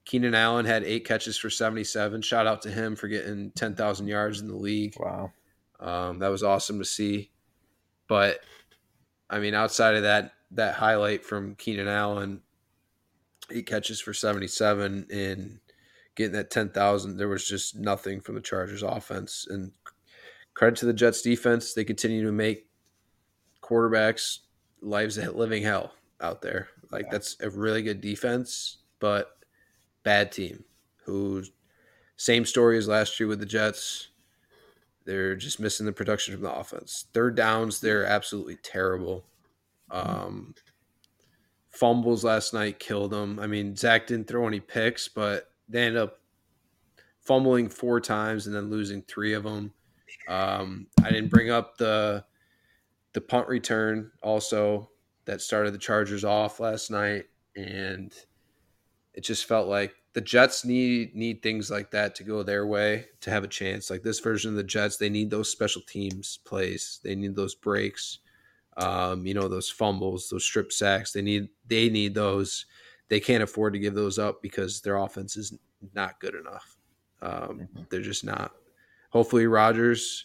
Keenan 0.05 0.35
Allen 0.35 0.67
had 0.67 0.85
eight 0.85 1.05
catches 1.05 1.37
for 1.37 1.51
77. 1.51 2.23
Shout 2.23 2.47
out 2.47 2.63
to 2.63 2.71
him 2.71 2.95
for 2.95 3.09
getting 3.09 3.51
10,000 3.57 4.07
yards 4.07 4.41
in 4.41 4.47
the 4.47 4.55
league. 4.55 4.95
Wow, 5.01 5.33
um, 5.81 6.19
that 6.21 6.29
was 6.29 6.43
awesome 6.43 6.79
to 6.79 6.85
see. 6.85 7.31
But 8.09 8.41
I 9.29 9.39
mean, 9.39 9.55
outside 9.55 9.95
of 9.97 10.03
that, 10.03 10.33
that 10.53 10.75
highlight 10.75 11.25
from 11.25 11.55
Keenan 11.57 11.89
Allen, 11.89 12.43
eight 13.51 13.67
catches 13.67 14.01
for 14.01 14.13
77 14.13 15.07
and 15.11 15.59
getting 16.15 16.33
that 16.33 16.51
10,000, 16.51 17.17
there 17.17 17.29
was 17.29 17.47
just 17.47 17.77
nothing 17.77 18.21
from 18.21 18.37
the 18.37 18.41
Chargers 18.41 18.83
offense. 18.83 19.47
And 19.49 19.73
credit 20.55 20.79
to 20.79 20.87
the 20.87 20.93
Jets 20.93 21.23
defense. 21.23 21.75
They 21.75 21.85
continue 21.85 22.25
to 22.25 22.33
make 22.33 22.67
quarterbacks 23.63 24.39
lives 24.81 25.19
a 25.19 25.31
living 25.31 25.63
hell 25.63 25.93
out 26.21 26.43
there. 26.43 26.69
Like 26.91 27.05
yeah. 27.05 27.13
that's 27.13 27.37
a 27.41 27.51
really 27.51 27.83
good 27.83 28.01
defense, 28.01 28.79
but 28.99 29.39
bad 30.03 30.33
team. 30.33 30.65
Who 31.05 31.45
same 32.17 32.45
story 32.45 32.79
as 32.79 32.89
last 32.89 33.21
year 33.21 33.29
with 33.29 33.41
the 33.41 33.47
Jets. 33.47 34.09
They're 35.07 35.37
just 35.37 35.61
missing 35.61 35.87
the 35.87 35.93
production 35.93 36.35
from 36.35 36.43
the 36.43 36.53
offense. 36.53 37.07
Third 37.15 37.37
downs, 37.37 37.81
they're 37.81 38.05
absolutely 38.05 38.57
terrible. 38.57 39.25
Um, 39.91 40.55
fumbles 41.71 42.25
last 42.25 42.53
night 42.53 42.81
killed 42.81 43.13
them. 43.13 43.39
I 43.39 43.47
mean, 43.47 43.77
Zach 43.77 44.09
didn't 44.09 44.27
throw 44.27 44.49
any 44.49 44.61
picks, 44.61 45.07
but 45.09 45.49
they 45.69 45.85
ended 45.85 46.03
up 46.03 46.19
fumbling 47.23 47.69
four 47.69 48.01
times 48.01 48.47
and 48.47 48.55
then 48.55 48.69
losing 48.69 49.03
three 49.03 49.33
of 49.33 49.45
them. 49.45 49.73
Um, 50.29 50.89
I 51.03 51.11
didn't 51.11 51.31
bring 51.31 51.51
up 51.51 51.79
the 51.79 52.25
the 53.13 53.21
punt 53.21 53.49
return 53.49 54.11
also 54.23 54.91
that 55.25 55.41
started 55.41 55.73
the 55.73 55.79
Chargers 55.79 56.25
off 56.25 56.61
last 56.61 56.91
night, 56.91 57.27
and 57.55 58.13
it 59.15 59.23
just 59.23 59.47
felt 59.47 59.69
like 59.69 59.95
the 60.17 60.23
Jets 60.23 60.65
need 60.65 61.15
need 61.15 61.43
things 61.43 61.71
like 61.71 61.91
that 61.91 62.15
to 62.15 62.25
go 62.25 62.43
their 62.43 62.67
way 62.67 63.05
to 63.21 63.29
have 63.29 63.45
a 63.45 63.49
chance. 63.49 63.91
Like 63.91 64.03
this 64.03 64.19
version 64.19 64.49
of 64.49 64.57
the 64.57 64.65
Jets, 64.65 64.97
they 64.97 65.11
need 65.11 65.29
those 65.29 65.53
special 65.53 65.83
teams 65.83 66.39
plays. 66.47 67.01
They 67.05 67.15
need 67.15 67.37
those 67.37 67.55
breaks. 67.55 68.21
Um, 68.79 69.27
you 69.27 69.35
know, 69.35 69.47
those 69.47 69.69
fumbles, 69.69 70.31
those 70.31 70.43
strip 70.43 70.73
sacks. 70.73 71.13
They 71.13 71.21
need 71.21 71.51
they 71.67 71.91
need 71.91 72.15
those. 72.15 72.65
They 73.11 73.21
can't 73.21 73.43
afford 73.43 73.75
to 73.75 73.79
give 73.79 73.93
those 73.93 74.19
up 74.19 74.41
because 74.41 74.81
their 74.81 74.97
offense 74.97 75.37
is 75.37 75.53
not 75.93 76.19
good 76.19 76.35
enough. 76.35 76.79
Um, 77.21 77.33
mm-hmm. 77.33 77.83
They're 77.91 78.01
just 78.01 78.25
not 78.25 78.53
hopefully 79.11 79.47
Rodgers. 79.47 80.25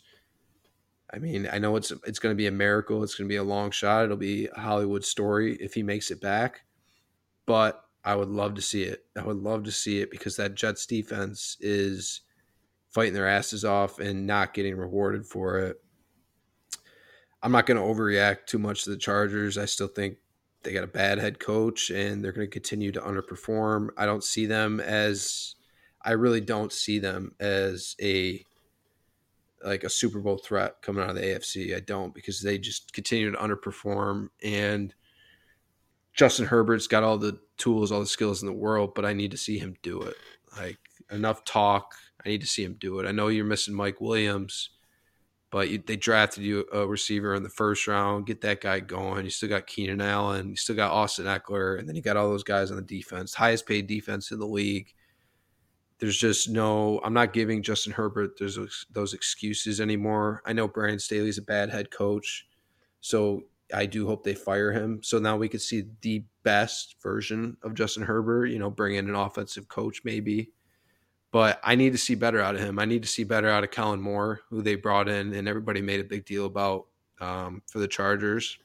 I 1.14 1.18
mean, 1.20 1.50
I 1.52 1.60
know 1.60 1.76
it's 1.76 1.92
it's 2.08 2.20
going 2.20 2.32
to 2.34 2.38
be 2.38 2.48
a 2.48 2.52
miracle. 2.52 3.04
It's 3.04 3.16
going 3.16 3.28
to 3.28 3.34
be 3.34 3.36
a 3.36 3.44
long 3.44 3.72
shot. 3.72 4.06
It'll 4.06 4.16
be 4.16 4.48
a 4.56 4.58
Hollywood 4.62 5.04
story 5.04 5.58
if 5.60 5.74
he 5.74 5.84
makes 5.84 6.12
it 6.12 6.22
back. 6.22 6.62
But 7.46 7.84
I 8.04 8.16
would 8.16 8.30
love 8.30 8.56
to 8.56 8.62
see 8.62 8.84
it. 8.84 9.06
I 9.16 9.24
would 9.24 9.38
love 9.38 9.64
to 9.64 9.72
see 9.72 10.00
it 10.00 10.10
because 10.10 10.36
that 10.38 10.56
Jets 10.56 10.86
defense 10.86 11.58
is 11.60 12.22
fighting 12.90 13.14
their 13.14 13.28
asses 13.28 13.64
off 13.64 14.00
and 14.00 14.28
not 14.28 14.54
getting 14.54 14.76
rewarded 14.76 15.26
for 15.26 15.60
it. 15.60 15.82
I'm 17.44 17.52
not 17.52 17.66
going 17.66 17.78
to 17.78 17.84
overreact 17.84 18.46
too 18.48 18.60
much 18.60 18.84
to 18.84 18.90
the 18.90 18.98
Chargers. 18.98 19.58
I 19.58 19.66
still 19.66 19.88
think 19.88 20.18
they 20.64 20.74
got 20.74 20.84
a 20.84 20.88
bad 20.88 21.18
head 21.18 21.40
coach 21.40 21.90
and 21.90 22.24
they're 22.24 22.32
going 22.32 22.48
to 22.48 22.52
continue 22.52 22.92
to 22.92 23.02
underperform. 23.02 23.90
I 23.98 24.06
don't 24.06 24.24
see 24.24 24.46
them 24.46 24.80
as 24.80 25.56
I 26.04 26.12
really 26.12 26.42
don't 26.42 26.72
see 26.72 27.00
them 27.00 27.36
as 27.40 27.96
a 28.02 28.46
like 29.64 29.84
a 29.84 29.90
Super 29.90 30.20
Bowl 30.20 30.38
threat 30.38 30.82
coming 30.82 31.04
out 31.04 31.12
of 31.12 31.16
the 31.16 31.22
AFC. 31.22 31.76
I 31.76 31.82
don't 31.82 32.14
because 32.14 32.42
they 32.42 32.58
just 32.58 32.94
continue 32.94 33.32
to 33.32 33.38
underperform 33.38 34.30
and 34.44 34.94
Justin 36.14 36.46
Herbert's 36.46 36.88
got 36.88 37.04
all 37.04 37.18
the 37.18 37.40
tools, 37.58 37.92
all 37.92 38.00
the 38.00 38.06
skills 38.06 38.42
in 38.42 38.48
the 38.48 38.54
world, 38.54 38.94
but 38.96 39.06
I 39.06 39.14
need 39.14 39.32
to 39.32 39.38
see 39.38 39.58
him 39.58 39.76
do 39.82 40.02
it. 40.02 40.16
Like 40.58 40.78
enough 41.12 41.44
talk. 41.46 41.96
I 42.26 42.30
need 42.30 42.42
to 42.42 42.48
see 42.48 42.64
him 42.64 42.76
do 42.80 43.00
it. 43.00 43.08
I 43.08 43.12
know 43.12 43.30
you're 43.30 43.46
missing 43.46 43.74
Mike 43.74 44.02
Williams, 44.02 44.72
but 45.50 45.70
you, 45.70 45.82
they 45.86 45.96
drafted 45.96 46.44
you 46.44 46.66
a 46.72 46.86
receiver 46.86 47.34
in 47.36 47.44
the 47.44 47.50
first 47.50 47.88
round. 47.88 48.28
Get 48.28 48.42
that 48.42 48.62
guy 48.62 48.80
going. 48.80 49.26
You 49.26 49.32
still 49.32 49.50
got 49.50 49.68
Keenan 49.68 50.02
Allen. 50.02 50.50
You 50.50 50.56
still 50.56 50.76
got 50.76 50.92
Austin 50.92 51.26
Ekeler, 51.26 51.80
and 51.80 51.88
then 51.88 51.96
you 51.96 52.02
got 52.02 52.18
all 52.18 52.30
those 52.30 52.44
guys 52.44 52.72
on 52.72 52.78
the 52.78 52.84
defense, 52.84 53.34
highest 53.34 53.66
paid 53.66 53.88
defense 53.88 54.32
in 54.32 54.40
the 54.40 54.46
league 54.46 54.94
there's 56.02 56.18
just 56.18 56.50
no 56.50 57.00
i'm 57.04 57.14
not 57.14 57.32
giving 57.32 57.62
justin 57.62 57.94
herbert 57.94 58.38
those 58.38 58.86
those 58.92 59.14
excuses 59.14 59.80
anymore 59.80 60.42
i 60.46 60.52
know 60.52 60.68
brandon 60.68 61.00
staley's 61.00 61.38
a 61.38 61.44
bad 61.44 61.70
head 61.70 61.90
coach 61.92 62.48
so 63.00 63.44
I 63.74 63.86
do 63.86 64.08
hope 64.08 64.24
they 64.24 64.36
fire 64.36 64.72
him. 64.72 65.02
So 65.04 65.20
now 65.20 65.38
we 65.38 65.50
could 65.50 65.62
see 65.62 65.86
the 66.02 66.24
best 66.44 66.96
version 67.02 67.58
of 67.64 67.74
Justin 67.74 68.04
Herbert, 68.04 68.48
you 68.48 68.60
know, 68.60 68.70
bring 68.70 68.96
in 68.96 69.10
an 69.10 69.16
offensive 69.16 69.68
coach 69.68 70.02
maybe. 70.04 70.52
But 71.32 71.60
I 71.64 71.76
need 71.76 71.94
to 71.94 71.98
see 71.98 72.16
better 72.16 72.42
out 72.42 72.56
of 72.56 72.62
him. 72.62 72.78
I 72.78 72.86
need 72.86 73.04
to 73.04 73.08
see 73.08 73.24
better 73.24 73.50
out 73.50 73.64
of 73.64 73.72
Kellen 73.72 74.02
Moore, 74.02 74.42
who 74.50 74.62
they 74.62 74.76
brought 74.76 75.08
in 75.08 75.34
and 75.34 75.48
everybody 75.48 75.82
made 75.82 76.02
a 76.02 76.06
big 76.06 76.26
deal 76.26 76.46
about 76.46 76.88
um, 77.22 77.62
for 77.68 77.80
the 77.80 77.88
Chargers. 77.88 78.58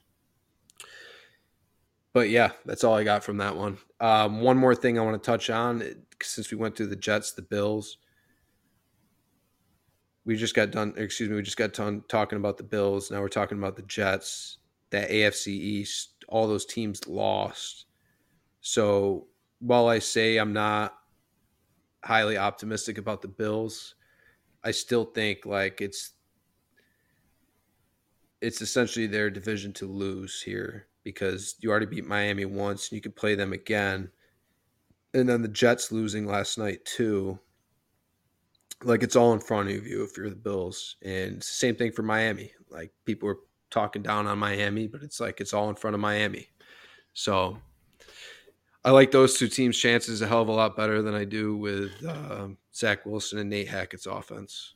But 2.13 2.29
yeah, 2.29 2.51
that's 2.65 2.83
all 2.83 2.95
I 2.95 3.03
got 3.03 3.23
from 3.23 3.37
that 3.37 3.55
one. 3.55 3.77
Um, 3.99 4.41
one 4.41 4.57
more 4.57 4.73
thing 4.75 4.97
I 4.97 5.03
want 5.03 5.21
to 5.21 5.25
touch 5.25 5.49
on 5.49 5.83
since 6.21 6.51
we 6.51 6.57
went 6.57 6.75
through 6.75 6.87
the 6.87 6.95
Jets, 6.95 7.33
the 7.33 7.41
Bills. 7.41 7.97
We 10.25 10.35
just 10.35 10.55
got 10.55 10.71
done, 10.71 10.93
excuse 10.97 11.29
me, 11.29 11.35
we 11.35 11.43
just 11.43 11.57
got 11.57 11.73
done 11.73 12.03
talking 12.09 12.37
about 12.37 12.57
the 12.57 12.63
Bills. 12.63 13.11
Now 13.11 13.21
we're 13.21 13.29
talking 13.29 13.57
about 13.57 13.75
the 13.75 13.83
Jets, 13.83 14.57
that 14.89 15.09
AFC 15.09 15.47
East, 15.47 16.23
all 16.27 16.47
those 16.47 16.65
teams 16.65 17.07
lost. 17.07 17.85
So 18.61 19.27
while 19.59 19.87
I 19.87 19.99
say 19.99 20.37
I'm 20.37 20.53
not 20.53 20.93
highly 22.03 22.37
optimistic 22.37 22.97
about 22.97 23.21
the 23.21 23.27
Bills, 23.27 23.95
I 24.63 24.71
still 24.71 25.05
think 25.05 25.45
like 25.45 25.81
it's 25.81 26.11
it's 28.41 28.61
essentially 28.61 29.07
their 29.07 29.29
division 29.29 29.73
to 29.73 29.87
lose 29.87 30.41
here 30.41 30.87
because 31.03 31.55
you 31.59 31.71
already 31.71 31.85
beat 31.85 32.05
Miami 32.05 32.45
once 32.45 32.89
and 32.89 32.95
you 32.95 33.01
could 33.01 33.15
play 33.15 33.33
them 33.33 33.53
again. 33.53 34.09
And 35.13 35.27
then 35.27 35.41
the 35.41 35.47
Jets 35.47 35.91
losing 35.91 36.27
last 36.27 36.57
night 36.57 36.83
too. 36.85 37.39
Like 38.83 39.01
it's 39.01 39.15
all 39.15 39.33
in 39.33 39.39
front 39.39 39.69
of 39.69 39.87
you 39.87 40.03
if 40.03 40.15
you're 40.15 40.29
the 40.29 40.35
Bills. 40.35 40.97
And 41.03 41.43
same 41.43 41.75
thing 41.75 41.91
for 41.91 42.03
Miami. 42.03 42.51
Like 42.69 42.91
people 43.05 43.29
are 43.29 43.37
talking 43.69 44.01
down 44.01 44.27
on 44.27 44.39
Miami, 44.39 44.87
but 44.87 45.03
it's 45.03 45.19
like 45.19 45.39
it's 45.41 45.53
all 45.53 45.69
in 45.69 45.75
front 45.75 45.93
of 45.93 45.99
Miami. 45.99 46.47
So 47.13 47.57
I 48.83 48.91
like 48.91 49.11
those 49.11 49.37
two 49.37 49.47
teams' 49.47 49.77
chances 49.77 50.21
a 50.21 50.27
hell 50.27 50.41
of 50.41 50.47
a 50.47 50.51
lot 50.53 50.77
better 50.77 51.01
than 51.01 51.13
I 51.13 51.25
do 51.25 51.57
with 51.57 51.91
uh, 52.05 52.49
Zach 52.73 53.05
Wilson 53.05 53.39
and 53.39 53.49
Nate 53.49 53.67
Hackett's 53.67 54.05
offense. 54.05 54.75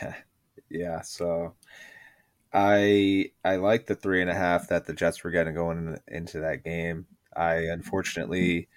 yeah, 0.70 1.02
so 1.02 1.54
I 2.52 3.30
I 3.44 3.56
like 3.56 3.86
the 3.86 3.96
three 3.96 4.22
and 4.22 4.30
a 4.30 4.34
half 4.34 4.68
that 4.68 4.86
the 4.86 4.94
Jets 4.94 5.22
were 5.24 5.30
getting 5.30 5.54
going 5.54 5.98
into 6.08 6.40
that 6.40 6.64
game. 6.64 7.06
I 7.36 7.54
unfortunately 7.54 8.68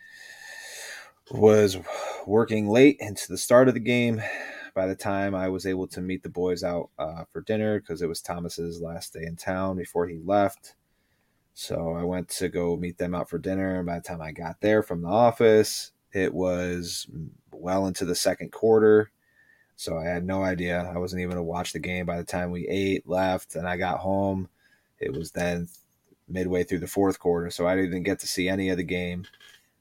was 1.32 1.78
working 2.26 2.70
late 2.70 2.98
into 3.00 3.28
the 3.30 3.38
start 3.38 3.68
of 3.68 3.74
the 3.74 3.80
game. 3.80 4.22
By 4.78 4.86
the 4.86 4.96
time 4.96 5.34
I 5.34 5.50
was 5.50 5.66
able 5.66 5.88
to 5.88 6.02
meet 6.02 6.22
the 6.22 6.30
boys 6.30 6.64
out 6.64 6.92
uh, 7.00 7.24
for 7.34 7.42
dinner, 7.42 7.80
because 7.80 8.04
it 8.04 8.08
was 8.08 8.22
Thomas's 8.22 8.80
last 8.80 9.12
day 9.12 9.24
in 9.24 9.36
town 9.36 9.76
before 9.76 10.08
he 10.08 10.20
left. 10.24 10.76
So 11.56 11.94
I 11.94 12.04
went 12.04 12.30
to 12.30 12.48
go 12.48 12.78
meet 12.78 13.00
them 13.00 13.16
out 13.16 13.28
for 13.28 13.40
dinner. 13.40 13.78
And 13.78 13.88
by 13.88 13.96
the 13.96 14.02
time 14.02 14.22
I 14.22 14.32
got 14.32 14.62
there 14.62 14.84
from 14.84 15.02
the 15.02 15.08
office, 15.08 15.94
it 16.14 16.32
was 16.32 17.08
well 17.52 17.88
into 17.88 18.06
the 18.06 18.14
second 18.14 18.52
quarter. 18.52 19.10
So 19.78 19.98
I 19.98 20.04
had 20.04 20.24
no 20.24 20.44
idea. 20.44 20.92
I 20.94 21.00
wasn't 21.00 21.24
even 21.24 21.38
to 21.38 21.42
watch 21.42 21.74
the 21.74 21.80
game 21.80 22.06
by 22.06 22.18
the 22.18 22.24
time 22.24 22.52
we 22.52 22.68
ate, 22.68 23.10
left, 23.10 23.56
and 23.56 23.68
I 23.68 23.78
got 23.78 24.02
home. 24.02 24.48
It 25.00 25.12
was 25.12 25.32
then 25.32 25.70
midway 26.30 26.64
through 26.64 26.82
the 26.82 26.88
fourth 26.88 27.18
quarter, 27.18 27.50
so 27.50 27.66
I 27.66 27.76
didn't 27.76 28.04
get 28.04 28.20
to 28.20 28.28
see 28.28 28.48
any 28.48 28.70
of 28.70 28.78
the 28.78 28.84
game. 28.84 29.26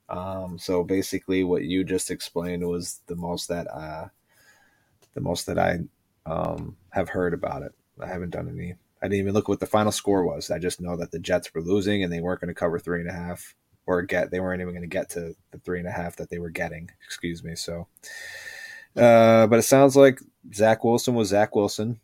Um, 0.08 0.58
so 0.58 0.82
basically, 0.82 1.44
what 1.44 1.64
you 1.64 1.84
just 1.84 2.10
explained 2.10 2.66
was 2.66 3.02
the 3.08 3.16
most 3.16 3.48
that 3.48 3.66
uh, 3.68 4.08
the 5.16 5.20
most 5.20 5.46
that 5.46 5.58
I 5.58 5.80
um, 6.26 6.76
have 6.90 7.08
heard 7.08 7.34
about 7.34 7.62
it. 7.62 7.72
I 8.00 8.06
haven't 8.06 8.30
done 8.30 8.48
any. 8.48 8.74
I 9.02 9.08
didn't 9.08 9.18
even 9.18 9.34
look 9.34 9.48
what 9.48 9.58
the 9.58 9.66
final 9.66 9.90
score 9.90 10.24
was. 10.24 10.52
I 10.52 10.60
just 10.60 10.80
know 10.80 10.96
that 10.96 11.10
the 11.10 11.18
Jets 11.18 11.52
were 11.52 11.60
losing 11.60 12.04
and 12.04 12.12
they 12.12 12.20
weren't 12.20 12.40
going 12.40 12.54
to 12.54 12.54
cover 12.54 12.78
three 12.78 13.00
and 13.00 13.10
a 13.10 13.12
half 13.12 13.56
or 13.86 14.02
get. 14.02 14.30
They 14.30 14.38
weren't 14.38 14.60
even 14.60 14.74
going 14.74 14.88
to 14.88 14.88
get 14.88 15.10
to 15.10 15.34
the 15.50 15.58
three 15.58 15.80
and 15.80 15.88
a 15.88 15.92
half 15.92 16.14
that 16.16 16.30
they 16.30 16.38
were 16.38 16.50
getting. 16.50 16.90
Excuse 17.04 17.42
me. 17.42 17.56
So 17.56 17.88
uh, 18.96 19.46
but 19.46 19.58
it 19.58 19.64
sounds 19.64 19.94
like 19.94 20.20
Zach 20.54 20.82
Wilson 20.82 21.14
was 21.14 21.28
Zach 21.28 21.54
Wilson. 21.54 22.00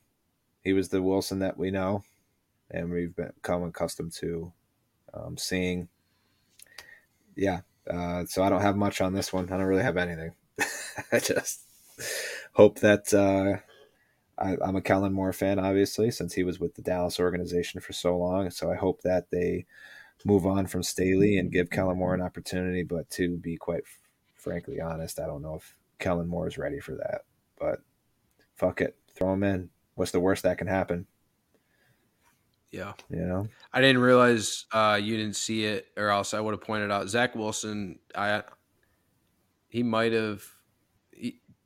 He 0.62 0.74
was 0.74 0.90
the 0.90 1.02
Wilson 1.02 1.38
that 1.38 1.56
we 1.56 1.70
know, 1.70 2.04
and 2.70 2.90
we've 2.90 3.16
become 3.16 3.64
accustomed 3.64 4.12
to 4.14 4.52
um, 5.14 5.38
seeing. 5.38 5.88
Yeah, 7.34 7.60
uh, 7.90 8.26
so 8.26 8.42
I 8.42 8.50
don't 8.50 8.60
have 8.60 8.76
much 8.76 9.00
on 9.00 9.14
this 9.14 9.32
one. 9.32 9.46
I 9.46 9.56
don't 9.56 9.66
really 9.66 9.82
have 9.82 9.96
anything. 9.96 10.32
I 11.12 11.18
just 11.18 11.62
hope 12.52 12.80
that 12.80 13.12
uh, 13.12 13.58
I, 14.38 14.56
am 14.66 14.76
a 14.76 14.82
Kellen 14.82 15.12
Moore 15.12 15.32
fan, 15.32 15.58
obviously, 15.58 16.10
since 16.10 16.34
he 16.34 16.42
was 16.42 16.60
with 16.60 16.74
the 16.74 16.82
Dallas 16.82 17.20
organization 17.20 17.80
for 17.80 17.92
so 17.92 18.16
long. 18.16 18.50
So 18.50 18.70
I 18.70 18.76
hope 18.76 19.02
that 19.02 19.30
they 19.30 19.66
move 20.24 20.46
on 20.46 20.66
from 20.66 20.82
Staley 20.82 21.38
and 21.38 21.52
give 21.52 21.70
Kellen 21.70 21.98
Moore 21.98 22.14
an 22.14 22.22
opportunity. 22.22 22.82
But 22.82 23.08
to 23.10 23.36
be 23.36 23.56
quite 23.56 23.84
frankly 24.36 24.80
honest, 24.80 25.20
I 25.20 25.26
don't 25.26 25.42
know 25.42 25.56
if 25.56 25.74
Kellen 25.98 26.28
Moore 26.28 26.48
is 26.48 26.58
ready 26.58 26.80
for 26.80 26.94
that. 26.96 27.22
But 27.58 27.80
fuck 28.56 28.80
it, 28.80 28.96
throw 29.14 29.32
him 29.32 29.44
in. 29.44 29.70
What's 29.94 30.12
the 30.12 30.20
worst 30.20 30.42
that 30.42 30.58
can 30.58 30.66
happen? 30.66 31.06
Yeah, 32.70 32.94
you 33.10 33.20
know. 33.20 33.48
I 33.72 33.82
didn't 33.82 34.00
realize 34.00 34.64
uh, 34.72 34.98
you 35.00 35.18
didn't 35.18 35.36
see 35.36 35.64
it, 35.64 35.88
or 35.96 36.08
else 36.08 36.32
I 36.32 36.40
would 36.40 36.52
have 36.52 36.62
pointed 36.62 36.90
out 36.90 37.08
Zach 37.08 37.34
Wilson. 37.34 37.98
I 38.14 38.42
he 39.68 39.82
might 39.82 40.12
have 40.12 40.42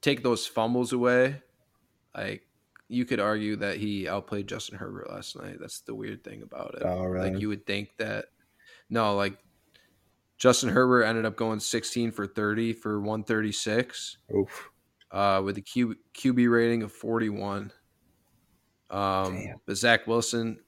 take 0.07 0.23
those 0.23 0.47
fumbles 0.47 0.93
away. 0.93 1.43
Like 2.15 2.47
you 2.89 3.05
could 3.05 3.21
argue 3.21 3.57
that 3.57 3.79
he 3.79 4.09
outplayed 4.09 4.47
Justin 4.47 4.79
Herbert 4.79 5.11
last 5.11 5.37
night. 5.37 5.57
That's 5.61 5.81
the 5.81 5.95
weird 5.95 6.23
thing 6.23 6.43
about 6.43 6.77
it. 6.77 6.83
Oh, 6.85 7.05
really? 7.05 7.31
Like 7.31 7.41
you 7.41 7.49
would 7.49 7.67
think 7.67 7.97
that. 7.99 8.27
No, 8.89 9.17
like 9.17 9.37
Justin 10.39 10.69
Herbert 10.69 11.05
ended 11.05 11.27
up 11.27 11.37
going 11.37 11.59
16 11.59 12.13
for 12.13 12.27
30 12.27 12.73
for 12.75 13.01
136. 13.01 14.19
Oof. 14.35 14.71
Uh, 15.11 15.43
with 15.45 15.59
a 15.59 15.61
Q, 15.61 15.97
QB 16.15 16.51
rating 16.51 16.83
of 16.85 16.93
41. 16.93 17.73
Um, 18.89 19.45
but 19.67 19.77
Zach 19.77 20.07
Wilson, 20.07 20.59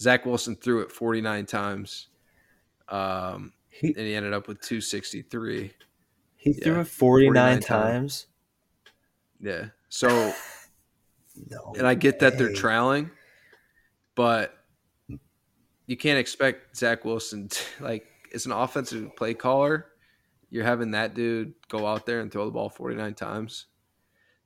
Zach 0.00 0.26
Wilson 0.26 0.56
threw 0.56 0.80
it 0.80 0.90
49 0.90 1.46
times. 1.46 2.08
Um, 2.88 3.52
he, 3.68 3.88
and 3.88 3.98
he 3.98 4.14
ended 4.16 4.32
up 4.32 4.48
with 4.48 4.60
263. 4.62 5.72
He 6.36 6.50
yeah, 6.50 6.64
threw 6.64 6.80
it 6.80 6.88
49, 6.88 7.34
49 7.34 7.52
times. 7.52 7.66
times. 7.66 8.26
Yeah. 9.40 9.66
So, 9.88 10.08
no 11.48 11.74
and 11.76 11.86
I 11.86 11.94
get 11.94 12.20
way. 12.20 12.30
that 12.30 12.38
they're 12.38 12.52
trailing, 12.52 13.10
but 14.14 14.54
you 15.86 15.96
can't 15.96 16.18
expect 16.18 16.76
Zach 16.76 17.04
Wilson 17.04 17.48
to, 17.48 17.60
like 17.80 18.06
as 18.32 18.46
an 18.46 18.52
offensive 18.52 19.14
play 19.16 19.34
caller, 19.34 19.86
you're 20.50 20.64
having 20.64 20.92
that 20.92 21.14
dude 21.14 21.54
go 21.68 21.86
out 21.86 22.06
there 22.06 22.20
and 22.20 22.30
throw 22.30 22.44
the 22.44 22.50
ball 22.50 22.68
49 22.68 23.14
times. 23.14 23.66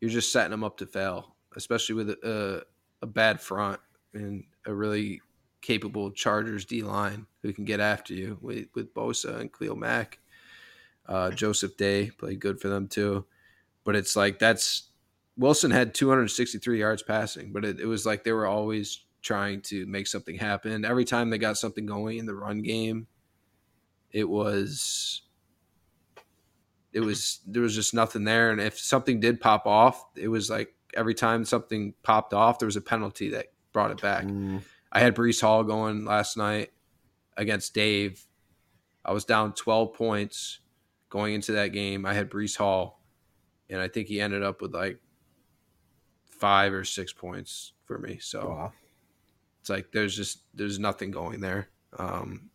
You're 0.00 0.10
just 0.10 0.32
setting 0.32 0.52
him 0.52 0.64
up 0.64 0.76
to 0.78 0.86
fail, 0.86 1.34
especially 1.56 1.94
with 1.94 2.10
a, 2.10 2.64
a 3.02 3.06
bad 3.06 3.40
front 3.40 3.80
and 4.12 4.44
a 4.66 4.74
really 4.74 5.20
capable 5.60 6.10
Chargers 6.10 6.64
D 6.64 6.82
line 6.82 7.26
who 7.42 7.52
can 7.52 7.64
get 7.64 7.80
after 7.80 8.12
you 8.12 8.38
with, 8.40 8.66
with 8.74 8.94
Bosa 8.94 9.40
and 9.40 9.52
Khalil 9.52 9.76
Mack. 9.76 10.18
Uh, 11.06 11.30
Joseph 11.30 11.76
Day 11.76 12.10
played 12.10 12.40
good 12.40 12.60
for 12.60 12.68
them 12.68 12.86
too. 12.86 13.24
But 13.84 13.96
it's 13.96 14.16
like 14.16 14.38
that's 14.38 14.90
Wilson 15.36 15.70
had 15.70 15.94
263 15.94 16.78
yards 16.78 17.02
passing, 17.02 17.52
but 17.52 17.64
it, 17.64 17.80
it 17.80 17.86
was 17.86 18.06
like 18.06 18.24
they 18.24 18.32
were 18.32 18.46
always 18.46 19.04
trying 19.22 19.60
to 19.62 19.86
make 19.86 20.06
something 20.06 20.36
happen. 20.36 20.84
Every 20.84 21.04
time 21.04 21.30
they 21.30 21.38
got 21.38 21.58
something 21.58 21.86
going 21.86 22.18
in 22.18 22.26
the 22.26 22.34
run 22.34 22.62
game, 22.62 23.06
it 24.14 24.28
was 24.28 25.22
it 26.94 27.00
was 27.00 27.40
there 27.46 27.60
was 27.60 27.74
just 27.74 27.92
nothing 27.92 28.24
there 28.24 28.50
and 28.50 28.60
if 28.60 28.78
something 28.78 29.20
did 29.20 29.40
pop 29.40 29.66
off 29.66 30.06
it 30.16 30.28
was 30.28 30.48
like 30.48 30.72
every 30.94 31.12
time 31.12 31.44
something 31.44 31.92
popped 32.02 32.32
off 32.32 32.58
there 32.58 32.66
was 32.66 32.76
a 32.76 32.80
penalty 32.80 33.30
that 33.30 33.46
brought 33.72 33.90
it 33.90 34.00
back 34.00 34.24
mm. 34.24 34.62
i 34.92 35.00
had 35.00 35.14
Breece 35.14 35.40
hall 35.40 35.64
going 35.64 36.04
last 36.04 36.36
night 36.36 36.70
against 37.36 37.74
dave 37.74 38.24
i 39.04 39.12
was 39.12 39.24
down 39.24 39.52
12 39.52 39.92
points 39.92 40.60
going 41.08 41.34
into 41.34 41.52
that 41.52 41.72
game 41.72 42.06
i 42.06 42.14
had 42.14 42.30
Breece 42.30 42.56
hall 42.56 43.02
and 43.70 43.80
i 43.80 43.88
think 43.88 44.08
he 44.08 44.20
ended 44.20 44.42
up 44.42 44.60
with 44.60 44.74
like 44.74 44.98
five 46.28 46.72
or 46.72 46.84
six 46.84 47.12
points 47.12 47.72
for 47.84 47.98
me 47.98 48.18
so 48.20 48.48
wow. 48.48 48.72
it's 49.60 49.70
like 49.70 49.92
there's 49.92 50.16
just 50.16 50.42
there's 50.54 50.78
nothing 50.78 51.10
going 51.10 51.40
there 51.40 51.68
um, 51.98 52.50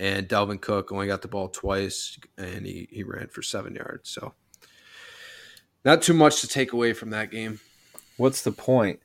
and 0.00 0.26
Dalvin 0.26 0.60
Cook 0.60 0.90
only 0.92 1.06
got 1.06 1.20
the 1.20 1.28
ball 1.28 1.48
twice, 1.48 2.18
and 2.38 2.64
he, 2.64 2.88
he 2.90 3.02
ran 3.02 3.28
for 3.28 3.42
seven 3.42 3.74
yards. 3.74 4.08
So, 4.08 4.32
not 5.84 6.00
too 6.00 6.14
much 6.14 6.40
to 6.40 6.48
take 6.48 6.72
away 6.72 6.94
from 6.94 7.10
that 7.10 7.30
game. 7.30 7.60
What's 8.16 8.42
the 8.42 8.50
point 8.50 9.00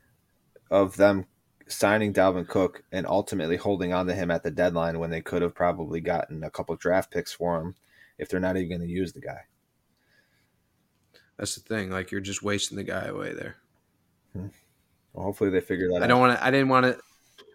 of 0.70 0.96
them 0.96 1.26
signing 1.68 2.14
Dalvin 2.14 2.48
Cook 2.48 2.82
and 2.90 3.06
ultimately 3.06 3.56
holding 3.56 3.92
on 3.92 4.06
to 4.06 4.14
him 4.14 4.30
at 4.30 4.42
the 4.42 4.50
deadline 4.50 4.98
when 4.98 5.10
they 5.10 5.20
could 5.20 5.42
have 5.42 5.54
probably 5.54 6.00
gotten 6.00 6.42
a 6.42 6.50
couple 6.50 6.74
draft 6.76 7.10
picks 7.10 7.32
for 7.32 7.60
him 7.60 7.74
if 8.18 8.28
they're 8.28 8.40
not 8.40 8.56
even 8.56 8.68
going 8.68 8.80
to 8.80 8.86
use 8.94 9.12
the 9.12 9.20
guy? 9.20 9.40
That's 11.36 11.54
the 11.54 11.60
thing. 11.60 11.90
Like 11.90 12.10
you're 12.10 12.20
just 12.20 12.42
wasting 12.42 12.76
the 12.76 12.84
guy 12.84 13.04
away 13.04 13.34
there. 13.34 13.56
Hmm. 14.32 14.46
Well, 15.12 15.24
hopefully 15.24 15.50
they 15.50 15.60
figure 15.60 15.88
that 15.88 15.96
out. 15.96 16.02
I 16.02 16.04
out. 16.04 16.08
don't 16.08 16.20
want 16.20 16.38
to. 16.38 16.44
I 16.44 16.50
didn't 16.50 16.68
want 16.68 16.86
to. 16.86 16.98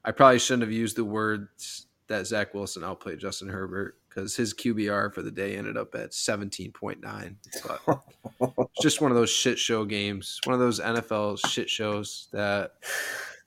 I 0.03 0.11
probably 0.11 0.39
shouldn't 0.39 0.63
have 0.63 0.71
used 0.71 0.95
the 0.95 1.05
words 1.05 1.87
that 2.07 2.27
Zach 2.27 2.53
Wilson 2.53 2.83
outplayed 2.83 3.19
Justin 3.19 3.47
Herbert 3.47 3.97
because 4.09 4.35
his 4.35 4.53
QBR 4.53 5.13
for 5.13 5.21
the 5.21 5.31
day 5.31 5.55
ended 5.55 5.77
up 5.77 5.95
at 5.95 6.11
17.9. 6.11 7.35
But 7.65 8.03
it's 8.57 8.81
just 8.81 8.99
one 8.99 9.11
of 9.11 9.17
those 9.17 9.29
shit 9.29 9.57
show 9.57 9.85
games, 9.85 10.39
one 10.43 10.53
of 10.53 10.59
those 10.59 10.79
NFL 10.81 11.39
shit 11.47 11.69
shows 11.69 12.27
that 12.33 12.73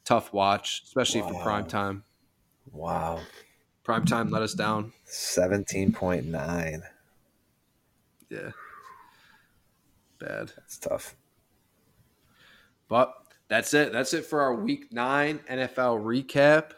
tough 0.04 0.32
watch, 0.32 0.82
especially 0.86 1.22
wow. 1.22 1.28
for 1.28 1.42
prime 1.42 1.66
time. 1.66 2.04
Wow. 2.72 3.20
Prime 3.82 4.06
time 4.06 4.30
let 4.30 4.42
us 4.42 4.54
down. 4.54 4.92
17.9. 5.06 6.80
Yeah. 8.30 8.50
Bad. 10.24 10.52
That's 10.56 10.78
tough. 10.78 11.16
But 12.88 13.14
that's 13.48 13.74
it. 13.74 13.92
That's 13.92 14.14
it 14.14 14.24
for 14.24 14.40
our 14.40 14.54
week 14.54 14.92
nine 14.92 15.40
NFL 15.50 16.02
recap. 16.02 16.72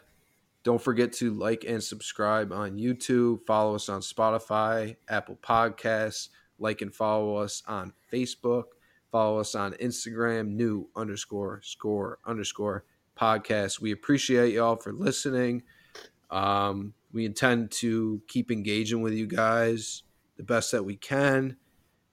Don't 0.63 0.81
forget 0.81 1.13
to 1.13 1.33
like 1.33 1.63
and 1.65 1.81
subscribe 1.81 2.51
on 2.51 2.77
YouTube. 2.77 3.45
Follow 3.45 3.75
us 3.75 3.87
on 3.87 4.01
Spotify, 4.01 4.97
Apple 5.07 5.37
Podcasts. 5.41 6.29
Like 6.59 6.81
and 6.81 6.93
follow 6.93 7.35
us 7.37 7.63
on 7.67 7.93
Facebook. 8.11 8.63
Follow 9.11 9.39
us 9.39 9.55
on 9.55 9.73
Instagram, 9.73 10.49
new 10.49 10.89
underscore 10.95 11.61
score 11.63 12.19
underscore 12.25 12.83
podcast. 13.17 13.79
We 13.79 13.91
appreciate 13.91 14.53
y'all 14.53 14.75
for 14.75 14.91
listening. 14.91 15.63
Um, 16.29 16.93
we 17.13 17.25
intend 17.25 17.71
to 17.71 18.21
keep 18.27 18.51
engaging 18.51 19.01
with 19.01 19.13
you 19.13 19.27
guys 19.27 20.03
the 20.35 20.43
best 20.43 20.71
that 20.71 20.83
we 20.83 20.97
can, 20.97 21.55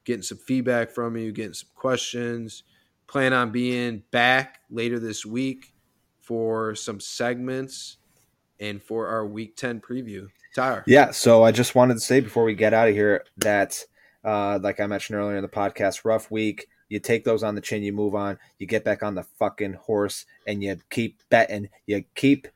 getting 0.05 0.23
some 0.23 0.39
feedback 0.39 0.91
from 0.91 1.17
you, 1.17 1.33
getting 1.33 1.55
some 1.55 1.71
questions. 1.75 2.65
Plan 3.07 3.33
on 3.33 3.51
being 3.51 4.03
back 4.11 4.61
later 4.71 4.99
this 4.99 5.27
week 5.27 5.75
for 6.21 6.75
some 6.75 7.01
segments 7.01 7.99
and 8.61 8.83
for 8.83 9.09
our 9.09 9.27
week 9.27 9.57
10 9.57 9.81
preview. 9.81 10.27
Tyler. 10.55 10.85
Yeah. 10.87 11.11
So 11.11 11.43
I 11.43 11.53
just 11.53 11.75
wanted 11.75 11.95
to 11.95 12.01
say 12.01 12.21
before 12.21 12.45
we 12.45 12.55
get 12.55 12.73
out 12.73 12.89
of 12.89 12.95
here 12.95 13.25
that, 13.39 13.85
uh, 14.25 14.59
like 14.63 14.81
I 14.81 14.87
mentioned 14.87 15.19
earlier 15.19 15.37
in 15.37 15.43
the 15.43 15.49
podcast, 15.49 16.05
rough 16.05 16.31
week. 16.31 16.69
You 16.89 17.01
take 17.01 17.25
those 17.25 17.43
on 17.43 17.55
the 17.55 17.61
chin, 17.61 17.83
you 17.83 17.93
move 17.93 18.15
on, 18.15 18.39
you 18.59 18.67
get 18.67 18.85
back 18.85 19.03
on 19.03 19.15
the 19.15 19.23
fucking 19.23 19.75
horse, 19.75 20.27
and 20.47 20.63
you 20.63 20.77
keep 20.91 21.23
betting. 21.29 21.69
You 21.87 22.05
keep 22.15 22.47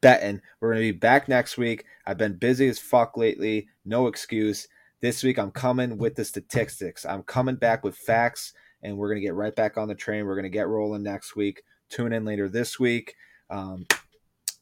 betting. 0.00 0.42
We're 0.60 0.72
going 0.72 0.86
to 0.86 0.92
be 0.92 0.98
back 0.98 1.28
next 1.28 1.56
week. 1.56 1.84
I've 2.06 2.18
been 2.18 2.34
busy 2.34 2.68
as 2.68 2.78
fuck 2.78 3.16
lately. 3.16 3.68
No 3.84 4.06
excuse. 4.08 4.68
This 5.00 5.22
week, 5.22 5.38
I'm 5.38 5.52
coming 5.52 5.96
with 5.96 6.16
the 6.16 6.24
statistics. 6.24 7.06
I'm 7.06 7.22
coming 7.22 7.54
back 7.54 7.84
with 7.84 7.96
facts, 7.96 8.52
and 8.82 8.96
we're 8.96 9.08
going 9.08 9.20
to 9.20 9.26
get 9.26 9.34
right 9.34 9.54
back 9.54 9.78
on 9.78 9.88
the 9.88 9.94
train. 9.94 10.26
We're 10.26 10.34
going 10.34 10.42
to 10.42 10.48
get 10.48 10.68
rolling 10.68 11.04
next 11.04 11.36
week. 11.36 11.62
Tune 11.88 12.12
in 12.12 12.24
later 12.24 12.48
this 12.48 12.80
week. 12.80 13.14
Um, 13.48 13.86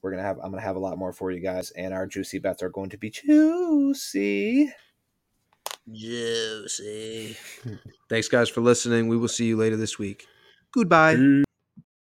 we're 0.02 0.10
gonna 0.12 0.22
have 0.22 0.38
I'm 0.38 0.50
gonna 0.50 0.62
have 0.62 0.76
a 0.76 0.78
lot 0.80 0.98
more 0.98 1.12
for 1.12 1.32
you 1.32 1.40
guys, 1.40 1.72
and 1.72 1.92
our 1.92 2.06
juicy 2.06 2.38
bets 2.38 2.62
are 2.62 2.68
going 2.68 2.90
to 2.90 2.96
be 2.96 3.10
juicy. 3.10 4.72
Juicy. 5.90 7.36
Thanks, 8.08 8.28
guys, 8.28 8.48
for 8.48 8.60
listening. 8.60 9.08
We 9.08 9.16
will 9.16 9.28
see 9.28 9.46
you 9.46 9.56
later 9.56 9.76
this 9.76 9.98
week. 9.98 10.26
Goodbye. 10.72 11.44